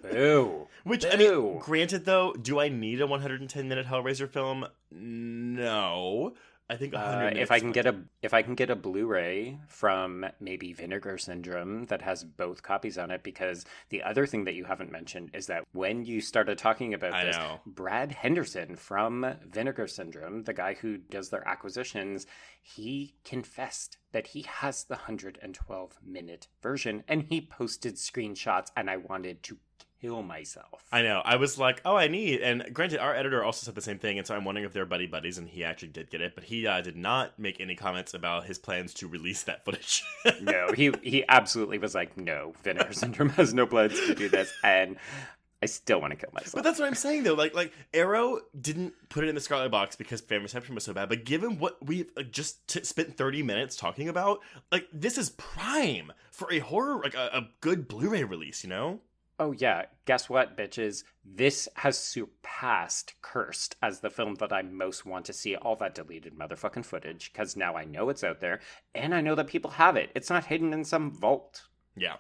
Boo. 0.01 0.69
which, 0.85 1.05
I 1.05 1.17
mean, 1.17 1.59
granted 1.59 2.05
though, 2.05 2.35
do 2.35 2.61
I 2.61 2.69
need 2.69 3.01
a 3.01 3.07
110 3.09 3.69
minute 3.69 3.87
Hellraiser 3.87 4.31
film? 4.31 4.65
No. 4.93 6.35
I 6.71 6.77
think 6.77 6.95
100 6.95 7.37
Uh, 7.37 7.41
if 7.41 7.51
I 7.51 7.59
can 7.59 7.73
get 7.73 7.87
a 7.87 7.97
if 8.23 8.33
I 8.33 8.43
can 8.43 8.55
get 8.55 8.71
a 8.71 8.77
Blu-ray 8.77 9.59
from 9.67 10.25
maybe 10.39 10.73
Vinegar 10.73 11.19
Syndrome 11.19 11.87
that 11.87 12.03
has 12.03 12.23
both 12.23 12.63
copies 12.63 12.97
on 12.97 13.11
it, 13.11 13.25
because 13.25 13.65
the 13.89 14.05
other 14.05 14.25
thing 14.25 14.45
that 14.45 14.55
you 14.55 14.65
haven't 14.65 14.93
mentioned 14.93 15.31
is 15.35 15.47
that 15.49 15.65
when 15.73 16.05
you 16.05 16.21
started 16.21 16.59
talking 16.59 16.95
about 16.95 17.13
I 17.13 17.25
this, 17.25 17.37
know. 17.37 17.61
Brad 17.67 18.13
Henderson 18.13 18.77
from 18.77 19.35
Vinegar 19.45 19.89
Syndrome, 19.89 20.45
the 20.45 20.53
guy 20.53 20.75
who 20.75 20.99
does 20.99 21.31
their 21.31 21.47
acquisitions, 21.47 22.25
he 22.63 23.15
confessed 23.25 23.97
that 24.13 24.29
he 24.29 24.43
has 24.43 24.85
the 24.85 24.95
112 24.95 25.99
minute 26.07 26.47
version, 26.63 27.03
and 27.09 27.25
he 27.25 27.41
posted 27.41 27.97
screenshots, 27.97 28.69
and 28.77 28.89
I 28.89 28.97
wanted 28.97 29.43
to 29.45 29.59
kill 30.01 30.23
myself. 30.23 30.85
I 30.91 31.03
know. 31.03 31.23
I 31.25 31.37
was 31.37 31.59
like, 31.59 31.81
oh, 31.85 31.97
I 31.97 32.09
need. 32.09 32.41
And 32.41 32.65
granted, 32.73 33.01
our 33.01 33.15
editor 33.15 33.45
also 33.45 33.65
said 33.65 33.75
the 33.75 33.83
same 33.83 33.99
thing, 33.99 34.19
and 34.19 34.27
so 34.27 34.35
I'm 34.35 34.45
wondering 34.45 34.67
if 34.67 34.73
they're 34.73 34.87
buddy 34.87 35.07
buddies, 35.07 35.39
and 35.39 35.49
he 35.49 35.65
actually 35.65 35.89
did 35.89 36.11
get 36.11 36.21
it, 36.21 36.35
but 36.35 36.45
he 36.45 36.67
uh, 36.67 36.81
did 36.81 36.97
not 36.97 37.39
make 37.39 37.61
any 37.61 37.75
comments 37.75 38.15
about 38.15 38.47
his 38.47 38.59
plans 38.59 38.95
to 38.95 39.09
release 39.09 39.43
that 39.45 39.65
footage. 39.65 40.03
no, 40.43 40.73
he 40.73 40.93
he 41.03 41.25
absolutely 41.29 41.79
was 41.79 41.95
like, 41.95 42.17
no, 42.17 42.55
Vinegar 42.63 42.93
Syndrome 42.93 43.31
has 43.31 43.55
no 43.55 43.67
plans 43.67 43.99
to 44.07 44.15
do 44.15 44.29
this, 44.29 44.53
and 44.65 44.97
I 45.63 45.67
still 45.67 46.01
want 46.01 46.13
to 46.13 46.17
kill 46.17 46.31
myself. 46.33 46.55
But 46.55 46.65
that's 46.65 46.79
what 46.79 46.87
I'm 46.87 46.95
saying 46.95 47.25
though. 47.25 47.35
Like 47.35 47.55
like 47.55 47.73
Arrow 47.93 48.41
didn't 48.59 48.95
put 49.11 49.25
it 49.25 49.29
in 49.29 49.35
the 49.35 49.41
Scarlet 49.41 49.71
Box 49.71 49.95
because 49.95 50.21
fan 50.21 50.43
reception 50.43 50.75
was 50.75 50.85
so 50.85 50.95
bad. 50.95 51.09
But 51.09 51.25
given 51.25 51.59
what 51.59 51.77
we've 51.87 52.11
like, 52.17 52.31
just 52.31 52.67
t- 52.67 52.83
spent 52.83 53.17
30 53.17 53.43
minutes 53.43 53.77
talking 53.77 54.09
about, 54.09 54.41
like 54.73 54.89
this 54.93 55.19
is 55.19 55.31
prime 55.31 56.13
for 56.31 56.51
a 56.53 56.61
horror 56.61 57.01
like 57.03 57.15
a, 57.15 57.31
a 57.33 57.49
good 57.61 57.89
Blu-ray 57.89 58.25
release. 58.25 58.65
You 58.65 58.71
know? 58.71 59.01
Oh 59.41 59.53
yeah, 59.53 59.87
guess 60.05 60.29
what, 60.29 60.57
bitches? 60.57 61.03
This 61.25 61.67
has 61.77 61.99
surpassed 61.99 63.15
Cursed 63.23 63.75
as 63.83 64.01
the 64.01 64.11
film 64.11 64.35
that 64.37 64.53
I 64.53 64.63
most 64.63 65.07
want 65.07 65.25
to 65.25 65.33
see 65.33 65.57
all 65.57 65.75
that 65.77 65.95
deleted 65.95 66.39
motherfucking 66.39 66.85
footage 66.85 67.33
because 67.33 67.57
now 67.57 67.75
I 67.75 67.85
know 67.85 68.11
it's 68.11 68.23
out 68.23 68.41
there 68.41 68.61
and 68.95 69.15
I 69.15 69.23
know 69.23 69.35
that 69.35 69.47
people 69.49 69.73
have 69.73 69.97
it. 69.97 70.11
It's 70.15 70.31
not 70.31 70.45
hidden 70.45 70.73
in 70.75 70.85
some 70.85 71.11
vault. 71.11 71.63
Yeah. 71.97 72.17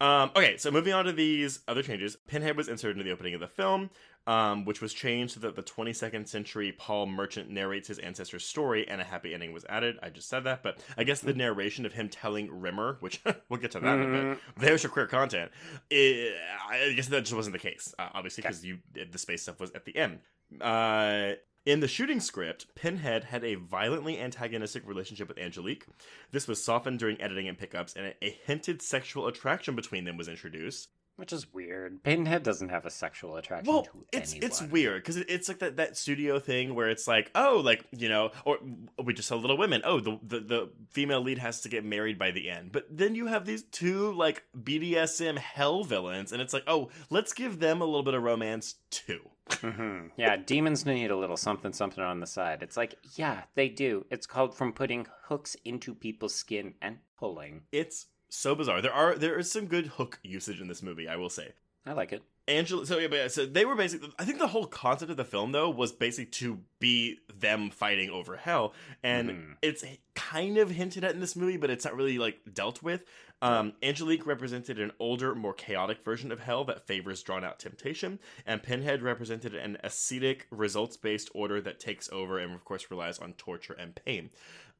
Um, 0.00 0.30
okay, 0.34 0.56
so 0.56 0.70
moving 0.70 0.92
on 0.92 1.04
to 1.04 1.12
these 1.12 1.60
other 1.68 1.82
changes, 1.82 2.16
Pinhead 2.26 2.56
was 2.56 2.68
inserted 2.68 2.96
into 2.96 3.04
the 3.04 3.12
opening 3.12 3.34
of 3.34 3.40
the 3.40 3.46
film, 3.46 3.90
um, 4.26 4.64
which 4.64 4.80
was 4.80 4.92
changed 4.92 5.34
so 5.34 5.40
that 5.40 5.56
the 5.56 5.62
22nd 5.62 6.28
century 6.28 6.72
Paul 6.72 7.06
Merchant 7.06 7.50
narrates 7.50 7.88
his 7.88 7.98
ancestor's 7.98 8.44
story 8.44 8.86
and 8.88 9.00
a 9.00 9.04
happy 9.04 9.34
ending 9.34 9.52
was 9.52 9.64
added. 9.68 9.98
I 10.02 10.10
just 10.10 10.28
said 10.28 10.44
that, 10.44 10.62
but 10.62 10.78
I 10.96 11.04
guess 11.04 11.20
the 11.20 11.34
narration 11.34 11.84
of 11.84 11.92
him 11.92 12.08
telling 12.08 12.60
Rimmer, 12.60 12.96
which 13.00 13.22
we'll 13.48 13.60
get 13.60 13.72
to 13.72 13.80
that 13.80 13.98
in 13.98 14.14
a 14.14 14.22
bit, 14.34 14.38
there's 14.58 14.82
your 14.82 14.90
queer 14.90 15.06
content. 15.06 15.50
It, 15.90 16.34
I 16.68 16.92
guess 16.94 17.08
that 17.08 17.22
just 17.22 17.34
wasn't 17.34 17.52
the 17.52 17.58
case, 17.58 17.94
uh, 17.98 18.08
obviously, 18.14 18.42
because 18.42 18.64
you 18.64 18.78
the 18.92 19.18
space 19.18 19.42
stuff 19.42 19.60
was 19.60 19.70
at 19.72 19.84
the 19.84 19.96
end. 19.96 20.20
Uh, 20.60 21.32
in 21.66 21.80
the 21.80 21.88
shooting 21.88 22.20
script, 22.20 22.66
Pinhead 22.74 23.24
had 23.24 23.42
a 23.42 23.54
violently 23.54 24.18
antagonistic 24.20 24.86
relationship 24.86 25.28
with 25.28 25.38
Angelique. 25.38 25.86
This 26.30 26.46
was 26.46 26.62
softened 26.62 26.98
during 26.98 27.18
editing 27.22 27.48
and 27.48 27.56
pickups, 27.56 27.94
and 27.94 28.14
a 28.20 28.30
hinted 28.44 28.82
sexual 28.82 29.26
attraction 29.26 29.74
between 29.74 30.04
them 30.04 30.18
was 30.18 30.28
introduced. 30.28 30.90
Which 31.16 31.32
is 31.32 31.52
weird. 31.52 32.02
Pinhead 32.02 32.42
doesn't 32.42 32.70
have 32.70 32.84
a 32.86 32.90
sexual 32.90 33.36
attraction 33.36 33.72
Well, 33.72 33.84
to 33.84 34.04
it's 34.12 34.32
anyone. 34.32 34.46
it's 34.50 34.62
weird 34.62 35.02
because 35.02 35.16
it, 35.16 35.26
it's 35.30 35.46
like 35.46 35.60
that, 35.60 35.76
that 35.76 35.96
studio 35.96 36.40
thing 36.40 36.74
where 36.74 36.88
it's 36.90 37.06
like, 37.06 37.30
oh, 37.36 37.60
like 37.64 37.84
you 37.96 38.08
know, 38.08 38.32
or 38.44 38.58
we 39.02 39.14
just 39.14 39.28
saw 39.28 39.36
Little 39.36 39.56
Women. 39.56 39.80
Oh, 39.84 40.00
the, 40.00 40.18
the 40.22 40.40
the 40.40 40.70
female 40.90 41.20
lead 41.20 41.38
has 41.38 41.60
to 41.60 41.68
get 41.68 41.84
married 41.84 42.18
by 42.18 42.32
the 42.32 42.50
end, 42.50 42.72
but 42.72 42.86
then 42.90 43.14
you 43.14 43.26
have 43.26 43.44
these 43.46 43.62
two 43.62 44.12
like 44.14 44.42
BDSM 44.60 45.38
hell 45.38 45.84
villains, 45.84 46.32
and 46.32 46.42
it's 46.42 46.52
like, 46.52 46.64
oh, 46.66 46.90
let's 47.10 47.32
give 47.32 47.60
them 47.60 47.80
a 47.80 47.84
little 47.84 48.02
bit 48.02 48.14
of 48.14 48.22
romance 48.24 48.74
too. 48.90 49.20
hmm 49.60 50.06
Yeah, 50.16 50.36
demons 50.36 50.84
need 50.84 51.10
a 51.12 51.16
little 51.16 51.36
something 51.36 51.72
something 51.72 52.02
on 52.02 52.18
the 52.18 52.26
side. 52.26 52.62
It's 52.62 52.76
like, 52.76 52.96
yeah, 53.14 53.42
they 53.54 53.68
do. 53.68 54.04
It's 54.10 54.26
called 54.26 54.56
from 54.56 54.72
putting 54.72 55.06
hooks 55.28 55.54
into 55.64 55.94
people's 55.94 56.34
skin 56.34 56.74
and 56.82 56.98
pulling. 57.18 57.62
It's 57.70 58.06
so 58.34 58.54
bizarre. 58.54 58.80
There 58.82 58.92
are 58.92 59.14
there 59.14 59.38
is 59.38 59.50
some 59.50 59.66
good 59.66 59.86
hook 59.86 60.18
usage 60.22 60.60
in 60.60 60.68
this 60.68 60.82
movie, 60.82 61.08
I 61.08 61.16
will 61.16 61.30
say. 61.30 61.52
I 61.86 61.92
like 61.92 62.12
it. 62.12 62.22
Angela. 62.48 62.84
So 62.86 62.98
yeah, 62.98 63.08
but 63.08 63.16
yeah, 63.16 63.28
so 63.28 63.46
they 63.46 63.64
were 63.64 63.74
basically. 63.74 64.10
I 64.18 64.24
think 64.24 64.38
the 64.38 64.46
whole 64.48 64.66
concept 64.66 65.10
of 65.10 65.16
the 65.16 65.24
film 65.24 65.52
though 65.52 65.70
was 65.70 65.92
basically 65.92 66.26
to 66.32 66.60
be 66.78 67.18
them 67.34 67.70
fighting 67.70 68.10
over 68.10 68.36
hell, 68.36 68.74
and 69.02 69.30
Mhm. 69.30 69.56
it's 69.62 69.84
kind 70.14 70.58
of 70.58 70.70
hinted 70.70 71.04
at 71.04 71.12
in 71.14 71.20
this 71.20 71.36
movie, 71.36 71.56
but 71.56 71.70
it's 71.70 71.84
not 71.84 71.94
really 71.96 72.18
like 72.18 72.40
dealt 72.52 72.82
with. 72.82 73.04
Um, 73.42 73.74
Angelique 73.82 74.26
represented 74.26 74.78
an 74.78 74.92
older, 74.98 75.34
more 75.34 75.52
chaotic 75.52 76.02
version 76.02 76.32
of 76.32 76.40
hell 76.40 76.64
that 76.64 76.86
favors 76.86 77.22
drawn 77.22 77.44
out 77.44 77.58
temptation, 77.58 78.18
and 78.46 78.62
Pinhead 78.62 79.02
represented 79.02 79.54
an 79.54 79.76
ascetic, 79.84 80.46
results 80.50 80.96
based 80.96 81.30
order 81.34 81.60
that 81.60 81.78
takes 81.78 82.08
over 82.10 82.38
and, 82.38 82.54
of 82.54 82.64
course, 82.64 82.90
relies 82.90 83.18
on 83.18 83.34
torture 83.34 83.74
and 83.74 83.94
pain. 83.94 84.30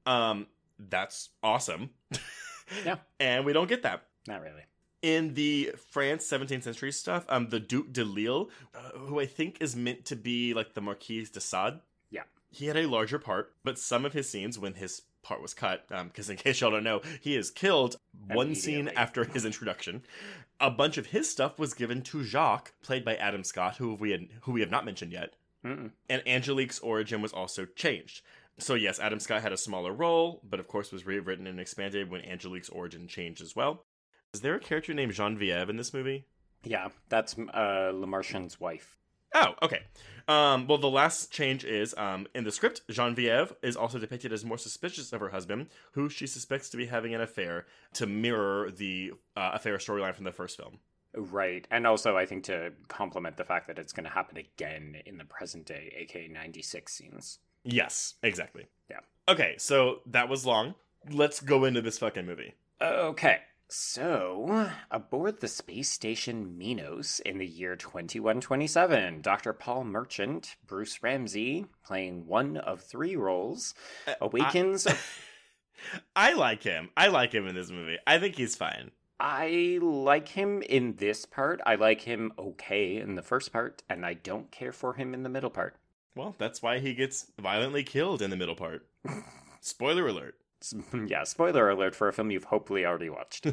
Um, 0.06 0.46
that's 0.78 1.30
awesome. 1.42 1.90
Yeah. 2.84 2.96
and 3.20 3.44
we 3.44 3.52
don't 3.52 3.68
get 3.68 3.82
that 3.82 4.04
Not 4.26 4.40
really. 4.42 4.62
in 5.02 5.34
the 5.34 5.72
France 5.90 6.26
17th 6.26 6.62
century 6.64 6.92
stuff, 6.92 7.24
um, 7.28 7.48
the 7.48 7.60
Duc 7.60 7.92
de 7.92 8.04
Lille, 8.04 8.50
uh, 8.74 8.98
who 8.98 9.20
I 9.20 9.26
think 9.26 9.58
is 9.60 9.74
meant 9.76 10.04
to 10.06 10.16
be 10.16 10.54
like 10.54 10.74
the 10.74 10.80
Marquis 10.80 11.26
de 11.32 11.40
Sade. 11.40 11.80
Yeah. 12.10 12.22
He 12.50 12.66
had 12.66 12.76
a 12.76 12.86
larger 12.86 13.18
part, 13.18 13.52
but 13.64 13.78
some 13.78 14.04
of 14.04 14.12
his 14.12 14.28
scenes, 14.28 14.58
when 14.58 14.74
his 14.74 15.02
part 15.22 15.42
was 15.42 15.54
cut, 15.54 15.84
um, 15.90 16.08
because 16.08 16.30
in 16.30 16.36
case 16.44 16.60
y'all 16.60 16.70
don't 16.70 16.84
know, 16.84 17.00
he 17.20 17.36
is 17.36 17.50
killed 17.50 17.96
one 18.28 18.54
scene 18.54 18.88
after 18.88 19.24
his 19.24 19.44
introduction. 19.44 20.02
A 20.60 20.70
bunch 20.70 20.96
of 20.98 21.06
his 21.06 21.28
stuff 21.28 21.58
was 21.58 21.74
given 21.74 22.00
to 22.02 22.22
Jacques, 22.22 22.72
played 22.82 23.04
by 23.04 23.16
Adam 23.16 23.42
Scott, 23.44 23.76
who 23.76 23.94
we 23.94 24.12
had, 24.12 24.28
who 24.42 24.52
we 24.52 24.60
have 24.60 24.70
not 24.70 24.84
mentioned 24.84 25.12
yet 25.12 25.34
Mm-mm. 25.64 25.90
and 26.08 26.22
Angelique's 26.26 26.78
origin 26.78 27.20
was 27.22 27.32
also 27.32 27.64
changed. 27.66 28.22
So 28.58 28.74
yes, 28.74 29.00
Adam 29.00 29.18
Scott 29.18 29.42
had 29.42 29.52
a 29.52 29.56
smaller 29.56 29.92
role, 29.92 30.40
but 30.48 30.60
of 30.60 30.68
course 30.68 30.92
was 30.92 31.06
rewritten 31.06 31.46
and 31.46 31.58
expanded 31.58 32.10
when 32.10 32.24
Angelique's 32.24 32.68
origin 32.68 33.08
changed 33.08 33.42
as 33.42 33.56
well. 33.56 33.84
Is 34.32 34.40
there 34.40 34.54
a 34.54 34.60
character 34.60 34.94
named 34.94 35.12
Genevieve 35.12 35.68
in 35.68 35.76
this 35.76 35.92
movie? 35.92 36.26
Yeah, 36.62 36.88
that's 37.08 37.36
uh, 37.52 37.90
Le 37.94 38.06
Marchand's 38.06 38.58
wife. 38.58 38.96
Oh, 39.34 39.54
okay. 39.62 39.80
Um, 40.28 40.68
well, 40.68 40.78
the 40.78 40.88
last 40.88 41.32
change 41.32 41.64
is 41.64 41.94
um, 41.98 42.26
in 42.34 42.44
the 42.44 42.52
script, 42.52 42.82
Genevieve 42.88 43.52
is 43.62 43.76
also 43.76 43.98
depicted 43.98 44.32
as 44.32 44.44
more 44.44 44.56
suspicious 44.56 45.12
of 45.12 45.20
her 45.20 45.30
husband, 45.30 45.66
who 45.92 46.08
she 46.08 46.26
suspects 46.26 46.70
to 46.70 46.76
be 46.76 46.86
having 46.86 47.14
an 47.14 47.20
affair, 47.20 47.66
to 47.94 48.06
mirror 48.06 48.70
the 48.70 49.12
uh, 49.36 49.50
affair 49.54 49.76
storyline 49.78 50.14
from 50.14 50.24
the 50.24 50.32
first 50.32 50.56
film. 50.56 50.78
Right. 51.16 51.66
And 51.70 51.86
also, 51.86 52.16
I 52.16 52.26
think 52.26 52.44
to 52.44 52.72
complement 52.88 53.36
the 53.36 53.44
fact 53.44 53.66
that 53.66 53.78
it's 53.78 53.92
going 53.92 54.04
to 54.04 54.10
happen 54.10 54.36
again 54.36 54.96
in 55.04 55.18
the 55.18 55.24
present 55.24 55.66
day, 55.66 55.92
aka 55.96 56.28
96 56.28 56.92
scenes. 56.92 57.38
Yes, 57.64 58.14
exactly. 58.22 58.66
Yeah. 58.90 59.00
Okay, 59.28 59.54
so 59.58 60.00
that 60.06 60.28
was 60.28 60.46
long. 60.46 60.74
Let's 61.10 61.40
go 61.40 61.64
into 61.64 61.82
this 61.82 61.98
fucking 61.98 62.26
movie. 62.26 62.54
Okay. 62.80 63.38
So, 63.68 64.70
aboard 64.90 65.40
the 65.40 65.48
space 65.48 65.88
station 65.88 66.56
Minos 66.58 67.18
in 67.20 67.38
the 67.38 67.46
year 67.46 67.76
2127, 67.76 69.22
Dr. 69.22 69.52
Paul 69.54 69.84
Merchant, 69.84 70.56
Bruce 70.66 71.02
Ramsay, 71.02 71.66
playing 71.84 72.26
one 72.26 72.58
of 72.58 72.82
three 72.82 73.16
roles, 73.16 73.74
uh, 74.06 74.14
awakens. 74.20 74.86
I 76.16 76.34
like 76.34 76.62
him. 76.62 76.90
I 76.96 77.08
like 77.08 77.32
him 77.32 77.46
in 77.48 77.54
this 77.54 77.70
movie. 77.70 77.96
I 78.06 78.18
think 78.18 78.36
he's 78.36 78.54
fine. 78.54 78.90
I 79.18 79.78
like 79.80 80.28
him 80.28 80.60
in 80.62 80.96
this 80.96 81.24
part. 81.24 81.60
I 81.64 81.76
like 81.76 82.02
him 82.02 82.32
okay 82.38 82.96
in 82.96 83.14
the 83.14 83.22
first 83.22 83.52
part, 83.52 83.82
and 83.88 84.04
I 84.04 84.14
don't 84.14 84.50
care 84.50 84.72
for 84.72 84.94
him 84.94 85.14
in 85.14 85.22
the 85.22 85.28
middle 85.28 85.50
part. 85.50 85.76
Well, 86.14 86.34
that's 86.38 86.62
why 86.62 86.78
he 86.78 86.94
gets 86.94 87.26
violently 87.38 87.82
killed 87.82 88.22
in 88.22 88.30
the 88.30 88.36
middle 88.36 88.54
part. 88.54 88.86
Spoiler 89.60 90.06
alert. 90.06 90.36
Hmm, 90.90 91.06
yeah, 91.06 91.24
spoiler 91.24 91.68
alert 91.68 91.94
for 91.94 92.08
a 92.08 92.12
film 92.12 92.30
you've 92.30 92.44
hopefully 92.44 92.86
already 92.86 93.10
watched. 93.10 93.46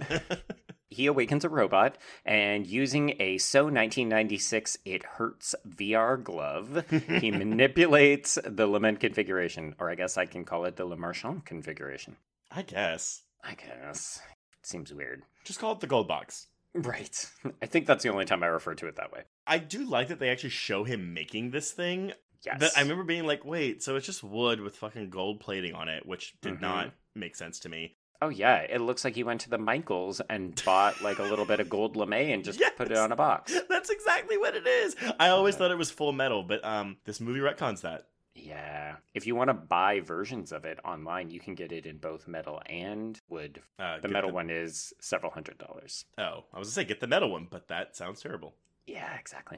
he 0.90 1.08
awakens 1.08 1.44
a 1.44 1.50
robot 1.50 1.98
and 2.26 2.66
using 2.66 3.16
a 3.20 3.38
So 3.38 3.64
1996 3.66 4.78
It 4.86 5.04
Hurts 5.04 5.54
VR 5.68 6.22
glove, 6.24 6.86
he 7.20 7.32
manipulates 7.32 8.38
the 8.46 8.68
Lament 8.68 9.02
configuration, 9.02 9.76
or 9.78 9.90
I 9.90 9.96
guess 9.96 10.18
I 10.18 10.26
can 10.26 10.46
call 10.46 10.64
it 10.66 10.78
the 10.78 10.86
Le 10.86 10.96
Marchand 10.96 11.44
configuration. 11.44 12.16
I 12.50 12.62
guess. 12.62 13.24
I 13.44 13.56
guess. 13.56 14.22
Seems 14.62 14.94
weird. 14.94 15.24
Just 15.44 15.60
call 15.60 15.74
it 15.74 15.82
the 15.82 15.88
gold 15.88 16.08
box. 16.08 16.48
Right. 16.74 17.30
I 17.62 17.66
think 17.66 17.88
that's 17.88 18.04
the 18.04 18.10
only 18.10 18.26
time 18.26 18.44
I 18.44 18.48
refer 18.48 18.76
to 18.76 18.88
it 18.88 18.96
that 18.96 19.12
way. 19.12 19.24
I 19.46 19.58
do 19.58 19.84
like 19.84 20.08
that 20.08 20.20
they 20.20 20.30
actually 20.30 20.52
show 20.52 20.86
him 20.86 21.14
making 21.14 21.52
this 21.52 21.72
thing. 21.72 22.14
Yes. 22.46 22.60
That 22.60 22.72
I 22.76 22.82
remember 22.82 23.04
being 23.04 23.26
like, 23.26 23.46
wait, 23.46 23.84
so 23.84 23.96
it's 23.96 24.06
just 24.06 24.24
wood 24.24 24.62
with 24.62 24.76
fucking 24.78 25.10
gold 25.10 25.40
plating 25.40 25.74
on 25.76 25.90
it, 25.90 26.06
which 26.06 26.34
did 26.42 26.56
Mhm. 26.56 26.62
not 26.62 26.92
make 27.16 27.36
sense 27.36 27.60
to 27.60 27.70
me. 27.70 27.96
Oh 28.24 28.30
yeah, 28.30 28.58
it 28.58 28.80
looks 28.82 29.04
like 29.04 29.16
he 29.16 29.24
went 29.24 29.42
to 29.42 29.50
the 29.50 29.58
Michaels 29.58 30.22
and 30.30 30.60
bought 30.64 31.02
like 31.02 31.18
a 31.20 31.24
little 31.24 31.46
bit 31.46 31.60
of 31.60 31.70
gold 31.70 31.96
lame 31.96 32.14
and 32.34 32.44
just 32.44 32.62
put 32.78 32.92
it 32.92 32.98
on 32.98 33.12
a 33.12 33.16
box. 33.16 33.52
That's 33.70 33.90
exactly 33.90 34.38
what 34.38 34.56
it 34.56 34.68
is. 34.68 34.96
I 35.20 35.30
always 35.30 35.56
thought 35.56 35.72
it 35.72 35.78
was 35.78 35.90
full 35.92 36.12
metal, 36.14 36.44
but 36.44 36.64
um, 36.64 36.98
this 37.06 37.20
movie 37.20 37.40
retcons 37.40 37.82
that. 37.82 38.08
Yeah. 38.36 38.96
If 39.14 39.28
you 39.28 39.36
want 39.36 39.50
to 39.50 39.54
buy 39.56 40.00
versions 40.00 40.52
of 40.52 40.66
it 40.66 40.80
online, 40.86 41.32
you 41.32 41.40
can 41.40 41.54
get 41.56 41.72
it 41.72 41.86
in 41.86 41.98
both 41.98 42.28
metal 42.28 42.62
and 42.68 43.20
wood. 43.28 43.62
Uh, 43.78 44.00
The 44.00 44.08
metal 44.08 44.32
one 44.32 44.50
is 44.50 44.94
several 45.02 45.32
hundred 45.32 45.58
dollars. 45.58 46.06
Oh, 46.18 46.46
I 46.54 46.60
was 46.60 46.68
gonna 46.70 46.74
say 46.74 46.84
get 46.86 47.00
the 47.02 47.08
metal 47.08 47.30
one, 47.32 47.48
but 47.50 47.68
that 47.70 47.96
sounds 47.96 48.22
terrible. 48.22 48.54
Yeah, 48.86 49.16
exactly. 49.20 49.58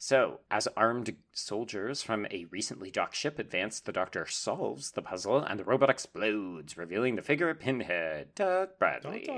So, 0.00 0.38
as 0.48 0.68
armed 0.76 1.16
soldiers 1.32 2.02
from 2.02 2.24
a 2.30 2.46
recently 2.52 2.88
docked 2.90 3.16
ship 3.16 3.38
advance, 3.38 3.80
the 3.80 3.90
Doctor 3.90 4.26
solves 4.26 4.92
the 4.92 5.02
puzzle 5.02 5.38
and 5.42 5.58
the 5.58 5.64
robot 5.64 5.90
explodes, 5.90 6.76
revealing 6.76 7.16
the 7.16 7.22
figure 7.22 7.50
of 7.50 7.58
Pinhead, 7.58 8.28
Doug 8.36 8.70
Bradley. 8.78 9.28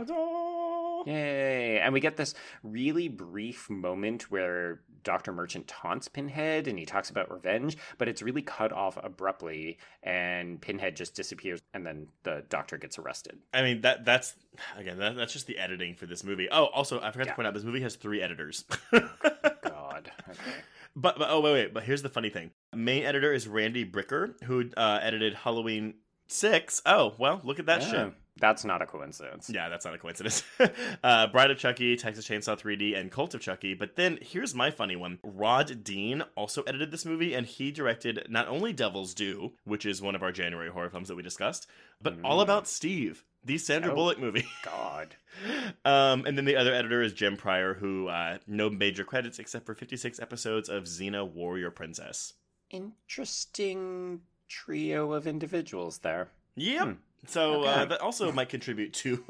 Yay! 1.06 1.78
And 1.80 1.94
we 1.94 2.00
get 2.00 2.18
this 2.18 2.34
really 2.62 3.08
brief 3.08 3.70
moment 3.70 4.30
where 4.30 4.82
Dr. 5.02 5.32
Merchant 5.32 5.66
taunts 5.66 6.08
Pinhead 6.08 6.68
and 6.68 6.78
he 6.78 6.84
talks 6.84 7.08
about 7.08 7.32
revenge, 7.32 7.78
but 7.96 8.06
it's 8.06 8.20
really 8.20 8.42
cut 8.42 8.70
off 8.70 8.98
abruptly 9.02 9.78
and 10.02 10.60
Pinhead 10.60 10.94
just 10.94 11.14
disappears 11.14 11.62
and 11.72 11.86
then 11.86 12.08
the 12.22 12.44
doctor 12.50 12.76
gets 12.76 12.98
arrested. 12.98 13.38
I 13.54 13.62
mean 13.62 13.80
that 13.80 14.04
that's 14.04 14.34
again 14.76 14.98
that, 14.98 15.16
that's 15.16 15.32
just 15.32 15.46
the 15.46 15.56
editing 15.58 15.94
for 15.94 16.04
this 16.04 16.22
movie. 16.22 16.48
Oh, 16.52 16.66
also 16.66 17.00
I 17.00 17.10
forgot 17.12 17.28
Yeah. 17.28 17.32
to 17.32 17.36
point 17.36 17.48
out 17.48 17.54
this 17.54 17.64
movie 17.64 17.80
has 17.80 17.96
three 17.96 18.20
editors. 18.20 18.66
God. 20.04 20.36
Okay. 20.36 20.56
but, 20.96 21.18
but 21.18 21.28
oh 21.30 21.40
wait 21.40 21.52
wait 21.52 21.74
but 21.74 21.84
here's 21.84 22.02
the 22.02 22.08
funny 22.08 22.30
thing. 22.30 22.50
Main 22.74 23.04
editor 23.04 23.32
is 23.32 23.46
Randy 23.48 23.84
Bricker 23.84 24.40
who 24.44 24.70
uh, 24.76 24.98
edited 25.02 25.34
Halloween 25.34 25.94
six. 26.28 26.82
Oh 26.86 27.14
well, 27.18 27.40
look 27.44 27.58
at 27.58 27.66
that 27.66 27.82
Yeah, 27.82 27.90
shit. 27.90 28.12
That's 28.38 28.64
not 28.64 28.80
a 28.82 28.86
coincidence. 28.86 29.50
Yeah, 29.52 29.68
that's 29.68 29.84
not 29.84 29.94
a 29.94 29.98
coincidence. 29.98 30.42
uh, 31.04 31.26
Bride 31.26 31.50
of 31.50 31.58
Chucky, 31.58 31.96
Texas 31.96 32.26
Chainsaw 32.26 32.58
3D, 32.58 32.98
and 32.98 33.10
Cult 33.10 33.34
of 33.34 33.40
Chucky. 33.40 33.74
But 33.74 33.96
then 33.96 34.18
here's 34.22 34.54
my 34.54 34.70
funny 34.70 34.96
one. 34.96 35.18
Rod 35.22 35.84
Dean 35.84 36.22
also 36.36 36.62
edited 36.62 36.90
this 36.90 37.04
movie, 37.04 37.34
and 37.34 37.46
he 37.46 37.70
directed 37.70 38.26
not 38.30 38.48
only 38.48 38.72
Devil's 38.72 39.12
Due, 39.14 39.52
which 39.64 39.84
is 39.84 40.00
one 40.00 40.14
of 40.14 40.22
our 40.22 40.32
January 40.32 40.70
horror 40.70 40.90
films 40.90 41.08
that 41.08 41.16
we 41.16 41.22
discussed, 41.22 41.66
but 42.00 42.16
All 42.24 42.38
Mm. 42.40 42.42
About 42.44 42.66
Steve, 42.68 43.24
the 43.44 43.58
Sandra 43.58 43.92
Oh. 43.92 43.94
Bullock 43.94 44.18
movie. 44.18 44.46
God. 44.64 45.16
um, 45.84 46.24
and 46.26 46.36
then 46.38 46.44
the 46.46 46.56
other 46.56 46.72
editor 46.74 47.02
is 47.02 47.12
Jim 47.12 47.36
Pryor, 47.36 47.74
who 47.74 48.08
uh, 48.08 48.38
no 48.46 48.70
major 48.70 49.04
credits 49.04 49.38
except 49.38 49.66
for 49.66 49.74
56 49.74 50.18
episodes 50.20 50.68
of 50.68 50.84
Xena 50.84 51.30
Warrior 51.30 51.70
Princess. 51.70 52.32
Interesting 52.70 54.20
trio 54.48 55.12
of 55.12 55.26
individuals 55.26 55.98
there. 55.98 56.28
Yep. 56.56 56.84
Hmm. 56.86 56.92
So 57.26 57.62
uh, 57.64 57.84
that 57.86 58.00
also 58.00 58.32
might 58.32 58.48
contribute 58.48 58.92
to 58.94 59.24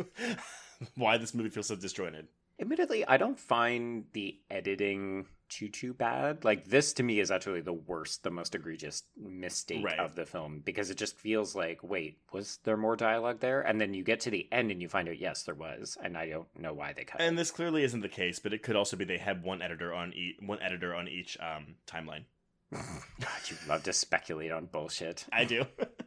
why 0.95 1.19
this 1.19 1.35
movie 1.35 1.51
feels 1.51 1.67
so 1.69 1.77
disjointed. 1.77 2.29
Admittedly, 2.61 3.07
I 3.07 3.17
don't 3.17 3.39
find 3.41 4.05
the 4.13 4.39
editing 4.51 5.27
too 5.49 5.69
too 5.69 5.93
bad. 5.95 6.45
Like 6.45 6.67
this 6.69 6.93
to 6.95 7.03
me 7.03 7.19
is 7.19 7.31
actually 7.31 7.63
the 7.63 7.73
worst, 7.73 8.23
the 8.23 8.31
most 8.31 8.55
egregious 8.55 9.03
mistake 9.17 9.85
Right. 9.85 9.99
of 9.99 10.15
the 10.15 10.27
film 10.27 10.61
because 10.65 10.91
it 10.91 10.97
just 10.99 11.19
feels 11.19 11.57
like, 11.57 11.83
wait, 11.83 12.19
was 12.33 12.59
there 12.65 12.77
more 12.77 12.97
dialogue 12.97 13.41
there? 13.41 13.63
And 13.63 13.81
then 13.81 13.95
you 13.95 14.05
get 14.05 14.21
to 14.21 14.31
the 14.31 14.47
end 14.53 14.71
and 14.71 14.81
you 14.83 14.89
find 14.89 15.09
out 15.09 15.19
yes, 15.19 15.43
there 15.45 15.55
was, 15.55 15.97
and 16.05 16.17
I 16.17 16.29
don't 16.29 16.47
know 16.57 16.75
why 16.75 16.93
they 16.93 17.05
cut 17.05 17.21
And 17.21 17.35
it. 17.35 17.37
this 17.39 17.51
clearly 17.51 17.83
isn't 17.83 18.01
the 18.01 18.09
case, 18.09 18.39
but 18.39 18.53
it 18.53 18.63
could 18.63 18.77
also 18.77 18.97
be 18.97 19.05
they 19.07 19.19
had 19.19 19.43
one 19.43 19.63
editor 19.63 19.93
on 19.95 20.13
each 20.13 20.37
one 20.41 20.61
editor 20.63 20.95
on 20.95 21.09
each 21.09 21.37
um, 21.41 21.75
timeline. 21.87 22.25
God, 22.73 23.41
you 23.49 23.57
love 23.69 23.83
to 23.85 23.93
speculate 23.93 24.53
on 24.53 24.67
bullshit. 24.67 25.25
I 25.33 25.45
do. 25.45 25.65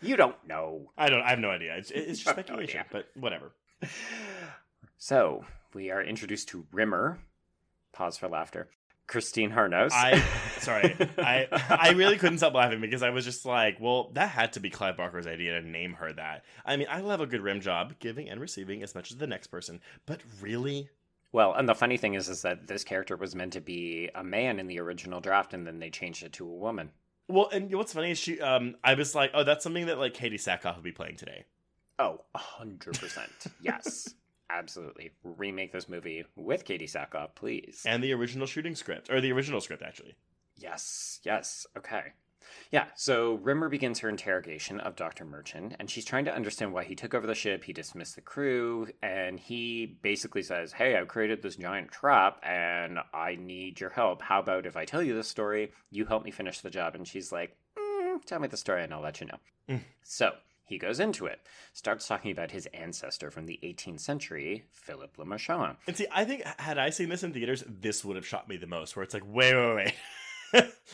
You 0.00 0.16
don't 0.16 0.36
know. 0.46 0.92
I 0.96 1.08
don't. 1.08 1.22
I 1.22 1.30
have 1.30 1.38
no 1.38 1.50
idea. 1.50 1.76
It's, 1.76 1.90
it's 1.90 2.20
just 2.20 2.26
I 2.28 2.30
have 2.30 2.36
no 2.36 2.42
speculation, 2.42 2.84
but 2.92 3.08
whatever. 3.14 3.52
So 4.96 5.44
we 5.74 5.90
are 5.90 6.02
introduced 6.02 6.48
to 6.48 6.66
Rimmer. 6.72 7.18
Pause 7.92 8.18
for 8.18 8.28
laughter. 8.28 8.68
Christine 9.06 9.50
Harnos. 9.50 9.90
I 9.92 10.20
sorry. 10.58 10.94
I 11.18 11.48
I 11.70 11.90
really 11.92 12.18
couldn't 12.18 12.38
stop 12.38 12.54
laughing 12.54 12.80
because 12.80 13.02
I 13.02 13.10
was 13.10 13.24
just 13.24 13.46
like, 13.46 13.78
well, 13.80 14.10
that 14.12 14.28
had 14.28 14.52
to 14.52 14.60
be 14.60 14.70
Clive 14.70 14.96
Barker's 14.96 15.26
idea 15.26 15.60
to 15.60 15.66
name 15.66 15.94
her 15.94 16.12
that. 16.12 16.44
I 16.64 16.76
mean, 16.76 16.88
I 16.90 17.00
love 17.00 17.20
a 17.20 17.26
good 17.26 17.40
rim 17.40 17.60
job, 17.60 17.94
giving 18.00 18.28
and 18.28 18.40
receiving 18.40 18.82
as 18.82 18.94
much 18.94 19.10
as 19.10 19.16
the 19.16 19.26
next 19.26 19.46
person, 19.48 19.80
but 20.04 20.20
really, 20.40 20.90
Well, 21.32 21.54
and 21.54 21.68
the 21.68 21.74
funny 21.74 21.96
thing 21.96 22.14
is, 22.14 22.28
is 22.28 22.42
that 22.42 22.66
this 22.66 22.84
character 22.84 23.16
was 23.16 23.34
meant 23.34 23.54
to 23.54 23.60
be 23.60 24.10
a 24.14 24.22
man 24.24 24.58
in 24.58 24.66
the 24.66 24.78
original 24.80 25.20
draft, 25.20 25.54
and 25.54 25.66
then 25.66 25.78
they 25.78 25.90
changed 25.90 26.22
it 26.22 26.32
to 26.34 26.46
a 26.46 26.54
woman. 26.54 26.90
Well, 27.28 27.48
and 27.52 27.72
what's 27.74 27.92
funny 27.92 28.10
is 28.10 28.18
she. 28.18 28.40
Um, 28.40 28.76
I 28.82 28.94
was 28.94 29.14
like, 29.14 29.30
oh, 29.34 29.44
that's 29.44 29.62
something 29.62 29.86
that 29.86 29.98
like 29.98 30.14
Katee 30.14 30.34
Sackhoff 30.34 30.76
will 30.76 30.82
be 30.82 30.92
playing 30.92 31.16
today. 31.16 31.44
Oh, 31.98 32.22
a 32.34 32.38
hundred 32.38 32.98
percent. 32.98 33.30
Yes. 33.60 34.14
Absolutely. 34.50 35.10
Remake 35.24 35.72
this 35.72 35.90
movie 35.90 36.24
with 36.34 36.64
Katee 36.64 36.90
Sackhoff, 36.90 37.34
please. 37.34 37.82
And 37.84 38.02
the 38.02 38.14
original 38.14 38.46
shooting 38.46 38.74
script, 38.74 39.10
or 39.10 39.20
the 39.20 39.30
original 39.30 39.60
script, 39.60 39.82
actually. 39.82 40.14
Yes, 40.56 41.20
yes. 41.22 41.66
Okay. 41.76 42.12
Yeah, 42.70 42.86
so 42.94 43.34
Rimmer 43.34 43.68
begins 43.68 44.00
her 44.00 44.08
interrogation 44.08 44.80
of 44.80 44.96
Dr. 44.96 45.24
Merchant, 45.24 45.74
and 45.78 45.90
she's 45.90 46.04
trying 46.04 46.24
to 46.26 46.34
understand 46.34 46.72
why 46.72 46.84
he 46.84 46.94
took 46.94 47.14
over 47.14 47.26
the 47.26 47.34
ship, 47.34 47.64
he 47.64 47.72
dismissed 47.72 48.14
the 48.14 48.20
crew, 48.20 48.88
and 49.02 49.38
he 49.40 49.98
basically 50.02 50.42
says, 50.42 50.72
Hey, 50.72 50.96
I've 50.96 51.08
created 51.08 51.42
this 51.42 51.56
giant 51.56 51.90
trap, 51.90 52.38
and 52.42 52.98
I 53.14 53.36
need 53.36 53.80
your 53.80 53.90
help. 53.90 54.22
How 54.22 54.40
about 54.40 54.66
if 54.66 54.76
I 54.76 54.84
tell 54.84 55.02
you 55.02 55.14
this 55.14 55.28
story, 55.28 55.72
you 55.90 56.04
help 56.04 56.24
me 56.24 56.30
finish 56.30 56.60
the 56.60 56.70
job? 56.70 56.94
And 56.94 57.06
she's 57.06 57.32
like, 57.32 57.56
mm, 57.78 58.24
Tell 58.24 58.40
me 58.40 58.48
the 58.48 58.56
story, 58.56 58.84
and 58.84 58.92
I'll 58.92 59.00
let 59.00 59.20
you 59.20 59.26
know. 59.26 59.38
Mm. 59.68 59.84
So 60.02 60.32
he 60.68 60.76
goes 60.76 61.00
into 61.00 61.24
it, 61.24 61.40
starts 61.72 62.06
talking 62.06 62.30
about 62.30 62.50
his 62.50 62.66
ancestor 62.74 63.30
from 63.30 63.46
the 63.46 63.58
18th 63.62 64.00
century, 64.00 64.64
Philip 64.70 65.16
Le 65.16 65.24
Marchand. 65.24 65.76
And 65.86 65.96
see, 65.96 66.06
I 66.12 66.26
think 66.26 66.42
had 66.58 66.76
I 66.76 66.90
seen 66.90 67.08
this 67.08 67.22
in 67.22 67.32
theaters, 67.32 67.64
this 67.66 68.04
would 68.04 68.16
have 68.16 68.26
shocked 68.26 68.50
me 68.50 68.58
the 68.58 68.66
most. 68.66 68.94
Where 68.94 69.02
it's 69.02 69.14
like, 69.14 69.24
wait, 69.26 69.54
wait, 69.54 69.74
wait. 69.74 69.94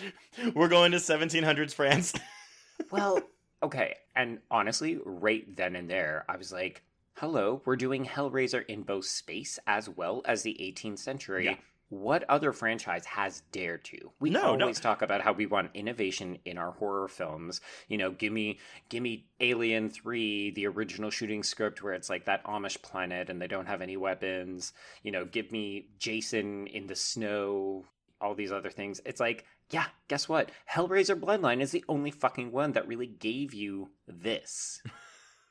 We're 0.55 0.69
going 0.69 0.93
to 0.93 0.99
1700s 0.99 1.75
France. 1.75 2.13
well, 2.91 3.21
okay. 3.63 3.97
And 4.17 4.39
honestly, 4.51 4.99
right 5.05 5.45
then 5.57 5.77
and 5.77 5.89
there, 5.89 6.25
I 6.29 6.37
was 6.37 6.53
like, 6.53 6.83
hello, 7.15 7.63
we're 7.65 7.77
doing 7.77 8.05
Hellraiser 8.05 8.65
in 8.67 8.83
both 8.83 9.05
space 9.07 9.59
as 9.67 9.89
well 9.89 10.23
as 10.25 10.43
the 10.43 10.57
18th 10.61 10.99
century. 10.99 11.45
Yeah. 11.47 11.57
What 11.91 12.25
other 12.29 12.53
franchise 12.53 13.05
has 13.07 13.43
dared 13.53 13.85
to? 13.85 14.11
We 14.19 14.31
No, 14.31 14.57
no. 14.57 14.65
always 14.65 14.81
talk 14.81 15.03
about 15.03 15.21
how 15.21 15.33
we 15.33 15.47
want 15.47 15.71
innovation 15.75 16.39
in 16.45 16.59
our 16.59 16.73
horror 16.73 17.07
films. 17.07 17.61
You 17.89 17.99
know, 17.99 18.11
give 18.11 18.33
me 18.33 18.59
give 18.89 19.03
me 19.03 19.27
Alien 19.39 19.91
3, 19.91 20.51
the 20.53 20.67
original 20.67 21.11
shooting 21.11 21.45
script 21.45 21.83
where 21.83 21.93
it's 21.93 22.11
like 22.11 22.25
that 22.25 22.43
Amish 22.45 22.83
planet 22.83 23.31
and 23.31 23.41
they 23.41 23.47
don't 23.47 23.67
have 23.67 23.81
any 23.83 23.97
weapons. 23.97 24.73
You 25.05 25.13
know, 25.13 25.25
give 25.25 25.53
me 25.53 25.87
Jason 25.99 26.67
in 26.67 26.89
the 26.89 26.97
snow, 26.97 27.85
all 28.21 28.35
these 28.35 28.51
other 28.51 28.71
things. 28.71 29.01
It's 29.05 29.21
like, 29.21 29.45
yeah, 29.71 29.87
guess 30.09 30.29
what? 30.29 30.51
Hellraiser 30.73 31.19
Bloodline 31.19 31.61
is 31.61 31.71
the 31.71 31.85
only 31.89 32.11
fucking 32.11 32.53
one 32.53 32.73
that 32.73 32.89
really 32.89 33.07
gave 33.07 33.55
you 33.55 33.91
this. 34.07 34.83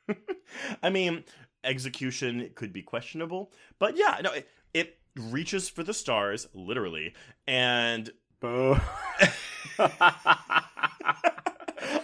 I 0.83 0.89
mean, 0.89 1.23
execution 1.63 2.49
could 2.55 2.73
be 2.73 2.81
questionable, 2.81 3.51
but 3.79 3.97
yeah, 3.97 4.19
no, 4.23 4.31
it, 4.31 4.47
it 4.73 4.97
reaches 5.15 5.69
for 5.69 5.83
the 5.83 5.93
stars, 5.93 6.47
literally. 6.53 7.13
And 7.47 8.11
I 8.43 8.79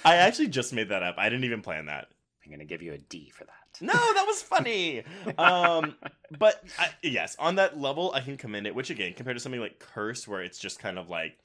actually 0.05 0.47
just 0.47 0.73
made 0.73 0.89
that 0.89 1.03
up. 1.03 1.15
I 1.17 1.29
didn't 1.29 1.43
even 1.43 1.61
plan 1.61 1.87
that. 1.87 2.07
I'm 2.43 2.51
gonna 2.51 2.65
give 2.65 2.81
you 2.81 2.93
a 2.93 2.97
D 2.97 3.29
for 3.29 3.43
that. 3.43 3.53
No, 3.81 3.93
that 3.93 4.23
was 4.25 4.41
funny. 4.41 5.03
um, 5.37 5.95
but 6.37 6.63
I, 6.77 6.89
yes, 7.03 7.35
on 7.39 7.55
that 7.55 7.79
level, 7.79 8.11
I 8.15 8.21
can 8.21 8.37
commend 8.37 8.67
it. 8.67 8.75
Which 8.75 8.89
again, 8.89 9.13
compared 9.13 9.35
to 9.35 9.41
something 9.41 9.61
like 9.61 9.79
Curse, 9.79 10.27
where 10.27 10.41
it's 10.41 10.59
just 10.59 10.79
kind 10.79 10.97
of 10.97 11.09
like 11.09 11.37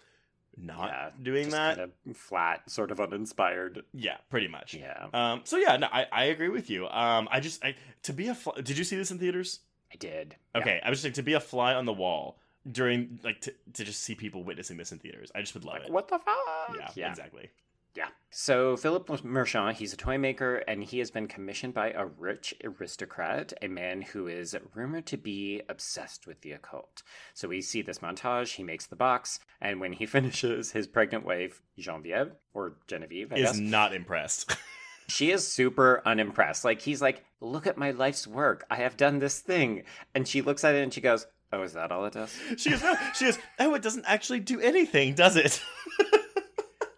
not 0.57 0.89
Yeah, 0.89 1.11
doing 1.23 1.51
that. 1.51 1.77
kind 1.77 1.91
of 2.09 2.17
flat, 2.17 2.69
sort 2.71 2.91
of 2.91 3.01
uninspired. 3.01 3.85
Yeah, 3.93 4.17
pretty 4.31 4.49
much. 4.49 4.75
Yeah, 4.75 5.07
Um, 5.13 5.43
so 5.45 5.57
yeah, 5.57 5.77
no, 5.77 5.89
I, 5.93 6.07
I 6.13 6.25
agree 6.25 6.49
with 6.49 6.71
you. 6.71 6.87
Um, 6.89 7.29
I 7.31 7.41
just 7.41 7.65
I 7.65 7.75
to 8.05 8.13
be 8.13 8.29
a 8.29 8.35
fly, 8.35 8.55
did 8.63 8.79
you 8.79 8.85
see 8.85 8.97
this 8.97 9.11
in 9.11 9.19
theaters? 9.19 9.61
I 9.93 9.97
did. 9.97 10.37
Yeah. 10.55 10.61
Okay, 10.61 10.81
I 10.85 10.91
was 10.91 10.99
just 10.99 11.05
like 11.05 11.15
to 11.15 11.23
be 11.23 11.35
a 11.35 11.41
fly 11.41 11.75
on 11.75 11.85
the 11.87 11.93
wall 11.93 12.39
during 12.71 13.21
like 13.23 13.41
to, 13.43 13.55
to 13.75 13.85
just 13.85 14.03
see 14.03 14.15
people 14.15 14.43
witnessing 14.43 14.77
this 14.77 14.91
in 14.93 14.99
theaters. 14.99 15.31
I 15.35 15.41
just 15.41 15.55
would 15.55 15.65
love 15.65 15.75
Like, 15.75 15.85
it. 15.85 15.93
what 15.93 16.09
the 16.09 16.19
fuck? 16.19 16.77
Yeah, 16.77 16.89
yeah. 16.95 17.11
exactly. 17.11 17.51
Yeah. 17.95 18.09
So 18.31 18.77
Philip 18.77 19.23
Merchant, 19.25 19.77
he's 19.77 19.93
a 19.93 19.97
toy 19.97 20.19
maker, 20.19 20.57
and 20.67 20.83
he 20.83 20.99
has 20.99 21.11
been 21.11 21.29
commissioned 21.29 21.75
by 21.75 21.91
a 21.91 22.07
rich 22.07 22.53
aristocrat, 22.65 23.53
a 23.63 23.69
man 23.69 24.03
who 24.03 24.27
is 24.27 24.57
rumored 24.75 25.07
to 25.07 25.17
be 25.17 25.63
obsessed 25.69 26.27
with 26.27 26.41
the 26.41 26.53
occult. 26.53 27.05
So 27.35 27.47
we 27.47 27.61
see 27.61 27.83
this 27.83 28.01
montage. 28.01 28.55
He 28.57 28.65
makes 28.65 28.87
the 28.87 28.97
box, 28.97 29.39
and 29.61 29.81
when 29.81 29.93
he 29.93 30.07
finishes, 30.17 30.73
his 30.73 30.89
pregnant 30.89 31.25
wife 31.25 31.63
Genevieve 31.79 32.33
or 32.53 32.75
Genevieve, 32.89 33.33
I 33.33 33.37
Is 33.37 33.43
guess, 33.53 33.59
not 33.59 33.95
impressed. 33.95 34.57
she 35.09 35.31
is 35.31 35.47
super 35.47 36.03
unimpressed. 36.05 36.65
Like 36.65 36.81
he's 36.81 37.01
like, 37.01 37.25
"Look 37.41 37.69
at 37.69 37.79
my 37.79 37.93
life's 37.93 38.27
work. 38.27 38.67
I 38.69 38.77
have 38.77 38.97
done 38.97 39.21
this 39.21 39.39
thing," 39.39 39.85
and 40.15 40.27
she 40.27 40.43
looks 40.43 40.65
at 40.65 40.75
it 40.75 40.83
and 40.83 40.93
she 40.93 41.01
goes, 41.01 41.29
"Oh, 41.53 41.63
is 41.63 41.75
that 41.75 41.93
all 41.93 42.05
it 42.07 42.15
does?" 42.15 42.37
she 42.57 42.71
goes, 42.71 42.83
no, 42.83 42.97
she 43.15 43.27
goes, 43.27 43.39
oh, 43.61 43.75
it 43.75 43.83
doesn't 43.83 44.07
actually 44.09 44.41
do 44.41 44.59
anything, 44.59 45.15
does 45.15 45.37
it? 45.37 45.63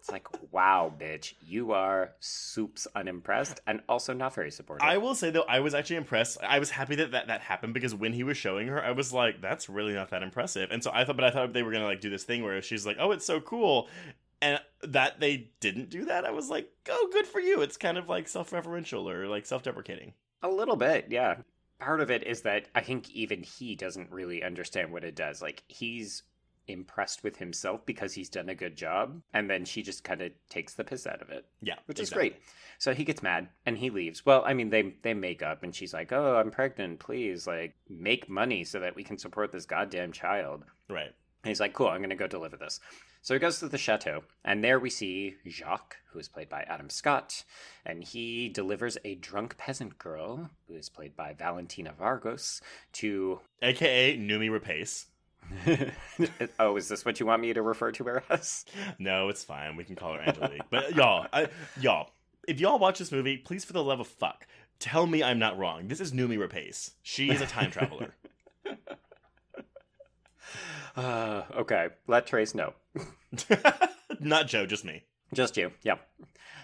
It's 0.07 0.13
like, 0.13 0.53
wow, 0.53 0.93
bitch, 0.97 1.33
you 1.41 1.73
are 1.73 2.13
soups 2.21 2.87
unimpressed 2.95 3.59
and 3.67 3.81
also 3.89 4.13
not 4.13 4.33
very 4.33 4.51
supportive. 4.51 4.87
I 4.87 4.99
will 4.99 5.15
say 5.15 5.31
though, 5.31 5.43
I 5.49 5.59
was 5.59 5.73
actually 5.73 5.97
impressed. 5.97 6.37
I 6.41 6.59
was 6.59 6.69
happy 6.69 6.95
that, 6.95 7.11
that 7.11 7.27
that 7.27 7.41
happened 7.41 7.73
because 7.73 7.93
when 7.93 8.13
he 8.13 8.23
was 8.23 8.37
showing 8.37 8.69
her, 8.69 8.81
I 8.81 8.91
was 8.91 9.11
like, 9.11 9.41
"That's 9.41 9.67
really 9.67 9.93
not 9.93 10.11
that 10.11 10.23
impressive." 10.23 10.71
And 10.71 10.81
so 10.81 10.91
I 10.93 11.03
thought, 11.03 11.17
but 11.17 11.25
I 11.25 11.31
thought 11.31 11.51
they 11.51 11.61
were 11.61 11.73
gonna 11.73 11.83
like 11.83 11.99
do 11.99 12.09
this 12.09 12.23
thing 12.23 12.41
where 12.41 12.61
she's 12.61 12.85
like, 12.85 12.95
"Oh, 13.01 13.11
it's 13.11 13.25
so 13.25 13.41
cool," 13.41 13.89
and 14.41 14.61
that 14.81 15.19
they 15.19 15.49
didn't 15.59 15.89
do 15.89 16.05
that. 16.05 16.23
I 16.23 16.31
was 16.31 16.49
like, 16.49 16.71
"Oh, 16.89 17.09
good 17.11 17.27
for 17.27 17.41
you." 17.41 17.61
It's 17.61 17.75
kind 17.75 17.97
of 17.97 18.07
like 18.07 18.29
self-referential 18.29 19.11
or 19.11 19.27
like 19.27 19.45
self-deprecating. 19.45 20.13
A 20.41 20.47
little 20.47 20.77
bit, 20.77 21.07
yeah. 21.09 21.35
Part 21.79 21.99
of 21.99 22.09
it 22.09 22.25
is 22.25 22.43
that 22.43 22.67
I 22.73 22.79
think 22.79 23.09
even 23.11 23.43
he 23.43 23.75
doesn't 23.75 24.09
really 24.09 24.41
understand 24.41 24.93
what 24.93 25.03
it 25.03 25.15
does. 25.15 25.41
Like, 25.41 25.63
he's 25.67 26.23
impressed 26.67 27.23
with 27.23 27.37
himself 27.37 27.85
because 27.85 28.13
he's 28.13 28.29
done 28.29 28.49
a 28.49 28.55
good 28.55 28.75
job, 28.75 29.21
and 29.33 29.49
then 29.49 29.65
she 29.65 29.81
just 29.81 30.03
kind 30.03 30.21
of 30.21 30.31
takes 30.49 30.73
the 30.73 30.83
piss 30.83 31.07
out 31.07 31.21
of 31.21 31.29
it, 31.29 31.45
Yeah, 31.61 31.75
which 31.85 31.99
is 31.99 32.09
great. 32.09 32.37
So 32.79 32.93
he 32.93 33.03
gets 33.03 33.23
mad 33.23 33.49
and 33.65 33.77
he 33.77 33.89
leaves. 33.89 34.25
Well, 34.25 34.43
I 34.45 34.53
mean, 34.53 34.69
they 34.69 34.93
they 35.01 35.13
make 35.13 35.41
up, 35.41 35.63
and 35.63 35.73
she's 35.73 35.93
like, 35.93 36.11
"Oh, 36.11 36.35
I'm 36.35 36.51
pregnant. 36.51 36.99
Please, 36.99 37.47
like, 37.47 37.75
make 37.89 38.29
money 38.29 38.63
so 38.63 38.79
that 38.79 38.95
we 38.95 39.03
can 39.03 39.17
support 39.17 39.51
this 39.51 39.65
goddamn 39.65 40.11
child." 40.11 40.63
Right. 40.89 41.13
And 41.43 41.49
he's 41.51 41.59
like, 41.59 41.73
cool, 41.73 41.87
I'm 41.87 41.99
going 41.99 42.09
to 42.09 42.15
go 42.15 42.27
deliver 42.27 42.57
this. 42.57 42.79
So 43.21 43.33
he 43.33 43.39
goes 43.39 43.59
to 43.59 43.69
the 43.69 43.77
chateau, 43.77 44.23
and 44.43 44.63
there 44.63 44.79
we 44.79 44.89
see 44.89 45.35
Jacques, 45.47 45.97
who 46.11 46.19
is 46.19 46.27
played 46.27 46.49
by 46.49 46.63
Adam 46.63 46.89
Scott, 46.89 47.43
and 47.85 48.03
he 48.03 48.49
delivers 48.49 48.97
a 49.03 49.15
drunk 49.15 49.57
peasant 49.57 49.97
girl, 49.97 50.49
who 50.67 50.75
is 50.75 50.89
played 50.89 51.15
by 51.15 51.33
Valentina 51.33 51.93
Vargas, 51.97 52.61
to. 52.93 53.39
AKA 53.61 54.17
Noomi 54.17 54.49
Rapace. 54.49 55.05
oh, 56.59 56.75
is 56.77 56.87
this 56.87 57.05
what 57.05 57.19
you 57.19 57.25
want 57.25 57.41
me 57.41 57.53
to 57.53 57.61
refer 57.61 57.91
to 57.91 58.03
her 58.05 58.23
as? 58.29 58.65
No, 58.99 59.29
it's 59.29 59.43
fine. 59.43 59.75
We 59.75 59.83
can 59.83 59.95
call 59.95 60.13
her 60.13 60.21
Angelique. 60.21 60.69
but 60.69 60.95
y'all, 60.95 61.27
I, 61.33 61.47
y'all, 61.79 62.11
if 62.47 62.59
y'all 62.59 62.79
watch 62.79 62.99
this 62.99 63.11
movie, 63.11 63.37
please, 63.37 63.65
for 63.65 63.73
the 63.73 63.83
love 63.83 63.99
of 63.99 64.07
fuck, 64.07 64.47
tell 64.79 65.07
me 65.07 65.23
I'm 65.23 65.39
not 65.39 65.57
wrong. 65.57 65.87
This 65.87 65.99
is 65.99 66.11
Noomi 66.11 66.37
Rapace. 66.37 66.91
She 67.01 67.29
is 67.29 67.41
a 67.41 67.45
time 67.45 67.71
traveler. 67.71 68.13
Uh, 70.95 71.43
okay, 71.55 71.89
let 72.07 72.25
Trace 72.25 72.55
know. 72.55 72.73
not 74.19 74.47
Joe, 74.47 74.65
just 74.65 74.83
me. 74.83 75.03
Just 75.31 75.55
you, 75.55 75.71
yep. 75.83 76.07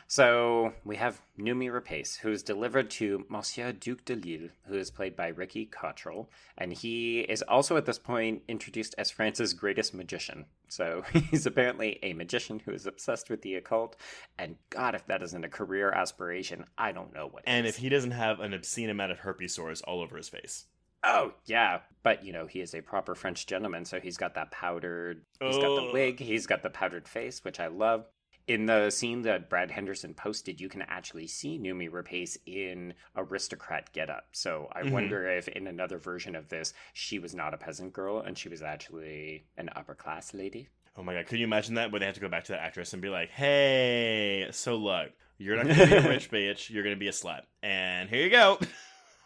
So 0.08 0.74
we 0.84 0.98
have 0.98 1.22
Noomi 1.40 1.70
Rapace, 1.72 2.18
who 2.20 2.32
is 2.32 2.44
delivered 2.44 2.90
to 2.92 3.26
Monsieur 3.30 3.72
Duc 3.72 4.06
de 4.06 4.16
Lille, 4.16 4.50
who 4.68 4.76
is 4.76 4.92
played 4.92 5.16
by 5.16 5.28
Ricky 5.30 5.66
Cottrell, 5.66 6.30
and 6.58 6.74
he 6.74 7.22
is 7.22 7.42
also 7.44 7.78
at 7.78 7.86
this 7.86 7.98
point 8.00 8.44
introduced 8.48 8.94
as 8.98 9.10
France's 9.10 9.54
greatest 9.54 9.94
magician. 9.94 10.46
So 10.68 11.04
he's 11.32 11.46
apparently 11.46 12.00
a 12.04 12.14
magician 12.14 12.60
who 12.60 12.72
is 12.72 12.86
obsessed 12.86 13.30
with 13.30 13.42
the 13.42 13.56
occult, 13.56 13.96
and 14.38 14.58
God, 14.70 14.94
if 14.96 15.06
that 15.08 15.24
isn't 15.24 15.46
a 15.46 15.50
career 15.50 15.92
aspiration, 15.92 16.66
I 16.78 16.92
don't 16.92 17.14
know 17.14 17.28
what. 17.28 17.44
And 17.48 17.66
is. 17.66 17.76
if 17.76 17.82
he 17.82 17.90
doesn't 17.90 18.12
have 18.12 18.40
an 18.40 18.54
obscene 18.54 18.90
amount 18.90 19.12
of 19.12 19.20
herpes 19.20 19.56
sores 19.56 19.82
all 19.82 20.02
over 20.02 20.18
his 20.18 20.30
face. 20.30 20.66
Oh, 21.06 21.34
yeah. 21.46 21.80
But, 22.02 22.24
you 22.24 22.32
know, 22.32 22.46
he 22.48 22.62
is 22.62 22.74
a 22.74 22.82
proper 22.82 23.14
French 23.14 23.46
gentleman, 23.46 23.84
so 23.84 24.00
he's 24.00 24.16
got 24.16 24.36
that 24.36 24.52
powdered. 24.52 25.24
He's 25.42 25.58
got 25.58 25.76
the 25.76 25.82
Oh. 25.90 25.92
wig, 25.92 26.20
he's 26.20 26.48
got 26.48 26.64
the 26.64 26.70
powdered 26.70 27.10
face, 27.10 27.44
which 27.44 27.60
I 27.60 27.68
love. 27.68 28.06
In 28.46 28.66
the 28.66 28.90
scene 28.90 29.22
that 29.22 29.50
Brad 29.50 29.72
Henderson 29.72 30.14
posted, 30.14 30.60
you 30.60 30.68
can 30.68 30.82
actually 30.82 31.28
see 31.28 31.58
Noomi 31.58 31.90
Rapace 31.90 32.38
in 32.46 32.94
aristocrat 33.16 33.94
getup. 33.94 34.28
So 34.34 34.68
I 34.74 34.82
Mhm. 34.84 34.92
wonder 34.92 35.30
if 35.30 35.48
in 35.48 35.66
another 35.66 35.98
version 35.98 36.36
of 36.36 36.50
this, 36.50 36.74
she 36.92 37.20
was 37.20 37.34
not 37.34 37.54
a 37.54 37.58
peasant 37.58 37.94
girl 37.94 38.20
and 38.20 38.38
she 38.38 38.50
was 38.50 38.62
actually 38.62 39.46
an 39.56 39.70
upper 39.76 39.96
class 39.96 40.34
lady. 40.34 40.68
Oh 40.98 41.04
my 41.04 41.14
god, 41.14 41.26
could 41.28 41.40
you 41.40 41.46
imagine 41.46 41.76
that? 41.76 41.92
Where 41.92 42.00
they 42.00 42.06
have 42.06 42.16
to 42.16 42.22
go 42.22 42.28
back 42.28 42.44
to 42.46 42.52
that 42.52 42.62
actress 42.62 42.92
and 42.92 43.02
be 43.02 43.10
like, 43.10 43.30
hey, 43.30 44.48
so 44.52 44.76
look, 44.76 45.12
you're 45.38 45.56
not 45.56 45.68
gonna 45.68 45.86
be 45.88 45.94
a 45.94 46.10
rich 46.10 46.30
bitch, 46.32 46.70
you're 46.70 46.84
gonna 46.84 46.96
be 46.98 47.08
a 47.08 47.12
slut. 47.12 47.44
And 47.62 48.10
here 48.10 48.24
you 48.24 48.30
go. 48.30 48.60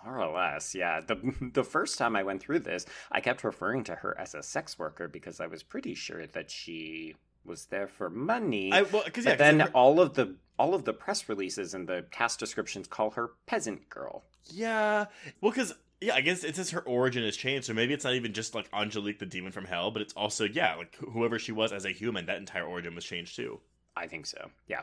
More 0.05 0.22
or 0.22 0.32
less, 0.32 0.76
yeah. 0.76 1.01
The 1.01 1.15
the 1.53 1.63
first 1.63 1.97
time 1.97 2.15
I 2.15 2.22
went 2.24 2.41
through 2.41 2.59
this, 2.59 2.86
I 3.11 3.20
kept 3.20 3.43
referring 3.43 3.84
to 3.86 3.95
her 3.95 4.18
as 4.18 4.36
a 4.36 4.43
sex 4.43 4.78
worker 4.78 5.07
because 5.07 5.41
I 5.41 5.47
was 5.47 5.63
pretty 5.63 5.95
sure 5.95 6.28
that 6.28 6.51
she 6.51 7.15
was 7.48 7.66
there 7.66 7.88
for 7.88 8.10
money. 8.10 8.72
I, 8.72 8.84
well, 8.84 9.04
yeah, 9.06 9.22
but 9.24 9.38
then 9.38 9.60
her- 9.62 9.72
all 9.74 10.00
of 10.00 10.14
the 10.14 10.36
all 10.60 10.74
of 10.74 10.86
the 10.86 10.93
press 10.93 11.30
releases 11.30 11.74
and 11.74 11.88
the 11.88 12.06
cast 12.12 12.39
descriptions 12.39 12.88
call 12.88 13.12
her 13.12 13.32
peasant 13.45 13.89
girl. 13.89 14.24
Yeah. 14.45 15.06
Well, 15.41 15.52
because 15.52 15.74
yeah, 16.02 16.16
I 16.16 16.22
guess 16.22 16.43
it 16.43 16.56
says 16.56 16.72
her 16.72 16.82
origin 16.82 17.24
has 17.24 17.38
changed, 17.38 17.66
so 17.68 17.74
maybe 17.74 17.93
it's 17.93 18.04
not 18.04 18.14
even 18.14 18.34
just 18.34 18.54
like 18.56 18.70
Angelique, 18.74 19.20
the 19.20 19.26
demon 19.26 19.52
from 19.52 19.66
hell, 19.66 19.91
but 19.91 20.02
it's 20.02 20.14
also 20.14 20.45
yeah, 20.45 20.76
like 20.76 20.95
whoever 20.95 21.39
she 21.39 21.52
was 21.52 21.72
as 21.72 21.86
a 21.86 21.91
human, 21.91 22.26
that 22.28 22.38
entire 22.38 22.66
origin 22.66 22.95
was 22.95 23.06
changed 23.06 23.36
too. 23.36 23.60
I 23.95 24.08
think 24.08 24.26
so. 24.26 24.50
Yeah. 24.68 24.82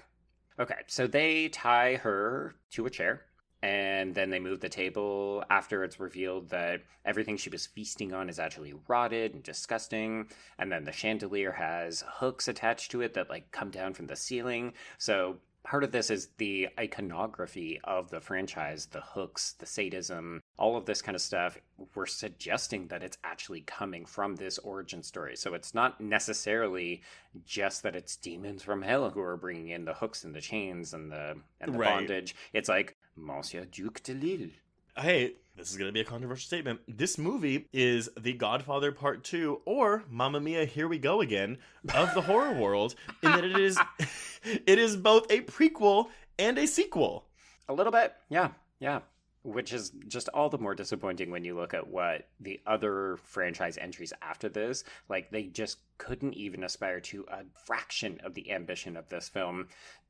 Okay, 0.59 0.77
so 0.87 1.07
they 1.07 1.49
tie 1.49 1.97
her 1.97 2.55
to 2.73 2.87
a 2.87 2.91
chair 2.91 3.23
And 3.65 4.15
then 4.15 4.29
they 4.29 4.41
move 4.41 4.61
the 4.61 4.69
table 4.69 5.43
after 5.49 5.85
it's 5.85 5.99
revealed 5.99 6.51
that 6.51 6.83
everything 7.07 7.39
she 7.39 7.49
was 7.49 7.65
feasting 7.65 8.13
on 8.13 8.29
is 8.29 8.39
actually 8.39 8.75
rotted 8.89 9.33
and 9.33 9.43
disgusting. 9.43 10.27
And 10.59 10.71
then 10.71 10.85
the 10.85 10.93
chandelier 10.93 11.53
has 11.53 12.05
hooks 12.07 12.47
attached 12.47 12.91
to 12.91 13.01
it 13.01 13.15
that 13.15 13.31
like 13.31 13.53
come 13.53 13.71
down 13.71 13.95
from 13.95 14.07
the 14.07 14.17
ceiling. 14.17 14.75
So 14.99 15.39
part 15.65 15.83
of 15.83 15.91
this 15.93 16.11
is 16.11 16.29
the 16.37 16.69
iconography 16.79 17.81
of 17.85 18.11
the 18.11 18.21
franchise, 18.21 18.87
the 18.87 19.01
hooks, 19.01 19.53
the 19.59 19.67
sadism, 19.67 20.41
all 20.59 20.77
of 20.77 20.85
this 20.87 21.03
kind 21.03 21.17
of 21.17 21.23
stuff. 21.23 21.59
We're 21.95 22.07
suggesting 22.07 22.89
that 22.89 23.03
it's 23.03 23.19
actually 23.25 23.63
coming 23.63 24.05
from 24.07 24.37
this 24.37 24.59
origin 24.59 25.03
story. 25.03 25.37
So 25.37 25.55
it's 25.55 25.75
not 25.75 26.01
necessarily 26.01 27.03
just 27.45 27.83
that 27.83 27.97
it's 27.97 28.17
demons 28.17 28.63
from 28.63 28.83
hell 28.83 29.11
who 29.11 29.21
are 29.21 29.37
bringing 29.37 29.71
in 29.71 29.85
the 29.85 29.95
hooks 29.95 30.23
and 30.23 30.35
the 30.35 30.41
chains 30.41 30.95
and 30.95 31.11
the 31.11 31.37
and 31.61 31.75
the 31.75 31.79
Right. 31.79 31.89
bondage. 31.95 32.37
It's 32.53 32.69
like 32.69 32.97
Monsieur 33.17 33.65
Duc 33.65 34.03
de 34.03 34.13
Lille. 34.15 34.51
Hey, 34.97 35.33
this 35.57 35.73
is 35.73 35.77
going 35.77 35.89
to 35.89 35.93
be 35.93 36.03
a 36.03 36.05
controversial 36.05 36.47
statement. 36.47 36.79
This 36.87 37.19
movie 37.19 37.67
is 37.73 38.09
The 38.17 38.33
Godfather 38.33 38.93
Part 38.93 39.25
2 39.25 39.63
or 39.65 40.05
Mamma 40.09 40.39
Mia 40.39 40.67
Here 40.67 40.87
We 40.87 40.99
Go 40.99 41.21
Again 41.21 41.59
of 41.93 42.15
the 42.15 42.21
horror 42.21 42.53
world 42.61 42.95
in 43.21 43.33
that 43.33 43.45
it 43.45 43.59
is 43.59 43.77
it 44.45 44.79
is 44.79 44.97
both 44.97 45.29
a 45.33 45.41
prequel 45.41 46.11
and 46.39 46.59
a 46.59 46.69
sequel. 46.69 47.25
A 47.69 47.75
little 47.75 47.91
bit, 47.91 48.15
yeah, 48.29 48.51
yeah. 48.79 49.01
Which 49.43 49.73
is 49.73 49.91
just 50.07 50.29
all 50.29 50.49
the 50.49 50.59
more 50.59 50.77
disappointing 50.77 51.33
when 51.33 51.45
you 51.45 51.57
look 51.57 51.75
at 51.75 51.89
what 51.89 52.29
the 52.39 52.61
other 52.65 53.19
franchise 53.25 53.77
entries 53.77 54.13
after 54.23 54.49
this, 54.49 54.85
like 55.09 55.33
they 55.33 55.43
just 55.43 55.79
couldn't 55.99 56.35
even 56.35 56.63
aspire 56.63 57.01
to 57.01 57.27
a 57.29 57.43
fraction 57.67 58.21
of 58.23 58.35
the 58.35 58.53
ambition 58.53 58.97
of 58.97 59.09
this 59.09 59.29
film. 59.29 59.67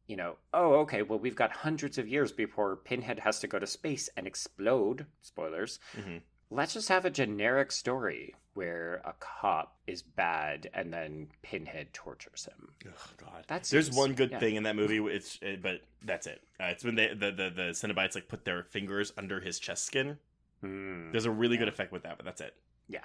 You 0.07 0.17
know, 0.17 0.37
oh, 0.53 0.75
okay, 0.81 1.03
well, 1.03 1.19
we've 1.19 1.35
got 1.37 1.51
hundreds 1.51 1.97
of 1.97 2.07
years 2.09 2.31
before 2.31 2.77
Pinhead 2.77 3.21
has 3.21 3.41
to 3.41 3.47
go 3.47 3.59
to 3.59 3.67
space 3.67 4.09
and 4.17 4.27
explode. 4.27 5.07
Spoilers. 5.23 5.79
Mhm. 5.97 6.21
Let's 6.51 6.75
just 6.75 6.89
have 6.91 7.05
a 7.05 7.11
generic 7.11 7.73
story 7.73 8.35
where 8.53 9.01
a 9.05 9.15
cop 9.19 9.79
is 9.87 10.03
bad 10.03 10.71
and 10.75 10.93
then 10.93 11.29
Pinhead 11.43 11.93
tortures 11.93 12.47
him. 12.47 12.69
Oh 12.87 13.11
god. 13.17 13.45
That's 13.49 13.71
There's 13.71 13.91
one 13.91 14.13
good 14.15 14.31
yeah. 14.31 14.39
thing 14.39 14.57
in 14.57 14.63
that 14.65 14.77
movie 14.77 14.99
it's 15.13 15.39
uh, 15.43 15.57
but 15.61 15.81
that's 16.05 16.27
it. 16.27 16.43
Uh, 16.61 16.67
it's 16.67 16.85
when 16.85 16.95
they 16.95 17.09
the, 17.09 17.33
the 17.33 17.51
the 17.51 17.63
Cenobites 17.73 18.15
like 18.15 18.29
put 18.29 18.45
their 18.45 18.63
fingers 18.63 19.13
under 19.17 19.41
his 19.41 19.59
chest 19.59 19.85
skin. 19.87 20.19
Hmm. 20.61 21.11
There's 21.11 21.25
a 21.25 21.31
really 21.31 21.57
good 21.57 21.69
effect 21.69 21.93
with 21.93 22.03
that, 22.05 22.17
but 22.19 22.25
that's 22.25 22.41
it. 22.41 22.55
Yeah. 22.89 23.05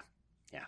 Yeah. 0.53 0.65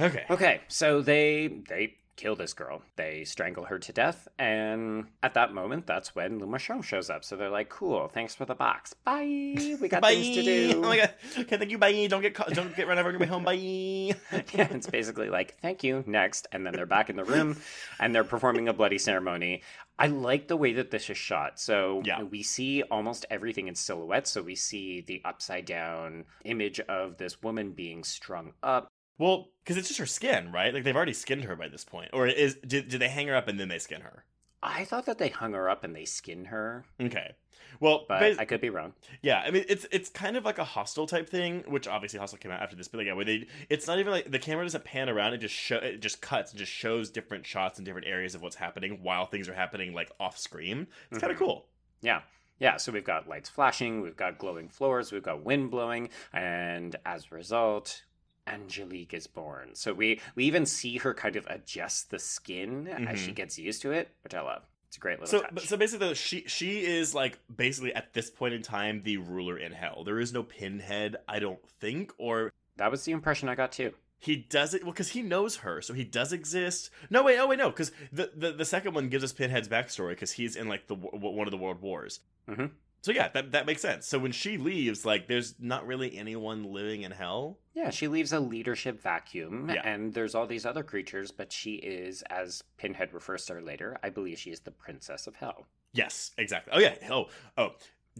Okay. 0.00 0.24
Okay, 0.28 0.60
so 0.68 1.00
they 1.00 1.62
they 1.68 1.96
kill 2.16 2.36
this 2.36 2.52
girl. 2.52 2.82
They 2.96 3.24
strangle 3.24 3.64
her 3.64 3.78
to 3.78 3.92
death, 3.92 4.28
and 4.38 5.06
at 5.22 5.34
that 5.34 5.54
moment, 5.54 5.86
that's 5.86 6.14
when 6.14 6.38
Le 6.38 6.46
Marchand 6.46 6.84
shows 6.84 7.08
up. 7.10 7.24
So 7.24 7.36
they're 7.36 7.48
like, 7.50 7.68
"Cool, 7.68 8.08
thanks 8.08 8.34
for 8.34 8.44
the 8.44 8.54
box. 8.54 8.94
Bye. 9.04 9.76
We 9.80 9.88
got 9.88 10.02
Bye. 10.02 10.14
things 10.14 10.36
to 10.36 10.42
do." 10.72 10.72
Oh 10.78 10.88
my 10.88 10.96
god. 10.98 11.14
Okay, 11.38 11.56
thank 11.56 11.70
you. 11.70 11.78
Bye. 11.78 12.06
Don't 12.08 12.22
get 12.22 12.34
caught, 12.34 12.50
don't 12.50 12.74
get 12.76 12.86
run 12.86 12.98
over 12.98 13.08
on 13.08 13.14
your 13.14 13.20
way 13.20 13.26
home. 13.26 13.44
Bye. 13.44 13.52
yeah, 13.54 14.68
it's 14.70 14.86
basically 14.88 15.30
like, 15.30 15.58
"Thank 15.60 15.82
you, 15.84 16.04
next," 16.06 16.46
and 16.52 16.66
then 16.66 16.74
they're 16.74 16.86
back 16.86 17.10
in 17.10 17.16
the 17.16 17.24
room, 17.24 17.56
and 17.98 18.14
they're 18.14 18.24
performing 18.24 18.68
a 18.68 18.72
bloody 18.72 18.98
ceremony. 18.98 19.62
I 19.98 20.06
like 20.08 20.48
the 20.48 20.56
way 20.56 20.72
that 20.74 20.90
this 20.90 21.08
is 21.10 21.16
shot. 21.16 21.60
So 21.60 22.02
Yeah. 22.04 22.22
we 22.22 22.42
see 22.42 22.82
almost 22.90 23.24
everything 23.30 23.68
in 23.68 23.74
silhouette. 23.74 24.26
So 24.26 24.42
we 24.42 24.54
see 24.56 25.00
the 25.00 25.20
upside 25.24 25.64
down 25.66 26.24
image 26.44 26.80
of 26.80 27.18
this 27.18 27.42
woman 27.42 27.72
being 27.72 28.02
strung 28.02 28.52
up. 28.62 28.88
Well, 29.18 29.50
because 29.62 29.76
it's 29.76 29.88
just 29.88 30.00
her 30.00 30.06
skin, 30.06 30.50
right? 30.52 30.72
Like 30.72 30.84
they've 30.84 30.96
already 30.96 31.12
skinned 31.12 31.44
her 31.44 31.56
by 31.56 31.68
this 31.68 31.84
point, 31.84 32.10
or 32.12 32.26
is 32.26 32.56
did, 32.56 32.88
did 32.88 33.00
they 33.00 33.08
hang 33.08 33.28
her 33.28 33.36
up 33.36 33.48
and 33.48 33.58
then 33.58 33.68
they 33.68 33.78
skin 33.78 34.02
her? 34.02 34.24
I 34.62 34.84
thought 34.84 35.06
that 35.06 35.18
they 35.18 35.28
hung 35.28 35.54
her 35.54 35.68
up 35.68 35.82
and 35.82 35.94
they 35.94 36.04
skinned 36.04 36.48
her, 36.48 36.84
Okay. 37.00 37.34
Well, 37.80 38.04
but 38.08 38.20
bas- 38.20 38.38
I 38.38 38.44
could 38.44 38.60
be 38.60 38.70
wrong. 38.70 38.92
yeah, 39.22 39.42
I 39.44 39.50
mean 39.50 39.64
it's 39.68 39.86
it's 39.90 40.08
kind 40.08 40.36
of 40.36 40.44
like 40.44 40.58
a 40.58 40.64
Hostel 40.64 41.06
type 41.06 41.28
thing, 41.28 41.64
which 41.66 41.88
obviously 41.88 42.18
Hostel 42.20 42.38
came 42.38 42.52
out 42.52 42.62
after 42.62 42.76
this, 42.76 42.86
but 42.86 42.98
like, 42.98 43.06
yeah, 43.06 43.14
where 43.14 43.24
they 43.24 43.46
it's 43.68 43.86
not 43.86 43.98
even 43.98 44.12
like 44.12 44.30
the 44.30 44.38
camera 44.38 44.64
doesn't 44.64 44.84
pan 44.84 45.08
around; 45.08 45.34
it 45.34 45.38
just 45.38 45.54
show 45.54 45.76
it 45.76 46.00
just 46.00 46.20
cuts 46.20 46.52
and 46.52 46.58
just 46.58 46.70
shows 46.70 47.10
different 47.10 47.46
shots 47.46 47.78
and 47.78 47.86
different 47.86 48.06
areas 48.06 48.34
of 48.34 48.42
what's 48.42 48.56
happening 48.56 49.00
while 49.02 49.26
things 49.26 49.48
are 49.48 49.54
happening 49.54 49.94
like 49.94 50.12
off 50.20 50.38
screen. 50.38 50.86
It's 51.10 51.20
kind 51.20 51.32
of 51.32 51.38
mm-hmm. 51.38 51.44
cool. 51.44 51.66
Yeah. 52.00 52.20
Yeah, 52.58 52.76
so 52.76 52.92
we've 52.92 53.02
got 53.02 53.28
lights 53.28 53.48
flashing, 53.48 54.02
we've 54.02 54.16
got 54.16 54.38
glowing 54.38 54.68
floors, 54.68 55.10
we've 55.10 55.22
got 55.22 55.42
wind 55.42 55.72
blowing, 55.72 56.10
and 56.32 56.94
as 57.04 57.26
a 57.32 57.34
result, 57.34 58.04
Angelique 58.46 59.14
is 59.14 59.26
born. 59.26 59.70
So 59.74 59.92
we 59.94 60.20
we 60.34 60.44
even 60.44 60.66
see 60.66 60.98
her 60.98 61.14
kind 61.14 61.36
of 61.36 61.46
adjust 61.48 62.10
the 62.10 62.18
skin 62.18 62.88
as 62.88 63.18
she 63.18 63.30
Mhm. 63.32 63.36
gets 63.36 63.58
used 63.58 63.82
to 63.82 63.92
it, 63.92 64.14
which 64.24 64.34
I 64.34 64.40
love. 64.40 64.62
It's 64.88 64.96
a 64.96 65.00
great 65.00 65.20
little 65.20 65.40
So, 65.40 65.46
touch. 65.46 65.66
so 65.66 65.76
basically, 65.76 66.14
she 66.14 66.44
she 66.46 66.84
is 66.84 67.14
like 67.14 67.38
basically 67.54 67.94
at 67.94 68.12
this 68.12 68.30
point 68.30 68.54
in 68.54 68.62
time 68.62 69.02
the 69.04 69.16
ruler 69.16 69.56
in 69.56 69.72
hell. 69.72 70.04
There 70.04 70.18
is 70.18 70.32
no 70.32 70.42
pinhead, 70.42 71.16
I 71.28 71.38
don't 71.38 71.66
think, 71.80 72.12
or 72.18 72.52
that 72.76 72.90
was 72.90 73.04
the 73.04 73.12
impression 73.12 73.48
I 73.48 73.54
got 73.54 73.72
too. 73.72 73.94
he 74.18 74.36
does 74.36 74.72
it 74.74 74.82
well 74.84 74.92
because 74.92 75.10
he 75.10 75.22
knows 75.22 75.56
her, 75.58 75.80
so 75.82 75.94
he 75.94 76.04
does 76.04 76.32
exist. 76.32 76.90
No, 77.10 77.22
wait, 77.24 77.38
oh 77.38 77.46
wait, 77.48 77.58
no, 77.58 77.70
because 77.70 77.90
the, 78.12 78.30
the 78.36 78.52
the 78.52 78.64
second 78.64 78.94
one 78.94 79.08
gives 79.08 79.24
us 79.24 79.32
Pinhead's 79.32 79.68
backstory 79.68 80.10
because 80.10 80.32
he's 80.32 80.56
in 80.56 80.68
like 80.68 80.86
the 80.88 80.94
w- 80.96 81.18
one 81.36 81.46
of 81.46 81.50
the 81.52 81.56
world 81.56 81.80
wars. 81.80 82.20
Mhm. 82.48 82.70
So 83.02 83.12
yeah, 83.12 83.28
that 83.28 83.52
that 83.52 83.66
makes 83.66 83.82
sense. 83.82 84.06
So 84.06 84.18
when 84.18 84.32
she 84.32 84.56
leaves, 84.56 85.04
like, 85.04 85.26
there's 85.28 85.54
not 85.58 85.86
really 85.86 86.16
anyone 86.16 86.64
living 86.72 87.02
in 87.02 87.10
hell. 87.12 87.58
Yeah, 87.74 87.90
she 87.90 88.06
leaves 88.08 88.32
a 88.32 88.40
leadership 88.40 89.02
vacuum, 89.02 89.70
Yeah. 89.74 89.82
and 89.84 90.14
there's 90.14 90.34
all 90.34 90.46
these 90.46 90.64
other 90.64 90.82
creatures, 90.84 91.30
but 91.32 91.52
she 91.52 91.74
is, 91.74 92.22
as 92.30 92.62
Pinhead 92.76 93.12
refers 93.12 93.44
to 93.46 93.54
her 93.54 93.62
later, 93.62 93.96
I 94.02 94.10
believe 94.10 94.38
she 94.38 94.50
is 94.50 94.60
the 94.60 94.70
princess 94.70 95.26
of 95.26 95.36
hell. 95.36 95.66
Yes, 95.92 96.30
exactly. 96.38 96.72
Oh 96.74 96.78
yeah. 96.78 96.94
Oh 97.10 97.26
oh. 97.58 97.72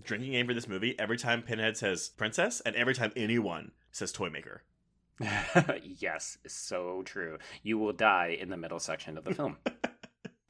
Drinking 0.02 0.32
game 0.32 0.46
for 0.46 0.54
this 0.54 0.66
movie. 0.68 0.98
Every 0.98 1.18
time 1.18 1.42
Pinhead 1.42 1.76
says 1.76 2.08
princess, 2.08 2.60
and 2.62 2.74
every 2.76 2.94
time 2.94 3.12
anyone 3.14 3.72
says 3.92 4.10
toy 4.10 4.30
maker. 4.30 4.62
yes, 5.82 6.38
so 6.46 7.02
true. 7.04 7.38
You 7.62 7.78
will 7.78 7.92
die 7.92 8.36
in 8.40 8.48
the 8.48 8.56
middle 8.56 8.80
section 8.80 9.16
of 9.18 9.24
the 9.24 9.34
film. 9.34 9.58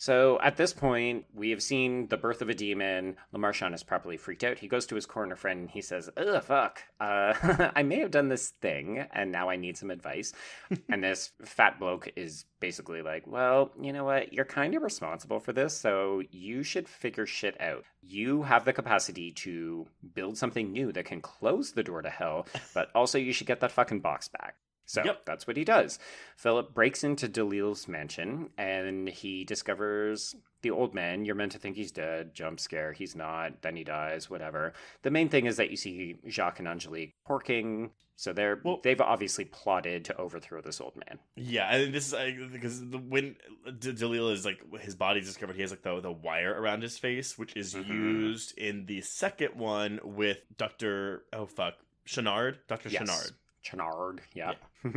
so 0.03 0.37
at 0.43 0.57
this 0.57 0.73
point, 0.73 1.27
we 1.33 1.51
have 1.51 1.63
seen 1.63 2.09
the 2.09 2.17
birth 2.17 2.43
of 2.43 2.49
a 2.49 2.55
demon. 2.55 3.15
Le 3.31 3.39
Marchand 3.39 3.73
is 3.73 3.85
properly 3.85 4.17
freaked 4.17 4.43
out. 4.43 4.59
He 4.59 4.67
goes 4.67 4.85
to 4.87 4.97
his 4.97 5.07
corner 5.07 5.37
friend 5.37 5.61
and 5.61 5.71
he 5.71 5.81
says, 5.81 6.11
Ugh, 6.17 6.43
fuck. 6.43 6.83
Uh, 6.99 7.71
I 7.77 7.85
may 7.85 8.01
have 8.01 8.11
done 8.11 8.29
this 8.29 8.49
thing 8.49 9.07
and 9.13 9.31
now 9.31 9.49
I 9.49 9.55
need 9.55 9.77
some 9.77 9.93
advice. 9.93 10.33
and 10.89 11.05
this 11.05 11.31
fat 11.45 11.79
bloke 11.79 12.09
is 12.17 12.47
basically 12.59 13.01
like, 13.01 13.29
Well, 13.29 13.71
you 13.81 13.93
know 13.93 14.03
what? 14.03 14.33
You're 14.33 14.45
kind 14.45 14.75
of 14.75 14.83
responsible 14.83 15.39
for 15.39 15.53
this, 15.53 15.77
so 15.77 16.21
you 16.33 16.65
should 16.65 16.89
figure 16.89 17.25
shit 17.25 17.61
out. 17.61 17.85
You 18.03 18.43
have 18.43 18.65
the 18.65 18.73
capacity 18.73 19.31
to 19.31 19.87
build 20.15 20.37
something 20.37 20.73
new 20.73 20.91
that 20.91 21.05
can 21.05 21.21
close 21.21 21.71
the 21.71 21.85
door 21.85 22.03
to 22.03 22.11
hell, 22.11 22.49
but 22.75 22.91
also 22.93 23.19
you 23.19 23.33
should 23.33 23.47
get 23.47 23.61
that 23.61 23.71
fucking 23.71 24.01
box 24.01 24.27
back. 24.27 24.57
So 24.93 25.03
Yep. 25.03 25.25
that's 25.25 25.47
what 25.47 25.57
he 25.57 25.65
does. 25.65 25.99
Philip 26.37 26.75
breaks 26.75 27.03
into 27.03 27.27
Delil's 27.27 27.89
mansion 27.89 28.51
and 28.59 29.09
he 29.09 29.43
discovers 29.43 30.37
the 30.61 30.71
old 30.71 30.95
man. 30.95 31.25
You're 31.25 31.35
meant 31.35 31.53
to 31.53 31.59
think 31.59 31.77
he's 31.77 31.91
dead, 31.91 32.35
jump 32.35 32.61
scare. 32.61 32.93
He's 32.93 33.17
not. 33.17 33.63
Then 33.63 33.75
he 33.75 33.85
dies, 33.85 34.29
whatever. 34.29 34.75
The 35.01 35.11
main 35.11 35.31
thing 35.31 35.47
is 35.47 35.57
that 35.57 35.71
you 35.71 35.79
see 35.79 36.17
Jacques 36.29 36.59
and 36.59 36.69
Angelique 36.69 37.15
porking. 37.27 37.91
So 38.17 38.35
they're 38.35 38.61
Well- 38.63 38.81
they've 38.85 39.01
obviously 39.01 39.47
plotted 39.47 40.05
to 40.05 40.17
overthrow 40.19 40.61
this 40.61 40.79
old 40.79 40.95
man. 40.97 41.19
Yeah, 41.37 41.75
and 41.75 41.95
this 41.95 42.09
is 42.09 42.13
like, 42.13 42.37
because 42.53 42.87
the, 42.91 42.99
when 42.99 43.37
D- 43.79 43.93
Dalil 43.93 44.31
is 44.31 44.45
like 44.45 44.61
his 44.83 44.95
body's 44.95 45.25
discovered, 45.27 45.57
he 45.57 45.63
has 45.63 45.71
like 45.71 45.83
the 45.83 46.01
the 46.03 46.13
wire 46.13 46.53
around 46.61 46.83
his 46.83 46.99
face, 46.99 47.39
which 47.39 47.57
is 47.57 47.75
Mhm. 47.75 47.89
used 47.89 48.59
in 48.59 48.85
the 48.85 49.01
second 49.01 49.55
one 49.57 50.01
with 50.05 50.39
Doctor. 50.59 51.25
Oh 51.33 51.47
fuck, 51.47 51.79
Channard, 52.05 52.59
Doctor 52.69 52.91
Yes. 52.91 52.99
Channard. 53.09 53.33
Channard, 53.63 54.21
yeah. 54.35 54.53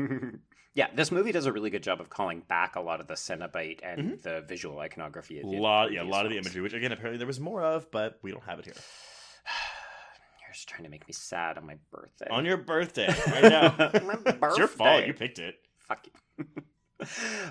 Yeah. 0.73 0.87
this 0.93 1.09
movie 1.09 1.31
does 1.31 1.45
a 1.45 1.53
really 1.53 1.69
good 1.69 1.83
job 1.83 2.01
of 2.01 2.09
calling 2.09 2.41
back 2.41 2.75
a 2.75 2.81
lot 2.81 2.99
of 2.99 3.07
the 3.07 3.13
Cenobite 3.13 3.79
and 3.81 4.01
mm-hmm. 4.01 4.21
the 4.21 4.41
visual 4.41 4.79
iconography. 4.79 5.39
A 5.39 5.45
lot, 5.45 5.93
yeah, 5.93 6.01
a 6.01 6.03
lot 6.03 6.25
of 6.25 6.31
the 6.31 6.37
imagery, 6.37 6.61
which 6.61 6.73
again 6.73 6.91
apparently 6.91 7.17
there 7.17 7.27
was 7.27 7.39
more 7.39 7.63
of, 7.63 7.89
but 7.91 8.19
we 8.21 8.31
don't 8.31 8.43
have 8.43 8.59
it 8.59 8.65
here. 8.65 8.73
You're 10.41 10.53
just 10.53 10.67
trying 10.67 10.83
to 10.83 10.89
make 10.89 11.07
me 11.07 11.13
sad 11.13 11.57
on 11.57 11.65
my 11.65 11.77
birthday. 11.91 12.27
On 12.29 12.43
your 12.43 12.57
birthday, 12.57 13.07
right 13.27 13.43
now. 13.49 13.73
My 14.03 14.17
it's 14.25 14.57
your 14.57 14.67
fault. 14.67 15.05
You 15.05 15.13
picked 15.13 15.39
it. 15.39 15.55
Fuck 15.79 16.07
you. 16.37 16.45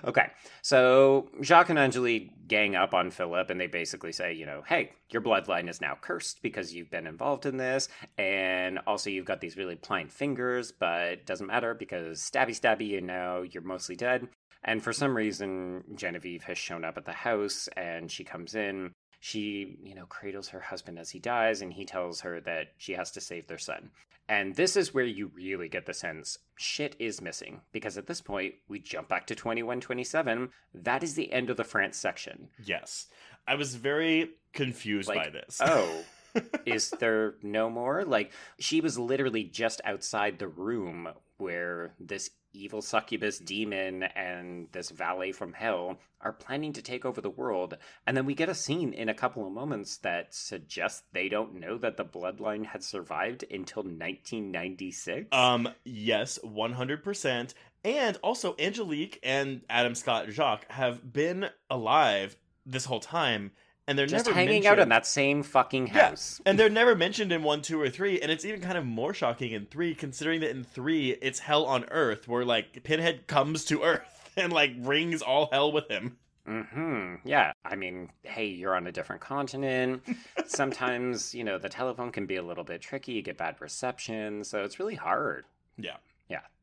okay, 0.04 0.30
so 0.62 1.28
Jacques 1.42 1.70
and 1.70 1.78
Angelique 1.78 2.48
gang 2.48 2.74
up 2.76 2.94
on 2.94 3.10
Philip, 3.10 3.50
and 3.50 3.60
they 3.60 3.66
basically 3.66 4.12
say, 4.12 4.32
you 4.32 4.46
know, 4.46 4.62
hey, 4.66 4.92
your 5.10 5.22
bloodline 5.22 5.68
is 5.68 5.80
now 5.80 5.96
cursed 6.00 6.40
because 6.42 6.74
you've 6.74 6.90
been 6.90 7.06
involved 7.06 7.46
in 7.46 7.56
this, 7.56 7.88
and 8.18 8.78
also 8.86 9.10
you've 9.10 9.26
got 9.26 9.40
these 9.40 9.56
really 9.56 9.76
pliant 9.76 10.12
fingers, 10.12 10.72
but 10.72 11.02
it 11.02 11.26
doesn't 11.26 11.46
matter 11.46 11.74
because 11.74 12.20
stabby 12.20 12.58
stabby, 12.58 12.86
you 12.86 13.00
know, 13.00 13.44
you're 13.48 13.62
mostly 13.62 13.96
dead. 13.96 14.28
And 14.64 14.82
for 14.82 14.92
some 14.92 15.16
reason, 15.16 15.84
Genevieve 15.94 16.44
has 16.44 16.56
shown 16.56 16.84
up 16.84 16.96
at 16.96 17.04
the 17.04 17.12
house, 17.12 17.68
and 17.76 18.10
she 18.10 18.24
comes 18.24 18.54
in. 18.54 18.92
She, 19.20 19.78
you 19.82 19.94
know, 19.94 20.04
cradles 20.06 20.48
her 20.48 20.60
husband 20.60 20.98
as 20.98 21.10
he 21.10 21.18
dies, 21.18 21.62
and 21.62 21.72
he 21.72 21.84
tells 21.84 22.20
her 22.22 22.40
that 22.42 22.68
she 22.76 22.92
has 22.92 23.10
to 23.12 23.20
save 23.20 23.46
their 23.46 23.58
son. 23.58 23.90
And 24.28 24.56
this 24.56 24.76
is 24.76 24.94
where 24.94 25.04
you 25.04 25.30
really 25.34 25.68
get 25.68 25.86
the 25.86 25.94
sense 25.94 26.38
shit 26.56 26.96
is 26.98 27.20
missing. 27.20 27.60
Because 27.72 27.98
at 27.98 28.06
this 28.06 28.20
point, 28.20 28.54
we 28.68 28.78
jump 28.78 29.08
back 29.08 29.26
to 29.26 29.34
2127. 29.34 30.50
That 30.74 31.02
is 31.02 31.14
the 31.14 31.32
end 31.32 31.50
of 31.50 31.56
the 31.56 31.64
France 31.64 31.96
section. 31.96 32.48
Yes, 32.62 33.06
I 33.46 33.54
was 33.56 33.74
very 33.74 34.30
confused 34.52 35.08
Like, 35.08 35.24
by 35.24 35.30
this. 35.30 35.60
Oh, 35.60 36.04
Is 36.66 36.90
there 36.90 37.34
no 37.42 37.70
more? 37.70 38.04
Like, 38.04 38.32
she 38.58 38.80
was 38.80 38.98
literally 38.98 39.44
just 39.44 39.80
outside 39.84 40.38
the 40.38 40.48
room 40.48 41.08
where 41.38 41.94
this 42.00 42.30
evil 42.54 42.80
succubus 42.80 43.38
demon 43.38 44.02
and 44.02 44.68
this 44.72 44.90
valet 44.90 45.32
from 45.32 45.52
hell 45.52 45.98
are 46.20 46.32
planning 46.32 46.72
to 46.72 46.82
take 46.82 47.04
over 47.04 47.20
the 47.20 47.30
world. 47.30 47.76
And 48.06 48.16
then 48.16 48.24
we 48.24 48.34
get 48.34 48.48
a 48.48 48.54
scene 48.54 48.92
in 48.92 49.08
a 49.08 49.14
couple 49.14 49.46
of 49.46 49.52
moments 49.52 49.98
that 49.98 50.34
suggests 50.34 51.02
they 51.12 51.28
don't 51.28 51.60
know 51.60 51.76
that 51.78 51.96
the 51.96 52.04
bloodline 52.04 52.64
had 52.66 52.82
survived 52.82 53.44
until 53.50 53.82
1996. 53.82 55.28
Um, 55.32 55.68
yes, 55.84 56.38
100%. 56.44 57.54
And 57.84 58.16
also, 58.22 58.56
Angelique 58.58 59.20
and 59.22 59.60
Adam 59.68 59.94
Scott 59.94 60.30
Jacques 60.30 60.70
have 60.70 61.12
been 61.12 61.50
alive 61.68 62.36
this 62.64 62.86
whole 62.86 63.00
time, 63.00 63.52
and 63.86 63.98
they're 63.98 64.06
just 64.06 64.26
never 64.26 64.34
hanging 64.34 64.66
out 64.66 64.78
in 64.78 64.88
that 64.88 65.06
same 65.06 65.42
fucking 65.42 65.88
Yeah, 65.88 66.10
house. 66.10 66.40
and 66.46 66.58
they're 66.58 66.70
never 66.70 66.94
mentioned 66.94 67.32
in 67.32 67.42
one, 67.42 67.62
two, 67.62 67.80
or 67.80 67.90
three, 67.90 68.20
and 68.20 68.30
it's 68.32 68.44
even 68.44 68.60
kind 68.60 68.78
of 68.78 68.84
more 68.86 69.12
shocking 69.14 69.52
in 69.52 69.66
three, 69.66 69.94
considering 69.94 70.40
that 70.40 70.50
in 70.50 70.64
three 70.64 71.10
it's 71.20 71.38
hell 71.40 71.64
on 71.66 71.84
Earth, 71.90 72.26
where 72.28 72.44
like 72.44 72.82
Pinhead 72.84 73.26
comes 73.26 73.64
to 73.66 73.82
Earth 73.82 74.32
and 74.36 74.52
like 74.52 74.82
brings 74.82 75.22
all 75.22 75.48
hell 75.52 75.70
with 75.72 75.88
him. 75.90 76.16
Hmm. 76.46 77.14
Yeah. 77.24 77.52
I 77.64 77.74
mean, 77.74 78.10
hey, 78.22 78.46
you're 78.46 78.76
on 78.76 78.86
a 78.86 78.92
different 78.92 79.22
continent. 79.22 80.02
Sometimes, 80.46 81.34
you 81.34 81.42
know, 81.42 81.56
the 81.56 81.70
telephone 81.70 82.12
can 82.12 82.26
be 82.26 82.36
a 82.36 82.42
little 82.42 82.64
bit 82.64 82.82
tricky. 82.82 83.12
You 83.12 83.22
get 83.22 83.38
bad 83.38 83.56
reception, 83.60 84.44
so 84.44 84.62
it's 84.62 84.78
really 84.78 84.94
hard. 84.94 85.46
Yeah. 85.78 85.96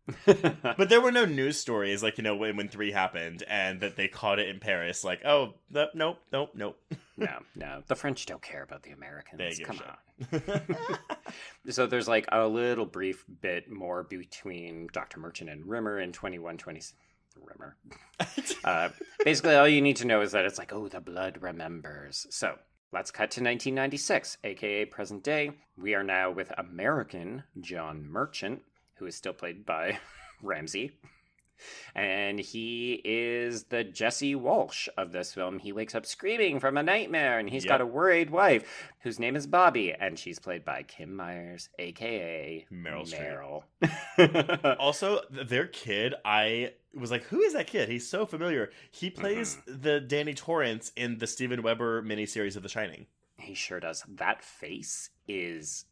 But 0.78 0.89
there 0.89 1.02
were 1.02 1.12
no 1.12 1.26
news 1.26 1.60
stories 1.60 2.02
like 2.02 2.18
you 2.18 2.24
know 2.24 2.36
when 2.36 2.58
when 2.58 2.68
three 2.68 2.91
happened 2.91 3.43
and 3.47 3.80
that 3.82 3.95
they 3.95 4.08
caught 4.08 4.39
it 4.39 4.49
in 4.49 4.60
Paris. 4.60 5.04
Like, 5.04 5.24
oh, 5.26 5.54
th- 5.74 5.89
nope, 5.93 6.20
nope, 6.32 6.52
nope. 6.56 6.80
no, 7.18 7.39
no. 7.56 7.84
The 7.88 7.95
French 7.95 8.26
don't 8.26 8.41
care 8.41 8.64
about 8.64 8.84
the 8.84 8.91
Americans. 8.91 9.60
Come 9.60 9.80
on. 9.80 10.41
So 11.70 11.86
there's 11.86 12.08
like 12.08 12.26
a 12.32 12.47
little 12.47 12.86
brief 12.86 13.24
bit 13.41 13.70
more 13.70 14.04
between 14.04 14.88
Dr. 14.91 15.20
Merchant 15.20 15.49
and 15.49 15.66
Rimmer 15.66 15.99
in 15.99 16.12
2120. 16.12 16.82
Rimmer. 17.39 17.78
Uh, 18.64 18.89
basically, 19.26 19.56
all 19.56 19.68
you 19.68 19.82
need 19.82 19.95
to 19.95 20.06
know 20.06 20.22
is 20.22 20.34
that 20.34 20.45
it's 20.45 20.60
like, 20.60 20.72
oh, 20.72 20.88
the 20.88 20.99
blood 20.99 21.39
remembers. 21.41 22.28
So 22.30 22.56
let's 22.93 23.10
cut 23.10 23.32
to 23.32 23.41
1996, 23.41 24.38
aka 24.43 24.86
present 24.86 25.24
day. 25.24 25.52
We 25.76 25.95
are 25.95 26.04
now 26.04 26.30
with 26.30 26.52
American 26.58 27.43
John 27.60 28.06
Merchant, 28.08 28.62
who 29.02 29.08
is 29.08 29.16
still 29.16 29.34
played 29.34 29.66
by 29.66 29.97
Ramsay. 30.43 30.91
And 31.93 32.39
he 32.39 33.02
is 33.04 33.66
the 33.66 33.84
Jesse 33.84 34.36
Walsh 34.36 34.88
of 34.95 35.12
this 35.12 35.34
film. 35.34 35.60
He 35.60 35.72
wakes 35.72 35.93
up 35.93 36.06
screaming 36.06 36.60
from 36.60 36.78
a 36.78 36.84
nightmare, 36.84 37.38
and 37.38 37.49
he's 37.49 37.66
got 37.66 37.82
a 37.82 37.86
worried 37.86 38.30
wife 38.30 38.91
whose 39.02 39.20
name 39.20 39.36
is 39.36 39.45
Bobby, 39.45 39.93
and 39.93 40.18
she's 40.18 40.39
played 40.39 40.64
by 40.66 40.84
Kim 40.84 41.16
Myers, 41.16 41.70
aka 41.78 42.66
Meryl 42.72 43.08
Streep. 43.08 43.64
Meryl. 44.18 44.78
also, 44.80 45.22
their 45.30 45.68
kid, 45.68 46.16
I 46.26 46.74
was 46.95 47.12
like, 47.12 47.24
who 47.24 47.41
is 47.41 47.54
that 47.54 47.68
kid? 47.68 47.89
He's 47.89 48.08
so 48.08 48.26
familiar. 48.26 48.72
He 48.89 49.12
plays 49.12 49.58
mm-hmm. 49.58 49.82
the 49.82 49.99
Danny 49.99 50.34
Torrance 50.34 50.91
in 50.95 51.20
the 51.20 51.28
Steven 51.28 51.62
Weber 51.62 52.02
miniseries 52.02 52.56
of 52.56 52.64
The 52.64 52.70
Shining. 52.70 53.06
he 53.38 53.54
sure 53.54 53.80
does. 53.80 54.04
That 54.08 54.43
face 54.43 55.12
is 55.28 55.86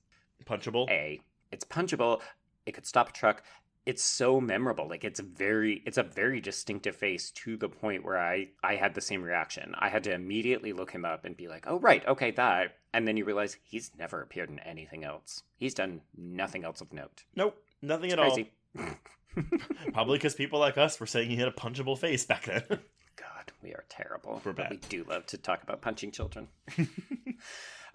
Punchable. 0.46 0.90
a 0.90 1.20
it's 1.52 1.66
punchable 1.66 2.22
it 2.70 2.74
could 2.74 2.86
stop 2.86 3.10
a 3.10 3.12
truck 3.12 3.44
it's 3.86 4.04
so 4.04 4.40
memorable 4.40 4.88
like 4.88 5.04
it's 5.04 5.20
very 5.20 5.82
it's 5.86 5.98
a 5.98 6.04
very 6.04 6.40
distinctive 6.40 6.96
face 6.96 7.32
to 7.32 7.58
the 7.58 7.68
point 7.70 8.06
where 8.06 8.20
i 8.20 8.48
i 8.64 8.76
had 8.76 8.94
the 8.94 9.02
same 9.02 9.24
reaction 9.24 9.74
i 9.80 9.90
had 9.90 10.04
to 10.04 10.14
immediately 10.14 10.74
look 10.74 10.92
him 10.92 11.06
up 11.06 11.26
and 11.26 11.36
be 11.36 11.48
like 11.48 11.66
oh 11.68 11.80
right 11.80 12.06
okay 12.08 12.32
that 12.32 12.76
and 12.94 13.08
then 13.08 13.18
you 13.18 13.26
realize 13.26 13.58
he's 13.64 13.92
never 13.98 14.22
appeared 14.22 14.50
in 14.50 14.60
anything 14.60 15.04
else 15.04 15.44
he's 15.58 15.74
done 15.74 16.02
nothing 16.16 16.64
else 16.64 16.82
of 16.82 16.94
note 16.94 17.24
Nope, 17.36 17.58
nothing 17.82 18.12
at 18.12 18.20
crazy 18.20 18.52
all. 18.78 18.86
Probably 19.94 20.18
because 20.18 20.36
people 20.36 20.60
like 20.60 20.78
us 20.78 21.00
were 21.00 21.06
saying 21.06 21.30
he 21.30 21.38
had 21.38 21.48
a 21.48 21.52
punchable 21.52 21.98
face 21.98 22.26
back 22.26 22.46
then. 22.46 22.64
God, 22.68 23.52
we 23.62 23.72
are 23.74 23.86
terrible. 23.90 24.42
We're 24.44 24.54
but 24.54 24.70
bad. 24.70 24.72
we 24.72 24.78
do 24.90 25.06
love 25.08 25.26
to 25.28 25.38
talk 25.38 25.64
about 25.64 25.82
punching 25.82 26.12
children. 26.12 26.48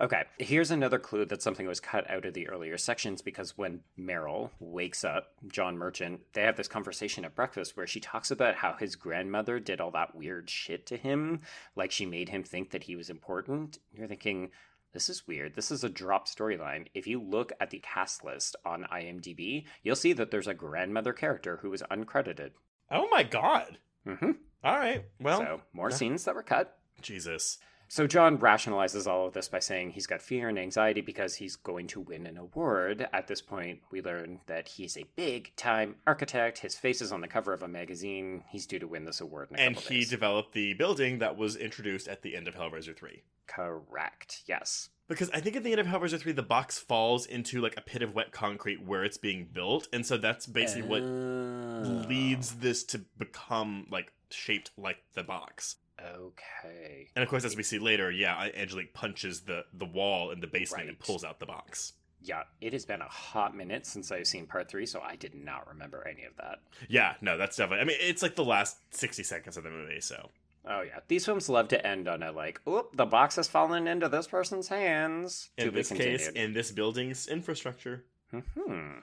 okay, 0.00 0.24
here's 0.38 0.70
another 0.70 0.98
clue 0.98 1.24
that 1.26 1.42
something 1.42 1.66
was 1.66 1.80
cut 1.80 2.08
out 2.10 2.24
of 2.24 2.34
the 2.34 2.48
earlier 2.48 2.78
sections 2.78 3.22
because 3.22 3.56
when 3.56 3.80
Meryl 3.98 4.50
wakes 4.60 5.04
up, 5.04 5.32
John 5.48 5.76
Merchant, 5.76 6.20
they 6.32 6.42
have 6.42 6.56
this 6.56 6.68
conversation 6.68 7.24
at 7.24 7.34
breakfast 7.34 7.76
where 7.76 7.86
she 7.86 8.00
talks 8.00 8.30
about 8.30 8.56
how 8.56 8.74
his 8.74 8.96
grandmother 8.96 9.58
did 9.58 9.80
all 9.80 9.90
that 9.92 10.14
weird 10.14 10.50
shit 10.50 10.86
to 10.86 10.96
him, 10.96 11.40
like 11.76 11.90
she 11.90 12.06
made 12.06 12.28
him 12.28 12.42
think 12.42 12.70
that 12.70 12.84
he 12.84 12.96
was 12.96 13.10
important. 13.10 13.78
You're 13.92 14.08
thinking, 14.08 14.50
this 14.92 15.08
is 15.08 15.26
weird. 15.26 15.54
This 15.56 15.70
is 15.70 15.82
a 15.82 15.88
drop 15.88 16.28
storyline. 16.28 16.86
If 16.94 17.06
you 17.06 17.20
look 17.20 17.52
at 17.60 17.70
the 17.70 17.80
cast 17.80 18.24
list 18.24 18.54
on 18.64 18.86
IMDb, 18.92 19.64
you'll 19.82 19.96
see 19.96 20.12
that 20.12 20.30
there's 20.30 20.46
a 20.46 20.54
grandmother 20.54 21.12
character 21.12 21.58
who 21.62 21.72
is 21.72 21.82
uncredited. 21.90 22.52
oh 22.90 23.08
my 23.10 23.24
god. 23.24 23.78
hmm 24.06 24.32
All 24.62 24.78
right. 24.78 25.04
Well, 25.20 25.38
so 25.40 25.60
more 25.72 25.90
yeah. 25.90 25.96
scenes 25.96 26.24
that 26.24 26.34
were 26.34 26.42
cut. 26.42 26.78
Jesus. 27.02 27.58
So 27.88 28.06
John 28.06 28.38
rationalizes 28.38 29.06
all 29.06 29.26
of 29.26 29.34
this 29.34 29.48
by 29.48 29.60
saying 29.60 29.90
he's 29.90 30.06
got 30.06 30.20
fear 30.22 30.48
and 30.48 30.58
anxiety 30.58 31.00
because 31.00 31.36
he's 31.36 31.54
going 31.56 31.86
to 31.88 32.00
win 32.00 32.26
an 32.26 32.36
award. 32.36 33.08
At 33.12 33.28
this 33.28 33.40
point, 33.40 33.80
we 33.90 34.02
learn 34.02 34.40
that 34.46 34.66
he's 34.68 34.96
a 34.96 35.06
big 35.16 35.52
time 35.56 35.96
architect. 36.06 36.58
His 36.58 36.74
face 36.74 37.00
is 37.00 37.12
on 37.12 37.20
the 37.20 37.28
cover 37.28 37.52
of 37.52 37.62
a 37.62 37.68
magazine. 37.68 38.42
He's 38.50 38.66
due 38.66 38.78
to 38.80 38.86
win 38.88 39.04
this 39.04 39.20
award 39.20 39.48
in 39.50 39.56
a 39.58 39.62
And 39.62 39.76
he 39.76 39.98
days. 40.00 40.10
developed 40.10 40.54
the 40.54 40.74
building 40.74 41.18
that 41.20 41.36
was 41.36 41.56
introduced 41.56 42.08
at 42.08 42.22
the 42.22 42.34
end 42.36 42.48
of 42.48 42.54
Hellraiser 42.56 42.96
3. 42.96 43.22
Correct. 43.46 44.42
Yes. 44.46 44.88
Because 45.06 45.30
I 45.30 45.40
think 45.40 45.54
at 45.54 45.62
the 45.62 45.70
end 45.70 45.80
of 45.80 45.86
Hellraiser 45.86 46.18
3, 46.18 46.32
the 46.32 46.42
box 46.42 46.78
falls 46.78 47.26
into 47.26 47.60
like 47.60 47.76
a 47.76 47.82
pit 47.82 48.02
of 48.02 48.14
wet 48.14 48.32
concrete 48.32 48.82
where 48.84 49.04
it's 49.04 49.18
being 49.18 49.48
built. 49.52 49.86
And 49.92 50.04
so 50.06 50.16
that's 50.16 50.46
basically 50.46 50.88
what 50.88 51.02
Oh. 51.02 52.06
leads 52.08 52.56
this 52.56 52.82
to 52.84 52.98
become 53.18 53.86
like 53.90 54.12
shaped 54.30 54.70
like 54.78 54.96
the 55.12 55.22
box. 55.22 55.76
Okay. 56.00 57.08
And 57.14 57.22
of 57.22 57.28
course, 57.28 57.44
as 57.44 57.56
we 57.56 57.62
see 57.62 57.78
later, 57.78 58.10
yeah, 58.10 58.48
Angelique 58.56 58.94
punches 58.94 59.42
the, 59.42 59.64
the 59.72 59.84
wall 59.84 60.30
in 60.30 60.40
the 60.40 60.46
basement 60.46 60.88
and 60.88 60.98
pulls 60.98 61.24
out 61.24 61.40
the 61.40 61.46
box. 61.46 61.92
Yeah, 62.20 62.44
it 62.60 62.72
has 62.72 62.86
been 62.86 63.02
a 63.02 63.08
hot 63.08 63.54
minute 63.54 63.86
since 63.86 64.10
I've 64.10 64.26
seen 64.26 64.46
part 64.46 64.68
three, 64.68 64.86
so 64.86 65.00
I 65.00 65.14
did 65.16 65.34
not 65.34 65.68
remember 65.68 66.06
any 66.08 66.24
of 66.24 66.34
that. 66.38 66.60
Yeah, 66.88 67.14
no, 67.20 67.36
that's 67.36 67.56
definitely. 67.56 67.82
I 67.82 67.84
mean, 67.84 67.98
it's 68.00 68.22
like 68.22 68.34
the 68.34 68.44
last 68.44 68.78
60 68.94 69.22
seconds 69.22 69.56
of 69.56 69.64
the 69.64 69.70
movie, 69.70 70.00
so. 70.00 70.30
Oh 70.66 70.80
yeah, 70.80 71.00
these 71.08 71.26
films 71.26 71.50
love 71.50 71.68
to 71.68 71.86
end 71.86 72.08
on 72.08 72.22
a 72.22 72.32
like, 72.32 72.58
"Oop, 72.66 72.96
the 72.96 73.04
box 73.04 73.36
has 73.36 73.46
fallen 73.46 73.86
into 73.86 74.08
this 74.08 74.26
person's 74.26 74.68
hands." 74.68 75.50
In 75.58 75.66
to 75.66 75.70
this 75.70 75.90
case, 75.92 76.28
in 76.28 76.54
this 76.54 76.70
building's 76.70 77.28
infrastructure. 77.28 78.04
Hmm. 78.30 79.00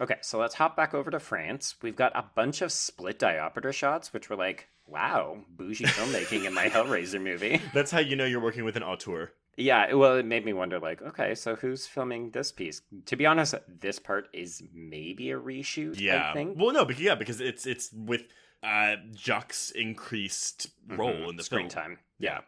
Okay, 0.00 0.16
so 0.20 0.38
let's 0.38 0.54
hop 0.54 0.76
back 0.76 0.92
over 0.92 1.10
to 1.10 1.18
France. 1.18 1.76
We've 1.80 1.96
got 1.96 2.12
a 2.14 2.24
bunch 2.34 2.60
of 2.60 2.70
split 2.70 3.18
diopter 3.18 3.72
shots, 3.72 4.12
which 4.12 4.28
were 4.28 4.36
like, 4.36 4.68
wow, 4.88 5.38
bougie 5.48 5.84
filmmaking 5.84 6.46
in 6.46 6.54
my 6.54 6.66
Hellraiser 6.68 7.20
movie. 7.20 7.60
That's 7.74 7.90
how 7.90 7.98
you 8.00 8.16
know 8.16 8.24
you're 8.24 8.40
working 8.40 8.64
with 8.64 8.76
an 8.76 8.82
auteur. 8.82 9.32
Yeah, 9.56 9.92
well, 9.94 10.16
it 10.16 10.24
made 10.24 10.44
me 10.44 10.52
wonder, 10.52 10.78
like, 10.78 11.02
okay, 11.02 11.34
so 11.34 11.56
who's 11.56 11.84
filming 11.86 12.30
this 12.30 12.52
piece? 12.52 12.80
To 13.06 13.16
be 13.16 13.26
honest, 13.26 13.54
this 13.66 13.98
part 13.98 14.28
is 14.32 14.62
maybe 14.72 15.32
a 15.32 15.38
reshoot. 15.38 15.98
Yeah. 15.98 16.30
I 16.30 16.32
think. 16.32 16.56
Well, 16.58 16.72
no, 16.72 16.84
but 16.84 16.98
yeah, 17.00 17.16
because 17.16 17.40
it's 17.40 17.66
it's 17.66 17.92
with 17.92 18.22
uh 18.62 18.96
Jacques' 19.16 19.54
increased 19.74 20.68
role 20.88 21.12
Mhm, 21.12 21.30
in 21.30 21.36
the 21.36 21.42
screen 21.42 21.68
film. 21.68 21.84
time. 21.84 21.98
Yeah. 22.18 22.30
Yeah, 22.34 22.40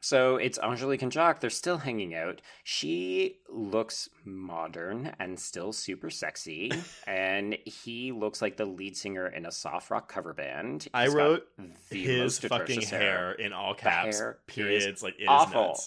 so 0.00 0.36
it's 0.36 0.58
Angelique 0.58 1.02
and 1.02 1.12
Jacques. 1.12 1.40
They're 1.40 1.50
still 1.50 1.78
hanging 1.78 2.14
out. 2.14 2.40
She 2.62 3.38
looks 3.48 4.08
modern 4.24 5.14
and 5.18 5.38
still 5.38 5.72
super 5.72 6.10
sexy, 6.10 6.72
and 7.06 7.56
he 7.64 8.12
looks 8.12 8.42
like 8.42 8.56
the 8.56 8.66
lead 8.66 8.96
singer 8.96 9.26
in 9.26 9.46
a 9.46 9.52
soft 9.52 9.90
rock 9.90 10.08
cover 10.10 10.34
band. 10.34 10.88
I 10.92 11.08
wrote 11.08 11.44
the 11.90 12.02
His 12.02 12.20
most 12.20 12.42
fucking 12.42 12.78
atrocious 12.78 12.90
hair 12.90 13.32
in 13.32 13.52
all 13.52 13.74
caps, 13.74 14.22
periods, 14.46 15.02
like 15.02 15.14
it 15.18 15.22
is 15.22 15.28
awful. 15.28 15.78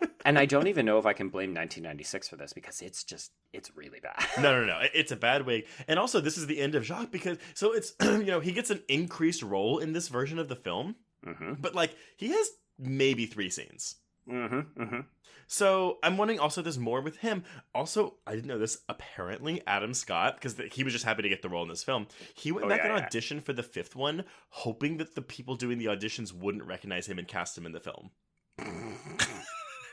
and 0.24 0.38
I 0.38 0.46
don't 0.46 0.66
even 0.66 0.84
know 0.86 0.98
if 0.98 1.06
I 1.06 1.12
can 1.12 1.28
blame 1.28 1.50
1996 1.50 2.28
for 2.28 2.36
this 2.36 2.52
because 2.52 2.82
it's 2.82 3.04
just 3.04 3.32
it's 3.52 3.74
really 3.76 4.00
bad. 4.00 4.22
no, 4.42 4.60
no, 4.60 4.66
no. 4.66 4.80
It's 4.94 5.12
a 5.12 5.16
bad 5.16 5.46
wig. 5.46 5.66
And 5.88 5.98
also, 5.98 6.20
this 6.20 6.36
is 6.36 6.46
the 6.46 6.60
end 6.60 6.74
of 6.74 6.84
Jacques 6.84 7.10
because 7.10 7.38
so 7.54 7.72
it's 7.72 7.94
you 8.02 8.26
know 8.26 8.40
he 8.40 8.52
gets 8.52 8.70
an 8.70 8.82
increased 8.88 9.42
role 9.42 9.78
in 9.78 9.92
this 9.92 10.08
version 10.08 10.38
of 10.38 10.48
the 10.48 10.56
film, 10.56 10.96
hmm 11.24 11.54
but 11.58 11.74
like 11.74 11.96
he 12.16 12.28
has 12.28 12.48
maybe 12.78 13.26
three 13.26 13.50
scenes. 13.50 13.96
hmm 14.28 14.60
hmm 14.76 15.00
So 15.46 15.98
I'm 16.02 16.16
wondering 16.18 16.40
also 16.40 16.62
there's 16.62 16.78
more 16.78 17.00
with 17.00 17.18
him. 17.18 17.44
Also, 17.74 18.16
I 18.26 18.34
didn't 18.34 18.46
know 18.48 18.58
this. 18.58 18.78
Apparently, 18.88 19.62
Adam 19.66 19.94
Scott, 19.94 20.34
because 20.34 20.60
he 20.72 20.82
was 20.84 20.92
just 20.92 21.04
happy 21.04 21.22
to 21.22 21.28
get 21.28 21.42
the 21.42 21.48
role 21.48 21.62
in 21.62 21.68
this 21.68 21.84
film, 21.84 22.08
he 22.34 22.50
went 22.52 22.66
Oh, 22.66 22.68
back 22.68 22.80
yeah, 22.84 22.96
and 22.96 22.98
yeah. 22.98 23.08
auditioned 23.08 23.42
for 23.44 23.52
the 23.52 23.62
fifth 23.62 23.94
one, 23.94 24.24
hoping 24.50 24.96
that 24.98 25.14
the 25.14 25.22
people 25.22 25.54
doing 25.56 25.78
the 25.78 25.86
auditions 25.86 26.32
wouldn't 26.32 26.64
recognize 26.64 27.06
him 27.06 27.18
and 27.18 27.28
cast 27.28 27.56
him 27.56 27.66
in 27.66 27.72
the 27.72 27.80
film. 27.80 28.10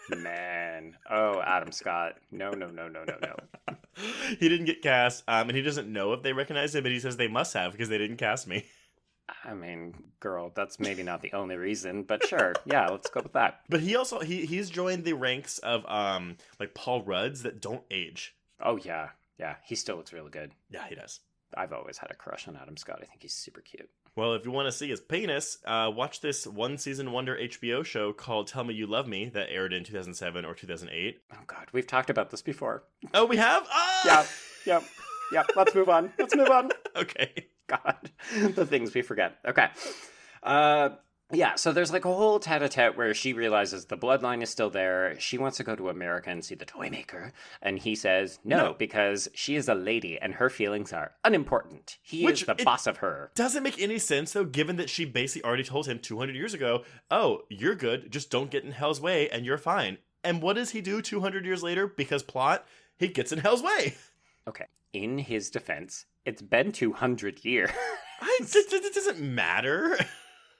Man, 0.10 0.98
oh 1.10 1.42
Adam 1.42 1.72
Scott, 1.72 2.16
no, 2.30 2.52
no, 2.52 2.68
no, 2.68 2.90
no, 2.90 3.06
no, 3.06 3.16
no. 3.22 3.76
he 4.40 4.50
didn't 4.50 4.66
get 4.66 4.82
cast, 4.82 5.24
um, 5.30 5.48
and 5.48 5.56
he 5.56 5.62
doesn't 5.64 5.92
know 5.92 6.12
if 6.12 6.22
they 6.22 6.34
recognize 6.34 6.76
him, 6.76 6.84
but 6.84 6.92
he 6.92 7.00
says 7.00 7.16
they 7.16 7.30
must 7.30 7.54
have 7.54 7.72
because 7.72 7.88
they 7.88 7.98
didn't 7.98 8.18
cast 8.18 8.46
me. 8.48 8.66
I 9.46 9.54
mean, 9.54 9.94
girl, 10.20 10.52
that's 10.54 10.80
maybe 10.80 11.04
not 11.04 11.22
the 11.22 11.34
only 11.34 11.56
reason, 11.56 12.04
but 12.04 12.26
sure. 12.28 12.54
Yeah, 12.66 12.88
let's 12.88 13.10
go 13.10 13.22
with 13.22 13.34
that. 13.34 13.62
But 13.70 13.82
he 13.82 13.96
also 13.96 14.20
he 14.20 14.46
he's 14.46 14.70
joined 14.70 15.04
the 15.06 15.14
ranks 15.14 15.58
of 15.60 15.86
um 15.88 16.38
like 16.60 16.74
Paul 16.74 17.04
Rudds 17.04 17.44
that 17.44 17.62
don't 17.62 17.84
age. 17.92 18.36
Oh, 18.62 18.78
yeah. 18.78 19.10
Yeah, 19.38 19.56
he 19.66 19.76
still 19.76 19.96
looks 19.98 20.14
really 20.14 20.30
good. 20.30 20.52
Yeah, 20.70 20.86
he 20.88 20.96
does. 20.96 21.20
I've 21.56 21.74
always 21.74 21.98
had 21.98 22.12
a 22.12 22.16
crush 22.16 22.48
on 22.48 22.56
Adam 22.56 22.78
Scott. 22.78 23.00
I 23.02 23.06
think 23.06 23.22
he's 23.22 23.34
super 23.34 23.62
cute. 23.62 23.90
Well, 24.16 24.36
if 24.36 24.46
you 24.46 24.52
want 24.52 24.68
to 24.68 24.72
see 24.72 24.90
his 24.90 25.02
penis, 25.02 25.58
uh, 25.66 25.92
watch 25.94 26.22
this 26.22 26.46
one 26.46 26.78
season 26.78 27.12
wonder 27.12 27.36
HBO 27.36 27.84
show 27.84 28.14
called 28.14 28.48
Tell 28.48 28.64
Me 28.64 28.74
You 28.74 28.86
Love 28.88 29.08
Me 29.08 29.30
that 29.30 29.50
aired 29.50 29.74
in 29.74 29.84
2007 29.84 30.46
or 30.46 30.54
2008. 30.54 31.20
Oh, 31.34 31.38
God. 31.48 31.66
We've 31.74 31.88
talked 31.88 32.10
about 32.12 32.30
this 32.30 32.42
before. 32.42 32.84
Oh, 33.14 33.26
we 33.26 33.38
have? 33.38 33.68
Ah! 33.72 34.02
Yeah. 34.06 34.26
Yep. 34.76 34.84
Yep. 35.32 35.46
Let's 35.56 35.76
move 35.76 35.90
on. 35.90 36.14
Let's 36.18 36.36
move 36.36 36.50
on. 36.50 36.70
Okay. 36.96 37.48
God, 37.68 38.12
the 38.56 38.66
things 38.66 38.94
we 38.94 39.02
forget. 39.02 39.38
Okay. 39.46 39.68
Uh, 40.42 40.90
yeah, 41.32 41.56
so 41.56 41.72
there's 41.72 41.92
like 41.92 42.06
a 42.06 42.14
whole 42.14 42.38
tete 42.40 42.62
a 42.62 42.70
tete 42.70 42.96
where 42.96 43.14
she 43.14 43.34
realizes 43.34 43.86
the 43.86 43.98
bloodline 43.98 44.44
is 44.44 44.50
still 44.52 44.70
there. 44.70 45.20
She 45.20 45.38
wants 45.40 45.58
to 45.58 45.64
go 45.64 45.76
to 45.76 45.90
America 45.90 46.30
and 46.30 46.46
see 46.46 46.54
the 46.54 46.66
toy 46.66 46.90
maker. 46.90 47.32
And 47.62 47.80
he 47.80 47.96
says 47.96 48.38
no, 48.44 48.58
No. 48.58 48.76
because 48.78 49.30
she 49.34 49.56
is 49.56 49.68
a 49.68 49.74
lady 49.74 50.20
and 50.20 50.36
her 50.36 50.50
feelings 50.50 50.94
are 50.94 51.14
unimportant. 51.24 51.98
He 52.04 52.24
Which 52.24 52.42
is 52.42 52.48
the 52.48 52.56
boss 52.56 52.86
of 52.86 52.98
her. 52.98 53.32
Doesn't 53.34 53.64
make 53.64 53.82
any 53.82 53.98
sense 53.98 54.34
though, 54.34 54.46
given 54.46 54.76
that 54.76 54.90
she 54.92 55.06
basically 55.06 55.48
already 55.48 55.64
told 55.64 55.88
him 55.88 55.98
200 55.98 56.36
years 56.36 56.54
ago, 56.54 56.84
"Oh, 57.10 57.44
you're 57.50 57.74
good. 57.76 58.12
Just 58.12 58.30
don't 58.30 58.52
get 58.52 58.64
in 58.64 58.72
Hell's 58.74 59.02
way, 59.02 59.28
and 59.30 59.44
you're 59.46 59.58
fine." 59.58 59.98
And 60.24 60.42
what 60.42 60.54
does 60.56 60.72
he 60.72 60.82
do 60.82 61.02
200 61.02 61.46
years 61.46 61.64
later? 61.64 61.88
Because 61.88 62.22
plot, 62.22 62.66
he 62.98 63.08
gets 63.08 63.32
in 63.32 63.40
Hell's 63.40 63.64
way. 63.64 63.96
Okay. 64.48 64.66
In 64.94 65.18
his 65.18 65.50
defense, 65.50 66.06
it's 66.26 66.42
been 66.42 66.72
200 66.72 67.44
years. 67.46 67.70
I, 68.22 68.38
it, 68.42 68.74
it 68.74 68.94
doesn't 68.94 69.20
matter. 69.22 69.98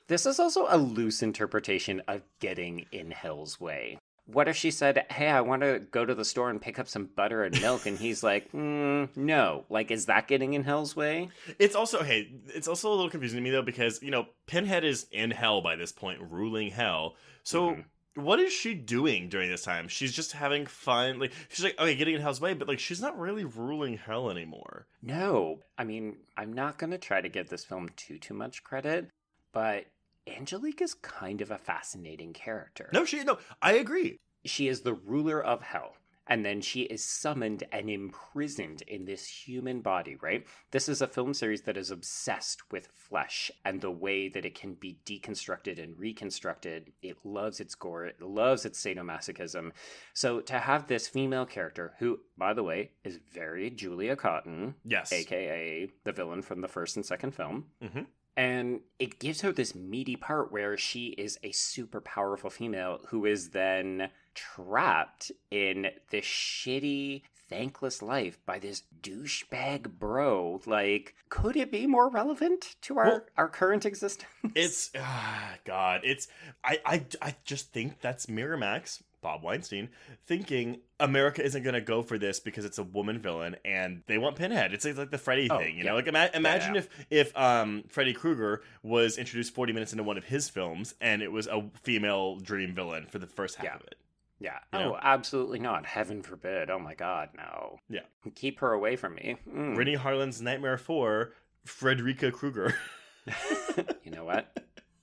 This 0.08 0.26
is 0.26 0.38
also 0.38 0.68
a 0.70 0.78
loose 0.78 1.24
interpretation 1.24 2.02
of 2.10 2.24
getting 2.42 2.86
in 2.92 3.12
Hell's 3.12 3.62
way. 3.62 4.00
What 4.26 4.50
if 4.50 4.56
she 4.58 4.70
said, 4.70 5.06
Hey, 5.10 5.30
I 5.30 5.40
want 5.40 5.62
to 5.62 5.80
go 5.80 6.06
to 6.06 6.14
the 6.14 6.26
store 6.26 6.50
and 6.50 6.62
pick 6.62 6.78
up 6.78 6.90
some 6.90 7.06
butter 7.16 7.46
and 7.46 7.60
milk? 7.62 7.86
And 7.86 7.98
he's 7.98 8.22
like, 8.32 8.52
mm, 8.52 9.08
No. 9.16 9.64
Like, 9.70 9.92
is 9.92 10.08
that 10.08 10.28
getting 10.28 10.56
in 10.56 10.66
Hell's 10.66 10.94
way? 10.94 11.30
It's 11.58 11.74
also 11.74 12.04
hey, 12.04 12.34
it's 12.48 12.68
also 12.68 12.90
a 12.90 12.94
little 12.96 13.10
confusing 13.10 13.38
to 13.38 13.42
me 13.44 13.50
though 13.50 13.62
because 13.62 14.04
you 14.04 14.12
know 14.12 14.28
Pinhead 14.46 14.84
is 14.84 15.08
in 15.10 15.32
hell 15.32 15.62
by 15.62 15.78
this 15.78 15.94
point, 15.94 16.20
ruling 16.30 16.70
hell. 16.70 17.16
So 17.44 17.72
Mhm. 17.72 17.86
What 18.16 18.40
is 18.40 18.54
she 18.54 18.74
doing 18.74 19.30
during 19.30 19.50
this 19.50 19.64
time? 19.64 19.88
She's 19.88 20.14
just 20.14 20.34
having 20.34 20.66
fun. 20.66 21.20
Like 21.20 21.32
she's 21.50 21.64
like 21.66 21.80
okay, 21.80 21.96
getting 21.96 22.16
in 22.16 22.22
hell's 22.22 22.42
way, 22.42 22.54
but 22.54 22.68
like 22.68 22.80
she's 22.80 23.02
not 23.02 23.20
really 23.20 23.44
ruling 23.44 23.98
hell 23.98 24.30
anymore. 24.30 24.86
No. 25.02 25.60
I 25.78 25.84
mean, 25.84 26.18
I'm 26.38 26.54
not 26.54 26.78
going 26.78 26.92
to 26.92 26.98
try 26.98 27.22
to 27.22 27.30
give 27.30 27.50
this 27.50 27.66
film 27.66 27.90
too, 27.96 28.18
too 28.18 28.34
much 28.34 28.64
credit, 28.64 29.10
but 29.52 29.86
Angelique 30.28 30.82
is 30.82 30.94
kind 30.94 31.42
of 31.42 31.52
a 31.52 31.58
fascinating 31.58 32.34
character. 32.34 32.90
No, 32.94 33.06
she 33.06 33.24
no. 33.24 33.40
I 33.62 33.74
agree. 33.74 34.18
she 34.46 34.68
is 34.68 34.82
the 34.82 34.94
ruler 34.94 35.44
of 35.44 35.62
hell 35.62 35.96
and 36.28 36.46
then 36.46 36.62
she 36.62 36.82
is 36.84 37.04
summoned 37.04 37.64
and 37.72 37.90
imprisoned 37.90 38.82
in 38.88 39.06
this 39.06 39.26
human 39.28 39.82
body 39.82 40.16
right 40.22 40.46
this 40.72 40.88
is 40.88 41.02
a 41.02 41.08
film 41.08 41.34
series 41.34 41.64
that 41.64 41.78
is 41.78 41.92
obsessed 41.92 42.72
with 42.72 42.88
flesh 42.94 43.52
and 43.66 43.82
the 43.82 43.92
way 43.92 44.30
that 44.30 44.46
it 44.46 44.56
can 44.56 44.74
be 44.74 45.00
deconstructed 45.06 45.82
and 45.82 45.98
reconstructed 46.00 46.92
it 47.02 47.18
loves 47.24 47.60
its 47.60 47.76
gore 47.76 48.06
it 48.06 48.22
loves 48.22 48.66
its 48.66 48.82
sadomasochism 48.84 49.72
so 50.14 50.40
to 50.40 50.60
have 50.60 50.88
this 50.88 51.08
female 51.08 51.46
character 51.46 51.94
who 52.00 52.20
by 52.38 52.54
the 52.54 52.64
way 52.64 52.92
is 53.04 53.20
very 53.32 53.70
julia 53.70 54.16
cotton 54.16 54.76
Yes. 54.86 55.12
aka 55.12 55.90
the 56.04 56.12
villain 56.12 56.42
from 56.42 56.62
the 56.62 56.68
first 56.68 56.96
and 56.96 57.06
second 57.06 57.32
film 57.36 57.66
Mhm. 57.82 58.06
And 58.36 58.82
it 59.00 59.20
gives 59.20 59.42
her 59.42 59.52
this 59.52 59.76
meaty 59.76 60.16
part 60.16 60.52
where 60.52 60.78
she 60.78 61.08
is 61.10 61.38
a 61.44 61.52
super 61.52 62.02
powerful 62.02 62.50
female 62.50 63.00
who 63.10 63.26
is 63.26 63.50
then 63.50 64.10
trapped 64.34 65.32
in 65.52 65.88
this 66.10 66.26
shitty, 66.26 67.22
thankless 67.50 68.02
life 68.02 68.40
by 68.46 68.58
this 68.58 68.84
douchebag 69.02 70.00
bro. 70.00 70.62
Like, 70.66 71.14
could 71.30 71.56
it 71.56 71.72
be 71.72 71.86
more 71.86 72.10
relevant 72.10 72.76
to 72.82 72.98
our, 72.98 73.06
Well- 73.06 73.22
our 73.38 73.48
current 73.50 73.86
existence? 73.86 74.30
It's 74.56 74.92
ah, 74.98 75.56
God. 75.66 76.02
It's 76.04 76.28
I, 76.64 76.80
I 76.86 77.06
I 77.22 77.36
just 77.44 77.72
think 77.72 78.02
that's 78.02 78.26
Miramax, 78.28 79.02
Bob 79.24 79.42
Weinstein, 79.42 79.90
thinking 80.28 80.82
America 81.00 81.44
isn't 81.44 81.64
gonna 81.64 81.82
go 81.82 82.04
for 82.04 82.20
this 82.20 82.40
because 82.40 82.66
it's 82.66 82.78
a 82.78 82.84
woman 82.84 83.18
villain 83.20 83.56
and 83.66 84.04
they 84.06 84.20
want 84.20 84.36
Pinhead. 84.36 84.74
It's 84.74 84.86
like, 84.86 84.98
like 84.98 85.10
the 85.10 85.18
Freddy 85.18 85.50
Oh, 85.50 85.58
thing, 85.58 85.76
you 85.78 85.84
yeah. 85.84 85.90
know. 85.90 85.96
Like 85.96 86.08
ima- 86.08 86.30
imagine 86.36 86.76
yeah. 86.76 86.82
if 86.82 87.06
if 87.10 87.38
um 87.38 87.84
Freddy 87.90 88.14
Krueger 88.14 88.62
was 88.84 89.18
introduced 89.18 89.56
forty 89.56 89.74
minutes 89.74 89.92
into 89.94 90.04
one 90.04 90.18
of 90.18 90.26
his 90.26 90.50
films 90.50 90.94
and 91.02 91.24
it 91.24 91.32
was 91.32 91.48
a 91.48 91.64
female 91.82 92.38
dream 92.38 92.76
villain 92.76 93.08
for 93.10 93.18
the 93.18 93.26
first 93.28 93.56
half 93.56 93.66
Yeah. 93.66 93.76
of 93.76 93.82
it. 93.82 93.96
yeah. 94.40 94.60
You 94.74 94.80
oh, 94.80 94.90
know? 94.90 95.00
absolutely 95.02 95.60
not. 95.60 95.86
Heaven 95.86 96.22
forbid. 96.22 96.70
Oh 96.70 96.78
my 96.80 96.94
god, 96.94 97.30
no. 97.36 97.80
Yeah. 97.90 98.02
Keep 98.36 98.60
her 98.60 98.74
away 98.74 98.96
from 98.98 99.16
me. 99.16 99.38
Mm. 99.50 99.76
Renny 99.78 99.96
Harlin's 99.96 100.42
Nightmare 100.42 100.78
Four, 100.78 101.32
Frederica 101.66 102.32
Krueger. 102.32 102.76
you 104.04 104.12
know 104.12 104.26
what? 104.26 104.60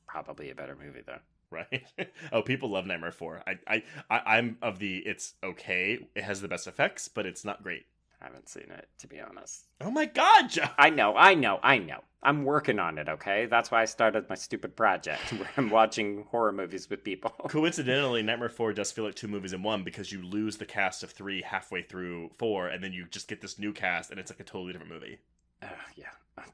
Probably 0.06 0.50
a 0.50 0.54
better 0.54 0.76
movie, 0.76 1.02
though. 1.06 1.18
right? 1.52 1.84
oh, 2.32 2.42
people 2.42 2.70
love 2.70 2.86
Nightmare 2.86 3.12
Four. 3.12 3.42
I, 3.46 3.58
I, 3.66 3.82
I, 4.08 4.38
I'm 4.38 4.56
of 4.62 4.78
the. 4.78 4.98
It's 4.98 5.34
okay. 5.42 6.06
It 6.14 6.24
has 6.24 6.40
the 6.40 6.48
best 6.48 6.66
effects, 6.66 7.08
but 7.08 7.26
it's 7.26 7.44
not 7.44 7.62
great. 7.62 7.86
I 8.20 8.26
haven't 8.26 8.48
seen 8.48 8.70
it, 8.70 8.88
to 8.98 9.06
be 9.06 9.18
honest. 9.18 9.64
Oh 9.80 9.90
my 9.90 10.04
God, 10.04 10.50
John! 10.50 10.70
I 10.76 10.90
know, 10.90 11.16
I 11.16 11.34
know, 11.34 11.58
I 11.62 11.78
know. 11.78 12.00
I'm 12.22 12.44
working 12.44 12.78
on 12.78 12.98
it, 12.98 13.08
okay? 13.08 13.46
That's 13.46 13.70
why 13.70 13.80
I 13.80 13.86
started 13.86 14.28
my 14.28 14.34
stupid 14.34 14.76
project 14.76 15.32
where 15.32 15.48
I'm 15.56 15.70
watching 15.70 16.26
horror 16.30 16.52
movies 16.52 16.90
with 16.90 17.02
people. 17.02 17.30
Coincidentally, 17.48 18.22
Nightmare 18.22 18.50
Four 18.50 18.74
does 18.74 18.92
feel 18.92 19.04
like 19.04 19.14
two 19.14 19.28
movies 19.28 19.54
in 19.54 19.62
one 19.62 19.84
because 19.84 20.12
you 20.12 20.22
lose 20.22 20.58
the 20.58 20.66
cast 20.66 21.02
of 21.02 21.10
three 21.10 21.40
halfway 21.40 21.82
through 21.82 22.30
four, 22.36 22.68
and 22.68 22.84
then 22.84 22.92
you 22.92 23.06
just 23.10 23.26
get 23.26 23.40
this 23.40 23.58
new 23.58 23.72
cast, 23.72 24.10
and 24.10 24.20
it's 24.20 24.30
like 24.30 24.40
a 24.40 24.44
totally 24.44 24.72
different 24.72 24.92
movie. 24.92 25.18
Uh, 25.62 25.68
yeah. 25.96 26.10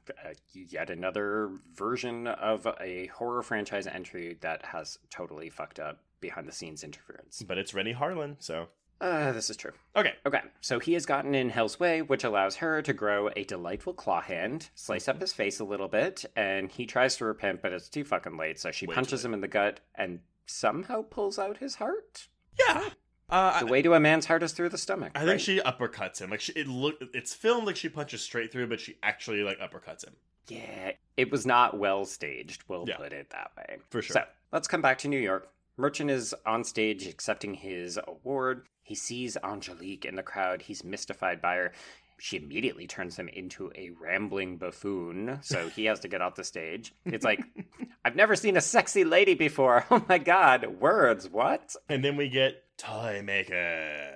Uh, 0.09 0.33
yet 0.53 0.89
another 0.89 1.49
version 1.73 2.27
of 2.27 2.67
a 2.81 3.07
horror 3.07 3.43
franchise 3.43 3.87
entry 3.87 4.37
that 4.41 4.65
has 4.65 4.99
totally 5.09 5.49
fucked 5.49 5.79
up 5.79 5.99
behind 6.19 6.47
the 6.47 6.51
scenes 6.51 6.83
interference. 6.83 7.43
But 7.47 7.57
it's 7.57 7.73
Renny 7.73 7.93
Harlin, 7.93 8.35
so 8.39 8.67
Uh, 8.99 9.31
this 9.31 9.49
is 9.51 9.57
true. 9.57 9.73
okay. 9.95 10.13
Okay, 10.25 10.41
so 10.61 10.79
he 10.79 10.93
has 10.93 11.05
gotten 11.05 11.35
in 11.35 11.49
Hell's 11.51 11.79
Way, 11.79 12.01
which 12.01 12.23
allows 12.23 12.55
her 12.57 12.81
to 12.81 12.93
grow 12.93 13.29
a 13.35 13.43
delightful 13.43 13.93
claw 13.93 14.21
hand, 14.21 14.69
slice 14.73 15.07
up 15.07 15.21
his 15.21 15.33
face 15.33 15.59
a 15.59 15.63
little 15.63 15.87
bit, 15.87 16.25
and 16.35 16.71
he 16.71 16.85
tries 16.87 17.15
to 17.17 17.25
repent, 17.25 17.61
but 17.61 17.71
it's 17.73 17.89
too 17.89 18.03
fucking 18.03 18.37
late, 18.37 18.59
so 18.59 18.71
she 18.71 18.87
Way 18.87 18.95
punches 18.95 19.23
him 19.23 19.33
in 19.35 19.41
the 19.41 19.47
gut 19.47 19.81
and 19.93 20.21
somehow 20.47 21.03
pulls 21.03 21.37
out 21.37 21.57
his 21.57 21.75
heart. 21.75 22.27
Yeah. 22.57 22.89
Uh, 23.29 23.59
The 23.59 23.65
way 23.65 23.81
to 23.81 23.93
a 23.93 23.99
man's 23.99 24.25
heart 24.25 24.43
is 24.43 24.53
through 24.53 24.69
the 24.69 24.77
stomach. 24.77 25.11
I 25.15 25.25
think 25.25 25.39
she 25.41 25.59
uppercuts 25.59 26.19
him. 26.19 26.29
Like 26.29 26.41
she, 26.41 26.53
it 26.53 26.67
look, 26.67 26.95
it's 27.13 27.33
filmed 27.33 27.67
like 27.67 27.75
she 27.75 27.89
punches 27.89 28.21
straight 28.21 28.51
through, 28.51 28.67
but 28.67 28.79
she 28.79 28.95
actually 29.03 29.43
like 29.43 29.59
uppercuts 29.59 30.05
him. 30.05 30.13
Yeah, 30.47 30.91
it 31.17 31.29
was 31.29 31.45
not 31.45 31.77
well 31.77 32.05
staged, 32.05 32.63
we'll 32.69 32.85
Yeah. 32.87 32.95
put 32.97 33.11
it 33.11 33.29
that 33.31 33.51
way. 33.57 33.77
For 33.89 34.01
sure. 34.01 34.13
So, 34.13 34.23
let's 34.53 34.67
come 34.67 34.81
back 34.81 34.97
to 34.99 35.09
New 35.09 35.19
York. 35.19 35.49
Merchant 35.75 36.09
is 36.09 36.33
on 36.45 36.63
stage 36.63 37.05
accepting 37.05 37.53
his 37.55 37.99
award. 38.07 38.65
He 38.81 38.95
sees 38.95 39.35
Angelique 39.43 40.05
in 40.05 40.15
the 40.15 40.23
crowd. 40.23 40.61
He's 40.61 40.83
mystified 40.85 41.41
by 41.41 41.55
her. 41.55 41.73
She 42.19 42.37
immediately 42.37 42.87
turns 42.87 43.17
him 43.19 43.27
into 43.27 43.71
a 43.75 43.91
rambling 44.01 44.57
buffoon, 44.57 45.37
so 45.43 45.67
he 45.69 45.85
has 45.85 45.99
to 45.99 46.07
get 46.07 46.21
off 46.21 46.33
the 46.35 46.43
stage. 46.45 46.93
It's 47.05 47.25
like, 47.25 47.43
I've 48.05 48.15
never 48.15 48.35
seen 48.35 48.55
a 48.57 48.61
sexy 48.61 49.03
lady 49.03 49.33
before. 49.35 49.85
Oh 49.91 50.03
my 50.07 50.17
god, 50.17 50.79
words, 50.79 51.29
what? 51.29 51.75
And 51.89 52.03
then 52.05 52.15
we 52.15 52.29
get 52.29 52.63
Toy 52.77 53.21
Maker. 53.23 54.13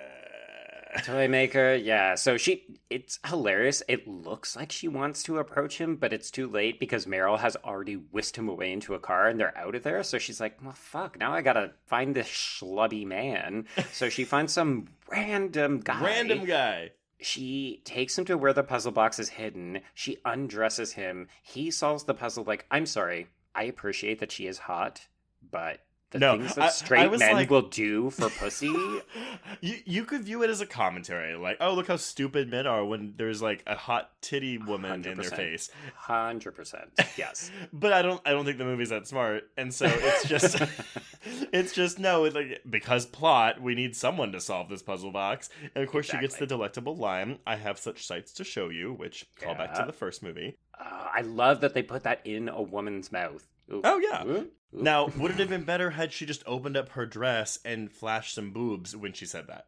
Toy 1.04 1.26
maker, 1.26 1.74
yeah. 1.74 2.14
So 2.16 2.36
she, 2.36 2.64
it's 2.90 3.18
hilarious. 3.26 3.82
It 3.88 4.06
looks 4.06 4.54
like 4.54 4.70
she 4.70 4.88
wants 4.88 5.22
to 5.22 5.38
approach 5.38 5.78
him, 5.78 5.96
but 5.96 6.12
it's 6.12 6.30
too 6.30 6.46
late 6.46 6.78
because 6.78 7.06
Meryl 7.06 7.38
has 7.38 7.56
already 7.64 7.94
whisked 7.94 8.36
him 8.36 8.48
away 8.48 8.72
into 8.72 8.94
a 8.94 8.98
car 8.98 9.28
and 9.28 9.40
they're 9.40 9.56
out 9.56 9.74
of 9.74 9.82
there. 9.84 10.02
So 10.02 10.18
she's 10.18 10.40
like, 10.40 10.58
well, 10.62 10.74
fuck, 10.74 11.18
now 11.18 11.32
I 11.32 11.40
gotta 11.40 11.72
find 11.86 12.14
this 12.14 12.28
schlubby 12.28 13.06
man. 13.06 13.66
So 13.92 14.10
she 14.10 14.24
finds 14.24 14.52
some 14.52 14.88
random 15.10 15.80
guy. 15.80 16.04
Random 16.04 16.44
guy. 16.44 16.90
She 17.20 17.80
takes 17.84 18.18
him 18.18 18.26
to 18.26 18.36
where 18.36 18.52
the 18.52 18.62
puzzle 18.62 18.92
box 18.92 19.18
is 19.18 19.30
hidden. 19.30 19.80
She 19.94 20.18
undresses 20.24 20.92
him. 20.92 21.28
He 21.42 21.70
solves 21.70 22.04
the 22.04 22.14
puzzle 22.14 22.44
like, 22.44 22.66
I'm 22.70 22.84
sorry, 22.86 23.28
I 23.54 23.64
appreciate 23.64 24.18
that 24.20 24.32
she 24.32 24.46
is 24.46 24.58
hot, 24.58 25.06
but 25.50 25.80
The 26.12 26.18
No, 26.18 26.36
things 26.38 26.52
I- 26.52 26.54
that 26.56 26.64
I 26.64 26.68
straight 26.68 27.10
was 27.10 27.20
men 27.20 27.32
like- 27.34 27.50
will 27.50 27.62
do 27.68 28.10
for 28.10 28.28
pussy. 28.30 28.66
you 29.60 29.76
you 29.84 30.04
could 30.04 30.22
view 30.24 30.42
it 30.42 30.50
as 30.50 30.60
a 30.60 30.66
commentary, 30.66 31.34
like, 31.36 31.56
oh, 31.60 31.74
look 31.74 31.88
how 31.88 31.96
stupid 31.96 32.50
men 32.50 32.66
are 32.66 32.84
when 32.84 33.14
there's 33.16 33.40
like 33.42 33.62
a 33.66 33.74
hot 33.74 34.10
titty 34.20 34.58
woman 34.58 35.04
in 35.04 35.16
their 35.18 35.30
face. 35.30 35.70
Hundred 35.96 36.52
percent. 36.52 36.90
Yes. 37.16 37.50
But 37.72 37.92
I 37.92 38.02
don't 38.02 38.20
I 38.26 38.30
don't 38.30 38.44
think 38.44 38.58
the 38.58 38.64
movie's 38.64 38.90
that 38.90 39.06
smart, 39.08 39.44
and 39.56 39.72
so 39.72 39.86
it's 39.86 40.28
just 40.28 40.60
it's 41.52 41.72
just 41.72 41.98
no, 41.98 42.24
it's 42.24 42.34
like 42.34 42.62
because 42.68 43.06
plot, 43.06 43.60
we 43.60 43.74
need 43.74 43.96
someone 43.96 44.32
to 44.32 44.40
solve 44.40 44.68
this 44.68 44.82
puzzle 44.82 45.10
box, 45.12 45.48
and 45.74 45.82
of 45.82 45.90
course 45.90 46.06
she 46.06 46.18
gets 46.18 46.36
the 46.36 46.46
delectable 46.46 46.96
line, 46.96 47.38
"I 47.46 47.56
have 47.56 47.78
such 47.78 48.06
sights 48.06 48.32
to 48.34 48.44
show 48.44 48.68
you," 48.68 48.92
which 48.92 49.26
call 49.40 49.54
back 49.54 49.74
to 49.74 49.84
the 49.86 49.92
first 49.92 50.22
movie. 50.22 50.58
Uh, 50.78 51.08
I 51.14 51.20
love 51.22 51.60
that 51.60 51.74
they 51.74 51.82
put 51.82 52.02
that 52.04 52.20
in 52.24 52.48
a 52.48 52.60
woman's 52.62 53.10
mouth. 53.12 53.46
Oh 53.70 53.98
yeah. 53.98 54.42
Now, 54.72 55.08
would 55.18 55.32
it 55.32 55.38
have 55.38 55.48
been 55.50 55.64
better 55.64 55.90
had 55.90 56.12
she 56.12 56.24
just 56.26 56.42
opened 56.46 56.76
up 56.76 56.90
her 56.90 57.06
dress 57.06 57.58
and 57.64 57.90
flashed 57.92 58.34
some 58.34 58.50
boobs 58.52 58.96
when 58.96 59.12
she 59.12 59.26
said 59.26 59.46
that? 59.48 59.66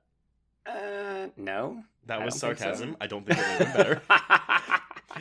Uh, 0.66 1.28
no. 1.36 1.82
That 2.06 2.20
I 2.22 2.24
was 2.24 2.34
don't 2.40 2.56
so. 2.56 2.62
sarcasm. 2.62 2.96
I 3.00 3.06
don't 3.06 3.26
think 3.26 3.38
it 3.38 3.42
would 3.42 3.66
have 3.68 3.74
been 3.76 3.76
better. 3.76 4.02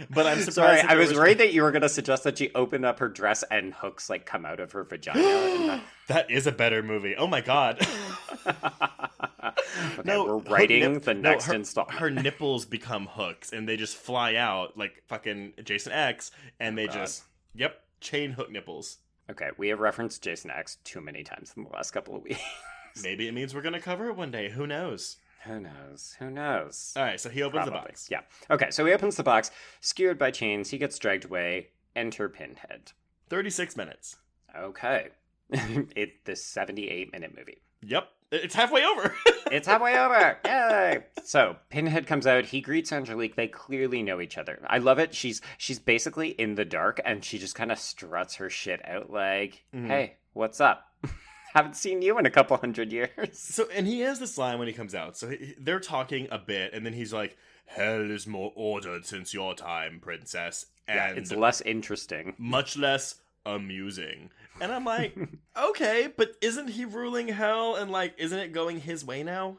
But 0.10 0.26
I'm 0.26 0.40
surprised 0.40 0.56
Sorry, 0.56 0.80
I 0.82 0.96
was 0.96 1.10
was- 1.10 1.20
worried 1.20 1.38
that 1.38 1.54
you 1.54 1.62
were 1.62 1.70
going 1.70 1.84
to 1.84 1.90
suggest 1.90 2.24
that 2.24 2.40
she 2.40 2.52
opened 2.56 2.84
up 2.84 2.98
her 2.98 3.08
dress 3.08 3.44
and 3.52 3.76
hooks 3.76 4.10
like 4.10 4.26
come 4.26 4.44
out 4.44 4.60
of 4.60 4.72
her 4.72 4.84
vagina. 4.84 5.20
that- 5.22 5.84
that 6.08 6.32
is 6.32 6.48
a 6.48 6.52
better 6.52 6.82
movie. 6.82 7.16
Oh 7.16 7.28
my 7.28 7.42
god. 7.42 7.80
okay, 8.48 10.02
No, 10.04 10.26
we're 10.26 10.38
writing 10.38 10.94
nip- 10.94 11.04
the 11.04 11.14
no, 11.14 11.22
next 11.32 11.46
her, 11.46 11.54
installment. 11.54 12.00
Her 12.00 12.10
nipples 12.10 12.66
become 12.66 13.06
hooks 13.06 13.54
and 13.54 13.68
they 13.70 13.78
just 13.78 13.96
fly 13.96 14.36
out 14.36 14.78
like 14.78 15.04
fucking 15.08 15.54
Jason 15.64 15.92
X 15.92 16.32
and 16.60 16.76
they 16.78 16.88
God. 16.88 16.94
just 16.94 17.24
yep, 17.54 17.80
chain 18.04 18.32
hook 18.32 18.52
nipples. 18.52 18.98
Okay, 19.30 19.50
we 19.58 19.70
have 19.70 19.80
referenced 19.80 20.22
Jason 20.22 20.52
X 20.52 20.78
too 20.84 21.02
many 21.02 21.24
times 21.24 21.54
in 21.56 21.64
the 21.64 21.70
last 21.70 21.92
couple 21.92 22.16
of 22.16 22.24
weeks. 22.24 22.42
Maybe 23.04 23.28
it 23.28 23.34
means 23.34 23.56
we're 23.56 23.62
gonna 23.62 23.80
cover 23.80 24.10
it 24.10 24.16
one 24.16 24.30
day. 24.30 24.50
Who 24.50 24.68
knows? 24.68 25.18
Who 25.46 25.60
knows? 25.60 26.16
Who 26.20 26.30
knows? 26.30 26.94
All 26.96 27.04
right, 27.04 27.20
so 27.20 27.30
he 27.30 27.42
opens 27.42 27.66
the 27.66 27.72
box. 27.72 28.08
Yeah. 28.12 28.22
Okay, 28.52 28.70
so 28.70 28.86
he 28.86 28.94
opens 28.94 29.16
the 29.16 29.24
box, 29.24 29.52
skewered 29.82 30.20
by 30.20 30.32
chains. 30.32 30.70
He 30.70 30.78
gets 30.78 31.00
dragged 31.00 31.26
away. 31.26 31.70
Enter 31.96 32.30
Pinhead. 32.30 32.92
Thirty-six 33.30 33.76
minutes. 33.76 34.18
Okay. 34.56 35.10
it 35.50 36.26
the 36.26 36.36
78 36.36 37.12
minute 37.12 37.34
movie. 37.36 37.62
Yep, 37.82 38.08
it's 38.34 38.56
halfway 38.56 38.84
over. 38.86 39.14
It's 39.52 39.68
halfway 39.68 39.96
over. 40.00 40.40
Yay! 40.46 41.04
So 41.24 41.58
Pinhead 41.70 42.08
comes 42.08 42.26
out. 42.26 42.46
He 42.46 42.60
greets 42.60 42.92
Angelique. 42.92 43.36
They 43.36 43.48
clearly 43.48 44.02
know 44.02 44.20
each 44.20 44.36
other. 44.40 44.66
I 44.68 44.80
love 44.80 44.98
it. 44.98 45.14
She's 45.14 45.42
she's 45.60 45.78
basically 45.78 46.30
in 46.30 46.56
the 46.56 46.66
dark, 46.66 47.00
and 47.06 47.24
she 47.24 47.38
just 47.38 47.54
kind 47.54 47.72
of 47.72 47.78
struts 47.78 48.36
her 48.36 48.50
shit 48.50 48.82
out 48.90 49.12
like, 49.12 49.64
Mhm. 49.76 49.88
"Hey, 49.88 50.16
what's 50.34 50.60
up? 50.60 50.92
Haven't 51.54 51.76
seen 51.76 52.02
you 52.02 52.18
in 52.18 52.26
a 52.26 52.32
couple 52.32 52.58
hundred 52.58 52.92
years." 52.92 53.38
So, 53.38 53.68
and 53.72 53.86
he 53.86 54.00
has 54.00 54.18
this 54.20 54.40
line 54.40 54.58
when 54.58 54.68
he 54.68 54.74
comes 54.74 54.96
out. 54.96 55.16
So 55.18 55.30
he, 55.30 55.54
they're 55.60 55.80
talking 55.80 56.28
a 56.32 56.40
bit, 56.40 56.74
and 56.74 56.84
then 56.84 56.94
he's 56.94 57.14
like, 57.14 57.38
"Hell 57.68 58.10
is 58.10 58.26
more 58.26 58.52
ordered 58.56 59.06
since 59.06 59.36
your 59.36 59.54
time, 59.54 60.00
princess, 60.02 60.66
Yeah, 60.88 61.10
and 61.10 61.20
it's 61.20 61.32
less 61.32 61.62
interesting. 61.62 62.34
much 62.40 62.76
less 62.76 63.16
amusing." 63.46 64.30
And 64.62 64.72
I'm 64.72 64.86
like, 64.86 65.18
"Okay, 65.58 66.14
but 66.16 66.32
isn't 66.42 66.70
he 66.70 66.86
ruling 66.86 67.28
hell? 67.30 67.76
And 67.76 67.92
like, 67.92 68.16
isn't 68.18 68.38
it 68.40 68.54
going 68.54 68.80
his 68.82 69.06
way 69.06 69.24
now?" 69.24 69.58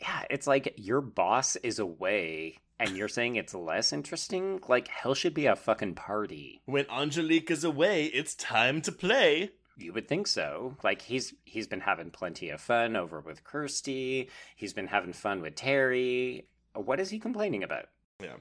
Yeah, 0.00 0.24
it's 0.30 0.46
like 0.46 0.74
your 0.76 1.00
boss 1.00 1.56
is 1.56 1.78
away, 1.78 2.58
and 2.78 2.96
you're 2.96 3.08
saying 3.08 3.36
it's 3.36 3.54
less 3.54 3.92
interesting. 3.92 4.60
Like 4.68 4.88
hell 4.88 5.14
should 5.14 5.34
be 5.34 5.46
a 5.46 5.56
fucking 5.56 5.94
party. 5.94 6.60
When 6.66 6.86
Angelique 6.90 7.50
is 7.50 7.64
away, 7.64 8.06
it's 8.06 8.34
time 8.34 8.80
to 8.82 8.92
play. 8.92 9.52
You 9.78 9.92
would 9.92 10.08
think 10.08 10.26
so. 10.26 10.76
Like 10.82 11.02
he's 11.02 11.34
he's 11.44 11.66
been 11.66 11.80
having 11.80 12.10
plenty 12.10 12.50
of 12.50 12.60
fun 12.60 12.96
over 12.96 13.20
with 13.20 13.44
Kirsty. 13.44 14.30
He's 14.54 14.72
been 14.72 14.86
having 14.86 15.12
fun 15.12 15.42
with 15.42 15.54
Terry. 15.54 16.46
What 16.74 17.00
is 17.00 17.10
he 17.10 17.18
complaining 17.18 17.62
about? 17.62 17.88
Yeah, 18.22 18.36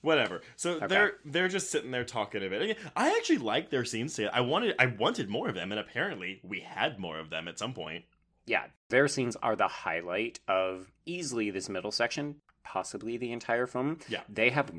whatever. 0.00 0.42
So 0.56 0.72
Okay. 0.74 0.86
they're 0.86 1.12
they're 1.24 1.48
just 1.48 1.70
sitting 1.70 1.90
there 1.90 2.04
talking 2.04 2.44
a 2.44 2.48
bit. 2.48 2.78
I 2.96 3.10
actually 3.16 3.38
like 3.38 3.70
their 3.70 3.84
scenes. 3.84 4.14
together. 4.14 4.34
I 4.34 4.40
wanted 4.40 4.74
I 4.78 4.86
wanted 4.86 5.28
more 5.28 5.48
of 5.48 5.54
them, 5.54 5.72
and 5.72 5.80
apparently 5.80 6.40
we 6.42 6.60
had 6.60 6.98
more 6.98 7.18
of 7.18 7.30
them 7.30 7.48
at 7.48 7.58
some 7.58 7.74
point. 7.74 8.04
Yeah, 8.46 8.64
their 8.88 9.08
scenes 9.08 9.36
are 9.36 9.56
the 9.56 9.68
highlight 9.68 10.40
of 10.48 10.90
easily 11.04 11.50
this 11.50 11.68
middle 11.68 11.92
section, 11.92 12.36
possibly 12.64 13.16
the 13.18 13.32
entire 13.32 13.66
film. 13.66 13.98
Yeah. 14.08 14.22
They 14.28 14.50
have 14.50 14.72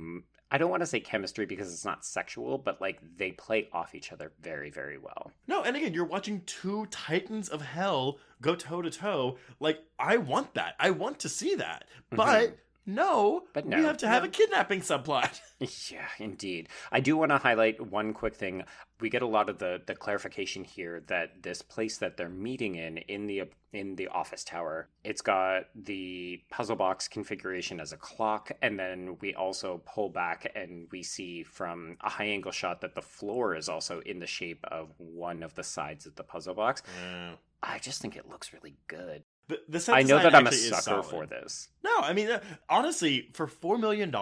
I 0.52 0.58
don't 0.58 0.72
want 0.72 0.82
to 0.82 0.88
say 0.88 1.00
chemistry 1.00 1.46
because 1.46 1.72
it's 1.72 1.86
not 1.86 2.04
sexual, 2.04 2.58
but 2.58 2.82
like 2.82 3.00
they 3.18 3.32
play 3.34 3.70
off 3.72 3.94
each 3.94 4.12
other 4.12 4.32
very 4.42 4.72
very 4.72 4.98
well. 4.98 5.32
No, 5.48 5.62
and 5.62 5.76
again, 5.78 5.94
you're 5.94 6.06
watching 6.06 6.42
two 6.48 6.88
titans 6.88 7.50
of 7.50 7.62
hell 7.62 8.18
go 8.42 8.56
toe 8.56 8.82
to 8.82 8.90
toe. 8.90 9.38
Like, 9.60 9.80
I 10.00 10.18
want 10.18 10.56
that. 10.56 10.74
I 10.80 10.90
want 10.90 11.20
to 11.20 11.30
see 11.30 11.54
that. 11.56 11.84
Mm-hmm. 12.12 12.16
But 12.16 12.58
no, 12.96 13.44
But 13.54 13.66
no, 13.66 13.78
we 13.78 13.82
no, 13.84 13.88
have 13.90 13.98
to 13.98 14.08
have 14.08 14.24
no. 14.24 14.30
a 14.30 14.32
kidnapping 14.32 14.82
subplot. 14.82 15.40
Yeah, 15.92 16.08
indeed. 16.20 16.70
I 16.90 17.02
do 17.02 17.18
want 17.18 17.32
to 17.32 17.38
highlight 17.38 17.82
one 17.86 18.14
quick 18.14 18.34
thing. 18.34 18.64
We 19.02 19.10
get 19.10 19.22
a 19.22 19.28
lot 19.28 19.50
of 19.50 19.58
the 19.60 19.82
the 19.86 19.94
clarification 19.94 20.64
here 20.64 21.02
that 21.08 21.44
this 21.44 21.62
place 21.62 21.98
that 21.98 22.16
they're 22.16 22.30
meeting 22.30 22.76
in 22.76 22.98
in 23.00 23.28
the 23.28 23.44
in 23.74 23.98
the 23.98 24.08
office 24.08 24.46
tower, 24.46 24.88
it's 25.04 25.22
got 25.22 25.64
the 25.76 26.42
puzzle 26.50 26.78
box 26.78 27.10
configuration 27.10 27.82
as 27.82 27.92
a 27.92 27.98
clock, 27.98 28.52
and 28.62 28.80
then 28.80 29.18
we 29.20 29.36
also 29.36 29.82
pull 29.86 30.08
back 30.10 30.50
and 30.56 30.88
we 30.94 31.04
see 31.04 31.44
from 31.44 31.98
a 32.02 32.10
high 32.10 32.26
angle 32.28 32.54
shot 32.54 32.80
that 32.80 32.96
the 32.96 33.02
floor 33.02 33.54
is 33.54 33.68
also 33.68 34.00
in 34.06 34.20
the 34.20 34.28
shape 34.28 34.64
of 34.72 34.94
one 34.98 35.44
of 35.44 35.56
the 35.56 35.64
sides 35.64 36.06
of 36.06 36.16
the 36.16 36.24
puzzle 36.24 36.54
box. 36.56 36.82
Mm. 37.06 37.36
I 37.62 37.80
just 37.80 38.02
think 38.02 38.16
it 38.16 38.30
looks 38.30 38.54
really 38.54 38.76
good. 38.88 39.24
The, 39.50 39.60
the 39.68 39.92
I 39.94 40.04
know 40.04 40.20
that 40.20 40.36
I'm 40.36 40.46
a 40.46 40.52
sucker 40.52 41.02
for 41.02 41.26
this. 41.26 41.70
No, 41.84 41.92
I 41.98 42.14
mean, 42.14 42.30
uh, 42.30 42.40
honestly, 42.70 43.30
for 43.34 43.48
$4 43.48 43.80
million, 43.80 44.14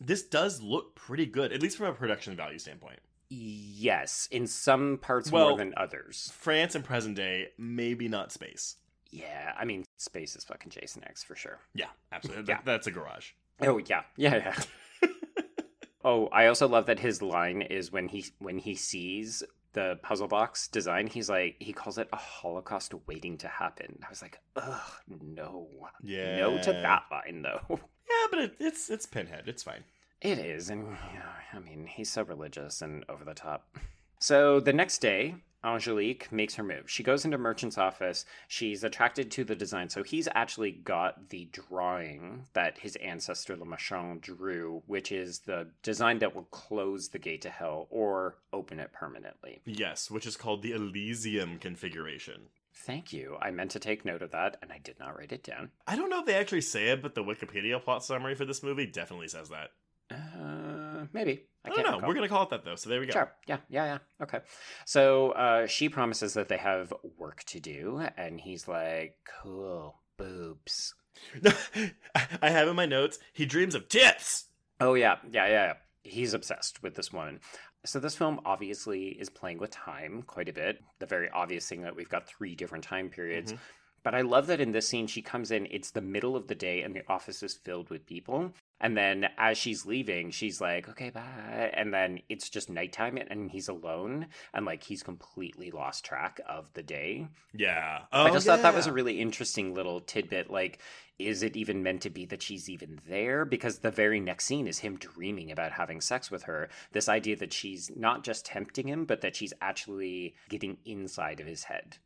this 0.00 0.22
does 0.22 0.62
look 0.62 0.94
pretty 0.94 1.26
good, 1.26 1.52
at 1.52 1.60
least 1.60 1.76
from 1.76 1.86
a 1.88 1.92
production 1.92 2.34
value 2.34 2.58
standpoint. 2.58 2.98
Yes, 3.28 4.26
in 4.32 4.46
some 4.46 4.98
parts 4.98 5.30
Well- 5.30 5.50
more 5.50 5.58
than 5.58 5.74
others. 5.76 6.32
France 6.34 6.74
and 6.74 6.82
present 6.84 7.14
day, 7.14 7.48
maybe 7.58 8.08
not 8.08 8.32
space. 8.32 8.76
Yeah, 9.10 9.52
I 9.58 9.66
mean, 9.66 9.84
space 9.98 10.34
is 10.34 10.44
fucking 10.44 10.70
Jason 10.70 11.04
X 11.04 11.22
for 11.22 11.34
sure. 11.36 11.58
Yeah, 11.74 11.88
absolutely. 12.10 12.44
Yeah. 12.48 12.56
That- 12.56 12.64
that's 12.64 12.86
a 12.86 12.90
garage. 12.90 13.32
Oh 13.60 13.78
yeah, 13.78 14.02
yeah, 14.16 14.54
yeah. 15.02 15.08
oh, 16.04 16.28
I 16.28 16.46
also 16.46 16.66
love 16.66 16.86
that 16.86 16.98
his 17.00 17.20
line 17.20 17.60
is 17.60 17.92
when 17.92 18.08
he 18.08 18.24
when 18.38 18.56
he 18.58 18.74
sees 18.74 19.42
the 19.72 19.98
puzzle 20.02 20.28
box 20.28 20.66
design, 20.68 21.06
he's 21.06 21.28
like 21.30 21.56
he 21.60 21.72
calls 21.72 21.98
it 21.98 22.08
a 22.12 22.16
Holocaust 22.16 22.92
waiting 23.06 23.38
to 23.38 23.48
happen. 23.48 23.98
I 24.04 24.08
was 24.10 24.22
like, 24.22 24.38
ugh, 24.56 24.80
no, 25.08 25.68
Yeah. 26.02 26.38
no 26.38 26.58
to 26.62 26.72
that 26.72 27.04
line 27.10 27.42
though. 27.42 27.80
Yeah, 28.10 28.26
but 28.30 28.40
it, 28.40 28.54
it's 28.58 28.90
it's 28.90 29.06
Pinhead. 29.06 29.44
It's 29.46 29.62
fine. 29.62 29.84
It 30.20 30.38
is, 30.40 30.68
and 30.68 30.84
yeah, 31.14 31.22
I 31.54 31.60
mean, 31.60 31.86
he's 31.86 32.10
so 32.10 32.22
religious 32.24 32.82
and 32.82 33.04
over 33.08 33.24
the 33.24 33.34
top. 33.34 33.76
So 34.18 34.58
the 34.58 34.72
next 34.72 34.98
day, 34.98 35.36
Angelique 35.64 36.30
makes 36.32 36.54
her 36.54 36.62
move. 36.62 36.90
She 36.90 37.02
goes 37.02 37.24
into 37.24 37.38
Merchant's 37.38 37.78
office. 37.78 38.24
She's 38.48 38.82
attracted 38.84 39.30
to 39.32 39.44
the 39.44 39.54
design. 39.54 39.88
So 39.88 40.02
he's 40.02 40.28
actually 40.34 40.72
got 40.72 41.28
the 41.30 41.48
drawing 41.52 42.46
that 42.54 42.78
his 42.78 42.96
ancestor 42.96 43.56
Le 43.56 43.64
Marchand 43.66 44.22
drew, 44.22 44.82
which 44.86 45.12
is 45.12 45.40
the 45.40 45.68
design 45.82 46.18
that 46.20 46.34
will 46.34 46.44
close 46.44 47.08
the 47.08 47.18
gate 47.18 47.42
to 47.42 47.50
hell 47.50 47.86
or 47.90 48.36
open 48.52 48.80
it 48.80 48.92
permanently. 48.92 49.60
Yes, 49.64 50.10
which 50.10 50.26
is 50.26 50.36
called 50.36 50.62
the 50.62 50.72
Elysium 50.72 51.58
configuration. 51.58 52.48
Thank 52.74 53.12
you. 53.12 53.36
I 53.42 53.50
meant 53.50 53.72
to 53.72 53.78
take 53.78 54.04
note 54.06 54.22
of 54.22 54.30
that, 54.30 54.56
and 54.62 54.72
I 54.72 54.78
did 54.78 54.98
not 54.98 55.18
write 55.18 55.32
it 55.32 55.42
down. 55.42 55.70
I 55.86 55.96
don't 55.96 56.08
know 56.08 56.20
if 56.20 56.26
they 56.26 56.34
actually 56.34 56.62
say 56.62 56.88
it, 56.88 57.02
but 57.02 57.14
the 57.14 57.22
Wikipedia 57.22 57.82
plot 57.82 58.02
summary 58.04 58.34
for 58.34 58.46
this 58.46 58.62
movie 58.62 58.86
definitely 58.86 59.28
says 59.28 59.50
that. 59.50 59.70
Uh, 60.10 61.06
maybe. 61.12 61.44
I, 61.64 61.68
I, 61.68 61.74
don't 61.74 61.84
know. 61.84 61.92
recall. 61.96 62.08
We're 62.08 62.14
gonna 62.14 62.28
call 62.28 62.42
it 62.44 62.50
that 62.50 62.64
though. 62.64 62.76
So 62.76 62.88
there 62.90 63.00
we 63.00 63.06
go. 63.06 63.12
Sure. 63.12 63.32
Yeah. 63.46 63.58
Yeah. 63.68 63.84
Yeah. 63.84 63.98
Okay. 64.22 64.40
So 64.86 65.30
uh, 65.32 65.66
she 65.66 65.88
promises 65.88 66.34
that 66.34 66.48
they 66.48 66.56
have 66.56 66.92
work 67.18 67.44
to 67.44 67.60
do, 67.60 68.02
and 68.16 68.40
he's 68.40 68.66
like, 68.66 69.16
"Cool, 69.42 69.96
boobs." 70.16 70.94
I 72.42 72.50
have 72.50 72.68
in 72.68 72.76
my 72.76 72.86
notes. 72.86 73.18
He 73.32 73.44
dreams 73.46 73.74
of 73.74 73.88
tits. 73.88 74.46
Oh 74.80 74.94
yeah, 74.94 75.16
yeah, 75.30 75.46
yeah. 75.46 75.52
yeah. 75.52 75.72
He's 76.02 76.32
obsessed 76.32 76.82
with 76.82 76.94
this 76.94 77.12
woman. 77.12 77.40
So 77.84 77.98
this 77.98 78.16
film 78.16 78.40
obviously 78.44 79.08
is 79.08 79.28
playing 79.30 79.58
with 79.58 79.70
time 79.70 80.22
quite 80.26 80.48
a 80.48 80.52
bit. 80.52 80.82
The 80.98 81.06
very 81.06 81.28
obvious 81.30 81.68
thing 81.68 81.82
that 81.82 81.96
we've 81.96 82.08
got 82.08 82.26
three 82.26 82.54
different 82.54 82.84
time 82.84 83.08
periods. 83.10 83.52
Mhm. 83.52 83.58
But 84.02 84.14
I 84.14 84.22
love 84.22 84.46
that 84.46 84.60
in 84.60 84.72
this 84.72 84.88
scene 84.88 85.06
she 85.06 85.20
comes 85.22 85.50
in, 85.50 85.66
it's 85.70 85.90
the 85.90 86.00
middle 86.00 86.36
of 86.36 86.48
the 86.48 86.54
day 86.54 86.82
and 86.82 86.94
the 86.94 87.02
office 87.08 87.42
is 87.42 87.54
filled 87.54 87.90
with 87.90 88.06
people. 88.06 88.54
And 88.80 88.96
then 88.96 89.26
as 89.36 89.58
she's 89.58 89.84
leaving, 89.84 90.30
she's 90.30 90.60
like, 90.60 90.88
okay, 90.88 91.10
bye. 91.10 91.70
And 91.74 91.92
then 91.92 92.20
it's 92.28 92.48
just 92.48 92.70
nighttime 92.70 93.18
and 93.18 93.50
he's 93.50 93.68
alone 93.68 94.28
and 94.54 94.64
like 94.64 94.84
he's 94.84 95.02
completely 95.02 95.70
lost 95.70 96.04
track 96.04 96.40
of 96.48 96.72
the 96.72 96.82
day. 96.82 97.28
Yeah. 97.52 98.02
I 98.10 98.28
Oh, 98.28 98.32
just 98.32 98.46
thought 98.46 98.62
that 98.62 98.74
was 98.74 98.86
a 98.86 98.92
really 98.92 99.20
interesting 99.20 99.74
little 99.74 100.00
tidbit. 100.00 100.50
Like, 100.50 100.80
is 101.18 101.42
it 101.42 101.56
even 101.56 101.82
meant 101.82 102.00
to 102.02 102.10
be 102.10 102.24
that 102.26 102.42
she's 102.42 102.70
even 102.70 102.98
there? 103.06 103.44
Because 103.44 103.80
the 103.80 103.90
very 103.90 104.20
next 104.20 104.46
scene 104.46 104.66
is 104.66 104.78
him 104.78 104.96
dreaming 104.96 105.50
about 105.50 105.72
having 105.72 106.00
sex 106.00 106.30
with 106.30 106.44
her. 106.44 106.70
This 106.92 107.08
idea 107.08 107.36
that 107.36 107.52
she's 107.52 107.90
not 107.94 108.24
just 108.24 108.46
tempting 108.46 108.88
him, 108.88 109.04
but 109.04 109.20
that 109.20 109.36
she's 109.36 109.52
actually 109.60 110.34
getting 110.48 110.78
inside 110.86 111.40
of 111.40 111.46
his 111.46 111.64
head. 111.64 111.98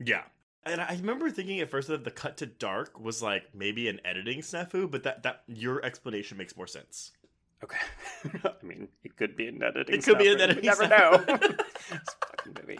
Yeah. 0.00 0.22
And 0.66 0.80
I 0.80 0.96
remember 0.98 1.30
thinking 1.30 1.60
at 1.60 1.70
first 1.70 1.88
that 1.88 2.04
the 2.04 2.10
cut 2.10 2.36
to 2.38 2.46
dark 2.46 2.98
was 2.98 3.22
like 3.22 3.44
maybe 3.54 3.88
an 3.88 4.00
editing 4.04 4.40
snafu, 4.40 4.90
but 4.90 5.04
that, 5.04 5.22
that 5.22 5.42
your 5.46 5.84
explanation 5.84 6.36
makes 6.36 6.56
more 6.56 6.66
sense. 6.66 7.12
Okay. 7.62 7.78
I 8.44 8.64
mean, 8.66 8.88
it 9.04 9.16
could 9.16 9.36
be 9.36 9.46
an 9.46 9.62
editing. 9.62 9.94
It 9.94 10.04
could 10.04 10.18
be 10.18 10.32
an 10.32 10.40
editing 10.40 10.64
You 10.64 10.70
never 10.70 10.88
know. 10.88 11.16
this 11.26 12.16
fucking 12.20 12.56
movie. 12.60 12.78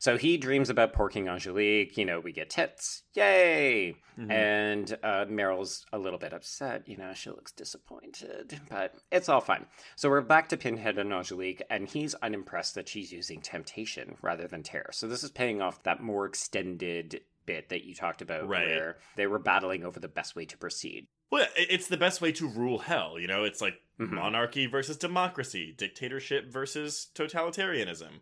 So 0.00 0.16
he 0.16 0.38
dreams 0.38 0.70
about 0.70 0.94
porking 0.94 1.30
Angelique. 1.30 1.96
You 1.98 2.06
know, 2.06 2.20
we 2.20 2.32
get 2.32 2.48
tits. 2.48 3.02
Yay! 3.12 3.94
Mhm. 4.18 4.30
And 4.32 4.98
uh, 5.02 5.26
Meryl's 5.26 5.84
a 5.92 5.98
little 5.98 6.18
bit 6.18 6.32
upset. 6.32 6.88
You 6.88 6.96
know, 6.96 7.12
she 7.14 7.28
looks 7.28 7.52
disappointed, 7.52 8.58
but 8.70 8.94
it's 9.12 9.28
all 9.28 9.42
fine. 9.42 9.66
So 9.96 10.08
we're 10.08 10.22
back 10.22 10.48
to 10.48 10.56
Pinhead 10.56 10.96
and 10.98 11.12
Angelique, 11.12 11.62
and 11.68 11.86
he's 11.86 12.14
unimpressed 12.16 12.74
that 12.76 12.88
she's 12.88 13.12
using 13.12 13.42
temptation 13.42 14.16
rather 14.22 14.48
than 14.48 14.62
terror. 14.62 14.90
So 14.92 15.06
this 15.06 15.22
is 15.22 15.30
paying 15.30 15.60
off 15.60 15.82
that 15.82 16.02
more 16.02 16.24
extended 16.24 17.20
bit 17.44 17.68
that 17.68 17.84
you 17.84 17.94
talked 17.94 18.22
about, 18.22 18.48
Right. 18.48 18.66
where 18.66 18.98
they 19.16 19.26
were 19.26 19.38
battling 19.38 19.84
over 19.84 20.00
the 20.00 20.08
best 20.08 20.34
way 20.34 20.46
to 20.46 20.56
proceed. 20.56 21.08
Well, 21.30 21.46
it's 21.56 21.88
the 21.88 21.96
best 21.98 22.20
way 22.22 22.32
to 22.32 22.48
rule 22.48 22.78
hell. 22.78 23.18
You 23.18 23.26
know, 23.26 23.44
it's 23.44 23.60
like 23.60 23.74
Mhm. 23.98 24.12
monarchy 24.12 24.64
versus 24.66 24.96
democracy, 24.96 25.72
dictatorship 25.76 26.46
versus 26.46 27.10
totalitarianism. 27.14 28.20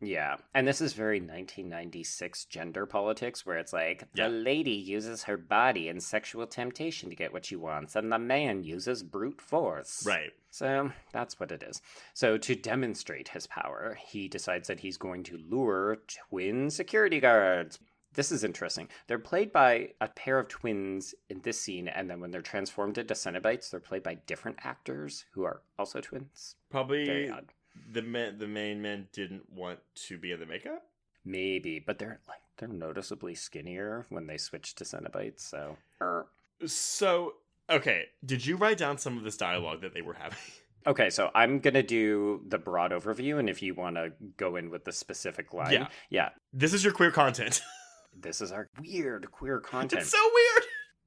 Yeah, 0.00 0.36
and 0.52 0.68
this 0.68 0.82
is 0.82 0.92
very 0.92 1.20
1996 1.20 2.44
gender 2.46 2.84
politics, 2.84 3.46
where 3.46 3.56
it's 3.56 3.72
like 3.72 4.04
Yeah. 4.14 4.28
the 4.28 4.34
lady 4.34 4.72
uses 4.72 5.24
her 5.24 5.36
body 5.38 5.88
in 5.88 6.00
sexual 6.00 6.46
temptation 6.46 7.08
to 7.08 7.16
get 7.16 7.32
what 7.32 7.46
she 7.46 7.56
wants, 7.56 7.96
and 7.96 8.12
the 8.12 8.18
man 8.18 8.62
uses 8.62 9.02
brute 9.02 9.40
force. 9.40 10.04
Right. 10.06 10.32
So 10.50 10.92
that's 11.12 11.40
what 11.40 11.50
it 11.50 11.62
is. 11.62 11.80
So 12.14 12.36
to 12.38 12.54
demonstrate 12.54 13.28
his 13.28 13.46
power, 13.46 13.94
he 14.06 14.28
decides 14.28 14.68
that 14.68 14.80
he's 14.80 14.98
going 14.98 15.22
to 15.24 15.38
lure 15.38 15.98
twin 16.28 16.70
security 16.70 17.20
guards. 17.20 17.78
This 18.12 18.32
is 18.32 18.44
interesting. 18.44 18.88
They're 19.06 19.18
played 19.18 19.52
by 19.52 19.92
a 20.00 20.08
pair 20.08 20.38
of 20.38 20.48
twins 20.48 21.14
in 21.28 21.42
this 21.42 21.60
scene, 21.60 21.86
and 21.88 22.08
then 22.08 22.18
when 22.20 22.30
they're 22.30 22.40
transformed 22.40 22.96
into 22.96 23.12
Cenobites, 23.12 23.70
they're 23.70 23.80
played 23.80 24.02
by 24.02 24.14
different 24.14 24.58
actors 24.62 25.26
who 25.32 25.44
are 25.44 25.62
also 25.78 26.00
twins. 26.00 26.56
Probably 26.70 27.04
Very 27.04 27.28
odd. 27.30 27.52
The 27.92 28.02
man, 28.02 28.38
the 28.38 28.46
main 28.48 28.82
man 28.82 29.08
didn't 29.12 29.52
want 29.52 29.78
to 30.06 30.18
be 30.18 30.32
in 30.32 30.40
the 30.40 30.46
makeup. 30.46 30.84
Maybe, 31.24 31.78
but 31.78 31.98
they're 31.98 32.20
like 32.28 32.40
they're 32.56 32.68
noticeably 32.68 33.34
skinnier 33.34 34.06
when 34.08 34.26
they 34.26 34.38
switch 34.38 34.74
to 34.76 34.84
Cenobites. 34.84 35.40
So 35.40 35.76
er. 36.00 36.26
So, 36.64 37.34
okay, 37.68 38.04
did 38.24 38.46
you 38.46 38.56
write 38.56 38.78
down 38.78 38.96
some 38.98 39.18
of 39.18 39.24
this 39.24 39.36
dialogue 39.36 39.82
that 39.82 39.92
they 39.92 40.02
were 40.02 40.14
having? 40.14 40.38
okay, 40.86 41.10
so 41.10 41.30
I'm 41.34 41.58
gonna 41.58 41.82
do 41.82 42.42
the 42.48 42.58
broad 42.58 42.92
overview, 42.92 43.38
and 43.38 43.50
if 43.50 43.60
you 43.62 43.74
want 43.74 43.96
to 43.96 44.12
go 44.36 44.56
in 44.56 44.70
with 44.70 44.84
the 44.84 44.92
specific 44.92 45.52
line, 45.52 45.72
Yeah. 45.72 45.88
yeah, 46.10 46.28
This 46.52 46.72
is 46.72 46.82
your 46.84 46.92
queer 46.92 47.10
content. 47.10 47.60
this 48.18 48.40
is 48.40 48.52
our 48.52 48.68
weird 48.80 49.30
queer 49.30 49.60
content. 49.60 50.02
it's 50.02 50.10
so 50.10 50.30
weird. 50.32 50.64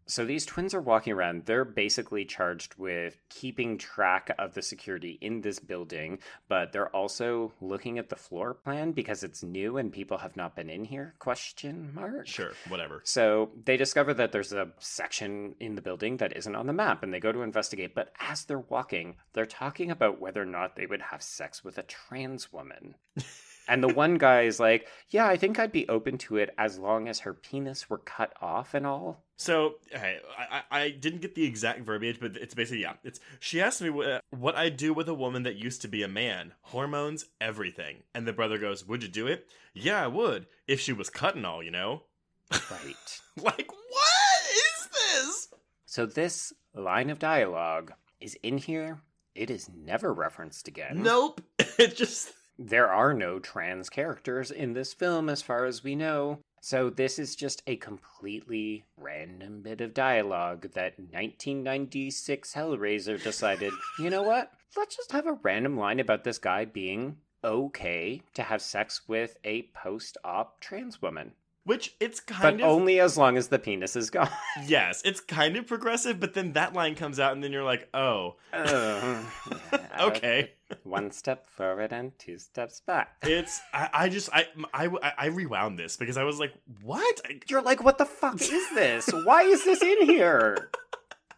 So 0.09 0.25
these 0.25 0.45
twins 0.45 0.73
are 0.73 0.81
walking 0.81 1.13
around. 1.13 1.45
They're 1.45 1.63
basically 1.63 2.25
charged 2.25 2.73
with 2.79 3.19
keeping 3.29 3.77
track 3.77 4.33
of 4.39 4.55
the 4.55 4.63
security 4.63 5.19
in 5.21 5.41
this 5.41 5.59
building, 5.59 6.17
but 6.47 6.71
they're 6.71 6.93
also 6.95 7.53
looking 7.61 7.99
at 7.99 8.09
the 8.09 8.15
floor 8.15 8.55
plan 8.55 8.91
because 8.91 9.23
it's 9.23 9.43
new 9.43 9.77
and 9.77 9.91
people 9.91 10.17
have 10.17 10.35
not 10.35 10.55
been 10.55 10.67
in 10.67 10.83
here? 10.83 11.13
Question 11.19 11.91
mark. 11.93 12.25
Sure, 12.25 12.53
whatever. 12.69 13.01
So 13.05 13.51
they 13.65 13.77
discover 13.77 14.15
that 14.15 14.31
there's 14.31 14.51
a 14.51 14.69
section 14.79 15.53
in 15.59 15.75
the 15.75 15.81
building 15.81 16.17
that 16.17 16.35
isn't 16.35 16.55
on 16.55 16.65
the 16.65 16.73
map 16.73 17.03
and 17.03 17.13
they 17.13 17.19
go 17.19 17.31
to 17.31 17.43
investigate. 17.43 17.93
But 17.93 18.11
as 18.19 18.45
they're 18.45 18.57
walking, 18.57 19.17
they're 19.33 19.45
talking 19.45 19.91
about 19.91 20.19
whether 20.19 20.41
or 20.41 20.47
not 20.47 20.75
they 20.75 20.87
would 20.87 21.03
have 21.03 21.21
sex 21.21 21.63
with 21.63 21.77
a 21.77 21.83
trans 21.83 22.51
woman. 22.51 22.95
and 23.69 23.81
the 23.83 23.93
one 23.93 24.17
guy 24.17 24.41
is 24.41 24.59
like, 24.59 24.87
Yeah, 25.09 25.27
I 25.27 25.37
think 25.37 25.59
I'd 25.59 25.71
be 25.71 25.87
open 25.87 26.17
to 26.19 26.37
it 26.37 26.53
as 26.57 26.77
long 26.77 27.07
as 27.07 27.19
her 27.19 27.33
penis 27.33 27.89
were 27.89 27.99
cut 27.99 28.33
off 28.41 28.73
and 28.73 28.85
all. 28.85 29.23
So, 29.37 29.75
okay, 29.95 30.17
I, 30.37 30.63
I 30.69 30.81
I 30.81 30.89
didn't 30.89 31.21
get 31.21 31.35
the 31.35 31.45
exact 31.45 31.81
verbiage, 31.81 32.19
but 32.19 32.35
it's 32.35 32.53
basically 32.53 32.81
yeah. 32.81 32.95
It's 33.03 33.21
she 33.39 33.61
asked 33.61 33.81
me 33.81 33.89
what, 33.89 34.21
what 34.31 34.55
I'd 34.55 34.75
do 34.75 34.93
with 34.93 35.07
a 35.07 35.13
woman 35.13 35.43
that 35.43 35.55
used 35.55 35.81
to 35.83 35.87
be 35.87 36.03
a 36.03 36.09
man, 36.09 36.53
hormones, 36.61 37.25
everything, 37.39 38.03
and 38.13 38.27
the 38.27 38.33
brother 38.33 38.57
goes, 38.57 38.85
"Would 38.85 39.03
you 39.03 39.09
do 39.09 39.27
it? 39.27 39.47
Yeah, 39.73 40.03
I 40.03 40.07
would 40.07 40.47
if 40.67 40.81
she 40.81 40.91
was 40.91 41.09
cut 41.09 41.35
and 41.35 41.45
all, 41.45 41.63
you 41.63 41.71
know." 41.71 42.03
Right. 42.51 43.21
Like, 43.41 43.71
what 43.71 44.41
is 44.51 44.89
this? 44.91 45.47
So 45.85 46.05
this 46.05 46.51
line 46.75 47.09
of 47.09 47.19
dialogue 47.19 47.93
is 48.19 48.35
in 48.43 48.57
here. 48.57 48.99
It 49.33 49.49
is 49.49 49.69
never 49.73 50.13
referenced 50.13 50.67
again. 50.67 51.01
Nope. 51.01 51.39
It 51.79 51.95
just 51.95 52.33
There 52.61 52.91
are 52.91 53.13
no 53.13 53.39
trans 53.39 53.89
characters 53.89 54.51
in 54.51 54.73
this 54.73 54.93
film, 54.93 55.29
as 55.29 55.41
far 55.41 55.63
as 55.63 55.81
we 55.81 55.95
know. 55.95 56.39
So, 56.59 56.89
this 56.89 57.17
is 57.17 57.37
just 57.37 57.63
a 57.65 57.77
completely 57.77 58.83
random 58.97 59.61
bit 59.61 59.79
of 59.79 59.93
dialogue 59.93 60.73
that 60.73 60.99
1996 60.99 62.53
Hellraiser 62.53 63.23
decided, 63.23 63.71
you 63.99 64.09
know 64.09 64.23
what? 64.23 64.51
Let's 64.75 64.97
just 64.97 65.13
have 65.13 65.25
a 65.25 65.39
random 65.41 65.77
line 65.77 66.01
about 66.01 66.25
this 66.25 66.37
guy 66.37 66.65
being 66.65 67.15
okay 67.45 68.23
to 68.33 68.43
have 68.43 68.61
sex 68.61 69.07
with 69.07 69.37
a 69.45 69.69
post 69.73 70.17
op 70.25 70.59
trans 70.59 71.01
woman. 71.01 71.31
Which 71.69 71.95
it's 71.99 72.19
But 72.19 72.33
kind 72.33 72.55
of 72.55 72.61
But 72.61 72.67
only 72.67 72.99
as 72.99 73.15
long 73.15 73.37
as 73.37 73.49
the 73.49 73.59
penis 73.59 73.95
is 73.95 74.09
gone. 74.09 74.27
yes, 74.65 75.03
it's 75.05 75.19
kind 75.19 75.55
of 75.55 75.67
progressive, 75.67 76.19
but 76.19 76.33
then 76.33 76.53
that 76.53 76.73
line 76.73 76.95
comes 76.95 77.19
out 77.19 77.33
and 77.33 77.43
then 77.43 77.51
you're 77.51 77.63
like, 77.63 77.87
"Oh, 77.93 78.37
Uh, 78.51 79.23
okay." 79.99 80.53
One 80.83 81.11
step 81.11 81.47
forward 81.47 81.93
and 81.93 82.17
two 82.17 82.39
steps 82.39 82.79
back. 82.79 83.17
It's 83.21 83.61
I, 83.71 83.89
I 83.93 84.09
just 84.09 84.29
I, 84.33 84.47
I 84.73 84.89
I 85.15 85.25
rewound 85.27 85.77
this 85.77 85.95
because 85.95 86.17
I 86.17 86.23
was 86.23 86.39
like, 86.39 86.53
"What?" 86.81 87.21
You're 87.47 87.61
like, 87.61 87.83
what 87.83 87.99
the 87.99 88.05
fuck 88.05 88.41
is 88.41 88.69
this? 88.73 89.07
Why 89.23 89.43
is 89.43 89.63
this 89.63 89.83
in 89.83 90.07
here? 90.07 90.71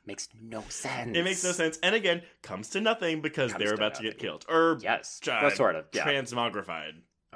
Makes 0.05 0.29
no 0.41 0.63
sense. 0.69 1.15
It 1.15 1.23
makes 1.23 1.43
no 1.43 1.51
sense. 1.51 1.77
And 1.83 1.93
again, 1.93 2.21
comes 2.41 2.69
to 2.69 2.79
nothing 2.79 3.19
because 3.19 3.51
Comes 3.51 3.63
they're 3.65 3.73
about 3.73 3.95
to 3.95 4.03
get 4.03 4.17
killed. 4.17 4.45
Or 4.47 4.79
Yes, 4.81 5.19
uh, 5.29 5.49
sort 5.49 5.75
of. 5.75 5.87
Yeah, 5.91 6.05
transmogrified. 6.05 6.93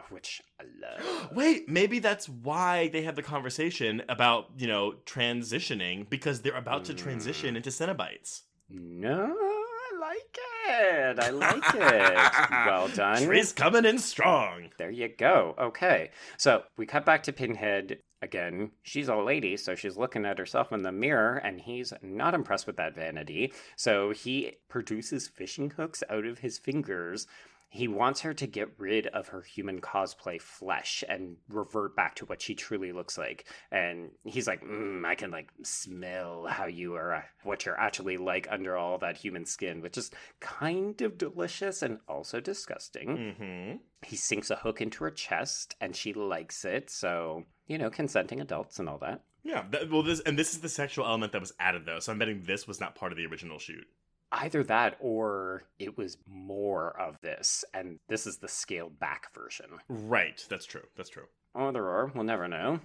Which 0.10 0.42
I 0.60 0.64
love. 0.82 1.32
Wait, 1.36 1.68
maybe 1.68 2.00
that's 2.00 2.28
why 2.30 2.90
they 2.90 3.02
have 3.04 3.16
the 3.16 3.24
conversation 3.24 4.04
about, 4.10 4.48
you 4.58 4.68
know, 4.68 4.96
transitioning 5.06 6.10
because 6.10 6.42
they're 6.42 6.56
about 6.56 6.86
to 6.86 6.94
Mm. 6.94 6.98
transition 6.98 7.56
into 7.56 7.70
Cenobites. 7.70 8.44
No, 8.70 9.36
I 9.38 10.00
like 10.00 10.38
it. 10.70 11.20
I 11.20 11.30
like 11.30 11.64
it. 11.76 12.52
well 12.66 12.88
done. 12.90 13.24
Trace's 13.24 13.54
coming 13.54 13.86
in 13.86 14.00
strong. 14.00 14.70
There 14.78 14.90
you 14.90 15.08
go. 15.08 15.56
Okay. 15.60 16.12
So 16.38 16.64
we 16.78 16.86
cut 16.86 17.06
back 17.06 17.24
to 17.24 17.34
Pinhead 17.34 18.00
again. 18.22 18.72
She's 18.82 19.08
a 19.08 19.16
lady, 19.16 19.56
so 19.58 19.76
she's 19.76 19.98
looking 19.98 20.26
at 20.26 20.40
herself 20.40 20.72
in 20.72 20.82
the 20.82 20.92
mirror, 20.92 21.36
and 21.38 21.62
he's 21.62 21.94
not 22.02 22.34
impressed 22.34 22.66
with 22.66 22.78
that 22.78 22.96
vanity. 22.96 23.54
So 23.76 24.12
he 24.12 24.54
produces 24.68 25.28
fishing 25.28 25.72
hooks 25.72 26.02
out 26.10 26.26
of 26.26 26.40
his 26.40 26.58
fingers. 26.58 27.28
He 27.76 27.88
wants 27.88 28.22
her 28.22 28.34
to 28.34 28.48
get 28.48 28.70
rid 28.78 29.08
of 29.08 29.28
her 29.28 29.42
human 29.42 29.82
cosplay 29.82 30.42
flesh 30.42 31.04
and 31.10 31.36
revert 31.50 31.96
back 31.96 32.16
to 32.16 32.26
what 32.26 32.42
she 32.42 32.56
truly 32.56 32.92
looks 32.92 33.18
like. 33.18 33.46
And 33.72 34.12
he's 34.24 34.48
like, 34.48 34.64
mm, 34.64 35.06
I 35.06 35.16
can 35.16 35.32
like 35.32 35.50
smell 35.64 36.46
how 36.48 36.66
you 36.68 36.96
are, 36.96 37.14
uh, 37.16 37.22
what 37.44 37.66
you're 37.66 37.80
actually 37.80 38.18
like 38.18 38.48
under 38.50 38.78
all 38.78 38.98
that 39.00 39.18
human 39.18 39.46
skin, 39.46 39.82
which 39.82 39.98
is 39.98 40.10
kind 40.40 41.02
of 41.02 41.18
delicious 41.18 41.82
and 41.82 42.00
also 42.08 42.40
disgusting 42.40 43.08
Mm-hmm. 43.18 43.78
he 44.04 44.16
sinks 44.16 44.50
a 44.52 44.56
hook 44.56 44.82
into 44.82 45.04
her 45.04 45.12
chest 45.12 45.76
and 45.82 45.96
she 45.96 46.14
likes 46.14 46.64
it 46.66 46.90
so 46.90 47.44
you 47.68 47.78
know 47.78 47.90
consenting 47.90 48.40
adults 48.40 48.80
and 48.80 48.88
all 48.88 48.98
that 49.00 49.22
Yeah. 49.44 49.64
That, 49.72 49.90
well, 49.92 50.04
this 50.04 50.22
and 50.22 50.38
this 50.40 50.54
is 50.54 50.60
the 50.60 50.70
sexual 50.70 51.06
element 51.06 51.32
that 51.34 51.42
was 51.42 51.54
added 51.60 51.86
though, 51.86 52.00
so 52.00 52.12
I'm 52.12 52.20
betting 52.20 52.44
this 52.46 52.68
was 52.68 52.80
not 52.80 52.96
part 52.96 53.12
of 53.12 53.18
the 53.18 53.26
original 53.26 53.60
shoot. 53.60 53.86
Either 54.32 54.64
that 54.64 54.98
or 55.00 55.64
it 55.80 55.98
was 55.98 56.18
more 56.28 57.00
of 57.00 57.20
this 57.22 57.64
and 57.74 58.00
this 58.10 58.26
is 58.28 58.38
the 58.38 58.48
scaled 58.48 59.00
back 59.00 59.34
version 59.34 59.68
Right. 59.88 60.44
That's 60.50 60.66
true. 60.66 60.84
That's 60.98 61.10
true. 61.10 61.26
Oh, 61.54 61.72
there 61.72 61.88
are. 61.88 62.12
we'll 62.14 62.24
never 62.26 62.48
know 62.48 62.80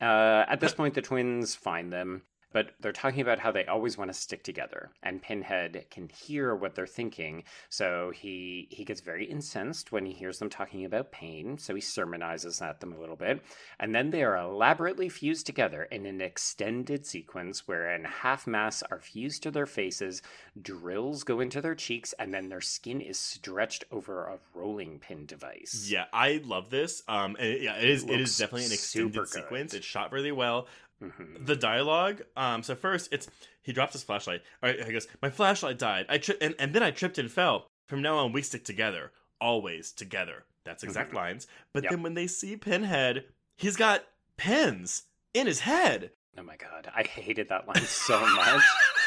uh, 0.00 0.44
at 0.48 0.60
this 0.60 0.74
point 0.74 0.94
the 0.94 1.02
twins 1.02 1.54
find 1.54 1.92
them 1.92 2.22
but 2.52 2.70
they're 2.80 2.92
talking 2.92 3.20
about 3.20 3.38
how 3.38 3.52
they 3.52 3.64
always 3.66 3.96
want 3.96 4.10
to 4.10 4.18
stick 4.18 4.42
together 4.42 4.90
and 5.02 5.22
pinhead 5.22 5.84
can 5.90 6.08
hear 6.08 6.54
what 6.54 6.74
they're 6.74 6.86
thinking 6.86 7.42
so 7.68 8.10
he 8.14 8.66
he 8.70 8.84
gets 8.84 9.00
very 9.00 9.24
incensed 9.24 9.92
when 9.92 10.06
he 10.06 10.12
hears 10.12 10.38
them 10.38 10.50
talking 10.50 10.84
about 10.84 11.12
pain 11.12 11.56
so 11.58 11.74
he 11.74 11.80
sermonizes 11.80 12.60
at 12.60 12.80
them 12.80 12.92
a 12.92 12.98
little 12.98 13.16
bit 13.16 13.42
and 13.78 13.94
then 13.94 14.10
they 14.10 14.22
are 14.22 14.36
elaborately 14.36 15.08
fused 15.08 15.46
together 15.46 15.84
in 15.84 16.06
an 16.06 16.20
extended 16.20 17.06
sequence 17.06 17.66
wherein 17.68 18.04
half 18.04 18.46
masks 18.46 18.82
are 18.90 19.00
fused 19.00 19.42
to 19.42 19.50
their 19.50 19.66
faces 19.66 20.22
drills 20.60 21.24
go 21.24 21.40
into 21.40 21.60
their 21.60 21.74
cheeks 21.74 22.12
and 22.18 22.32
then 22.34 22.48
their 22.48 22.60
skin 22.60 23.00
is 23.00 23.18
stretched 23.18 23.84
over 23.90 24.26
a 24.26 24.38
rolling 24.54 24.98
pin 24.98 25.26
device 25.26 25.88
Yeah, 25.90 26.04
I 26.12 26.40
love 26.44 26.70
this. 26.70 27.02
Um, 27.08 27.36
and 27.38 27.46
it- 27.48 27.62
yeah, 27.62 27.76
it 27.76 27.88
is. 27.88 28.02
It 28.04 28.10
Looks 28.10 28.30
is 28.30 28.38
definitely 28.38 28.66
an 28.66 28.72
extended 28.72 29.28
sequence. 29.28 29.74
It's 29.74 29.86
shot 29.86 30.12
really 30.12 30.32
well. 30.32 30.66
Mhm. 31.02 31.46
The 31.46 31.56
dialogue. 31.56 32.22
Um, 32.36 32.62
so 32.62 32.74
first, 32.74 33.08
it's 33.12 33.28
he 33.62 33.72
drops 33.72 33.92
his 33.94 34.02
flashlight. 34.02 34.42
All 34.62 34.68
right, 34.70 34.84
he 34.84 34.92
goes, 34.92 35.08
"My 35.22 35.30
flashlight 35.30 35.78
died. 35.78 36.06
I 36.08 36.18
tri- 36.18 36.36
and, 36.40 36.54
and 36.58 36.74
then 36.74 36.82
I 36.82 36.90
tripped 36.90 37.18
and 37.18 37.30
fell. 37.30 37.66
From 37.88 38.02
now 38.02 38.18
on, 38.18 38.32
we 38.32 38.42
stick 38.42 38.64
together, 38.64 39.12
always 39.40 39.92
together." 39.92 40.44
That's 40.64 40.82
exact 40.84 41.12
Mhm. 41.12 41.16
lines. 41.16 41.46
But 41.72 41.84
Yep. 41.84 41.90
then 41.90 42.02
when 42.02 42.14
they 42.14 42.26
see 42.26 42.56
Pinhead, 42.56 43.24
he's 43.56 43.76
got 43.76 44.04
pins 44.36 45.04
in 45.32 45.46
his 45.46 45.60
head. 45.60 46.12
Oh 46.36 46.42
my 46.42 46.56
god, 46.56 46.90
I 46.94 47.02
hated 47.02 47.48
that 47.48 47.66
line 47.66 47.82
so 47.86 48.20
much. 48.20 48.62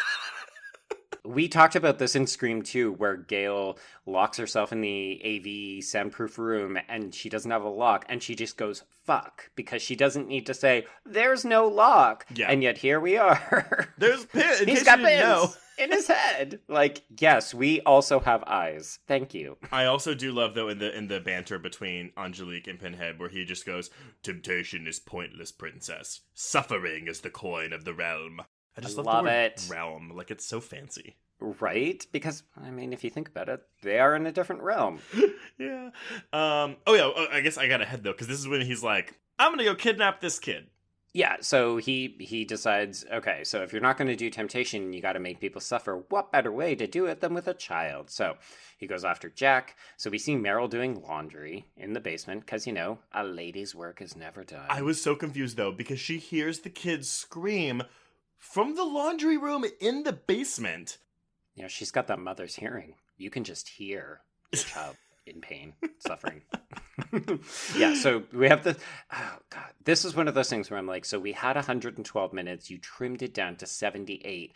we 1.25 1.47
talked 1.47 1.75
about 1.75 1.99
this 1.99 2.15
in 2.15 2.27
Scream 2.27 2.61
2, 2.61 2.93
where 2.93 3.15
Gale 3.15 3.77
locks 4.05 4.37
herself 4.37 4.71
in 4.71 4.81
the 4.81 5.21
AV 5.23 5.83
soundproof 5.83 6.37
room 6.37 6.77
and 6.89 7.13
she 7.15 7.29
doesn't 7.29 7.51
have 7.51 7.63
a 7.63 7.69
lock, 7.69 8.05
and 8.09 8.21
she 8.21 8.35
just 8.35 8.57
goes, 8.57 8.83
fuck, 9.05 9.49
because 9.55 9.81
she 9.81 9.95
doesn't 9.95 10.27
need 10.27 10.45
to 10.45 10.53
say, 10.53 10.85
there's 11.05 11.45
no 11.45 11.67
lock. 11.67 12.25
Yeah. 12.33 12.49
And 12.49 12.61
yet 12.61 12.77
here 12.77 12.99
we 12.99 13.17
are. 13.17 13.87
There's 13.97 14.25
pins. 14.25 14.61
In 14.61 14.67
He's 14.67 14.83
got 14.83 14.97
didn't 14.97 15.19
know. 15.19 15.41
pins 15.41 15.57
in 15.77 15.91
his 15.91 16.07
head. 16.07 16.59
Like, 16.67 17.03
yes, 17.19 17.53
we 17.53 17.81
also 17.81 18.19
have 18.19 18.43
eyes. 18.45 18.99
Thank 19.07 19.33
you. 19.33 19.57
I 19.71 19.85
also 19.85 20.13
do 20.13 20.31
love 20.31 20.55
though 20.55 20.69
in 20.69 20.79
the 20.79 20.95
in 20.95 21.07
the 21.07 21.19
banter 21.19 21.59
between 21.59 22.11
Angelique 22.17 22.67
and 22.67 22.79
Pinhead 22.79 23.19
where 23.19 23.29
he 23.29 23.43
just 23.45 23.65
goes, 23.65 23.89
"Temptation 24.21 24.87
is 24.87 24.99
pointless, 24.99 25.51
princess. 25.51 26.21
Suffering 26.33 27.07
is 27.07 27.21
the 27.21 27.29
coin 27.29 27.73
of 27.73 27.85
the 27.85 27.93
realm." 27.93 28.41
I 28.77 28.81
just 28.81 28.97
I 28.97 29.01
love, 29.01 29.25
love 29.25 29.27
it. 29.27 29.67
realm. 29.69 30.11
Like 30.15 30.31
it's 30.31 30.45
so 30.45 30.59
fancy. 30.59 31.15
Right? 31.39 32.05
Because, 32.11 32.43
I 32.63 32.71
mean, 32.71 32.93
if 32.93 33.03
you 33.03 33.09
think 33.09 33.27
about 33.27 33.49
it, 33.49 33.61
they 33.81 33.99
are 33.99 34.15
in 34.15 34.25
a 34.25 34.31
different 34.31 34.61
realm. 34.61 34.99
yeah. 35.59 35.89
Um. 36.31 36.77
Oh 36.87 36.93
yeah. 36.93 37.11
oh, 37.15 37.27
I 37.31 37.41
guess 37.41 37.57
I 37.57 37.67
got 37.67 37.81
ahead 37.81 38.03
though 38.03 38.13
because 38.13 38.27
this 38.27 38.39
is 38.39 38.47
when 38.47 38.61
he's 38.61 38.83
like, 38.83 39.19
"I'm 39.37 39.51
gonna 39.51 39.65
go 39.65 39.75
kidnap 39.75 40.21
this 40.21 40.39
kid." 40.39 40.67
Yeah, 41.15 41.37
so 41.41 41.77
he 41.77 42.15
he 42.19 42.43
decides, 42.43 43.05
okay, 43.13 43.43
so 43.43 43.61
if 43.61 43.71
you're 43.71 43.83
not 43.83 43.97
going 43.97 44.07
to 44.07 44.15
do 44.15 44.31
temptation, 44.31 44.93
you 44.93 45.01
got 45.01 45.13
to 45.13 45.19
make 45.19 45.39
people 45.39 45.61
suffer. 45.61 46.03
What 46.09 46.31
better 46.31 46.51
way 46.51 46.73
to 46.73 46.87
do 46.87 47.05
it 47.05 47.21
than 47.21 47.35
with 47.35 47.47
a 47.47 47.53
child? 47.53 48.09
So 48.09 48.37
he 48.79 48.87
goes 48.87 49.05
after 49.05 49.29
Jack. 49.29 49.77
So 49.95 50.09
we 50.09 50.17
see 50.17 50.35
Meryl 50.35 50.67
doing 50.67 51.03
laundry 51.03 51.67
in 51.77 51.93
the 51.93 51.99
basement 51.99 52.41
because 52.41 52.65
you 52.65 52.73
know 52.73 52.97
a 53.13 53.23
lady's 53.23 53.75
work 53.75 54.01
is 54.01 54.15
never 54.15 54.43
done. 54.43 54.65
I 54.69 54.81
was 54.81 54.99
so 54.99 55.15
confused 55.15 55.55
though 55.55 55.71
because 55.71 55.99
she 55.99 56.17
hears 56.17 56.61
the 56.61 56.71
kid 56.71 57.05
scream 57.05 57.83
from 58.43 58.75
the 58.75 58.83
laundry 58.83 59.37
room 59.37 59.63
in 59.79 60.03
the 60.03 60.11
basement. 60.11 60.97
you 61.55 61.61
know, 61.61 61.69
she's 61.69 61.91
got 61.91 62.07
that 62.07 62.19
mother's 62.19 62.55
hearing. 62.55 62.95
You 63.17 63.29
can 63.29 63.45
just 63.45 63.69
hear 63.69 64.19
your 64.51 64.61
child 64.65 64.97
in 65.25 65.39
pain, 65.39 65.73
suffering. 65.97 66.41
yeah, 67.77 67.95
so 67.95 68.23
we 68.33 68.49
have 68.49 68.65
the. 68.65 68.75
Oh, 69.13 69.37
God. 69.49 69.69
This 69.85 70.03
is 70.03 70.13
one 70.13 70.27
of 70.27 70.33
those 70.33 70.49
things 70.49 70.69
where 70.69 70.77
I'm 70.77 70.87
like, 70.87 71.05
so 71.05 71.19
we 71.19 71.31
had 71.31 71.55
112 71.55 72.33
minutes, 72.33 72.69
you 72.69 72.77
trimmed 72.77 73.21
it 73.21 73.33
down 73.33 73.55
to 73.57 73.65
78. 73.65 74.53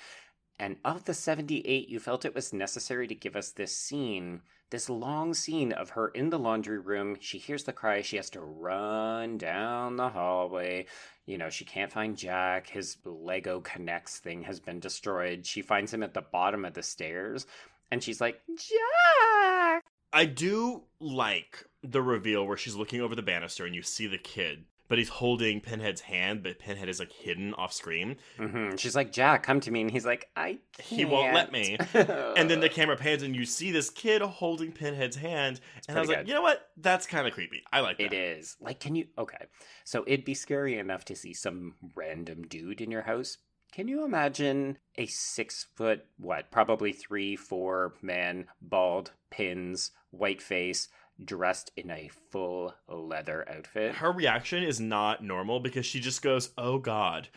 And 0.59 0.76
of 0.84 1.05
the 1.05 1.14
78, 1.14 1.88
you 1.88 1.99
felt 1.99 2.26
it 2.26 2.35
was 2.35 2.51
necessary 2.51 3.07
to 3.07 3.15
give 3.15 3.38
us 3.38 3.51
this 3.51 3.76
scene, 3.76 4.41
this 4.69 4.89
long 4.89 5.34
scene 5.34 5.72
of 5.72 5.91
her 5.91 6.10
in 6.10 6.30
the 6.30 6.39
laundry 6.39 6.80
room. 6.80 7.18
She 7.19 7.38
hears 7.38 7.64
the 7.64 7.73
cry. 7.73 8.02
She 8.02 8.18
has 8.18 8.30
to 8.31 8.41
run 8.41 9.38
down 9.38 9.95
the 9.95 10.10
hallway. 10.10 10.85
You 11.26 11.38
know, 11.38 11.49
she 11.49 11.65
can't 11.65 11.91
find 11.91 12.18
Jack. 12.18 12.68
His 12.68 12.98
Lego 13.06 13.61
K'Nex 13.61 14.18
thing 14.18 14.44
has 14.44 14.60
been 14.60 14.80
destroyed. 14.80 15.45
She 15.45 15.61
finds 15.61 15.94
him 15.94 16.03
at 16.03 16.14
the 16.14 16.22
bottom 16.22 16.65
of 16.65 16.73
the 16.73 16.84
stairs. 16.84 17.45
And 17.91 18.03
she's 18.03 18.19
like, 18.19 18.41
Jack! 18.57 19.84
I 20.14 20.26
do 20.26 20.84
like 20.99 21.65
the 21.84 22.02
reveal 22.02 22.45
where 22.45 22.57
she's 22.57 22.76
looking 22.76 23.02
over 23.02 23.15
the 23.15 23.22
banister 23.22 23.65
and 23.65 23.76
you 23.76 23.81
see 23.81 24.07
the 24.07 24.18
kid, 24.18 24.65
but 24.88 24.97
he's 24.97 25.09
holding 25.09 25.61
Pinhead's 25.61 26.01
hand, 26.01 26.43
but 26.43 26.59
Pinhead 26.59 26.89
is 26.89 26.99
like 26.99 27.11
hidden 27.11 27.53
off 27.53 27.73
screen. 27.73 28.18
hmm 28.38 28.76
She's 28.76 28.95
like, 28.95 29.11
Jack, 29.11 29.43
come 29.43 29.59
to 29.61 29.72
me. 29.72 29.81
And 29.81 29.91
he's 29.91 30.05
like, 30.05 30.30
I 30.35 30.59
can't. 30.77 30.88
He 30.88 31.05
won't 31.05 31.34
let 31.34 31.51
me. 31.51 31.77
And 31.93 32.49
then 32.49 32.59
the 32.59 32.69
camera 32.77 32.95
pans 32.97 33.23
and 33.23 33.35
you 33.35 33.45
see 33.45 33.72
this 33.72 33.89
kid 33.89 34.22
holding 34.22 34.72
Pinhead's 34.72 35.15
hand, 35.18 35.59
and 35.88 35.97
I 35.97 36.01
was 36.01 36.07
pretty 36.07 36.22
like, 36.22 36.27
you 36.27 36.34
know 36.34 36.41
what? 36.41 36.69
That's 36.77 37.05
kind 37.05 37.27
of 37.27 37.34
creepy. 37.34 37.64
I 37.72 37.81
like 37.81 37.97
that. 37.97 38.05
It 38.07 38.14
is. 38.14 38.55
Like, 38.59 38.80
can 38.80 38.95
you. 38.95 39.07
Okay. 39.18 39.45
So 39.84 40.03
it'd 40.07 40.26
be 40.26 40.34
scary 40.34 40.77
enough 40.77 41.05
to 41.05 41.15
see 41.15 41.34
some 41.34 41.76
random 41.95 42.43
dude 42.43 42.81
in 42.81 42.91
your 42.91 43.03
house. 43.03 43.38
Can 43.73 43.88
you 43.89 44.05
imagine 44.05 44.77
a 44.95 45.05
six 45.07 45.68
foot, 45.76 46.05
what, 46.18 46.51
probably 46.51 46.93
three, 46.93 47.35
four 47.35 47.93
man, 48.01 48.45
bald, 48.61 49.11
pins, 49.30 49.91
white 50.11 50.41
face, 50.41 50.88
dressed 51.23 51.72
in 51.76 51.89
a 51.91 52.10
full 52.31 52.73
leather 52.88 53.48
outfit? 53.49 53.95
Her 53.95 54.11
reaction 54.11 54.64
is 54.64 54.80
not 54.80 55.23
normal 55.23 55.60
because 55.60 55.85
she 55.85 55.99
just 55.99 56.22
goes, 56.22 56.52
"Oh 56.57 56.77
God." 56.77 57.27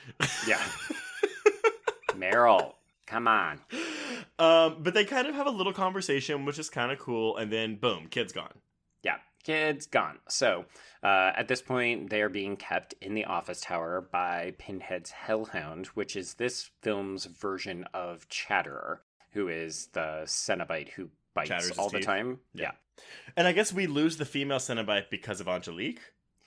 Yeah. 0.47 0.63
Meryl, 2.15 2.75
come 3.07 3.27
on. 3.29 3.61
um, 4.39 4.77
but 4.81 4.95
they 4.95 5.05
kind 5.05 5.27
of 5.27 5.35
have 5.35 5.47
a 5.47 5.51
little 5.51 5.73
conversation, 5.73 6.45
which 6.45 6.59
is 6.59 6.69
kind 6.69 6.93
of 6.93 6.99
cool, 6.99 7.37
and 7.37 7.53
then 7.53 7.77
boom, 7.77 8.09
kid's 8.11 8.33
gone. 8.33 8.53
Yeah, 9.03 9.17
kid's 9.45 9.87
gone. 9.87 10.19
So 10.29 10.67
uh, 11.03 11.33
at 11.37 11.49
this 11.49 11.63
point, 11.63 12.11
they 12.11 12.21
are 12.23 12.29
being 12.29 12.57
kept 12.57 12.95
in 13.01 13.15
the 13.15 13.25
office 13.25 13.61
tower 13.61 14.01
by 14.01 14.55
Pinhead's 14.59 15.11
Hellhound, 15.13 15.87
which 15.89 16.17
is 16.17 16.35
this 16.35 16.71
film's 16.83 17.25
version 17.27 17.85
of 17.95 18.29
Chatterer, 18.29 19.01
who 19.33 19.49
is 19.49 19.87
the 19.93 20.23
Cenobite 20.27 20.91
who 20.91 21.09
bites 21.35 21.49
Chatters 21.49 21.69
his 21.69 21.79
all 21.79 21.89
the 21.91 21.99
teeth. 21.99 22.07
time. 22.07 22.41
Yeah. 22.55 22.73
And 23.37 23.47
I 23.47 23.53
guess 23.53 23.73
we 23.73 23.87
lose 23.87 24.17
the 24.19 24.25
female 24.25 24.59
Cenobite 24.59 25.11
because 25.11 25.41
of 25.41 25.49
Angelique. 25.49 26.01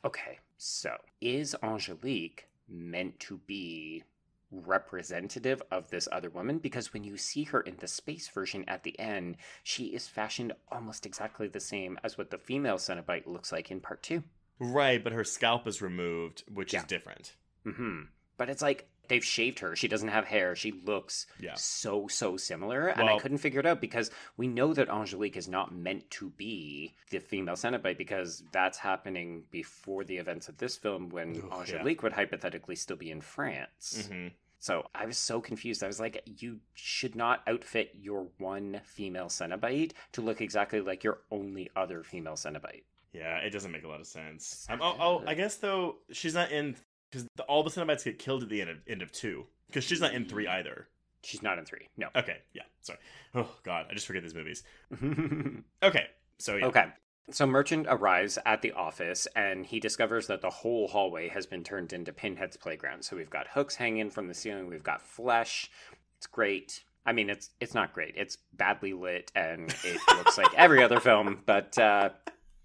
Okay, 0.05 0.39
so 0.57 0.95
is 1.21 1.55
Angelique 1.63 2.47
meant 2.67 3.19
to 3.21 3.37
be 3.47 4.03
representative 4.51 5.61
of 5.71 5.89
this 5.89 6.07
other 6.11 6.29
woman? 6.29 6.57
Because 6.59 6.93
when 6.93 7.03
you 7.03 7.17
see 7.17 7.43
her 7.45 7.61
in 7.61 7.77
the 7.79 7.87
space 7.87 8.27
version 8.27 8.65
at 8.67 8.83
the 8.83 8.97
end, 8.99 9.37
she 9.63 9.85
is 9.85 10.07
fashioned 10.07 10.53
almost 10.71 11.05
exactly 11.05 11.47
the 11.47 11.59
same 11.59 11.97
as 12.03 12.17
what 12.17 12.29
the 12.31 12.37
female 12.37 12.77
Cenobite 12.77 13.25
looks 13.27 13.51
like 13.51 13.71
in 13.71 13.79
part 13.79 14.03
two. 14.03 14.23
Right, 14.59 15.03
but 15.03 15.13
her 15.13 15.23
scalp 15.23 15.67
is 15.67 15.81
removed, 15.81 16.43
which 16.53 16.73
Yeah. 16.73 16.79
is 16.79 16.85
different. 16.85 17.35
hmm 17.63 18.01
But 18.37 18.49
it's 18.49 18.61
like 18.61 18.87
they've 19.07 19.23
shaved 19.23 19.59
her. 19.59 19.75
She 19.75 19.87
doesn't 19.87 20.07
have 20.09 20.25
hair. 20.25 20.55
She 20.55 20.71
looks 20.71 21.27
Yeah. 21.39 21.55
so 21.55 22.07
so 22.07 22.37
similar, 22.37 22.87
and 22.87 23.09
I 23.09 23.19
couldn't 23.19 23.39
figure 23.39 23.59
it 23.59 23.65
out 23.65 23.81
because 23.81 24.11
we 24.37 24.47
know 24.47 24.73
that 24.73 24.89
Angelique 24.89 25.37
is 25.37 25.47
not 25.47 25.73
meant 25.73 26.09
to 26.11 26.29
be 26.31 26.95
the 27.09 27.19
female 27.19 27.55
Cenobite 27.55 27.97
because 27.97 28.43
that's 28.51 28.77
happening 28.77 29.43
before 29.51 30.03
the 30.03 30.17
events 30.17 30.47
of 30.49 30.57
this 30.57 30.77
film 30.77 31.09
when 31.09 31.35
Ugh, 31.51 31.67
yeah. 31.67 31.75
Angelique 31.75 32.03
would 32.03 32.13
hypothetically 32.13 32.75
still 32.75 32.97
be 32.97 33.11
in 33.11 33.21
France. 33.21 34.07
hmm 34.11 34.27
So 34.59 34.87
I 34.95 35.05
was 35.05 35.17
so 35.17 35.41
confused. 35.41 35.83
I 35.83 35.87
was 35.87 35.99
like, 35.99 36.23
you 36.39 36.59
should 36.73 37.15
not 37.15 37.43
outfit 37.47 37.91
your 37.99 38.27
one 38.37 38.79
female 38.85 39.25
Cenobite 39.27 39.91
to 40.13 40.21
look 40.21 40.39
exactly 40.39 40.79
like 40.79 41.03
your 41.03 41.19
only 41.31 41.69
other 41.75 42.03
female 42.03 42.35
Cenobite. 42.35 42.83
Yeah, 43.11 43.37
it 43.39 43.49
doesn't 43.51 43.71
make 43.71 43.83
a 43.83 43.87
lot 43.87 43.99
of 43.99 44.07
sense. 44.07 44.65
Um, 44.69 44.79
oh, 44.81 44.95
oh, 44.99 45.23
I 45.27 45.33
guess 45.35 45.57
though 45.57 45.97
she's 46.11 46.33
not 46.33 46.51
in 46.51 46.75
because 47.13 47.27
all 47.47 47.63
the 47.63 47.69
Cenobites 47.69 48.03
get 48.03 48.17
killed 48.17 48.43
at 48.43 48.49
the 48.49 48.61
end 48.61 48.69
of 48.69 48.77
end 48.87 49.01
of 49.01 49.11
two 49.11 49.45
because 49.67 49.83
she's 49.83 50.01
not 50.01 50.13
in 50.13 50.25
three 50.25 50.47
either. 50.47 50.87
She's 51.23 51.41
not 51.41 51.57
in 51.57 51.65
three. 51.65 51.87
No. 51.95 52.07
Okay, 52.15 52.37
yeah, 52.53 52.63
sorry. 52.81 52.99
Oh 53.35 53.49
God, 53.63 53.85
I 53.89 53.93
just 53.93 54.07
forget 54.07 54.23
these 54.23 54.35
movies. 54.35 54.63
Okay, 55.83 56.07
so 56.37 56.55
yeah, 56.55 56.65
Okay. 56.67 56.85
So 57.31 57.45
Merchant 57.45 57.87
arrives 57.89 58.37
at 58.45 58.61
the 58.61 58.73
office 58.73 59.27
and 59.33 59.65
he 59.65 59.79
discovers 59.79 60.27
that 60.27 60.41
the 60.41 60.49
whole 60.49 60.89
hallway 60.89 61.29
has 61.29 61.45
been 61.45 61.63
turned 61.63 61.93
into 61.93 62.11
Pinhead's 62.11 62.57
playground. 62.57 63.05
So 63.05 63.15
we've 63.15 63.29
got 63.29 63.47
hooks 63.47 63.75
hanging 63.75 64.09
from 64.09 64.27
the 64.27 64.33
ceiling, 64.33 64.67
we've 64.67 64.83
got 64.83 65.01
flesh. 65.01 65.71
It's 66.17 66.27
great. 66.27 66.83
I 67.05 67.13
mean, 67.13 67.29
it's 67.29 67.51
it's 67.61 67.73
not 67.73 67.93
great. 67.93 68.15
It's 68.17 68.37
badly 68.53 68.93
lit 68.93 69.31
and 69.35 69.73
it 69.83 69.99
looks 70.17 70.37
like 70.37 70.53
every 70.55 70.83
other 70.83 70.99
film, 70.99 71.39
but 71.45 71.77
uh 71.77 72.09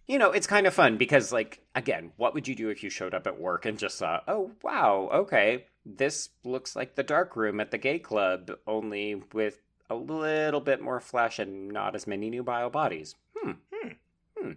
you 0.09 0.19
know, 0.19 0.33
it's 0.33 0.47
kind 0.47 0.67
of 0.67 0.75
fun 0.75 0.97
because 0.97 1.33
like 1.33 1.61
again, 1.75 2.11
what 2.17 2.35
would 2.35 2.49
you 2.49 2.55
do 2.55 2.71
if 2.71 2.83
you 2.83 2.91
showed 2.91 3.15
up 3.15 3.27
at 3.27 3.39
work 3.39 3.67
and 3.67 3.79
just 3.79 3.99
saw, 3.99 4.21
"Oh, 4.27 4.51
wow, 4.63 5.09
okay. 5.13 5.67
This 5.87 6.31
looks 6.45 6.75
like 6.75 6.95
the 6.97 7.03
dark 7.03 7.37
room 7.37 7.61
at 7.61 7.71
the 7.71 7.79
gay 7.79 7.99
club 7.99 8.51
only 8.67 9.23
with 9.33 9.61
a 9.91 9.95
little 9.95 10.61
bit 10.61 10.83
more 10.83 11.01
flesh 11.01 11.39
and 11.39 11.69
not 11.69 11.95
as 11.95 12.07
many 12.07 12.31
nubile 12.31 12.71
bodies." 12.71 13.15
Hmm. 13.37 13.53
Hmm. 13.73 13.93
Hmm. 14.37 14.53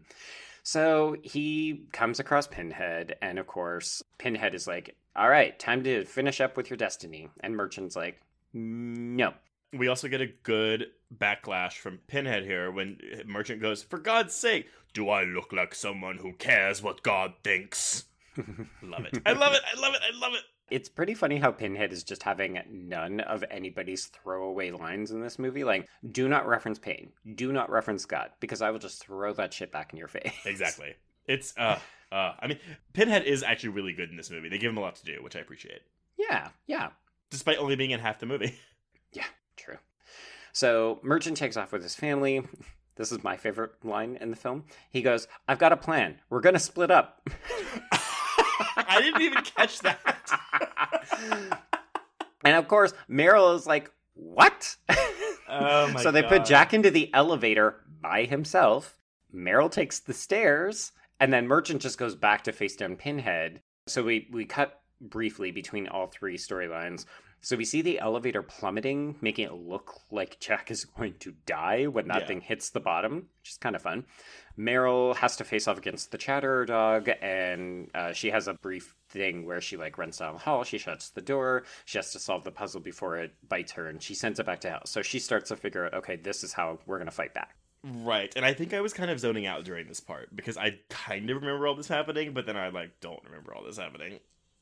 So 0.63 1.17
he 1.23 1.83
comes 1.91 2.19
across 2.19 2.47
Pinhead, 2.47 3.15
and 3.21 3.37
of 3.39 3.47
course, 3.47 4.03
Pinhead 4.17 4.55
is 4.55 4.67
like, 4.67 4.95
All 5.15 5.29
right, 5.29 5.57
time 5.59 5.83
to 5.83 6.05
finish 6.05 6.39
up 6.39 6.55
with 6.55 6.69
your 6.69 6.77
destiny. 6.77 7.29
And 7.41 7.55
Merchant's 7.57 7.95
like, 7.95 8.21
No. 8.53 9.33
we 9.73 9.87
also 9.87 10.07
get 10.07 10.21
a 10.21 10.27
good 10.43 10.87
backlash 11.15 11.73
from 11.73 11.99
Pinhead 12.07 12.43
here 12.45 12.71
when 12.71 12.99
Merchant 13.25 13.61
goes, 13.61 13.83
"For 13.83 13.97
God's 13.99 14.33
sake, 14.33 14.67
do 14.93 15.09
I 15.09 15.23
look 15.23 15.51
like 15.53 15.73
someone 15.75 16.17
who 16.17 16.33
cares 16.33 16.81
what 16.81 17.03
God 17.03 17.33
thinks?" 17.43 18.05
love 18.81 19.05
it. 19.05 19.21
I 19.25 19.33
love 19.33 19.53
it. 19.53 19.61
I 19.75 19.79
love 19.79 19.93
it. 19.93 20.01
I 20.01 20.17
love 20.19 20.33
it. 20.33 20.43
It's 20.69 20.87
pretty 20.87 21.13
funny 21.13 21.37
how 21.37 21.51
Pinhead 21.51 21.91
is 21.91 22.01
just 22.01 22.23
having 22.23 22.57
none 22.69 23.19
of 23.19 23.43
anybody's 23.51 24.05
throwaway 24.05 24.71
lines 24.71 25.11
in 25.11 25.19
this 25.21 25.37
movie. 25.37 25.65
Like, 25.65 25.89
do 26.13 26.29
not 26.29 26.47
reference 26.47 26.79
pain. 26.79 27.11
Do 27.35 27.51
not 27.51 27.69
reference 27.69 28.05
God, 28.05 28.29
because 28.39 28.61
I 28.61 28.71
will 28.71 28.79
just 28.79 29.03
throw 29.03 29.33
that 29.33 29.53
shit 29.53 29.69
back 29.73 29.91
in 29.91 29.99
your 29.99 30.07
face. 30.07 30.31
Exactly. 30.45 30.93
It's 31.27 31.53
uh 31.55 31.77
uh 32.11 32.33
I 32.39 32.47
mean 32.47 32.57
Pinhead 32.93 33.25
is 33.25 33.43
actually 33.43 33.69
really 33.69 33.93
good 33.93 34.09
in 34.09 34.17
this 34.17 34.31
movie. 34.31 34.49
They 34.49 34.57
give 34.57 34.71
him 34.71 34.77
a 34.77 34.81
lot 34.81 34.95
to 34.95 35.05
do, 35.05 35.21
which 35.21 35.35
I 35.35 35.39
appreciate. 35.39 35.81
yeah, 36.17 36.49
yeah. 36.65 36.89
Despite 37.29 37.59
only 37.59 37.75
being 37.75 37.91
in 37.91 37.99
half 37.99 38.19
the 38.19 38.25
movie. 38.25 38.55
Yeah, 39.13 39.25
true. 39.57 39.77
So 40.53 40.99
Merchant 41.03 41.37
takes 41.37 41.57
off 41.57 41.71
with 41.71 41.83
his 41.83 41.95
family. 41.95 42.43
This 42.97 43.13
is 43.13 43.23
my 43.23 43.37
favorite 43.37 43.71
line 43.83 44.17
in 44.19 44.29
the 44.29 44.35
film. 44.35 44.65
He 44.89 45.01
goes, 45.01 45.27
I've 45.47 45.57
got 45.57 45.71
a 45.71 45.77
plan. 45.77 46.19
We're 46.29 46.41
going 46.41 46.53
to 46.53 46.59
split 46.59 46.91
up. 46.91 47.25
I 48.75 48.99
didn't 49.01 49.21
even 49.21 49.43
catch 49.43 49.79
that. 49.79 50.29
and 52.43 52.55
of 52.55 52.67
course, 52.67 52.93
Meryl 53.09 53.55
is 53.55 53.65
like, 53.65 53.91
"What?" 54.13 54.75
Oh 55.49 55.91
my 55.93 56.01
so 56.01 56.11
they 56.11 56.23
put 56.23 56.45
Jack 56.45 56.73
into 56.73 56.91
the 56.91 57.11
elevator 57.13 57.81
by 58.01 58.25
himself. 58.25 58.99
Meryl 59.33 59.71
takes 59.71 59.99
the 59.99 60.13
stairs, 60.13 60.91
and 61.19 61.31
then 61.31 61.47
Merchant 61.47 61.81
just 61.81 61.97
goes 61.97 62.15
back 62.15 62.43
to 62.43 62.51
face 62.51 62.75
down 62.75 62.95
Pinhead. 62.95 63.61
So 63.87 64.03
we 64.03 64.27
we 64.31 64.45
cut 64.45 64.81
briefly 65.01 65.51
between 65.51 65.87
all 65.87 66.07
three 66.07 66.37
storylines. 66.37 67.05
So 67.43 67.57
we 67.57 67.65
see 67.65 67.81
the 67.81 67.99
elevator 67.99 68.43
plummeting, 68.43 69.15
making 69.19 69.45
it 69.45 69.53
look 69.53 70.01
like 70.11 70.39
Jack 70.39 70.69
is 70.69 70.85
going 70.97 71.15
to 71.19 71.33
die 71.45 71.87
when 71.87 72.07
that 72.07 72.21
Yeah. 72.21 72.27
thing 72.27 72.41
hits 72.41 72.69
the 72.69 72.79
bottom, 72.79 73.27
which 73.41 73.49
is 73.51 73.57
kind 73.57 73.75
of 73.75 73.81
fun. 73.81 74.05
Meryl 74.57 75.15
has 75.15 75.37
to 75.37 75.43
face 75.43 75.67
off 75.67 75.77
against 75.77 76.11
the 76.11 76.17
Chatterer 76.17 76.65
dog, 76.65 77.09
and 77.21 77.89
uh, 77.95 78.13
she 78.13 78.29
has 78.31 78.47
a 78.47 78.53
brief 78.53 78.93
thing 79.09 79.45
where 79.45 79.59
she 79.61 79.75
like 79.77 79.97
runs 79.97 80.17
down 80.17 80.33
the 80.33 80.39
hall. 80.39 80.63
She 80.63 80.77
shuts 80.77 81.09
the 81.09 81.21
door. 81.21 81.63
She 81.85 81.97
has 81.97 82.11
to 82.11 82.19
solve 82.19 82.43
the 82.43 82.51
puzzle 82.51 82.81
before 82.81 83.17
it 83.17 83.33
bites 83.47 83.71
her, 83.73 83.87
and 83.87 84.01
she 84.03 84.13
sends 84.13 84.39
it 84.39 84.45
back 84.45 84.59
to 84.61 84.69
hell. 84.69 84.85
So 84.85 85.01
she 85.01 85.19
starts 85.19 85.49
to 85.49 85.55
figure 85.55 85.85
out, 85.85 85.93
okay, 85.95 86.17
this 86.17 86.43
is 86.43 86.53
how 86.53 86.79
we're 86.85 86.99
gonna 86.99 87.11
fight 87.11 87.33
back. 87.33 87.55
Right, 87.83 88.31
and 88.35 88.45
I 88.45 88.53
think 88.53 88.75
I 88.75 88.81
was 88.81 88.93
kind 88.93 89.09
of 89.09 89.19
zoning 89.19 89.47
out 89.47 89.63
during 89.63 89.87
this 89.87 89.99
part 89.99 90.35
because 90.35 90.55
I 90.57 90.77
kind 90.89 91.27
of 91.31 91.37
remember 91.41 91.65
all 91.65 91.73
this 91.75 91.87
happening, 91.87 92.33
but 92.33 92.45
then 92.45 92.55
I 92.55 92.69
like 92.69 92.99
don't 92.99 93.23
remember 93.25 93.55
all 93.55 93.63
this 93.63 93.77
happening. 93.77 94.19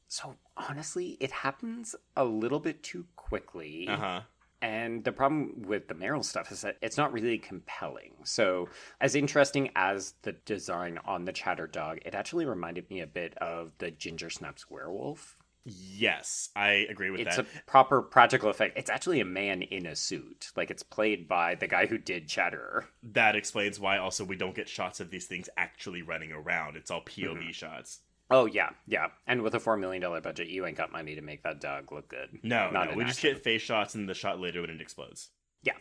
So 0.10 0.36
honestly, 0.58 1.16
it 1.22 1.32
happens 1.32 1.96
a 2.18 2.26
little 2.26 2.60
bit 2.60 2.84
too 2.84 3.06
quickly. 3.16 3.88
Uh 3.88 3.98
huh. 3.98 4.22
And 4.62 5.06
the 5.06 5.14
problem 5.14 5.62
with 5.68 5.88
the 5.88 5.94
Meryl 5.94 6.26
stuff 6.26 6.52
is 6.52 6.62
that 6.64 6.76
it's 6.82 6.98
not 6.98 7.14
really 7.14 7.38
compelling. 7.38 8.12
So, 8.26 8.68
as 9.00 9.16
interesting 9.16 9.70
as 9.74 10.16
the 10.24 10.34
design 10.34 11.00
on 11.06 11.24
the 11.24 11.32
Chatter 11.32 11.66
Dog, 11.66 12.00
it 12.06 12.14
actually 12.14 12.46
reminded 12.46 12.90
me 12.90 13.00
a 13.00 13.08
bit 13.08 13.38
of 13.38 13.72
the 13.78 13.90
Ginger 13.90 14.30
Snaps 14.30 14.70
werewolf. 14.70 15.38
Yes, 15.64 16.50
I 16.58 16.88
agree 16.90 17.10
with 17.10 17.22
It's 17.22 17.36
that. 17.38 17.46
It's 17.46 17.56
a 17.60 17.64
proper 17.68 18.02
practical 18.02 18.50
effect. 18.50 18.78
It's 18.78 18.90
actually 18.90 19.22
a 19.22 19.26
man 19.26 19.62
in 19.62 19.86
a 19.86 19.96
suit. 19.96 20.52
Like 20.58 20.72
it's 20.72 20.84
played 20.84 21.28
by 21.28 21.56
the 21.56 21.68
guy 21.68 21.86
who 21.86 21.98
did 21.98 22.28
Chatterer. 22.28 22.86
That 23.04 23.36
explains 23.38 23.80
why 23.80 23.98
also 23.98 24.26
we 24.26 24.36
don't 24.36 24.56
get 24.56 24.68
shots 24.68 25.00
of 25.00 25.10
these 25.10 25.26
things 25.28 25.48
actually 25.56 26.02
running 26.02 26.32
around. 26.32 26.76
It's 26.76 26.92
all 26.92 27.02
POV 27.02 27.38
Mm-hmm. 27.38 27.52
shots. 27.52 28.00
Oh 28.32 28.46
yeah, 28.46 28.70
yeah. 28.86 29.08
And 29.28 29.42
with 29.42 29.56
a 29.56 29.60
four 29.60 29.76
million 29.78 30.02
dollar 30.02 30.22
budget, 30.22 30.48
you 30.50 30.66
ain't 30.66 30.78
got 30.78 30.92
money 30.92 31.16
to 31.16 31.22
make 31.22 31.44
that 31.44 31.60
dog 31.62 31.92
look 31.92 32.08
good. 32.10 32.30
No, 32.44 32.70
Not 32.70 32.92
no, 32.92 32.96
we 32.98 33.04
just 33.04 33.18
action. 33.20 33.34
get 33.34 33.44
face 33.44 33.62
shots 33.62 33.96
and 33.96 34.08
the 34.08 34.14
shot 34.14 34.40
later 34.40 34.62
when 34.62 34.70
it 34.70 34.82
explodes. 34.82 35.30
Yeah, 35.64 35.74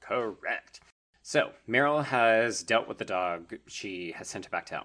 correct. 0.00 0.80
So 1.22 1.50
Meryl 1.68 2.04
has 2.04 2.62
dealt 2.62 2.86
with 2.86 2.98
the 2.98 3.04
dog. 3.04 3.56
She 3.66 4.12
has 4.12 4.28
sent 4.28 4.46
it 4.46 4.52
back 4.52 4.66
to 4.66 4.76
him. 4.76 4.84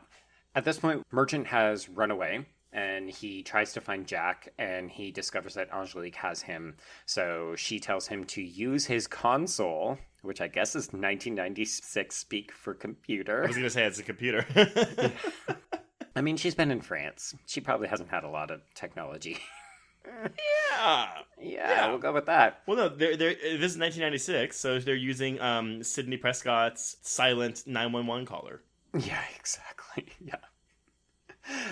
At 0.55 0.65
this 0.65 0.79
point, 0.79 1.05
Merchant 1.11 1.47
has 1.47 1.87
run 1.87 2.09
away 2.09 2.45
and 2.73 3.09
he 3.09 3.43
tries 3.43 3.73
to 3.73 3.81
find 3.81 4.07
Jack 4.07 4.49
and 4.57 4.89
he 4.89 5.11
discovers 5.11 5.53
that 5.53 5.71
Angelique 5.71 6.15
has 6.15 6.41
him. 6.41 6.75
So 7.05 7.53
she 7.55 7.79
tells 7.79 8.07
him 8.07 8.23
to 8.25 8.41
use 8.41 8.85
his 8.85 9.05
console, 9.05 9.99
which 10.23 10.41
I 10.41 10.47
guess 10.47 10.69
is 10.71 10.87
1996 10.87 12.15
speak 12.15 12.51
for 12.51 12.73
computer. 12.73 13.43
I 13.43 13.47
was 13.47 13.55
gonna 13.57 13.69
say 13.69 13.85
it's 13.85 13.99
a 13.99 14.03
computer. 14.03 14.45
I 16.15 16.21
mean, 16.21 16.37
she's 16.37 16.55
been 16.55 16.71
in 16.71 16.81
France. 16.81 17.33
She 17.45 17.61
probably 17.61 17.87
hasn't 17.87 18.09
had 18.09 18.23
a 18.23 18.29
lot 18.29 18.51
of 18.51 18.61
technology. 18.75 19.37
yeah. 20.05 20.27
yeah, 21.39 21.69
Yeah. 21.69 21.89
we'll 21.89 21.99
go 21.99 22.11
with 22.13 22.25
that. 22.25 22.61
Well, 22.67 22.77
no, 22.77 22.89
they're, 22.89 23.15
they're, 23.15 23.33
this 23.33 23.71
is 23.73 23.77
1996, 23.77 24.57
so 24.59 24.79
they're 24.79 24.95
using 24.95 25.39
um, 25.41 25.83
Sidney 25.83 26.17
Prescott's 26.17 26.97
silent 27.01 27.63
911 27.65 28.25
caller. 28.25 28.61
Yeah, 28.99 29.21
exactly. 29.39 30.07
Yeah. 30.25 30.35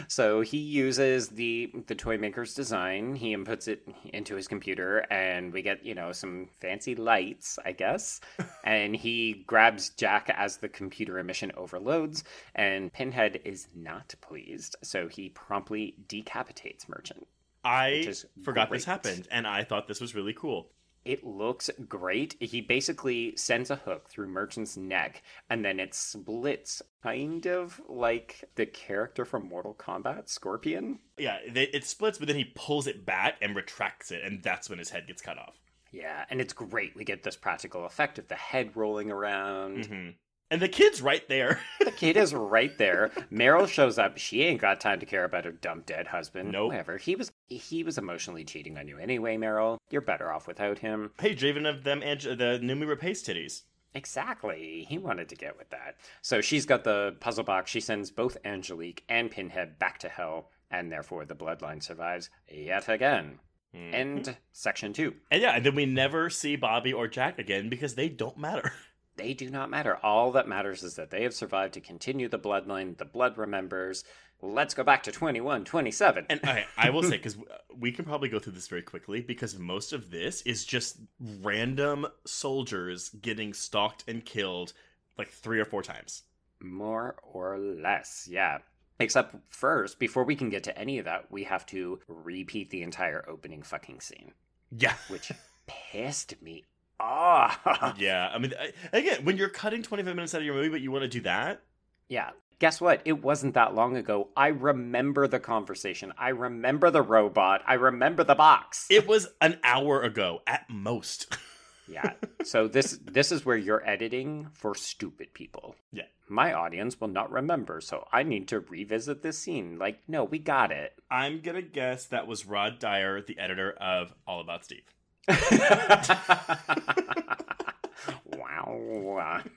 So 0.08 0.42
he 0.42 0.58
uses 0.58 1.30
the 1.30 1.72
the 1.88 1.96
toy 1.96 2.18
maker's 2.18 2.54
design. 2.54 3.16
He 3.16 3.36
inputs 3.36 3.68
it 3.68 3.88
into 4.14 4.36
his 4.36 4.48
computer, 4.48 5.06
and 5.12 5.54
we 5.54 5.62
get 5.62 5.86
you 5.86 5.96
know 5.96 6.12
some 6.12 6.50
fancy 6.60 6.96
lights, 6.96 7.60
I 7.64 7.72
guess. 7.72 8.22
and 8.64 8.96
he 8.96 9.44
grabs 9.48 9.90
Jack 9.90 10.30
as 10.36 10.58
the 10.58 10.70
computer 10.70 11.20
emission 11.20 11.52
overloads, 11.56 12.24
and 12.56 12.92
Pinhead 12.92 13.42
is 13.46 13.68
not 13.76 14.16
pleased. 14.22 14.76
So 14.84 15.08
he 15.08 15.30
promptly 15.30 15.96
decapitates 16.08 16.88
Merchant. 16.90 17.28
I 17.64 18.14
forgot 18.44 18.72
this 18.72 18.86
happened, 18.86 19.28
and 19.32 19.46
I 19.46 19.64
thought 19.64 19.88
this 19.88 20.00
was 20.00 20.16
really 20.16 20.34
cool. 20.34 20.70
It 21.06 21.24
looks 21.24 21.70
great. 21.88 22.36
He 22.40 22.62
basically 22.62 23.36
sends 23.36 23.72
a 23.72 23.78
hook 23.78 24.10
through 24.10 24.28
Merchant's 24.28 24.78
neck, 24.78 25.24
and 25.50 25.64
then 25.64 25.80
it 25.80 25.94
splits, 25.94 26.82
kind 27.02 27.46
of 27.48 27.82
like 27.88 28.44
the 28.56 28.66
character 28.66 29.26
from 29.26 29.48
Mortal 29.48 29.74
Kombat, 29.74 30.30
Scorpion. 30.30 31.00
Yeah, 31.18 31.38
it 31.44 31.86
splits, 31.86 32.18
but 32.18 32.28
then 32.28 32.38
he 32.38 32.52
pulls 32.56 32.86
it 32.88 33.06
back 33.06 33.38
and 33.42 33.56
retracts 33.56 34.12
it, 34.12 34.24
and 34.24 34.44
that's 34.44 34.70
when 34.70 34.80
his 34.80 34.90
head 34.90 35.08
gets 35.08 35.22
cut 35.22 35.38
off. 35.38 35.56
Yeah, 35.92 36.26
and 36.30 36.40
it's 36.40 36.54
great. 36.54 36.96
We 36.96 37.04
get 37.06 37.24
this 37.24 37.36
practical 37.38 37.86
effect 37.86 38.20
of 38.20 38.28
the 38.28 38.36
head 38.36 38.76
rolling 38.76 39.10
around. 39.10 39.86
hmm 39.88 40.10
And 40.52 40.62
the 40.62 40.70
kid's 40.70 41.02
right 41.02 41.28
there. 41.28 41.60
The 41.80 41.92
kid 41.92 42.18
is 42.18 42.34
right 42.36 42.78
there. 42.78 43.10
Meryl 43.32 43.68
shows 43.68 43.98
up. 43.98 44.18
She 44.20 44.44
ain't 44.44 44.62
got 44.62 44.80
time 44.80 45.00
to 45.00 45.06
care 45.08 45.24
about 45.24 45.46
her 45.46 45.52
dumb 45.52 45.82
dead 45.88 46.08
husband. 46.08 46.52
Nope. 46.52 46.68
Whatever. 46.70 46.98
He 46.98 47.16
was 47.16 47.32
he 47.50 47.84
was 47.84 47.98
emotionally 47.98 48.44
cheating 48.44 48.78
on 48.78 48.88
you 48.88 48.98
anyway, 48.98 49.38
Meryl. 49.38 49.78
You're 49.90 50.02
better 50.02 50.32
off 50.32 50.48
without 50.48 50.80
him. 50.80 51.12
hey, 51.20 51.36
Draven 51.36 51.68
of 51.68 51.84
them, 51.84 52.02
Ange- 52.04 52.24
the 52.24 52.60
Noomi 52.62 52.86
Rapace 52.96 53.24
titties. 53.24 53.64
Exactly. 53.96 54.86
He 54.88 54.98
wanted 54.98 55.30
to 55.30 55.36
get 55.36 55.58
with 55.58 55.70
that. 55.72 55.96
So 56.22 56.42
she's 56.42 56.66
got 56.66 56.84
the 56.84 57.16
puzzle 57.20 57.44
box. 57.44 57.72
She 57.72 57.80
sends 57.80 58.12
both 58.12 58.38
Angelique 58.46 59.04
and 59.10 59.32
Pinhead 59.32 59.80
back 59.80 59.98
to 60.00 60.10
hell, 60.10 60.50
and 60.70 60.92
therefore 60.92 61.26
the 61.26 61.36
bloodline 61.36 61.82
survives 61.84 62.30
yet 62.48 62.88
again. 62.88 63.40
Mhm. 63.76 63.94
End 63.94 64.38
section 64.52 64.94
two. 64.94 65.16
And 65.32 65.42
yeah, 65.42 65.52
and 65.56 65.66
then 65.66 65.76
we 65.76 65.86
never 65.86 66.30
see 66.30 66.56
Bobby 66.56 66.92
or 66.94 67.08
Jack 67.08 67.38
again 67.40 67.70
because 67.70 67.96
they 67.96 68.10
don't 68.10 68.38
matter. 68.38 68.72
They 69.16 69.34
do 69.34 69.50
not 69.50 69.70
matter. 69.70 69.98
All 70.02 70.32
that 70.32 70.48
matters 70.48 70.82
is 70.82 70.96
that 70.96 71.12
they 71.12 71.24
have 71.24 71.34
survived 71.34 71.74
to 71.74 71.82
continue 71.82 72.30
the 72.30 72.40
bloodline. 72.40 72.98
The 72.98 73.04
blood 73.04 73.38
remembers. 73.38 74.06
Let's 74.42 74.74
go 74.74 74.84
back 74.84 75.04
to 75.04 75.12
21, 75.12 75.66
27. 75.66 76.26
And 76.30 76.40
okay, 76.44 76.66
I 76.78 76.90
will 76.92 77.04
say 77.04 77.10
because 77.18 77.38
we 77.78 77.92
can 77.92 78.06
probably 78.06 78.30
go 78.30 78.40
through 78.40 78.54
this 78.54 78.68
very 78.68 78.82
quickly 78.82 79.22
because 79.22 79.58
most 79.60 79.92
of 79.92 80.12
this 80.12 80.42
is 80.44 80.64
just 80.66 80.98
random 81.42 82.08
soldiers 82.26 83.10
getting 83.10 83.54
stalked 83.54 84.04
and 84.08 84.24
killed 84.24 84.74
like 85.18 85.30
three 85.30 85.60
or 85.60 85.66
four 85.66 85.84
times. 85.84 86.24
More 86.62 87.16
or 87.22 87.58
less, 87.58 88.28
yeah. 88.32 88.60
Except 89.00 89.36
first, 89.50 90.00
before 90.00 90.24
we 90.24 90.36
can 90.36 90.50
get 90.50 90.64
to 90.64 90.78
any 90.78 91.00
of 91.00 91.06
that, 91.06 91.32
we 91.32 91.44
have 91.46 91.66
to 91.68 92.00
repeat 92.08 92.70
the 92.70 92.82
entire 92.82 93.26
opening 93.30 93.62
fucking 93.64 94.02
scene, 94.02 94.34
Yeah, 94.78 94.94
which 95.10 95.32
pissed 95.68 96.42
me 96.42 96.66
off. 97.00 97.60
yeah. 97.98 98.30
I 98.34 98.38
mean, 98.40 98.54
I, 98.60 98.72
again, 98.92 99.24
when 99.24 99.38
you're 99.38 99.50
cutting 99.50 99.84
25 99.84 100.16
minutes 100.16 100.36
out 100.36 100.42
of 100.42 100.46
your 100.46 100.56
movie, 100.56 100.70
but 100.70 100.82
you 100.82 100.92
want 100.92 101.04
to 101.04 101.08
do 101.10 101.22
that, 101.22 101.62
Yeah. 102.10 102.32
Guess 102.60 102.82
what? 102.82 103.02
It 103.06 103.24
wasn't 103.24 103.54
that 103.54 103.74
long 103.74 103.96
ago. 103.96 104.28
I 104.36 104.48
remember 104.48 105.28
the 105.28 105.40
conversation. 105.40 106.12
I 106.18 106.30
remember 106.30 106.92
the 106.92 107.02
robot. 107.02 107.62
I 107.66 107.76
remember 107.76 108.26
the 108.26 108.36
box. 108.36 108.86
it 108.90 109.08
was 109.08 109.30
an 109.40 109.60
hour 109.64 110.02
ago 110.02 110.42
at 110.46 110.70
most. 110.70 111.38
yeah. 111.88 112.14
So 112.44 112.68
this 112.68 113.00
this 113.04 113.32
is 113.32 113.46
where 113.46 113.56
you're 113.56 113.88
editing 113.88 114.48
for 114.52 114.76
stupid 114.76 115.34
people. 115.34 115.76
Yeah. 115.94 116.04
My 116.28 116.52
audience 116.54 117.00
will 117.00 117.08
not 117.08 117.32
remember, 117.32 117.80
so 117.82 118.06
I 118.12 118.24
need 118.24 118.50
to 118.50 118.60
revisit 118.60 119.24
this 119.24 119.40
scene. 119.40 119.80
Like, 119.80 120.02
no, 120.08 120.26
we 120.26 120.38
got 120.38 120.72
it. 120.72 120.94
I'm 121.10 121.40
gonna 121.42 121.62
guess 121.62 122.08
that 122.08 122.28
was 122.28 122.46
Rod 122.46 122.78
Dean, 122.78 123.24
the 123.26 123.40
editor 123.40 123.72
of 123.72 124.14
All 124.28 124.42
About 124.42 124.66
Steve. 124.66 124.84
wow. 128.38 129.42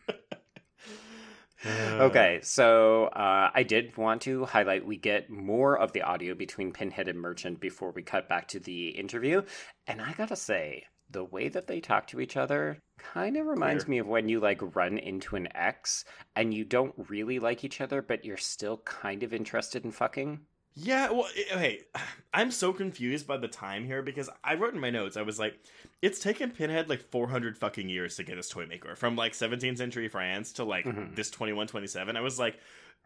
Okay, 1.93 2.41
so 2.43 3.05
uh, 3.07 3.51
I 3.55 3.63
did 3.63 3.97
want 3.97 4.23
to 4.23 4.45
highlight 4.45 4.85
we 4.85 4.97
get 4.97 5.31
more 5.31 5.79
of 5.79 5.93
the 5.93 6.03
audio 6.03 6.35
between 6.35 6.73
Pinhead 6.73 7.09
and 7.09 7.21
Merchant 7.21 7.61
before 7.61 7.93
we 7.93 8.03
cut 8.03 8.29
back 8.29 8.49
to 8.49 8.61
the 8.61 8.89
interview. 8.89 9.43
And 9.87 10.01
I 10.01 10.13
gotta 10.13 10.37
say, 10.37 10.85
the 11.13 11.25
way 11.25 11.49
that 11.49 11.67
they 11.67 11.81
talk 11.81 12.07
to 12.09 12.21
each 12.21 12.37
other 12.37 12.79
kind 12.99 13.37
of 13.37 13.47
reminds 13.47 13.85
Queer. 13.85 13.91
me 13.91 13.99
of 13.99 14.07
when 14.07 14.29
you 14.29 14.41
like 14.41 14.61
run 14.75 14.99
into 14.99 15.37
an 15.37 15.49
ex 15.55 16.05
and 16.35 16.53
you 16.53 16.65
don't 16.65 16.95
really 17.09 17.39
like 17.39 17.65
each 17.65 17.81
other, 17.81 18.03
but 18.03 18.25
you're 18.25 18.37
still 18.37 18.79
kind 18.79 19.23
of 19.23 19.33
interested 19.33 19.85
in 19.85 19.91
fucking. 19.91 20.41
Yeah, 20.75 21.11
well, 21.11 21.29
okay. 21.53 21.81
I'm 22.35 22.51
so 22.51 22.73
confused 22.73 23.27
by 23.27 23.37
the 23.37 23.49
time 23.49 23.85
here 23.85 24.01
because 24.03 24.31
I 24.43 24.55
wrote 24.55 24.73
in 24.75 24.81
my 24.81 24.89
notes, 24.91 25.17
I 25.19 25.23
was 25.23 25.39
like, 25.39 25.59
it's 26.01 26.19
taken 26.19 26.51
Pinhead 26.51 26.89
like 26.89 27.03
400 27.11 27.59
fucking 27.59 27.89
years 27.91 28.17
to 28.17 28.25
get 28.25 28.39
his 28.39 28.49
toy 28.49 28.67
maker 28.67 28.97
from 28.97 29.15
like 29.17 29.33
17th 29.35 29.77
century 29.79 30.09
France 30.09 30.53
to 30.55 30.65
like 30.65 30.87
Mhm. 30.87 31.15
this 31.15 31.31
2127. 31.31 32.17
I 32.17 32.21
was 32.23 32.39
like, 32.39 32.59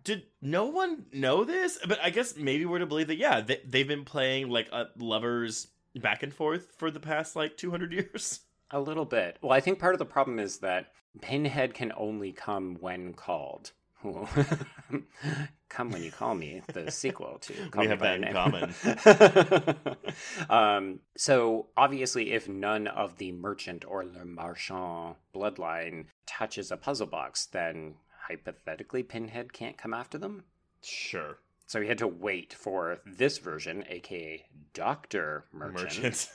did 0.04 0.24
no 0.40 0.66
one 0.66 1.06
know 1.12 1.42
this? 1.42 1.78
But 1.88 1.98
I 2.02 2.10
guess 2.10 2.36
maybe 2.36 2.64
we're 2.66 2.78
to 2.78 2.86
believe 2.86 3.08
that, 3.08 3.16
yeah, 3.16 3.40
they, 3.40 3.60
they've 3.66 3.88
been 3.88 4.04
playing 4.04 4.48
like 4.48 4.68
uh, 4.70 4.84
lovers 4.96 5.66
back 5.96 6.22
and 6.22 6.32
forth 6.32 6.72
for 6.76 6.90
the 6.92 7.00
past 7.00 7.34
like 7.34 7.56
200 7.56 7.92
years. 7.92 8.40
A 8.70 8.80
little 8.80 9.04
bit. 9.04 9.38
Well, 9.42 9.52
I 9.52 9.60
think 9.60 9.78
part 9.78 9.94
of 9.94 9.98
the 10.00 10.04
problem 10.04 10.38
is 10.38 10.58
that 10.58 10.92
Pinhead 11.20 11.72
can 11.74 11.92
only 11.96 12.32
come 12.32 12.76
when 12.80 13.12
called. 13.14 13.72
Come 15.68 15.90
when 15.90 16.02
you 16.02 16.10
call 16.10 16.34
me, 16.34 16.62
the 16.72 16.90
sequel 16.90 17.38
to 17.40 17.52
Call 17.70 17.82
We 17.82 17.86
Me 17.86 17.90
have 17.90 18.00
that 18.00 18.14
in 18.16 19.86
Name. 19.86 20.50
um, 20.50 21.00
so 21.16 21.66
obviously, 21.76 22.32
if 22.32 22.48
none 22.48 22.86
of 22.86 23.18
the 23.18 23.32
merchant 23.32 23.84
or 23.86 24.04
le 24.04 24.24
marchand 24.24 25.16
bloodline 25.34 26.06
touches 26.24 26.70
a 26.70 26.76
puzzle 26.76 27.06
box, 27.06 27.46
then 27.46 27.96
hypothetically, 28.28 29.02
Pinhead 29.02 29.52
can't 29.52 29.76
come 29.76 29.92
after 29.92 30.18
them. 30.18 30.44
Sure. 30.82 31.38
So 31.66 31.80
he 31.80 31.88
had 31.88 31.98
to 31.98 32.08
wait 32.08 32.54
for 32.54 33.00
this 33.04 33.38
version, 33.38 33.84
aka 33.88 34.46
Doctor 34.72 35.46
Merchant, 35.52 36.28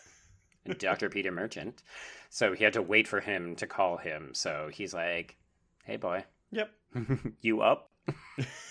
Merchant. 0.68 0.80
Doctor 0.80 1.10
Peter 1.10 1.31
Merchant. 1.31 1.81
So 2.30 2.53
he 2.53 2.64
had 2.64 2.73
to 2.73 2.81
wait 2.81 3.07
for 3.07 3.22
him 3.22 3.56
to 3.56 3.65
call 3.65 3.98
him. 3.98 4.31
So 4.34 4.69
he's 4.72 4.93
like, 4.93 5.38
"Hey, 5.85 5.95
boy, 5.95 6.26
yep. 6.51 6.71
you 7.41 7.61
up?" 7.61 7.91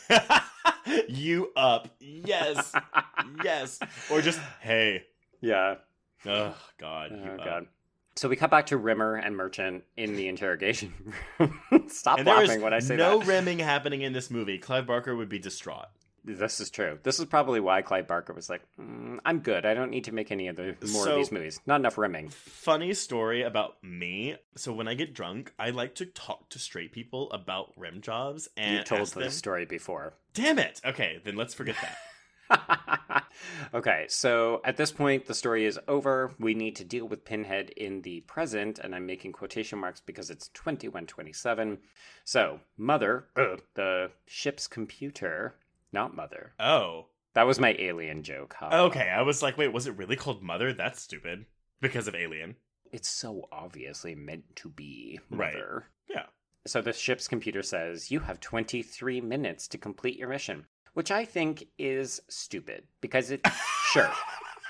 you 1.08 1.52
up. 1.56 1.88
Yes. 2.00 2.72
yes. 3.44 3.78
Or 4.10 4.20
just, 4.20 4.40
hey. 4.60 5.04
Yeah. 5.40 5.76
Oh, 6.26 6.54
God. 6.78 7.12
You 7.12 7.30
Oh 7.32 7.36
god. 7.36 7.66
So 8.16 8.28
we 8.28 8.36
cut 8.36 8.50
back 8.50 8.66
to 8.66 8.76
Rimmer 8.76 9.14
and 9.14 9.36
Merchant 9.36 9.84
in 9.96 10.16
the 10.16 10.28
interrogation 10.28 10.92
room. 11.38 11.88
Stop 11.88 12.18
And 12.18 12.26
laughing 12.26 12.60
when 12.60 12.74
I 12.74 12.80
say 12.80 12.96
no 12.96 13.20
that. 13.20 13.26
rimming 13.26 13.60
happening 13.60 14.02
in 14.02 14.12
this 14.12 14.30
movie. 14.30 14.58
Clive 14.58 14.86
Barker 14.86 15.14
would 15.16 15.28
be 15.28 15.38
distraught. 15.38 15.86
This 16.24 16.60
is 16.60 16.70
true. 16.70 16.98
This 17.02 17.18
is 17.18 17.24
probably 17.26 17.60
why 17.60 17.82
Clive 17.82 18.06
Barker 18.06 18.32
was 18.32 18.50
like, 18.50 18.62
mm, 18.78 19.18
"I'm 19.24 19.40
good. 19.40 19.64
I 19.64 19.74
don't 19.74 19.90
need 19.90 20.04
to 20.04 20.12
make 20.12 20.30
any 20.30 20.48
of 20.48 20.56
the 20.56 20.76
more 20.92 21.04
So- 21.04 21.10
of 21.12 21.16
these 21.16 21.32
movies. 21.32 21.60
Not 21.66 21.80
enough 21.80 21.96
rimming." 21.98 22.28
Funny 22.28 22.92
story 22.94 23.42
about 23.42 23.82
me. 23.82 24.36
So 24.56 24.72
when 24.72 24.88
I 24.88 24.94
get 24.94 25.14
drunk, 25.14 25.52
I 25.58 25.70
like 25.70 25.94
to 25.96 26.06
talk 26.06 26.48
to 26.50 26.58
straight 26.58 26.92
people 26.92 27.30
about 27.32 27.72
rim 27.76 28.00
jobs 28.00 28.48
and 28.56 28.78
You 28.78 28.84
told 28.84 29.08
them. 29.08 29.30
story 29.30 29.64
before. 29.64 30.14
Damn 30.34 30.58
it. 30.58 30.80
Okay, 30.84 31.20
then 31.24 31.36
let's 31.36 31.54
forget 31.54 31.76
that. 31.80 31.96
okay, 33.74 34.06
so 34.08 34.60
at 34.64 34.76
this 34.76 34.90
point, 34.92 35.26
the 35.26 35.34
story 35.34 35.64
is 35.64 35.78
over. 35.88 36.34
We 36.38 36.54
need 36.54 36.76
to 36.76 36.84
deal 36.84 37.06
with 37.06 37.24
Pinhead 37.24 37.70
in 37.70 38.02
the 38.02 38.20
present, 38.22 38.78
and 38.78 38.94
I'm 38.94 39.06
making 39.06 39.32
quotation 39.32 39.78
marks 39.78 40.00
because 40.00 40.30
it's 40.30 40.48
2127. 40.48 41.78
So, 42.24 42.60
Mother, 42.76 43.28
uh, 43.36 43.56
the 43.74 44.10
ship's 44.26 44.66
computer, 44.66 45.54
not 45.92 46.14
Mother. 46.14 46.52
Oh. 46.58 47.06
That 47.34 47.46
was 47.46 47.60
my 47.60 47.76
alien 47.78 48.22
joke. 48.24 48.56
Huh? 48.58 48.86
Okay, 48.86 49.08
I 49.08 49.22
was 49.22 49.42
like, 49.42 49.56
wait, 49.56 49.72
was 49.72 49.86
it 49.86 49.96
really 49.96 50.16
called 50.16 50.42
Mother? 50.42 50.72
That's 50.72 51.00
stupid. 51.00 51.46
Because 51.80 52.08
of 52.08 52.14
Alien. 52.14 52.56
It's 52.92 53.08
so 53.08 53.48
obviously 53.52 54.14
meant 54.14 54.44
to 54.56 54.68
be 54.68 55.20
Right. 55.30 55.54
Mother. 55.54 55.86
Yeah. 56.08 56.26
So 56.66 56.82
the 56.82 56.92
ship's 56.92 57.28
computer 57.28 57.62
says, 57.62 58.10
You 58.10 58.20
have 58.20 58.40
23 58.40 59.20
minutes 59.20 59.68
to 59.68 59.78
complete 59.78 60.18
your 60.18 60.28
mission, 60.28 60.66
which 60.94 61.10
I 61.10 61.24
think 61.24 61.68
is 61.78 62.20
stupid 62.28 62.84
because 63.00 63.30
it, 63.30 63.46
sure, 63.92 64.10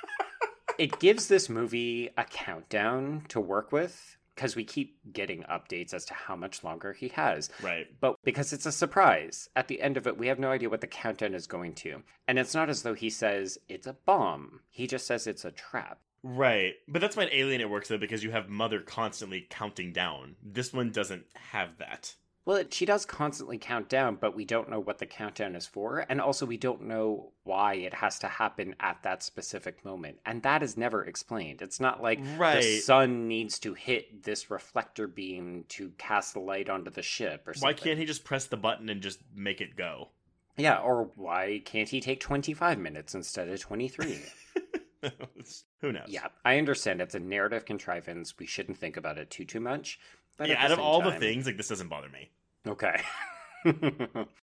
it 0.78 1.00
gives 1.00 1.26
this 1.28 1.48
movie 1.48 2.10
a 2.16 2.24
countdown 2.24 3.24
to 3.28 3.40
work 3.40 3.72
with 3.72 4.16
because 4.34 4.56
we 4.56 4.64
keep 4.64 4.98
getting 5.12 5.42
updates 5.44 5.92
as 5.94 6.04
to 6.06 6.14
how 6.14 6.36
much 6.36 6.64
longer 6.64 6.92
he 6.92 7.08
has. 7.08 7.50
Right. 7.62 7.86
But 8.00 8.16
because 8.24 8.52
it's 8.52 8.66
a 8.66 8.72
surprise, 8.72 9.48
at 9.56 9.68
the 9.68 9.82
end 9.82 9.96
of 9.96 10.06
it, 10.06 10.18
we 10.18 10.28
have 10.28 10.38
no 10.38 10.50
idea 10.50 10.70
what 10.70 10.80
the 10.80 10.86
countdown 10.86 11.34
is 11.34 11.46
going 11.46 11.74
to. 11.76 12.02
And 12.26 12.38
it's 12.38 12.54
not 12.54 12.70
as 12.70 12.82
though 12.82 12.94
he 12.94 13.10
says 13.10 13.58
it's 13.68 13.86
a 13.86 13.96
bomb, 14.06 14.60
he 14.70 14.86
just 14.86 15.06
says 15.06 15.26
it's 15.26 15.44
a 15.44 15.50
trap. 15.50 15.98
Right. 16.22 16.74
But 16.88 17.00
that's 17.00 17.16
why 17.16 17.24
in 17.24 17.32
Alien 17.32 17.60
it 17.60 17.70
works 17.70 17.88
though, 17.88 17.98
because 17.98 18.22
you 18.22 18.30
have 18.30 18.48
Mother 18.48 18.80
constantly 18.80 19.46
counting 19.48 19.92
down. 19.92 20.36
This 20.42 20.72
one 20.72 20.90
doesn't 20.90 21.24
have 21.34 21.78
that. 21.78 22.14
Well, 22.50 22.64
she 22.68 22.84
does 22.84 23.06
constantly 23.06 23.58
count 23.58 23.88
down, 23.88 24.16
but 24.16 24.34
we 24.34 24.44
don't 24.44 24.68
know 24.68 24.80
what 24.80 24.98
the 24.98 25.06
countdown 25.06 25.54
is 25.54 25.68
for. 25.68 26.04
And 26.08 26.20
also, 26.20 26.44
we 26.44 26.56
don't 26.56 26.82
know 26.82 27.30
why 27.44 27.74
it 27.74 27.94
has 27.94 28.18
to 28.18 28.26
happen 28.26 28.74
at 28.80 29.04
that 29.04 29.22
specific 29.22 29.84
moment. 29.84 30.18
And 30.26 30.42
that 30.42 30.60
is 30.64 30.76
never 30.76 31.04
explained. 31.04 31.62
It's 31.62 31.78
not 31.78 32.02
like 32.02 32.18
the 32.24 32.80
sun 32.80 33.28
needs 33.28 33.60
to 33.60 33.74
hit 33.74 34.24
this 34.24 34.50
reflector 34.50 35.06
beam 35.06 35.64
to 35.68 35.92
cast 35.96 36.34
the 36.34 36.40
light 36.40 36.68
onto 36.68 36.90
the 36.90 37.02
ship 37.02 37.46
or 37.46 37.54
something. 37.54 37.68
Why 37.68 37.72
can't 37.72 38.00
he 38.00 38.04
just 38.04 38.24
press 38.24 38.46
the 38.46 38.56
button 38.56 38.88
and 38.88 39.00
just 39.00 39.20
make 39.32 39.60
it 39.60 39.76
go? 39.76 40.08
Yeah, 40.56 40.78
or 40.78 41.12
why 41.14 41.62
can't 41.64 41.88
he 41.88 42.00
take 42.00 42.18
25 42.18 42.80
minutes 42.80 43.14
instead 43.14 43.48
of 43.48 43.60
23? 43.60 44.24
Who 45.82 45.92
knows? 45.92 46.06
yeah, 46.08 46.26
I 46.44 46.58
understand 46.58 47.00
it's 47.00 47.14
a 47.14 47.20
narrative 47.20 47.64
contrivance. 47.64 48.36
We 48.40 48.46
shouldn't 48.46 48.78
think 48.78 48.96
about 48.96 49.18
it 49.18 49.30
too, 49.30 49.44
too 49.44 49.60
much. 49.60 50.00
But 50.36 50.48
yeah, 50.48 50.64
out 50.64 50.72
of 50.72 50.80
all 50.80 51.00
the 51.00 51.12
things, 51.12 51.46
like 51.46 51.56
this 51.56 51.68
doesn't 51.68 51.88
bother 51.88 52.08
me. 52.08 52.30
Okay. 52.66 53.02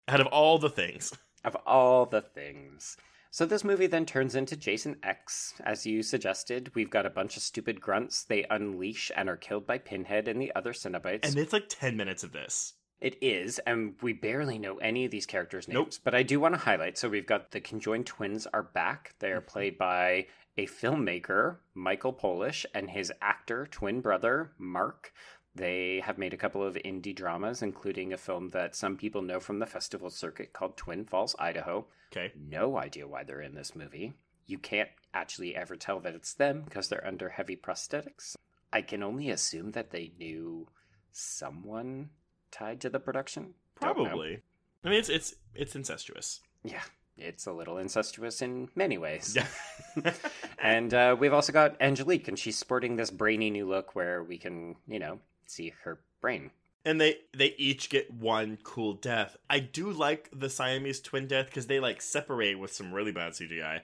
Out 0.08 0.20
of 0.20 0.26
all 0.28 0.58
the 0.58 0.70
things. 0.70 1.12
of 1.44 1.56
all 1.66 2.06
the 2.06 2.20
things. 2.22 2.96
So 3.30 3.44
this 3.46 3.64
movie 3.64 3.88
then 3.88 4.06
turns 4.06 4.34
into 4.36 4.56
Jason 4.56 4.96
X. 5.02 5.54
As 5.64 5.84
you 5.84 6.02
suggested, 6.02 6.70
we've 6.74 6.90
got 6.90 7.06
a 7.06 7.10
bunch 7.10 7.36
of 7.36 7.42
stupid 7.42 7.80
grunts. 7.80 8.22
They 8.24 8.44
unleash 8.48 9.10
and 9.16 9.28
are 9.28 9.36
killed 9.36 9.66
by 9.66 9.78
Pinhead 9.78 10.28
and 10.28 10.40
the 10.40 10.52
other 10.54 10.72
Cenobites. 10.72 11.26
And 11.26 11.36
it's 11.36 11.52
like 11.52 11.68
10 11.68 11.96
minutes 11.96 12.22
of 12.22 12.32
this. 12.32 12.74
it 13.00 13.16
is, 13.20 13.58
and 13.66 13.94
we 14.02 14.12
barely 14.12 14.58
know 14.58 14.76
any 14.78 15.04
of 15.04 15.10
these 15.10 15.26
characters' 15.26 15.66
names. 15.66 15.74
Nope. 15.74 15.92
But 16.04 16.14
I 16.14 16.22
do 16.22 16.38
want 16.38 16.54
to 16.54 16.60
highlight. 16.60 16.96
So 16.96 17.08
we've 17.08 17.26
got 17.26 17.50
the 17.50 17.60
conjoined 17.60 18.06
twins 18.06 18.46
are 18.54 18.62
back. 18.62 19.14
They 19.18 19.32
are 19.32 19.40
Mm-hmm. 19.40 19.48
played 19.50 19.78
by 19.78 20.26
a 20.56 20.66
filmmaker, 20.66 21.56
Michael 21.74 22.12
Polish, 22.12 22.64
and 22.72 22.88
his 22.88 23.12
actor 23.20 23.66
twin 23.68 24.00
brother, 24.00 24.52
Mark. 24.58 25.12
They 25.56 26.01
have 26.05 26.18
made 26.18 26.35
a 26.35 26.36
couple 26.39 26.62
of 26.64 26.74
indie 26.85 27.14
dramas, 27.14 27.62
including 27.62 28.12
a 28.12 28.16
film 28.16 28.51
that 28.51 28.74
some 28.74 28.97
people 28.97 29.22
know 29.22 29.39
from 29.39 29.60
the 29.60 29.66
festival 29.66 30.10
circuit 30.10 30.52
called 30.52 30.76
Twin 30.76 31.05
Falls, 31.05 31.36
Idaho 31.39 31.86
Okay. 32.12 32.32
no 32.36 32.76
idea 32.76 33.06
why 33.06 33.22
they're 33.24 33.40
in 33.43 33.55
this 33.55 33.74
movie. 33.76 34.14
You 34.47 34.59
can't 34.59 34.90
actually 35.12 35.55
ever 35.56 35.74
tell 35.76 36.01
that 36.01 36.14
it's 36.14 36.35
them 36.35 36.62
because 36.64 36.89
they're 36.89 37.06
under 37.06 37.28
heavy 37.28 37.56
prosthetics. 37.56 38.36
I 38.72 38.82
can 38.82 39.02
only 39.02 39.31
assume 39.31 39.72
that 39.72 39.90
they 39.90 40.12
knew 40.18 40.66
someone 41.12 42.10
tied 42.51 42.81
to 42.82 42.90
the 42.90 43.01
production. 43.01 43.55
Probably. 43.76 44.40
I 44.85 44.89
mean, 44.89 44.98
it's 44.98 45.09
it's 45.09 45.35
it's 45.55 45.74
incestuous. 45.76 46.40
Yeah, 46.64 46.82
it's 47.16 47.47
a 47.47 47.52
little 47.52 47.78
incestuous 47.78 48.43
in 48.43 48.68
many 48.74 48.98
ways. 48.98 49.36
Yeah. 49.36 50.12
And 50.59 50.94
uh, 50.94 51.14
we've 51.18 51.32
also 51.35 51.52
got 51.52 51.76
Angelique, 51.81 52.26
and 52.26 52.39
she's 52.39 52.56
sporting 52.56 52.97
this 52.97 53.10
brainy 53.10 53.51
new 53.51 53.68
look 53.68 53.94
where 53.94 54.22
we 54.24 54.39
can, 54.39 54.76
you 54.89 54.98
know, 54.98 55.18
see 55.50 55.72
her 55.84 55.98
brain. 56.20 56.50
and 56.84 57.00
they 57.00 57.18
they 57.32 57.54
each 57.56 57.88
get 57.90 58.12
one 58.12 58.58
cool 58.62 58.92
death. 58.94 59.36
I 59.48 59.58
do 59.60 59.90
like 59.90 60.28
the 60.32 60.50
Siamese 60.50 61.00
twin 61.00 61.26
death 61.26 61.46
because 61.46 61.66
they 61.66 61.80
like 61.80 62.02
separate 62.02 62.58
with 62.58 62.72
some 62.72 62.92
really 62.92 63.12
bad 63.12 63.32
CGI, 63.32 63.80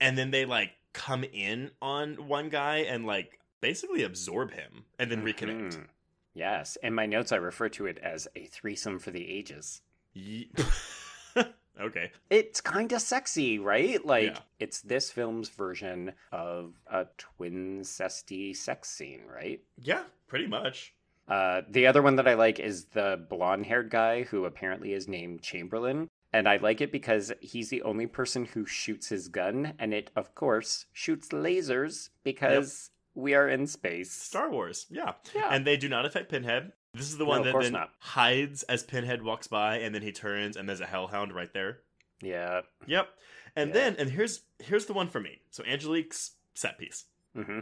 and 0.00 0.16
then 0.16 0.30
they 0.30 0.44
like 0.44 0.72
come 0.92 1.24
in 1.24 1.70
on 1.82 2.28
one 2.28 2.48
guy 2.50 2.78
and 2.78 3.04
like 3.06 3.38
basically 3.60 4.02
absorb 4.04 4.52
him 4.52 4.84
and 4.98 5.10
then 5.10 5.24
reconnect. 5.24 5.74
Mhm. 5.74 5.86
Yes, 6.34 6.76
in 6.82 6.94
my 6.94 7.06
notes 7.06 7.32
I 7.32 7.36
refer 7.36 7.68
to 7.70 7.86
it 7.86 7.98
as 7.98 8.28
a 8.36 8.46
threesome 8.46 8.98
for 8.98 9.10
the 9.10 9.28
ages. 9.28 9.82
Ye- 10.12 10.50
okay. 11.80 12.12
It's 12.30 12.60
kind 12.60 12.92
of 12.92 13.00
sexy, 13.00 13.58
right? 13.58 14.04
Like 14.04 14.34
Yeah. 14.34 14.38
it's 14.60 14.80
this 14.82 15.10
film's 15.10 15.48
version 15.48 16.12
of 16.32 16.74
a 16.86 17.06
twin 17.18 17.80
cesty 17.82 18.54
sex 18.54 18.90
scene, 18.90 19.22
right? 19.32 19.60
Yeah, 19.80 20.04
pretty 20.28 20.46
much. 20.46 20.92
Uh, 21.28 21.62
the 21.68 21.86
other 21.86 22.02
one 22.02 22.16
that 22.16 22.28
I 22.28 22.34
like 22.34 22.58
is 22.58 22.86
the 22.86 23.24
blonde-haired 23.30 23.90
guy 23.90 24.24
who 24.24 24.44
apparently 24.44 24.92
is 24.92 25.08
named 25.08 25.42
Chamberlain, 25.42 26.08
and 26.32 26.48
I 26.48 26.56
like 26.58 26.80
it 26.80 26.92
because 26.92 27.32
he's 27.40 27.70
the 27.70 27.82
only 27.82 28.06
person 28.06 28.44
who 28.44 28.66
shoots 28.66 29.08
his 29.08 29.28
gun, 29.28 29.72
and 29.78 29.94
it, 29.94 30.10
of 30.16 30.34
course, 30.34 30.86
shoots 30.92 31.28
lasers 31.28 32.10
because 32.24 32.90
we 33.14 33.32
are 33.34 33.48
in 33.48 33.66
space. 33.66 34.10
Star 34.12 34.50
Wars. 34.50 34.86
Yeah. 34.90 35.12
Yeah. 35.34 35.48
And 35.50 35.66
they 35.66 35.76
do 35.76 35.88
not 35.88 36.04
affect 36.04 36.30
Pinhead. 36.30 36.72
This 36.92 37.08
is 37.10 37.16
the 37.16 37.24
one 37.24 37.42
No, 37.42 37.52
that 37.52 37.62
then 37.62 37.72
not. 37.72 37.90
hides 38.00 38.62
as 38.64 38.82
Pinhead 38.82 39.22
walks 39.22 39.46
by, 39.46 39.78
and 39.78 39.94
then 39.94 40.02
he 40.02 40.12
turns, 40.12 40.56
and 40.56 40.68
there's 40.68 40.80
a 40.80 40.86
Hellhound 40.86 41.32
right 41.34 41.52
there. 41.52 41.80
yeah. 42.22 42.60
Yep. 42.86 43.08
And 43.56 43.68
Yeah. 43.68 43.74
then, 43.74 43.96
and 43.98 44.10
here's 44.10 44.42
here's 44.58 44.86
the 44.86 44.92
one 44.92 45.08
for 45.08 45.20
me. 45.20 45.40
So 45.50 45.64
Angelique's 45.64 46.32
set 46.54 46.76
piece. 46.78 47.06
hmm 47.34 47.60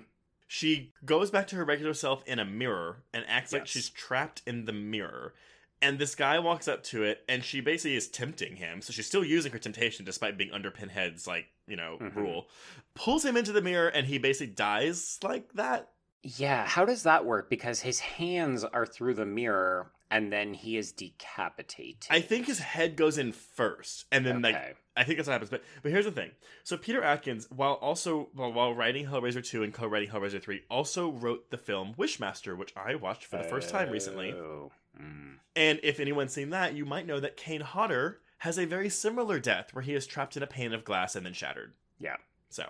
She 0.55 0.93
goes 1.03 1.31
back 1.31 1.47
to 1.47 1.57
her 1.57 1.65
regular 1.65 1.95
self 1.95 2.23
in 2.27 2.39
a 2.39 2.45
mirror 2.45 2.99
and 3.15 3.25
acts 3.27 3.55
like 3.55 3.67
she's 3.67 3.89
trapped 3.89 4.43
in 4.47 4.67
the 4.67 4.73
mirror. 4.75 5.33
And 5.81 5.99
this 5.99 6.15
guy 6.15 6.39
walks 6.41 6.69
up 6.69 6.85
to 6.85 7.05
it, 7.05 7.25
and 7.27 7.43
she 7.43 7.63
basically 7.63 7.97
is 7.97 8.07
tempting 8.07 8.57
him. 8.57 8.83
So 8.83 8.93
she's 8.93 9.07
still 9.07 9.25
using 9.25 9.51
her 9.53 9.59
temptation 9.59 10.05
despite 10.05 10.37
being 10.37 10.53
under 10.53 10.71
Pinhead's 10.71 11.27
like 11.27 11.47
you 11.67 11.75
know 11.75 11.97
Mhm. 12.03 12.15
rule. 12.17 12.49
Pulls 12.93 13.25
him 13.25 13.39
into 13.39 13.51
the 13.53 13.63
mirror, 13.63 13.89
and 13.89 14.07
he 14.07 14.19
basically 14.19 14.53
dies 14.53 15.19
like 15.23 15.51
that. 15.55 15.91
Yeah, 16.23 16.67
how 16.67 16.85
does 16.85 17.05
that 17.05 17.25
work? 17.25 17.49
Because 17.49 17.81
his 17.81 18.01
hands 18.01 18.63
are 18.63 18.85
through 18.85 19.15
the 19.15 19.25
mirror 19.25 19.91
and 20.13 20.31
then 20.31 20.53
he 20.53 20.77
is 20.77 20.93
decapitated. 20.93 22.07
I 22.11 22.21
think 22.21 22.47
his 22.47 22.59
head 22.59 22.97
goes 22.97 23.17
in 23.17 23.33
first, 23.33 24.05
and 24.13 24.27
then 24.27 24.43
like 24.43 24.77
I 24.95 25.05
think 25.05 25.17
that's 25.17 25.27
what 25.27 25.33
happens. 25.33 25.51
But 25.51 25.65
but 25.83 25.91
here's 25.91 26.05
the 26.05 26.13
thing. 26.13 26.31
So 26.65 26.77
Peter 26.77 27.03
Atkins, 27.03 27.49
while 27.51 27.73
also 27.75 28.29
while, 28.35 28.53
while 28.53 28.75
writing 28.75 29.07
Hellraiser 29.07 29.45
two 29.45 29.63
and 29.63 29.73
co-writing 29.73 30.11
Hellraiser 30.11 30.41
three, 30.41 30.63
also 30.71 31.11
wrote 31.11 31.51
the 31.51 31.57
film 31.57 31.95
Wishmaster, 31.99 32.57
which 32.57 32.75
I 32.77 32.95
watched 32.95 33.25
for 33.25 33.39
the 33.39 33.45
first 33.45 33.71
time 33.71 33.91
recently. 33.91 34.33
Oh. 34.33 34.71
Mm. 35.01 35.37
And 35.57 35.81
if 35.83 35.99
anyone's 35.99 36.35
seen 36.35 36.51
that, 36.51 36.75
you 36.75 36.85
might 36.85 37.07
know 37.07 37.19
that 37.19 37.39
Kane 37.39 37.63
Hodder 37.63 38.21
has 38.39 38.59
a 38.59 38.67
very 38.67 38.91
similar 38.91 39.41
death, 39.41 39.73
where 39.73 39.83
he 39.83 39.95
is 39.95 40.07
trapped 40.07 40.37
in 40.37 40.43
a 40.43 40.47
pane 40.47 40.75
of 40.75 40.85
glass 40.85 41.17
and 41.17 41.25
then 41.25 41.33
shattered. 41.33 41.73
Yeah. 41.99 42.17
So 42.51 42.67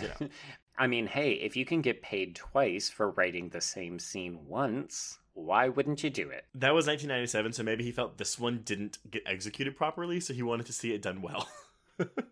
you 0.00 0.08
know, 0.08 0.28
I 0.78 0.86
mean, 0.86 1.06
hey, 1.06 1.32
if 1.32 1.54
you 1.54 1.66
can 1.66 1.82
get 1.82 2.00
paid 2.00 2.34
twice 2.34 2.88
for 2.88 3.10
writing 3.10 3.50
the 3.50 3.60
same 3.60 3.98
scene 3.98 4.38
once, 4.46 5.18
why 5.38 5.68
wouldn't 5.68 6.02
you 6.02 6.10
do 6.10 6.28
it? 6.30 6.44
that 6.54 6.74
was 6.74 6.86
1997, 6.86 7.52
so 7.52 7.62
maybe 7.62 7.84
he 7.84 7.92
felt 7.92 8.18
this 8.18 8.38
one 8.38 8.60
didn't 8.64 8.98
get 9.10 9.22
executed 9.26 9.76
properly, 9.76 10.20
so 10.20 10.34
he 10.34 10.42
wanted 10.42 10.66
to 10.66 10.72
see 10.72 10.92
it 10.92 11.02
done 11.02 11.22
well. 11.22 11.48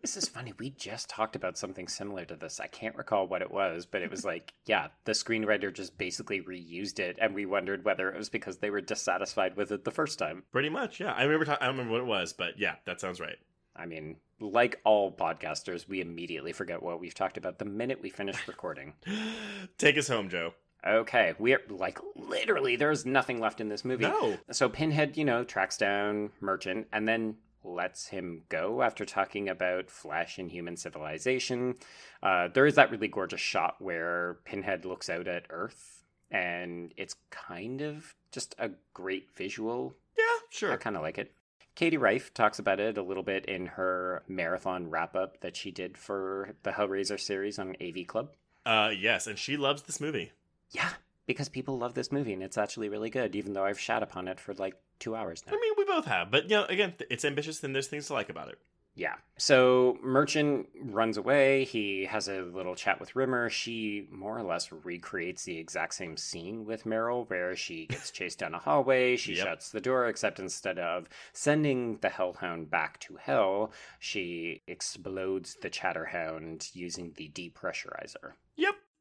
This 0.01 0.16
is 0.16 0.28
funny. 0.28 0.53
We 0.61 0.70
just 0.70 1.11
talked 1.11 1.35
about 1.35 1.59
something 1.59 1.89
similar 1.89 2.24
to 2.27 2.37
this. 2.37 2.61
I 2.61 2.69
can't 2.69 2.95
recall 2.95 3.27
what 3.27 3.43
it 3.43 3.51
was, 3.51 3.85
but 3.85 4.01
it 4.01 4.12
was 4.12 4.24
like, 4.24 4.55
yeah, 4.66 4.89
the 5.07 5.11
screenwriter 5.11 5.74
just 5.74 5.99
basically 5.99 6.41
reused 6.41 7.01
it, 7.01 7.19
and 7.20 7.35
we 7.35 7.47
wondered 7.47 7.85
whether 7.85 8.09
it 8.09 8.16
was 8.16 8.28
because 8.28 8.59
they 8.59 8.70
were 8.70 8.81
dissatisfied 8.81 9.57
with 9.57 9.73
it 9.73 9.83
the 9.83 9.91
first 9.91 10.20
time. 10.20 10.45
Pretty 10.53 10.69
much, 10.69 11.01
yeah. 11.01 11.12
I 11.15 11.24
remember. 11.24 11.47
ta- 11.47 11.59
I 11.61 11.66
don't 11.66 11.77
remember 11.78 11.95
what 11.95 12.03
it 12.03 12.07
was, 12.07 12.33
but 12.33 12.61
yeah, 12.61 12.77
that 12.85 13.01
sounds 13.01 13.19
right. 13.19 13.39
I 13.74 13.87
mean, 13.87 14.19
like 14.39 14.81
all 14.85 15.11
podcasters, 15.11 15.89
we 15.89 16.01
immediately 16.01 16.53
forget 16.53 16.81
what 16.81 17.01
we've 17.01 17.12
talked 17.15 17.37
about 17.37 17.59
the 17.59 17.65
minute 17.65 18.01
we 18.01 18.09
finish 18.11 18.47
recording. 18.47 18.95
Take 19.78 19.99
us 19.99 20.07
home, 20.07 20.28
Joe. 20.28 20.55
Okay, 20.85 21.35
we're 21.39 21.62
like 21.69 21.98
literally 22.15 22.77
there's 22.77 23.05
nothing 23.05 23.40
left 23.40 23.61
in 23.61 23.69
this 23.69 23.85
movie. 23.85 24.05
No. 24.05 24.36
So 24.53 24.69
Pinhead, 24.69 25.16
you 25.16 25.24
know, 25.24 25.44
tracks 25.44 25.77
down 25.77 26.31
Merchant 26.40 26.86
and 26.93 27.09
then 27.09 27.36
lets 27.65 28.09
him 28.09 28.43
go 28.48 28.82
after 28.82 29.05
talking 29.05 29.48
about 29.48 29.90
flesh 29.90 30.39
and 30.39 30.51
human 30.51 30.77
civilization. 30.77 31.74
Uh, 32.23 32.48
there 32.48 32.66
is 32.66 32.77
that 32.77 32.90
really 32.90 33.09
gorgeous 33.09 33.40
shot 33.40 33.77
where 33.81 34.39
Pinhead 34.44 34.85
looks 34.85 35.11
out 35.11 35.27
at 35.27 35.47
Earth, 35.51 36.05
and 36.31 36.93
it's 36.97 37.16
kind 37.31 37.81
of 37.81 38.15
just 38.31 38.55
a 38.59 38.70
great 38.94 39.28
visual. 39.35 39.94
Yeah, 40.16 40.24
sure. 40.51 40.73
I 40.73 40.77
kind 40.77 40.97
of 40.97 41.03
like 41.03 41.19
it. 41.19 41.32
Katie 41.74 41.98
Rife 41.98 42.32
talks 42.32 42.59
about 42.59 42.81
it 42.81 42.97
a 42.97 43.03
little 43.03 43.23
bit 43.23 43.44
in 43.44 43.66
her 43.66 44.23
marathon 44.27 44.89
wrap 44.89 45.15
up 45.15 45.40
that 45.40 45.57
she 45.57 45.70
did 45.70 45.98
for 45.98 46.55
the 46.62 46.70
Hellraiser 46.70 47.20
series 47.20 47.59
on 47.59 47.77
AV 47.82 48.07
Club. 48.07 48.31
Uh, 48.65 48.90
yes, 48.97 49.27
and 49.27 49.39
she 49.39 49.57
loves 49.57 49.82
this 49.82 50.01
movie. 50.01 50.32
Yeah, 50.70 50.90
because 51.26 51.48
people 51.48 51.78
love 51.78 51.94
this 51.94 52.10
movie 52.12 52.32
and 52.32 52.43
it's 52.43 52.59
actually 52.59 52.88
really 52.88 53.10
good, 53.10 53.34
even 53.36 53.52
though 53.52 53.64
I've 53.64 53.80
shat 53.80 54.02
upon 54.02 54.28
it 54.28 54.40
for 54.40 54.55
like 54.55 54.74
two 54.98 55.14
hours 55.16 55.43
now. 55.47 55.52
I 55.56 55.60
mean, 55.60 55.72
we 55.76 55.84
both 55.84 56.06
have, 56.06 56.30
but 56.30 56.44
you 56.44 56.56
know, 56.56 56.64
again, 56.64 56.94
it's 57.10 57.24
ambitious, 57.24 57.62
and 57.64 57.74
there's 57.74 57.88
things 57.88 58.06
to 58.09 58.14
like 58.14 58.28
about 58.28 58.48
it. 58.48 58.59
Yeah. 58.98 59.16
So 59.36 59.98
Merchant 60.02 60.68
runs 60.80 61.18
away. 61.18 61.64
He 61.64 62.06
has 62.06 62.28
a 62.28 62.40
little 62.40 62.74
chat 62.74 62.98
with 62.98 63.14
Rimmer. 63.14 63.51
She 63.51 64.09
more 64.10 64.38
or 64.38 64.43
less 64.43 64.72
recreates 64.72 65.44
the 65.44 65.59
exact 65.59 65.93
same 65.93 66.16
scene 66.16 66.64
with 66.64 66.84
Meryl, 66.84 67.28
where 67.28 67.55
she 67.55 67.84
gets 67.90 68.10
chased 68.10 68.38
down 68.38 68.55
a 68.55 68.59
hallway. 68.59 69.16
She 69.16 69.34
Yep. 69.34 69.47
shuts 69.47 69.70
the 69.70 69.82
door, 69.82 70.06
except 70.06 70.38
instead 70.40 70.78
of 70.78 71.10
sending 71.34 71.98
the 71.98 72.09
Hellhound 72.09 72.70
back 72.70 72.98
to 73.01 73.16
hell, 73.16 73.70
she 73.98 74.62
explodes 74.66 75.59
the 75.60 75.68
Chatterhound 75.68 76.70
using 76.74 77.12
the 77.16 77.28
depressurizer. 77.28 78.32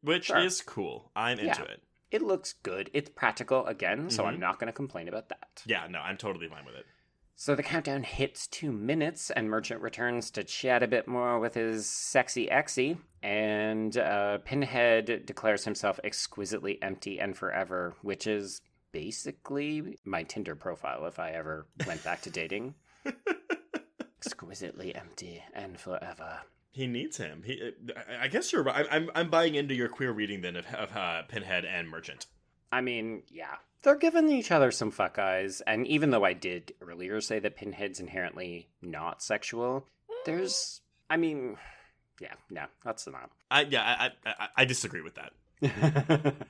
Which 0.06 0.26
Sure. 0.26 0.38
is 0.38 0.62
cool. 0.62 1.12
I'm 1.16 1.40
into 1.40 1.62
Yeah. 1.64 1.72
it. 1.72 1.84
It 2.12 2.22
looks 2.22 2.54
good. 2.54 2.90
It's 2.94 3.10
practical 3.10 3.66
again, 3.66 4.10
so 4.10 4.24
Mhm. 4.24 4.28
I'm 4.28 4.40
not 4.40 4.60
going 4.60 4.68
to 4.68 4.74
complain 4.74 5.08
about 5.08 5.30
that. 5.30 5.64
Yeah, 5.66 5.88
no, 5.88 6.00
I'm 6.00 6.18
totally 6.18 6.48
fine 6.48 6.64
with 6.66 6.76
it. 6.76 6.86
So 7.36 7.54
the 7.56 7.64
countdown 7.64 8.04
hits 8.04 8.48
two 8.48 8.72
minutes, 8.72 9.30
and 9.32 9.50
Merchant 9.50 9.82
returns 9.82 10.32
to 10.32 10.44
chat 10.46 10.82
a 10.84 10.88
bit 10.88 11.06
more 11.08 11.38
with 11.40 11.56
his 11.56 11.90
sexy 11.90 12.48
exy. 12.48 12.98
And 13.22 13.98
uh, 13.98 14.38
Pinhead 14.46 15.26
declares 15.26 15.66
himself 15.66 16.00
exquisitely 16.04 16.82
empty 16.82 17.20
and 17.20 17.36
forever, 17.36 17.96
which 18.04 18.26
is 18.28 18.62
basically 18.94 19.98
my 20.06 20.24
Tinder 20.24 20.56
profile 20.56 21.06
if 21.08 21.20
I 21.20 21.32
ever 21.32 21.68
went 21.86 22.04
back 22.06 22.22
to 22.22 22.30
dating. 22.30 22.76
exquisitely 24.18 24.96
empty 24.96 25.44
and 25.54 25.80
forever. 25.80 26.42
He 26.76 26.88
needs 26.88 27.16
him. 27.16 27.42
He, 27.46 27.72
I- 28.22 28.28
guess 28.28 28.52
you're 28.52 28.62
right. 28.62 28.86
I'm, 28.92 29.10
I'm 29.16 29.30
buying 29.30 29.56
into 29.56 29.74
your 29.74 29.88
queer 29.88 30.12
reading 30.12 30.42
then 30.42 30.58
of, 30.58 30.66
of 30.76 30.94
uh, 30.94 31.22
Pinhead 31.24 31.64
and 31.64 31.90
Merchant. 31.90 32.26
I 32.70 32.82
mean, 32.82 33.24
yeah. 33.30 33.56
They're 33.82 33.96
giving 33.96 34.30
each 34.30 34.52
other 34.52 34.72
some 34.72 34.92
fuck 34.92 35.18
eyes, 35.18 35.62
and 35.62 35.88
even 35.88 36.10
though 36.10 36.26
I 36.26 36.34
did 36.34 36.74
earlier 36.82 37.22
say 37.22 37.40
that 37.40 37.56
Pinhead's 37.56 38.02
inherently 38.02 38.68
not 38.82 39.24
sexual, 39.24 39.88
there's. 40.26 40.82
I 41.10 41.16
mean, 41.16 41.56
yeah, 42.20 42.34
no, 42.50 42.66
that's 42.84 43.08
not. 43.08 43.30
I 43.50 43.62
yeah, 43.62 44.12
I 44.26 44.30
I, 44.30 44.48
I 44.58 44.66
disagree 44.66 45.02
with 45.02 45.16
that. 45.16 46.36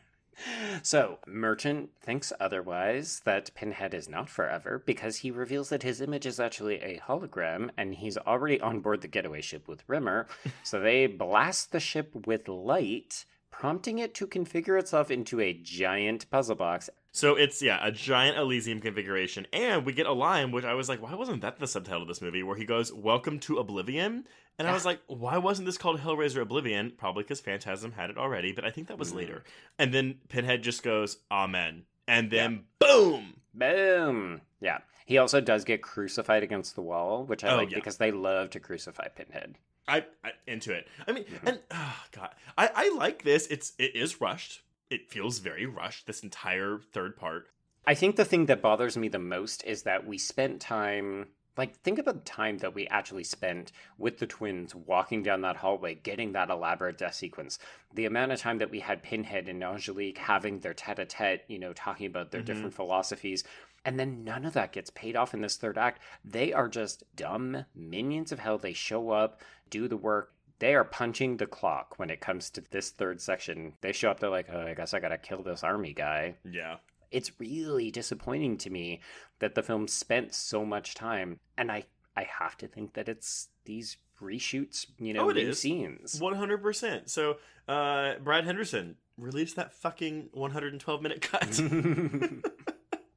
so, 0.83 1.19
Merchant 1.25 1.89
thinks 2.01 2.33
otherwise 2.39 3.21
that 3.25 3.53
Pinhead 3.55 3.93
is 3.93 4.09
not 4.09 4.29
forever 4.29 4.81
because 4.85 5.17
he 5.17 5.31
reveals 5.31 5.69
that 5.69 5.83
his 5.83 6.01
image 6.01 6.25
is 6.25 6.39
actually 6.39 6.75
a 6.81 6.99
hologram 7.07 7.69
and 7.77 7.95
he's 7.95 8.17
already 8.17 8.59
on 8.59 8.79
board 8.79 9.01
the 9.01 9.07
getaway 9.07 9.41
ship 9.41 9.67
with 9.67 9.83
Rimmer. 9.87 10.27
so, 10.63 10.79
they 10.79 11.07
blast 11.07 11.71
the 11.71 11.79
ship 11.79 12.27
with 12.27 12.47
light, 12.47 13.25
prompting 13.51 13.99
it 13.99 14.13
to 14.15 14.27
configure 14.27 14.79
itself 14.79 15.09
into 15.09 15.39
a 15.39 15.53
giant 15.53 16.29
puzzle 16.29 16.55
box. 16.55 16.89
So 17.15 17.35
it's 17.37 17.61
yeah, 17.61 17.79
a 17.81 17.93
giant 17.93 18.37
Elysium 18.37 18.81
configuration, 18.81 19.47
and 19.53 19.85
we 19.85 19.93
get 19.93 20.05
a 20.05 20.11
line 20.11 20.51
which 20.51 20.65
I 20.65 20.73
was 20.73 20.89
like, 20.89 21.01
why 21.01 21.15
wasn't 21.15 21.39
that 21.43 21.59
the 21.59 21.65
subtitle 21.65 22.01
of 22.01 22.09
this 22.09 22.21
movie? 22.21 22.43
Where 22.43 22.57
he 22.57 22.65
goes, 22.65 22.91
"Welcome 22.91 23.39
to 23.39 23.57
Oblivion," 23.57 24.27
and 24.59 24.67
I 24.67 24.73
was 24.73 24.83
like, 24.83 24.99
why 25.07 25.37
wasn't 25.37 25.65
this 25.65 25.77
called 25.77 26.01
Hellraiser 26.01 26.41
Oblivion? 26.41 26.91
Probably 26.97 27.23
because 27.23 27.39
Phantasm 27.39 27.93
had 27.93 28.09
it 28.09 28.17
already, 28.17 28.51
but 28.51 28.65
I 28.65 28.69
think 28.69 28.89
that 28.89 28.97
was 28.97 29.13
Mhm. 29.13 29.15
later. 29.15 29.43
And 29.79 29.93
then 29.93 30.19
Pinhead 30.27 30.61
just 30.61 30.83
goes, 30.83 31.19
"Amen," 31.31 31.85
and 32.05 32.29
then 32.29 32.65
boom. 32.79 33.39
Boom! 33.53 34.41
Yeah. 34.59 34.79
He 35.05 35.17
also 35.17 35.39
does 35.39 35.63
get 35.63 35.81
crucified 35.81 36.43
against 36.43 36.75
the 36.75 36.81
wall, 36.81 37.23
which 37.23 37.45
I 37.45 37.53
Oh, 37.53 37.55
like 37.55 37.71
yeah. 37.71 37.75
because 37.77 37.95
they 37.95 38.11
love 38.11 38.49
to 38.49 38.59
crucify 38.59 39.07
Pinhead. 39.07 39.55
I, 39.87 40.03
I 40.21 40.31
into 40.47 40.73
it. 40.73 40.89
I 41.07 41.13
mean, 41.13 41.23
Mhm. 41.23 41.47
and 41.47 41.59
oh 41.71 42.03
god, 42.11 42.35
I 42.57 42.69
I 42.75 42.89
like 42.89 43.23
this. 43.23 43.47
It's 43.47 43.71
it 43.77 43.95
is 43.95 44.19
rushed. 44.19 44.63
It 44.89 45.09
feels 45.09 45.39
very 45.39 45.65
rushed. 45.65 46.07
This 46.07 46.23
entire 46.23 46.79
third 46.93 47.15
part. 47.17 47.47
I 47.87 47.95
think 47.95 48.15
the 48.15 48.25
thing 48.25 48.47
that 48.47 48.61
bothers 48.61 48.97
me 48.97 49.07
the 49.07 49.19
most 49.19 49.63
is 49.63 49.83
that 49.83 50.05
we 50.07 50.17
spent 50.17 50.59
time. 50.61 51.27
Like, 51.57 51.77
think 51.77 51.99
about 51.99 52.15
the 52.15 52.29
time 52.29 52.57
that 52.57 52.75
we 52.75 52.85
actually 52.87 53.23
spent 53.23 53.71
with 53.97 54.19
the 54.19 54.27
twins 54.27 54.75
walking 54.75 55.23
down 55.23 55.41
that 55.41 55.55
hallway, 55.55 55.95
getting 55.95 56.33
that 56.33 56.49
elaborate 56.49 56.97
death 56.97 57.15
sequence. 57.15 57.59
The 57.93 58.05
amount 58.05 58.33
of 58.33 58.41
time 58.41 58.57
that 58.57 58.71
we 58.71 58.81
had 58.81 59.01
Pinhead 59.01 59.47
and 59.47 59.63
Angelique 59.63 60.17
having 60.17 60.59
their 60.59 60.73
tete 60.73 60.99
a 60.99 61.05
tete, 61.05 61.45
you 61.47 61.57
know, 61.57 61.71
talking 61.71 62.07
about 62.07 62.31
their 62.31 62.41
Mhm. 62.41 62.45
different 62.45 62.73
philosophies. 62.73 63.45
And 63.85 63.97
then 63.97 64.23
none 64.25 64.45
of 64.45 64.53
that 64.53 64.73
gets 64.73 64.89
paid 64.89 65.15
off 65.15 65.33
in 65.33 65.41
this 65.41 65.55
third 65.55 65.77
act. 65.77 66.01
They 66.25 66.51
are 66.51 66.67
just 66.67 67.03
dumb 67.15 67.65
minions 67.73 68.33
of 68.33 68.39
hell. 68.39 68.57
They 68.57 68.73
show 68.73 69.11
up, 69.11 69.41
do 69.69 69.87
the 69.87 69.95
work. 69.97 70.34
They 70.59 70.73
are 70.75 70.83
punching 70.85 71.37
the 71.37 71.45
clock 71.47 71.95
when 71.97 72.09
it 72.09 72.21
comes 72.21 72.49
to 72.51 72.63
this 72.71 72.89
third 72.91 73.19
section. 73.21 73.73
They 73.81 73.91
show 73.91 74.09
up, 74.11 74.19
they're 74.19 74.29
like, 74.29 74.47
oh, 74.51 74.61
I 74.61 74.73
guess 74.73 74.93
I 74.93 74.99
gotta 74.99 75.17
kill 75.17 75.43
this 75.43 75.63
army 75.63 75.93
guy 75.93 76.35
Yeah. 76.49 76.77
it's 77.11 77.31
really 77.39 77.91
disappointing 77.91 78.57
to 78.59 78.69
me 78.69 79.01
that 79.39 79.55
the 79.55 79.63
film 79.63 79.87
spent 79.87 80.33
so 80.33 80.65
much 80.65 80.95
time 80.95 81.39
and 81.57 81.71
i 81.71 81.83
i 82.17 82.23
have 82.23 82.57
to 82.57 82.67
think 82.67 82.93
that 82.93 83.07
it's 83.09 83.49
these 83.65 83.97
reshoots 84.21 84.87
you 84.97 85.13
know 85.13 85.25
Oh, 85.25 85.29
it 85.29 85.35
new 85.35 85.49
is. 85.49 85.59
scenes 85.59 86.19
One 86.21 86.35
hundred 86.35 86.61
percent. 86.61 87.09
So, 87.09 87.35
uh, 87.67 88.15
Brad 88.23 88.45
Henderson 88.45 88.95
release 89.17 89.53
that 89.53 89.73
fucking 89.73 90.29
one 90.33 90.51
hundred 90.51 90.71
and 90.73 90.79
twelve 90.81 91.01
minute 91.01 91.21
cut. 91.21 91.59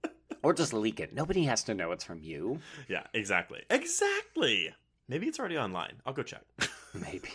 or 0.43 0.53
just 0.55 0.73
leak 0.73 1.01
it 1.01 1.15
nobody 1.15 1.45
has 1.45 1.63
to 1.65 1.75
know 1.75 1.93
it's 1.93 2.05
from 2.05 2.19
you 2.21 2.59
yeah, 2.89 3.05
exactly, 3.15 3.63
exactly. 3.71 4.75
Maybe 5.11 5.27
it's 5.27 5.39
already 5.39 5.57
online. 5.57 5.95
I'll 6.05 6.13
go 6.13 6.23
check. 6.23 6.43
maybe. 6.95 7.31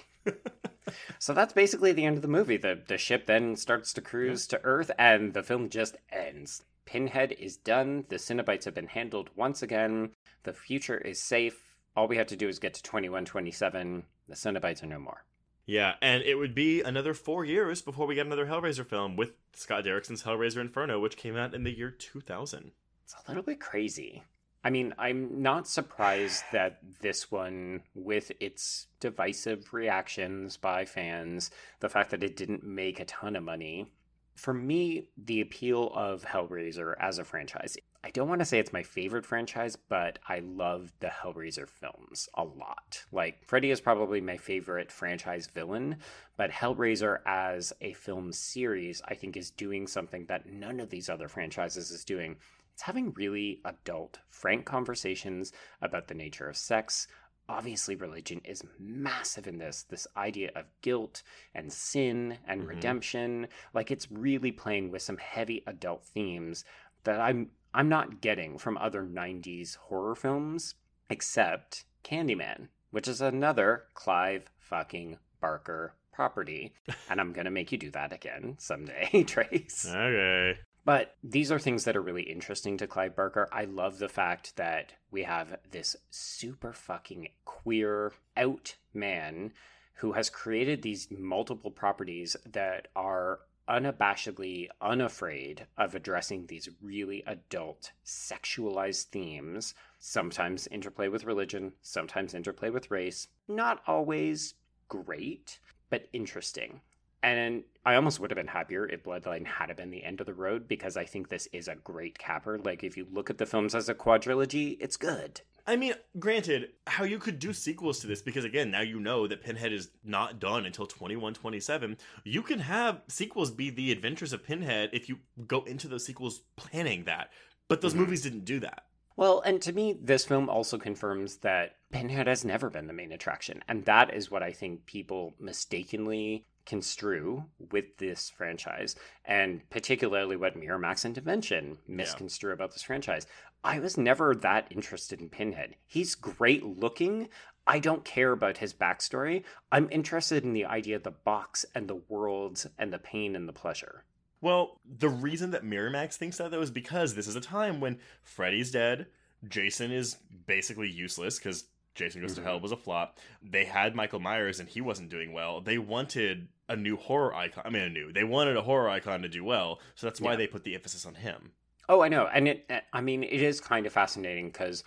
So 1.19 1.33
that's 1.33 1.53
basically 1.53 1.93
the 1.93 2.05
end 2.05 2.17
of 2.17 2.21
the 2.21 2.27
movie. 2.27 2.57
The 2.57 2.79
the 2.85 2.97
ship 2.97 3.27
then 3.27 3.55
starts 3.55 3.93
to 3.93 4.01
cruise 4.01 4.45
to 4.47 4.59
earth 4.63 4.91
and 4.99 5.33
the 5.33 5.43
film 5.43 5.69
just 5.69 5.95
ends. 6.11 6.63
Pinhead 6.85 7.31
is 7.33 7.55
done. 7.55 8.05
The 8.09 8.17
Cenobites 8.17 8.65
have 8.65 8.73
been 8.73 8.87
handled 8.87 9.29
once 9.35 9.63
again. 9.63 10.11
The 10.43 10.51
future 10.51 10.97
is 10.97 11.21
safe. 11.21 11.75
All 11.95 12.07
we 12.07 12.17
have 12.17 12.27
to 12.27 12.35
do 12.35 12.49
is 12.49 12.59
get 12.59 12.73
to 12.73 12.83
2127 12.83 14.03
the 14.27 14.35
Cenobites 14.35 14.83
are 14.83 14.87
no 14.87 14.99
more. 14.99 15.23
Yeah, 15.65 15.93
and 16.01 16.23
it 16.23 16.35
would 16.35 16.53
be 16.53 16.81
another 16.81 17.13
four 17.13 17.45
years 17.45 17.81
before 17.81 18.05
we 18.05 18.15
get 18.15 18.25
another 18.25 18.47
Hellraiser 18.47 18.85
film 18.85 19.15
with 19.15 19.31
Scott 19.53 19.85
Derrickson's 19.85 20.23
Hellraiser 20.23 20.59
Inferno, 20.59 20.99
which 20.99 21.15
came 21.15 21.37
out 21.37 21.53
in 21.53 21.63
the 21.63 21.75
year 21.75 21.89
two 21.89 22.19
thousand. 22.19 22.71
It's 23.05 23.15
a 23.15 23.29
little 23.29 23.43
bit 23.43 23.61
crazy. 23.61 24.23
I 24.63 24.69
mean, 24.69 24.93
I'm 24.97 25.41
not 25.41 25.67
surprised 25.67 26.43
that 26.53 26.79
this 27.01 27.29
one, 27.29 27.81
with 27.93 28.31
its 28.39 28.87
divisive 28.99 29.73
reactions 29.73 30.55
by 30.55 30.85
fans, 30.85 31.51
the 31.81 31.89
fact 31.89 32.11
that 32.11 32.23
it 32.23 32.37
didn't 32.37 32.63
make 32.63 32.99
a 32.99 33.05
ton 33.05 33.35
of 33.35 33.43
money, 33.43 33.91
for 34.35 34.53
me, 34.53 35.09
the 35.17 35.41
appeal 35.41 35.91
of 35.93 36.23
Hellraiser 36.23 36.95
as 36.99 37.19
a 37.19 37.23
franchise, 37.23 37.77
I 38.05 38.09
don't 38.09 38.27
want 38.27 38.39
to 38.39 38.45
say 38.45 38.59
it's 38.59 38.73
my 38.73 38.83
favorite 38.83 39.25
franchise, 39.25 39.75
but 39.75 40.19
I 40.27 40.39
love 40.39 40.91
the 40.99 41.07
Hellraiser 41.07 41.69
films 41.69 42.27
a 42.33 42.43
lot. 42.43 43.05
Like, 43.11 43.45
Freddy 43.45 43.71
is 43.71 43.79
probably 43.79 44.19
my 44.19 44.35
favorite 44.35 44.91
franchise 44.91 45.47
villain, 45.47 45.97
but 46.35 46.51
Hellraiser 46.51 47.19
as 47.25 47.71
a 47.79 47.93
film 47.93 48.33
series, 48.33 49.01
I 49.07 49.13
think, 49.13 49.37
is 49.37 49.51
doing 49.51 49.87
something 49.87 50.25
that 50.25 50.47
none 50.47 50.79
of 50.79 50.89
these 50.89 51.09
other 51.09 51.29
franchises 51.29 51.91
is 51.91 52.03
doing. 52.03 52.37
It's 52.73 52.81
having 52.83 53.13
really 53.13 53.61
adult, 53.65 54.19
frank 54.29 54.65
conversations 54.65 55.51
about 55.81 56.07
the 56.07 56.15
nature 56.15 56.47
of 56.49 56.57
sex, 56.57 57.07
obviously 57.47 57.95
religion 57.95 58.41
is 58.45 58.63
massive 58.79 59.47
in 59.47 59.57
this 59.57 59.83
this 59.83 60.07
idea 60.15 60.49
of 60.55 60.65
guilt 60.81 61.21
and 61.53 61.71
sin 61.71 62.37
and 62.47 62.63
Mhm. 62.63 62.67
redemption 62.69 63.47
like 63.73 63.91
it's 63.91 64.09
really 64.09 64.51
playing 64.51 64.91
with 64.91 65.01
some 65.01 65.17
heavy 65.17 65.61
adult 65.67 66.05
themes 66.05 66.63
that 67.03 67.19
i'm 67.19 67.51
i'm 67.73 67.89
not 67.89 68.21
getting 68.21 68.57
from 68.57 68.77
other 68.77 69.03
90s 69.03 69.75
horror 69.75 70.15
films 70.15 70.75
except 71.09 71.83
candyman 72.01 72.69
which 72.91 73.09
is 73.09 73.19
another 73.19 73.87
clive 73.93 74.49
fucking 74.57 75.17
barker 75.41 75.95
property 76.13 76.73
and 77.09 77.19
i'm 77.19 77.33
gonna 77.33 77.51
make 77.51 77.73
you 77.73 77.77
do 77.77 77.91
that 77.91 78.13
again 78.13 78.55
someday 78.57 79.21
trace 79.27 79.85
Okay. 79.89 80.57
But 80.85 81.15
these 81.23 81.51
are 81.51 81.59
things 81.59 81.85
that 81.85 81.95
are 81.95 82.01
really 82.01 82.23
interesting 82.23 82.77
to 82.77 82.87
Clive 82.87 83.15
Barker. 83.15 83.47
I 83.51 83.65
love 83.65 83.99
the 83.99 84.09
fact 84.09 84.55
that 84.57 84.93
we 85.11 85.23
have 85.23 85.57
this 85.71 85.95
super 86.09 86.73
fucking 86.73 87.29
queer 87.45 88.13
out 88.35 88.75
man 88.93 89.53
who 89.95 90.13
has 90.13 90.29
created 90.29 90.81
these 90.81 91.07
multiple 91.11 91.71
properties 91.71 92.35
that 92.45 92.87
are 92.95 93.39
unabashedly 93.69 94.67
unafraid 94.81 95.65
of 95.77 95.95
addressing 95.95 96.47
these 96.47 96.67
really 96.81 97.23
adult 97.25 97.91
sexualized 98.05 99.05
themes 99.05 99.73
sometimes 99.99 100.67
interplay 100.67 101.07
with 101.07 101.23
religion 101.23 101.71
sometimes 101.81 102.33
interplay 102.33 102.69
with 102.69 102.91
race 102.91 103.29
not 103.47 103.81
always 103.87 104.55
great 104.89 105.59
but 105.89 106.09
interesting 106.11 106.81
and 107.23 107.63
I 107.85 107.95
almost 107.95 108.19
would 108.19 108.29
have 108.29 108.37
been 108.37 108.47
happier 108.47 108.85
if 108.85 109.03
Bloodline 109.03 109.45
had 109.45 109.75
been 109.75 109.89
the 109.89 110.03
end 110.03 110.19
of 110.19 110.25
the 110.27 110.33
road 110.33 110.67
because 110.67 110.95
I 110.97 111.05
think 111.05 111.29
this 111.29 111.47
is 111.51 111.67
a 111.67 111.75
great 111.75 112.19
capper. 112.19 112.59
Like, 112.59 112.83
if 112.83 112.95
you 112.97 113.07
look 113.11 113.29
at 113.29 113.37
the 113.37 113.45
films 113.45 113.73
as 113.73 113.89
a 113.89 113.95
quadrilogy, 113.95 114.77
it's 114.79 114.97
good. 114.97 115.41
I 115.65 115.77
mean, 115.77 115.93
granted, 116.19 116.71
how 116.85 117.05
you 117.05 117.19
could 117.19 117.39
do 117.39 117.53
sequels 117.53 117.99
to 117.99 118.07
this, 118.07 118.21
because 118.21 118.43
again, 118.43 118.69
now 118.69 118.81
you 118.81 118.99
know 118.99 119.27
that 119.27 119.41
Pinhead 119.41 119.71
is 119.71 119.89
not 120.03 120.39
done 120.39 120.65
until 120.65 120.85
2127. 120.85 121.97
You 122.25 122.41
can 122.41 122.59
have 122.59 123.01
sequels 123.07 123.51
be 123.51 123.69
the 123.69 123.91
adventures 123.93 124.33
of 124.33 124.43
Pinhead 124.43 124.89
if 124.91 125.07
you 125.07 125.19
go 125.47 125.63
into 125.63 125.87
those 125.87 126.05
sequels 126.05 126.41
planning 126.57 127.05
that. 127.05 127.31
But 127.69 127.79
those 127.79 127.93
Mhm. 127.93 127.99
movies 127.99 128.21
didn't 128.21 128.43
do 128.43 128.59
that. 128.59 128.87
Well, 129.15 129.41
and 129.41 129.61
to 129.61 129.71
me, 129.71 129.93
this 129.93 130.25
film 130.25 130.49
also 130.49 130.77
confirms 130.77 131.37
that 131.37 131.77
Pinhead 131.91 132.27
has 132.27 132.43
never 132.43 132.69
been 132.69 132.87
the 132.87 132.93
main 132.93 133.11
attraction. 133.11 133.63
And 133.67 133.85
that 133.85 134.13
is 134.13 134.29
what 134.29 134.43
I 134.43 134.51
think 134.51 134.85
people 134.85 135.33
mistakenly 135.39 136.45
construe 136.65 137.45
with 137.71 137.97
this 137.97 138.29
franchise, 138.29 138.95
and 139.25 139.67
particularly 139.69 140.35
what 140.35 140.57
Miramax 140.57 141.05
and 141.05 141.15
Dimension 141.15 141.77
misconstrue 141.87 142.53
about 142.53 142.71
this 142.71 142.83
franchise. 142.83 143.27
I 143.63 143.79
was 143.79 143.97
never 143.97 144.35
that 144.35 144.67
interested 144.69 145.21
in 145.21 145.29
Pinhead. 145.29 145.75
He's 145.85 146.15
great 146.15 146.63
looking. 146.65 147.29
I 147.65 147.79
don't 147.79 148.03
care 148.03 148.31
about 148.31 148.57
his 148.57 148.73
backstory. 148.73 149.43
I'm 149.71 149.87
interested 149.91 150.43
in 150.43 150.53
the 150.53 150.65
idea 150.65 150.97
of 150.97 151.03
the 151.03 151.11
box 151.11 151.65
and 151.73 151.87
the 151.87 152.01
worlds 152.09 152.67
and 152.77 152.91
the 152.91 152.99
pain 152.99 153.35
and 153.35 153.47
the 153.47 153.53
pleasure. 153.53 154.03
Well, 154.41 154.81
the 154.85 155.07
reason 155.07 155.51
that 155.51 155.63
Miramax 155.63 156.15
thinks 156.15 156.37
that, 156.37 156.51
though, 156.51 156.61
is 156.61 156.71
because 156.71 157.15
this 157.15 157.27
is 157.27 157.37
a 157.37 157.41
time 157.41 157.79
when 157.79 157.99
Freddy's 158.21 158.71
dead, 158.71 159.07
Jason 159.47 159.91
is 159.91 160.17
basically 160.45 160.89
useless 160.89 161.39
because 161.39 161.63
Jason 161.95 162.21
Goes 162.21 162.33
Mhm. 162.33 162.35
to 162.37 162.41
Hell 162.43 162.59
was 162.59 162.71
a 162.71 162.77
flop. 162.77 163.19
They 163.41 163.65
had 163.65 163.95
Michael 163.95 164.19
Myers 164.19 164.59
and 164.59 164.67
he 164.69 164.81
wasn't 164.81 165.09
doing 165.09 165.31
well. 165.33 165.61
They 165.61 165.77
wanted 165.77 166.47
a 166.67 166.75
new 166.75 166.95
horror 166.97 167.33
icon. 167.35 167.63
I 167.65 167.69
mean, 167.69 167.83
a 167.83 167.89
new. 167.89 168.11
They 168.11 168.23
wanted 168.23 168.57
a 168.57 168.61
horror 168.63 168.89
icon 168.89 169.21
to 169.21 169.29
do 169.29 169.43
well, 169.43 169.79
so 169.95 170.07
that's 170.07 170.19
why 170.21 170.31
Yeah. 170.31 170.37
they 170.37 170.47
put 170.47 170.63
the 170.63 170.73
emphasis 170.75 171.05
on 171.05 171.15
him. 171.15 171.53
Oh, 171.89 172.01
I 172.01 172.07
know. 172.07 172.27
And 172.27 172.47
it, 172.47 172.69
I 172.93 173.01
mean, 173.01 173.23
it 173.23 173.41
is 173.41 173.59
kind 173.59 173.85
of 173.85 173.93
fascinating 173.93 174.47
because 174.47 174.83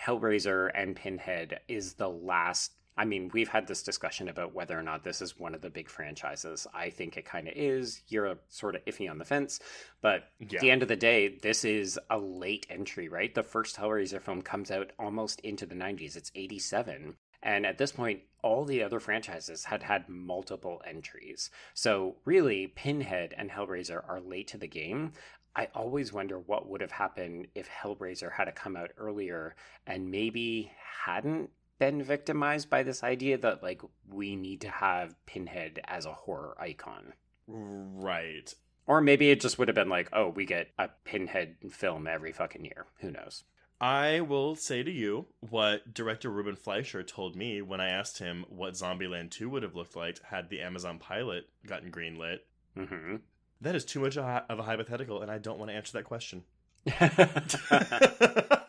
Hellraiser 0.00 0.70
and 0.74 0.96
Pinhead 0.96 1.60
is 1.68 1.94
the 1.94 2.08
last. 2.08 2.72
I 2.98 3.04
mean, 3.04 3.30
we've 3.32 3.48
had 3.48 3.68
this 3.68 3.84
discussion 3.84 4.28
about 4.28 4.54
whether 4.54 4.76
or 4.78 4.82
not 4.82 5.04
this 5.04 5.22
is 5.22 5.38
one 5.38 5.54
of 5.54 5.60
the 5.60 5.70
big 5.70 5.88
franchises. 5.88 6.66
I 6.74 6.90
think 6.90 7.16
it 7.16 7.24
kind 7.24 7.46
of 7.46 7.54
is. 7.56 8.02
You're 8.08 8.36
sort 8.48 8.74
of 8.74 8.84
iffy 8.86 9.08
on 9.08 9.18
the 9.18 9.24
fence. 9.24 9.60
But 10.00 10.32
Yeah. 10.40 10.56
at 10.56 10.60
the 10.60 10.70
end 10.72 10.82
of 10.82 10.88
the 10.88 10.96
day, 10.96 11.28
this 11.28 11.64
is 11.64 11.98
a 12.10 12.18
late 12.18 12.66
entry, 12.68 13.08
right? 13.08 13.32
The 13.32 13.44
first 13.44 13.76
Hellraiser 13.76 14.20
film 14.20 14.42
comes 14.42 14.72
out 14.72 14.90
almost 14.98 15.38
into 15.40 15.64
the 15.64 15.76
90s. 15.76 16.16
It's 16.16 16.32
87. 16.34 17.16
And 17.40 17.64
at 17.64 17.78
this 17.78 17.92
point, 17.92 18.22
all 18.42 18.64
the 18.64 18.82
other 18.82 18.98
franchises 18.98 19.64
had 19.66 19.84
had 19.84 20.08
multiple 20.08 20.82
entries. 20.84 21.50
So, 21.74 22.16
really, 22.24 22.66
Pinhead 22.66 23.32
and 23.38 23.48
Hellraiser 23.48 24.02
are 24.08 24.20
late 24.20 24.48
to 24.48 24.58
the 24.58 24.66
game. 24.66 25.12
I 25.54 25.68
always 25.74 26.12
wonder 26.12 26.38
what 26.38 26.68
would 26.68 26.80
have 26.80 26.90
happened 26.92 27.48
if 27.54 27.68
Hellraiser 27.68 28.32
had 28.32 28.46
to 28.46 28.52
come 28.52 28.76
out 28.76 28.90
earlier 28.96 29.54
and 29.86 30.10
maybe 30.10 30.72
hadn't 31.04 31.50
been 31.78 32.02
victimized 32.02 32.68
by 32.70 32.82
this 32.82 33.02
idea 33.02 33.38
that, 33.38 33.62
like, 33.62 33.82
we 34.08 34.36
need 34.36 34.60
to 34.62 34.68
have 34.68 35.14
Pinhead 35.26 35.80
as 35.84 36.06
a 36.06 36.12
horror 36.12 36.56
icon. 36.58 37.12
Right. 37.46 38.52
Or 38.86 39.00
maybe 39.00 39.30
it 39.30 39.40
just 39.40 39.58
would 39.58 39.68
have 39.68 39.74
been 39.74 39.88
like, 39.88 40.08
oh, 40.12 40.28
we 40.28 40.44
get 40.44 40.68
a 40.78 40.88
Pinhead 41.04 41.56
film 41.70 42.06
every 42.06 42.32
fucking 42.32 42.64
year. 42.64 42.86
Who 43.00 43.10
knows? 43.10 43.44
I 43.80 44.20
will 44.22 44.56
say 44.56 44.82
to 44.82 44.90
you 44.90 45.26
what 45.38 45.94
director 45.94 46.30
Ruben 46.30 46.56
Fleischer 46.56 47.02
told 47.04 47.36
me 47.36 47.62
when 47.62 47.80
I 47.80 47.90
asked 47.90 48.18
him 48.18 48.44
what 48.48 48.72
Zombieland 48.72 49.30
2 49.30 49.48
would 49.50 49.62
have 49.62 49.76
looked 49.76 49.94
like 49.94 50.20
had 50.24 50.50
the 50.50 50.60
Amazon 50.60 50.98
pilot 50.98 51.48
gotten 51.66 51.92
greenlit. 51.92 52.38
hmm 52.74 53.16
That 53.60 53.76
is 53.76 53.84
too 53.84 54.00
much 54.00 54.16
of 54.16 54.58
a 54.58 54.62
hypothetical, 54.62 55.22
and 55.22 55.30
I 55.30 55.38
don't 55.38 55.58
want 55.58 55.70
to 55.70 55.76
answer 55.76 55.92
that 55.92 56.04
question. 56.04 56.42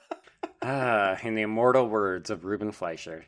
in 1.23 1.35
the 1.35 1.41
immortal 1.43 1.87
words 1.87 2.29
of 2.29 2.45
Ruben 2.45 2.71
Fleischer. 2.71 3.25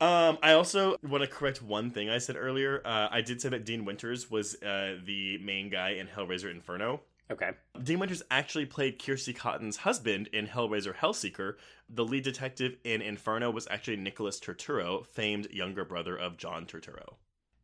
Um, 0.00 0.38
I 0.42 0.52
also 0.54 0.96
want 1.02 1.22
to 1.22 1.28
correct 1.28 1.62
one 1.62 1.90
thing 1.90 2.10
I 2.10 2.18
said 2.18 2.36
earlier. 2.36 2.82
Uh, 2.84 3.08
I 3.10 3.20
did 3.20 3.40
say 3.40 3.50
that 3.50 3.64
Dean 3.64 3.84
Winters 3.84 4.30
was 4.30 4.60
uh, 4.62 4.96
the 5.04 5.38
main 5.38 5.70
guy 5.70 5.90
in 5.90 6.08
Hellraiser 6.08 6.50
Inferno. 6.50 7.02
Okay. 7.30 7.52
Dean 7.82 8.00
Winters 8.00 8.22
actually 8.30 8.66
played 8.66 9.02
Kirsty 9.02 9.32
Cotton's 9.32 9.78
husband 9.78 10.28
in 10.32 10.48
Hellraiser 10.48 10.94
Hellseeker. 10.94 11.54
The 11.88 12.04
lead 12.04 12.24
detective 12.24 12.76
in 12.84 13.00
Inferno 13.00 13.50
was 13.50 13.68
actually 13.70 13.96
Nicholas 13.96 14.40
Turturro, 14.40 15.06
famed 15.06 15.50
younger 15.50 15.84
brother 15.84 16.16
of 16.16 16.36
John 16.36 16.66
Turturro. 16.66 17.14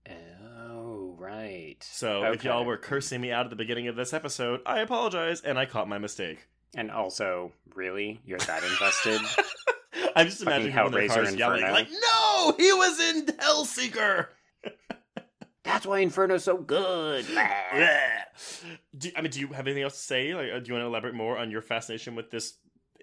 Oh, 0.09 1.17
right. 1.19 1.77
So 1.81 2.25
if 2.33 2.45
y'all 2.45 2.65
were 2.65 2.77
cursing 2.77 3.21
me 3.21 3.33
out 3.33 3.47
at 3.47 3.51
the 3.51 3.57
beginning 3.57 3.89
of 3.89 3.97
this 3.97 4.15
episode, 4.15 4.61
I 4.65 4.81
apologize, 4.81 5.41
and 5.41 5.59
I 5.59 5.67
caught 5.67 5.89
my 5.89 5.99
mistake. 5.99 6.47
And 6.75 6.91
also, 6.91 7.53
really? 7.75 8.21
You're 8.27 8.39
that 8.41 8.63
invested? 8.63 9.21
I'm 10.17 10.27
just 10.27 10.43
imagining 10.43 10.73
how 10.73 10.89
Hellraiser 10.89 11.09
cars 11.09 11.35
yelling 11.35 11.63
Inferno. 11.63 11.73
like, 11.73 11.89
"No, 11.91 12.55
he 12.57 12.73
was 12.73 13.01
in 13.01 13.27
Hellseeker." 13.27 14.27
That's 15.65 15.87
why 15.87 16.01
Inferno's 16.01 16.45
so 16.45 16.57
good. 16.57 17.27
do, 18.97 19.11
I 19.17 19.21
mean, 19.21 19.31
do 19.31 19.41
you 19.41 19.49
have 19.49 19.67
anything 19.67 19.83
else 19.83 19.95
to 19.95 20.03
say? 20.03 20.35
Like, 20.35 20.51
uh, 20.51 20.59
do 20.61 20.69
you 20.69 20.75
want 20.75 20.83
to 20.83 20.87
elaborate 20.87 21.15
more 21.15 21.37
on 21.37 21.51
your 21.51 21.61
fascination 21.63 22.15
with 22.15 22.31
this 22.31 22.55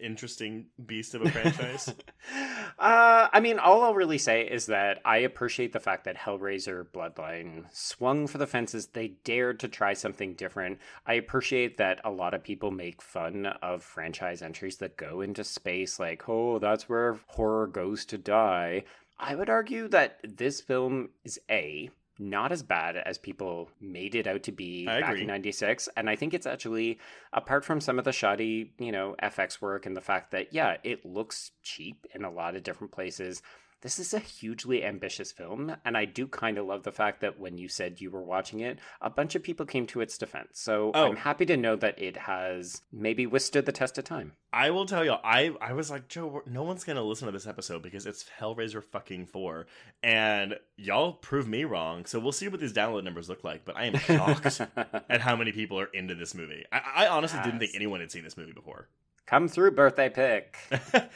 interesting 0.02 0.68
beast 0.86 1.16
of 1.16 1.22
a 1.22 1.32
franchise? 1.32 1.90
uh, 2.80 3.28
I 3.32 3.40
mean, 3.40 3.60
all 3.60 3.84
I'll 3.84 3.94
really 3.94 4.18
say 4.18 4.42
is 4.42 4.68
that 4.68 5.02
I 5.06 5.18
appreciate 5.18 5.74
the 5.74 5.80
fact 5.80 6.06
that 6.06 6.18
Hellraiser 6.18 6.86
Bloodline 6.86 7.66
swung 7.72 8.28
for 8.28 8.38
the 8.38 8.48
fences. 8.48 8.88
They 8.88 9.10
dared 9.24 9.60
to 9.62 9.68
try 9.68 9.94
something 9.94 10.34
different. 10.34 10.80
I 11.06 11.14
appreciate 11.14 11.78
that 11.78 12.02
a 12.04 12.12
lot 12.12 12.34
of 12.34 12.44
people 12.44 12.72
make 12.72 13.02
fun 13.02 13.46
of 13.46 13.84
franchise 13.84 14.42
entries 14.42 14.78
that 14.78 14.98
go 14.98 15.22
into 15.22 15.44
space, 15.44 16.00
like, 16.00 16.28
oh, 16.28 16.60
that's 16.60 16.90
where 16.90 17.20
horror 17.28 17.68
goes 17.68 18.06
to 18.06 18.18
die. 18.18 18.84
I 19.18 19.36
would 19.36 19.50
argue 19.50 19.88
that 19.90 20.20
this 20.24 20.60
film 20.62 21.10
is 21.24 21.40
A, 21.50 21.90
not 22.18 22.52
as 22.52 22.64
bad 22.64 22.96
as 22.96 23.18
people 23.18 23.70
made 23.82 24.16
it 24.16 24.28
out 24.28 24.44
to 24.44 24.52
be 24.52 24.88
I 24.88 25.02
back 25.02 25.10
agree. 25.12 25.22
in 25.22 25.28
96 25.28 25.90
and 25.98 26.10
i 26.10 26.16
think 26.16 26.34
it's 26.34 26.46
actually 26.46 27.00
apart 27.34 27.66
from 27.66 27.82
some 27.82 28.00
of 28.00 28.06
the 28.06 28.14
shoddy 28.14 28.72
you 28.80 28.92
know 28.92 29.16
fx 29.22 29.62
work 29.62 29.86
and 29.86 29.96
the 29.96 30.02
fact 30.02 30.32
that 30.32 30.54
yeah 30.54 30.78
it 30.84 31.06
looks 31.06 31.52
cheap 31.62 32.06
in 32.14 32.24
a 32.24 32.32
lot 32.32 32.56
of 32.56 32.64
different 32.64 32.94
places 32.94 33.42
this 33.86 34.00
is 34.00 34.16
a 34.16 34.20
hugely 34.20 34.84
ambitious 34.84 35.32
film, 35.32 35.76
and 35.86 35.96
I 35.96 36.06
do 36.06 36.26
kind 36.26 36.58
of 36.58 36.66
love 36.66 36.82
the 36.82 36.92
fact 36.92 37.22
that 37.22 37.40
when 37.40 37.60
you 37.60 37.68
said 37.68 38.02
you 38.02 38.10
were 38.10 38.24
watching 38.24 38.60
it, 38.62 38.80
a 39.00 39.12
bunch 39.12 39.36
of 39.36 39.44
people 39.44 39.68
came 39.68 39.86
to 39.86 40.02
its 40.02 40.18
defense. 40.18 40.54
So 40.54 40.92
Oh. 40.96 41.06
I'm 41.06 41.18
happy 41.18 41.46
to 41.46 41.56
know 41.56 41.76
that 41.76 42.02
it 42.02 42.18
has 42.18 42.82
maybe 42.92 43.28
withstood 43.28 43.68
the 43.68 43.72
test 43.72 44.00
of 44.00 44.04
time. 44.04 44.32
I 44.52 44.72
will 44.72 44.88
tell 44.88 45.06
you, 45.06 45.12
I 45.24 45.54
I 45.62 45.74
was 45.74 45.92
like, 45.92 46.08
Joe, 46.08 46.42
no 46.48 46.64
one's 46.64 46.84
gonna 46.84 47.04
listen 47.04 47.28
to 47.28 47.32
this 47.32 47.46
episode 47.46 47.84
because 47.84 48.08
it's 48.08 48.26
Hellraiser 48.40 48.84
fucking 48.84 49.28
four, 49.28 49.68
and 50.02 50.56
y'all 50.78 51.14
prove 51.14 51.48
me 51.48 51.64
wrong. 51.64 52.06
So 52.06 52.20
we'll 52.20 52.32
see 52.32 52.48
what 52.48 52.60
these 52.60 52.74
download 52.74 53.04
numbers 53.04 53.30
look 53.30 53.44
like. 53.44 53.66
But 53.66 53.78
I 53.78 53.86
am 53.86 53.98
shocked 54.00 54.62
at 55.10 55.22
how 55.22 55.36
many 55.36 55.52
people 55.52 55.80
are 55.80 55.92
into 55.94 56.16
this 56.16 56.34
movie. 56.34 56.66
I, 56.72 57.06
I 57.06 57.08
honestly 57.08 57.40
didn't 57.44 57.60
think 57.60 57.74
anyone 57.76 58.00
had 58.00 58.12
seen 58.12 58.24
this 58.24 58.36
movie 58.36 58.54
before. 58.54 58.88
Come 59.26 59.48
through, 59.48 59.72
birthday 59.72 60.10
pick. 60.10 60.58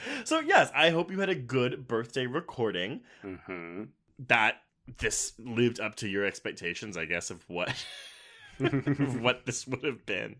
so 0.23 0.39
yes, 0.39 0.71
I 0.73 0.89
hope 0.89 1.11
you 1.11 1.19
had 1.19 1.29
a 1.29 1.35
good 1.35 1.87
birthday 1.87 2.25
recording. 2.25 3.01
hmm 3.21 3.83
That 4.27 4.61
this 4.97 5.33
lived 5.37 5.79
up 5.79 5.95
to 5.95 6.07
your 6.07 6.25
expectations, 6.25 6.97
I 6.97 7.05
guess, 7.05 7.29
of 7.29 7.43
what 7.47 7.73
what 9.19 9.45
this 9.45 9.65
would 9.67 9.83
have 9.83 10.05
been. 10.05 10.35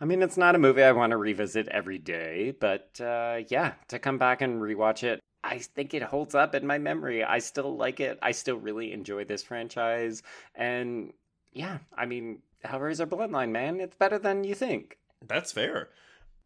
I 0.00 0.04
mean, 0.04 0.22
it's 0.22 0.36
not 0.36 0.54
a 0.54 0.58
movie 0.58 0.82
I 0.82 0.92
want 0.92 1.10
to 1.10 1.16
revisit 1.16 1.68
every 1.68 1.98
day, 1.98 2.54
but 2.58 2.98
uh, 3.00 3.40
yeah, 3.48 3.74
to 3.88 3.98
come 3.98 4.16
back 4.18 4.40
and 4.40 4.62
rewatch 4.62 5.02
it, 5.02 5.20
I 5.42 5.58
think 5.58 5.92
it 5.92 6.02
holds 6.02 6.34
up 6.34 6.54
in 6.54 6.66
my 6.66 6.78
memory. 6.78 7.22
I 7.22 7.38
still 7.38 7.76
like 7.76 8.00
it. 8.00 8.18
I 8.22 8.32
still 8.32 8.56
really 8.56 8.92
enjoy 8.92 9.24
this 9.24 9.42
franchise. 9.42 10.22
And 10.54 11.12
yeah, 11.52 11.78
I 11.96 12.06
mean, 12.06 12.38
Hellraiser 12.64 13.06
Bloodline, 13.06 13.50
man, 13.50 13.78
it's 13.80 13.96
better 13.96 14.18
than 14.18 14.44
you 14.44 14.54
think. 14.54 14.96
That's 15.26 15.52
fair. 15.52 15.90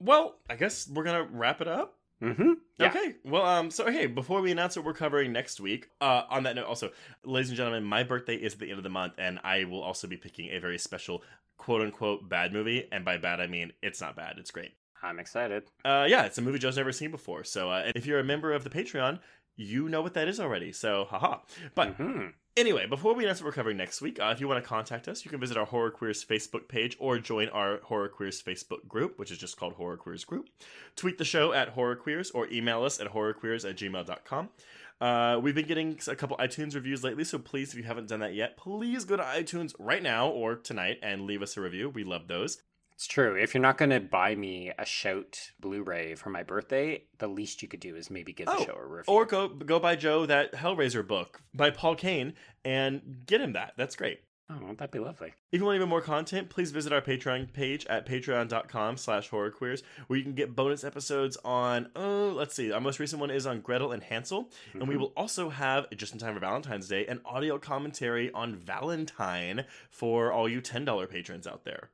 Well, 0.01 0.37
I 0.49 0.57
guess 0.57 0.89
we're 0.89 1.05
gonna 1.05 1.25
wrap 1.31 1.61
it 1.61 1.69
up. 1.69 1.97
Mm-hmm. 2.23 2.53
Yeah. 2.79 2.89
Okay. 2.89 3.15
Well, 3.25 3.45
um, 3.45 3.70
so 3.70 3.85
okay, 3.87 4.07
before 4.07 4.41
we 4.41 4.51
announce 4.51 4.77
what 4.77 4.85
we're 4.85 4.93
covering 4.93 5.33
next 5.33 5.61
week, 5.61 5.89
uh, 6.01 6.23
on 6.29 6.43
that 6.45 6.57
note, 6.57 6.66
also, 6.66 6.91
ladies 7.25 7.49
and 7.51 7.57
gentlemen, 7.57 7.85
my 7.85 8.03
birthday 8.03 8.35
is 8.35 8.55
at 8.55 8.59
the 8.61 8.70
end 8.70 8.79
of 8.79 8.83
the 8.85 8.91
month, 8.91 9.15
and 9.19 9.39
I 9.45 9.65
will 9.65 9.83
also 9.83 10.07
be 10.09 10.16
picking 10.16 10.49
a 10.51 10.59
very 10.59 10.79
special 10.79 11.23
quote 11.59 11.81
unquote 11.83 12.29
bad 12.29 12.53
movie. 12.53 12.89
And 12.91 13.05
by 13.05 13.19
bad, 13.19 13.41
I 13.41 13.47
mean 13.47 13.73
it's 13.83 14.01
not 14.01 14.16
bad, 14.16 14.37
it's 14.39 14.51
great. 14.51 14.73
I'm 15.01 15.20
excited. 15.20 15.62
Uh, 15.85 16.07
yeah, 16.09 16.25
it's 16.25 16.39
a 16.39 16.43
movie 16.43 16.59
Joe's 16.59 16.77
never 16.77 16.91
seen 16.91 17.12
before. 17.12 17.45
So 17.45 17.70
uh, 17.70 17.93
if 17.95 18.05
you're 18.05 18.19
a 18.19 18.25
member 18.25 18.53
of 18.53 18.65
the 18.65 18.70
Patreon, 18.70 19.20
you 19.55 19.89
know 19.89 20.03
what 20.03 20.15
that 20.15 20.27
is 20.29 20.41
already. 20.41 20.73
So, 20.73 21.05
haha. 21.09 21.39
But 21.77 21.97
Mhm. 21.99 22.33
Anyway, 22.59 22.86
before 22.86 23.14
we 23.14 23.22
announce 23.22 23.40
what 23.40 23.47
we're 23.47 23.52
covering 23.52 23.76
next 23.76 24.01
week, 24.01 24.18
uh, 24.18 24.32
if 24.35 24.40
you 24.40 24.48
want 24.48 24.60
to 24.60 24.68
contact 24.68 25.06
us, 25.06 25.24
you 25.24 25.30
can 25.30 25.39
visit 25.39 25.56
our 25.56 25.64
Horror 25.64 25.93
Queers 25.93 26.24
Facebook 26.24 26.66
page 26.66 26.97
or 26.98 27.16
join 27.20 27.48
our 27.51 27.78
Horror 27.85 28.09
Queers 28.09 28.43
Facebook 28.43 28.89
group, 28.89 29.16
which 29.16 29.30
is 29.30 29.39
just 29.39 29.56
called 29.56 29.74
Horror 29.74 29.97
Queers 29.97 30.24
Group. 30.24 30.48
Tweet 30.97 31.18
the 31.18 31.24
show 31.24 31.52
at 31.52 31.68
Horror 31.68 31.94
Queers 31.94 32.32
or 32.32 32.48
email 32.48 32.82
us 32.82 32.98
at 32.98 33.12
horrorqueers 33.12 33.64
at 33.64 33.76
gmail.com. 33.76 34.48
Uh, 35.01 35.39
we've 35.40 35.55
been 35.55 35.68
getting 35.68 36.01
a 36.09 36.16
couple 36.16 36.36
iTunes 36.39 36.74
reviews 36.74 37.05
lately, 37.05 37.22
so 37.22 37.39
please, 37.39 37.70
if 37.70 37.76
you 37.78 37.85
haven't 37.85 38.09
done 38.09 38.18
that 38.18 38.35
yet, 38.35 38.56
please 38.56 39.05
go 39.05 39.16
to 39.16 39.22
iTunes 39.22 39.72
right 39.78 40.02
now 40.02 40.28
or 40.28 40.56
tonight 40.56 40.98
and 41.01 41.22
leave 41.22 41.43
us 41.43 41.56
a 41.56 41.60
review. 41.60 41.89
We 41.89 42.02
love 42.02 42.26
those. 42.26 42.60
It's 42.99 43.07
true. 43.07 43.37
If 43.37 43.55
you're 43.55 43.62
not 43.62 43.79
going 43.79 43.91
to 43.91 44.01
buy 44.01 44.35
me 44.35 44.73
a 44.77 44.85
Shout 44.85 45.53
Blu 45.61 45.85
ray 45.85 46.16
for 46.16 46.31
my 46.31 46.43
birthday, 46.43 47.05
the 47.19 47.29
least 47.29 47.62
you 47.62 47.69
could 47.69 47.79
do 47.79 47.95
is 47.95 48.11
maybe 48.11 48.33
give 48.33 48.47
the 48.47 48.57
Oh, 48.57 48.65
show 48.65 48.75
a 48.75 48.85
review. 48.85 49.15
Or 49.15 49.25
go 49.25 49.47
go 49.47 49.79
buy 49.79 49.95
Joe 49.95 50.27
that 50.27 50.53
Hellraiser 50.53 51.07
book 51.07 51.41
by 51.55 51.70
Paul 51.70 51.95
Kane 51.95 52.35
and 52.65 53.23
get 53.25 53.41
him 53.41 53.53
that. 53.53 53.75
That's 53.77 53.95
great. 53.95 54.23
oh, 54.51 54.75
that'd 54.77 54.91
be 54.91 54.99
lovely. 54.99 55.33
If 55.53 55.61
you 55.61 55.65
want 55.65 55.77
even 55.77 55.89
more 55.89 56.01
content, 56.01 56.51
please 56.51 56.73
visit 56.73 56.93
our 56.93 57.01
Patreon 57.01 57.53
page 57.53 57.87
at 57.87 58.05
patreon.com 58.05 58.97
slash 58.97 59.31
horrorqueers, 59.31 59.83
where 60.09 60.16
you 60.16 60.25
can 60.25 60.35
get 60.35 60.57
bonus 60.57 60.83
episodes 60.83 61.37
on, 61.45 61.91
oh, 61.95 62.33
let's 62.35 62.57
see, 62.57 62.73
our 62.73 62.81
most 62.81 62.99
recent 62.99 63.20
one 63.20 63.31
is 63.31 63.47
on 63.47 63.61
Gretel 63.61 63.93
and 63.93 64.03
Hansel. 64.03 64.51
And 64.73 64.89
we 64.89 64.95
mm-hmm. 64.95 65.03
will 65.03 65.12
also 65.16 65.51
have, 65.51 65.89
just 65.91 66.15
in 66.15 66.19
time 66.19 66.35
for 66.35 66.41
Valentine's 66.41 66.89
Day, 66.89 67.07
an 67.07 67.20
audio 67.25 67.59
commentary 67.59 68.33
on 68.33 68.57
Valentine 68.57 69.66
for 69.89 70.33
all 70.33 70.49
you 70.49 70.61
$10 70.61 71.09
patrons 71.09 71.47
out 71.47 71.65
there. 71.65 71.91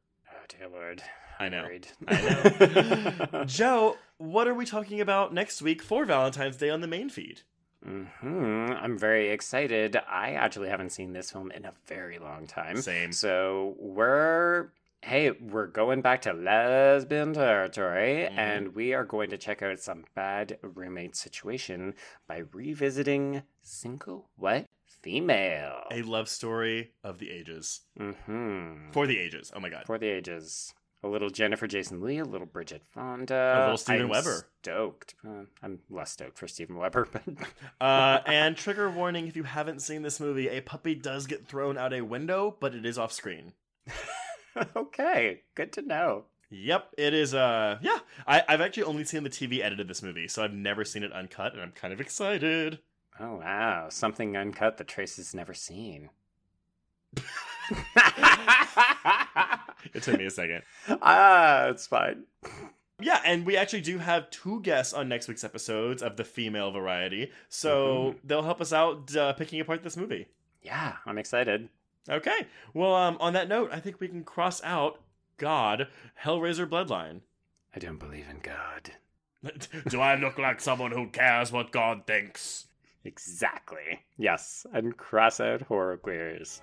Dear 0.49 0.69
Lord. 0.69 1.03
I 1.39 1.49
know. 1.49 1.63
Worried. 1.65 1.89
I 2.07 3.31
know. 3.31 3.45
Joe, 3.47 3.97
White 4.19 4.47
are 4.47 4.55
we 4.55 4.65
talking 4.67 5.01
about 5.01 5.33
next 5.35 5.63
week 5.63 5.83
for 5.83 6.05
Valentine's 6.05 6.57
Day 6.57 6.71
on 6.71 6.81
the 6.81 6.87
main 6.87 7.09
feed? 7.09 7.41
hmm 7.85 8.71
I'm 8.71 8.97
very 8.97 9.29
excited. 9.31 9.97
I 10.09 10.33
actually 10.33 10.69
haven't 10.71 10.91
seen 10.91 11.13
this 11.13 11.31
film 11.31 11.51
in 11.51 11.65
a 11.67 11.73
very 11.87 12.19
long 12.19 12.47
time. 12.47 12.81
Same. 12.81 13.13
So 13.13 13.75
we're 13.79 14.69
hey, 15.03 15.33
we're 15.33 15.67
going 15.67 16.01
back 16.01 16.23
to 16.23 16.33
lesbian 16.33 17.35
territory, 17.35 18.27
Mhm. 18.33 18.39
and 18.39 18.75
we 18.75 18.95
are 18.95 19.05
going 19.05 19.29
to 19.29 19.37
check 19.37 19.61
out 19.61 19.79
some 19.79 20.07
bad 20.15 20.57
roommate 20.63 21.15
situation 21.15 21.95
by 22.27 22.39
revisiting 22.55 23.43
single 23.61 24.31
what 24.37 24.65
female. 25.05 25.83
A 25.93 26.01
love 26.03 26.29
story 26.31 26.93
of 27.05 27.19
the 27.19 27.31
ages. 27.31 27.83
Mm-hmm. 28.01 28.91
For 28.93 29.07
the 29.07 29.19
ages. 29.19 29.53
Oh 29.55 29.61
my 29.61 29.69
god. 29.69 29.85
For 29.87 29.99
the 29.99 30.09
ages. 30.09 30.73
A 31.03 31.09
little 31.09 31.29
Jennifer 31.29 31.67
Jason 31.67 32.01
Lee, 32.01 32.17
a 32.17 32.25
little 32.25 32.47
Bridget 32.47 32.83
Fonda, 32.91 33.57
A 33.59 33.61
little 33.61 33.77
Steven 33.77 34.03
I'm 34.05 34.09
Weber. 34.09 34.47
Stoked. 34.63 35.15
Uh, 35.23 35.43
I'm 35.63 35.81
less 35.91 36.13
stoked 36.13 36.39
for 36.39 36.49
Steven 36.49 36.77
Weber, 36.77 37.07
Uh, 37.81 38.21
and 38.27 38.57
trigger 38.57 38.89
warning 38.89 39.27
if 39.29 39.37
you 39.37 39.43
haven't 39.43 39.83
seen 39.83 40.01
this 40.01 40.19
movie, 40.19 40.49
a 40.49 40.63
puppy 40.63 40.95
does 40.95 41.27
get 41.27 41.47
thrown 41.47 41.77
out 41.77 41.93
a 41.93 42.01
window, 42.01 42.57
but 42.59 42.75
it 42.75 42.87
is 42.87 42.97
off 42.97 43.13
screen. 43.13 43.53
okay, 44.77 45.43
good 45.55 45.75
to 45.75 45.83
know. 45.83 46.25
Yep, 46.49 46.95
it 46.97 47.13
is. 47.13 47.35
Uh, 47.35 47.77
yeah, 47.83 47.99
I, 48.27 48.43
I've 48.49 48.63
actually 48.63 48.85
only 48.85 49.05
seen 49.05 49.25
the 49.25 49.31
TV 49.31 49.61
edit 49.63 49.81
of 49.81 49.89
this 49.89 50.03
movie, 50.03 50.29
so 50.29 50.43
I've 50.43 50.55
never 50.55 50.87
seen 50.87 51.03
it 51.03 51.13
uncut, 51.13 51.53
and 51.53 51.61
I'm 51.61 51.73
kind 51.73 51.93
of 51.93 52.01
excited. 52.01 52.79
Oh 53.21 53.37
wow, 53.37 53.89
something 53.91 54.37
uncut 54.37 54.77
that 54.79 54.89
Trace 54.89 55.17
has 55.17 55.35
never 55.35 55.55
seen. 55.55 56.11
It 59.93 60.03
took 60.03 60.19
me 60.19 60.27
a 60.27 60.31
second. 60.31 60.63
ah, 61.03 61.67
it's 61.67 61.87
fine. 61.87 62.25
Yeah, 63.01 63.21
and 63.25 63.45
we 63.45 63.57
actually 63.57 63.83
do 63.83 63.99
have 63.99 64.31
two 64.31 64.61
guests 64.61 64.95
on 64.95 65.09
next 65.09 65.29
week's 65.29 65.45
episodes 65.45 66.03
of 66.03 66.17
the 66.17 66.25
female 66.25 66.71
variety, 66.71 67.33
so 67.49 68.15
they'll 68.25 68.43
help 68.43 68.61
us 68.61 68.73
out 68.73 69.15
uh, 69.17 69.33
picking 69.35 69.61
apart 69.61 69.83
this 69.83 69.97
movie. 69.97 70.29
Yeah, 70.63 70.95
I'm 71.05 71.19
excited. 71.19 71.69
Okay, 72.09 72.47
well, 72.73 72.95
um, 72.95 73.17
on 73.21 73.33
that 73.33 73.49
note, 73.49 73.71
I 73.73 73.81
think 73.81 74.01
we 74.01 74.09
can 74.09 74.25
cross 74.25 74.63
out 74.63 75.01
God, 75.37 75.89
Hellraiser 76.23 76.67
Bloodline. 76.67 77.21
I 77.75 77.79
don't 77.79 77.99
believe 77.99 78.27
in 78.31 78.39
God. 78.41 78.93
Do 79.89 80.01
I 80.01 80.15
look 80.15 80.39
like 80.39 80.61
someone 80.61 80.93
who 80.93 81.09
cares 81.09 81.51
what 81.51 81.73
God 81.73 82.07
thinks? 82.07 82.67
Exactly. 83.05 84.01
Yes, 84.17 84.67
and 84.73 84.97
cross 84.97 85.41
out 85.41 85.63
horror 85.63 85.97
queers. 85.99 86.63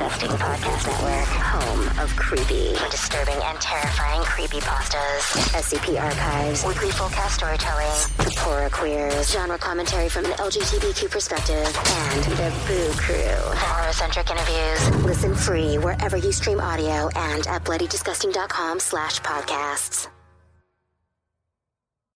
Disgusting 0.00 0.30
Podcast 0.30 0.86
Network. 0.86 1.28
Home 1.28 2.02
of 2.02 2.16
creepy, 2.16 2.72
disturbing, 2.90 3.36
and 3.44 3.60
terrifying 3.60 4.22
creepy 4.22 4.56
pastas, 4.60 5.20
SCP 5.52 6.00
archives. 6.00 6.64
Weekly 6.64 6.90
full 6.90 7.10
cast 7.10 7.34
storytelling. 7.34 7.84
The 8.16 8.34
Horror 8.40 8.70
Queers. 8.70 9.30
Genre 9.30 9.58
commentary 9.58 10.08
from 10.08 10.24
an 10.24 10.30
LGBTQ 10.32 11.10
perspective. 11.10 11.66
And 11.66 12.24
the 12.24 12.50
Boo 12.66 12.90
Crew. 12.96 13.36
Horror-centric 13.54 14.30
interviews. 14.30 15.04
Listen 15.04 15.34
free 15.34 15.76
wherever 15.76 16.16
you 16.16 16.32
stream 16.32 16.60
audio 16.60 17.10
and 17.14 17.46
at 17.46 17.64
bloodydisgusting.com 17.64 18.80
slash 18.80 19.20
podcasts. 19.20 20.08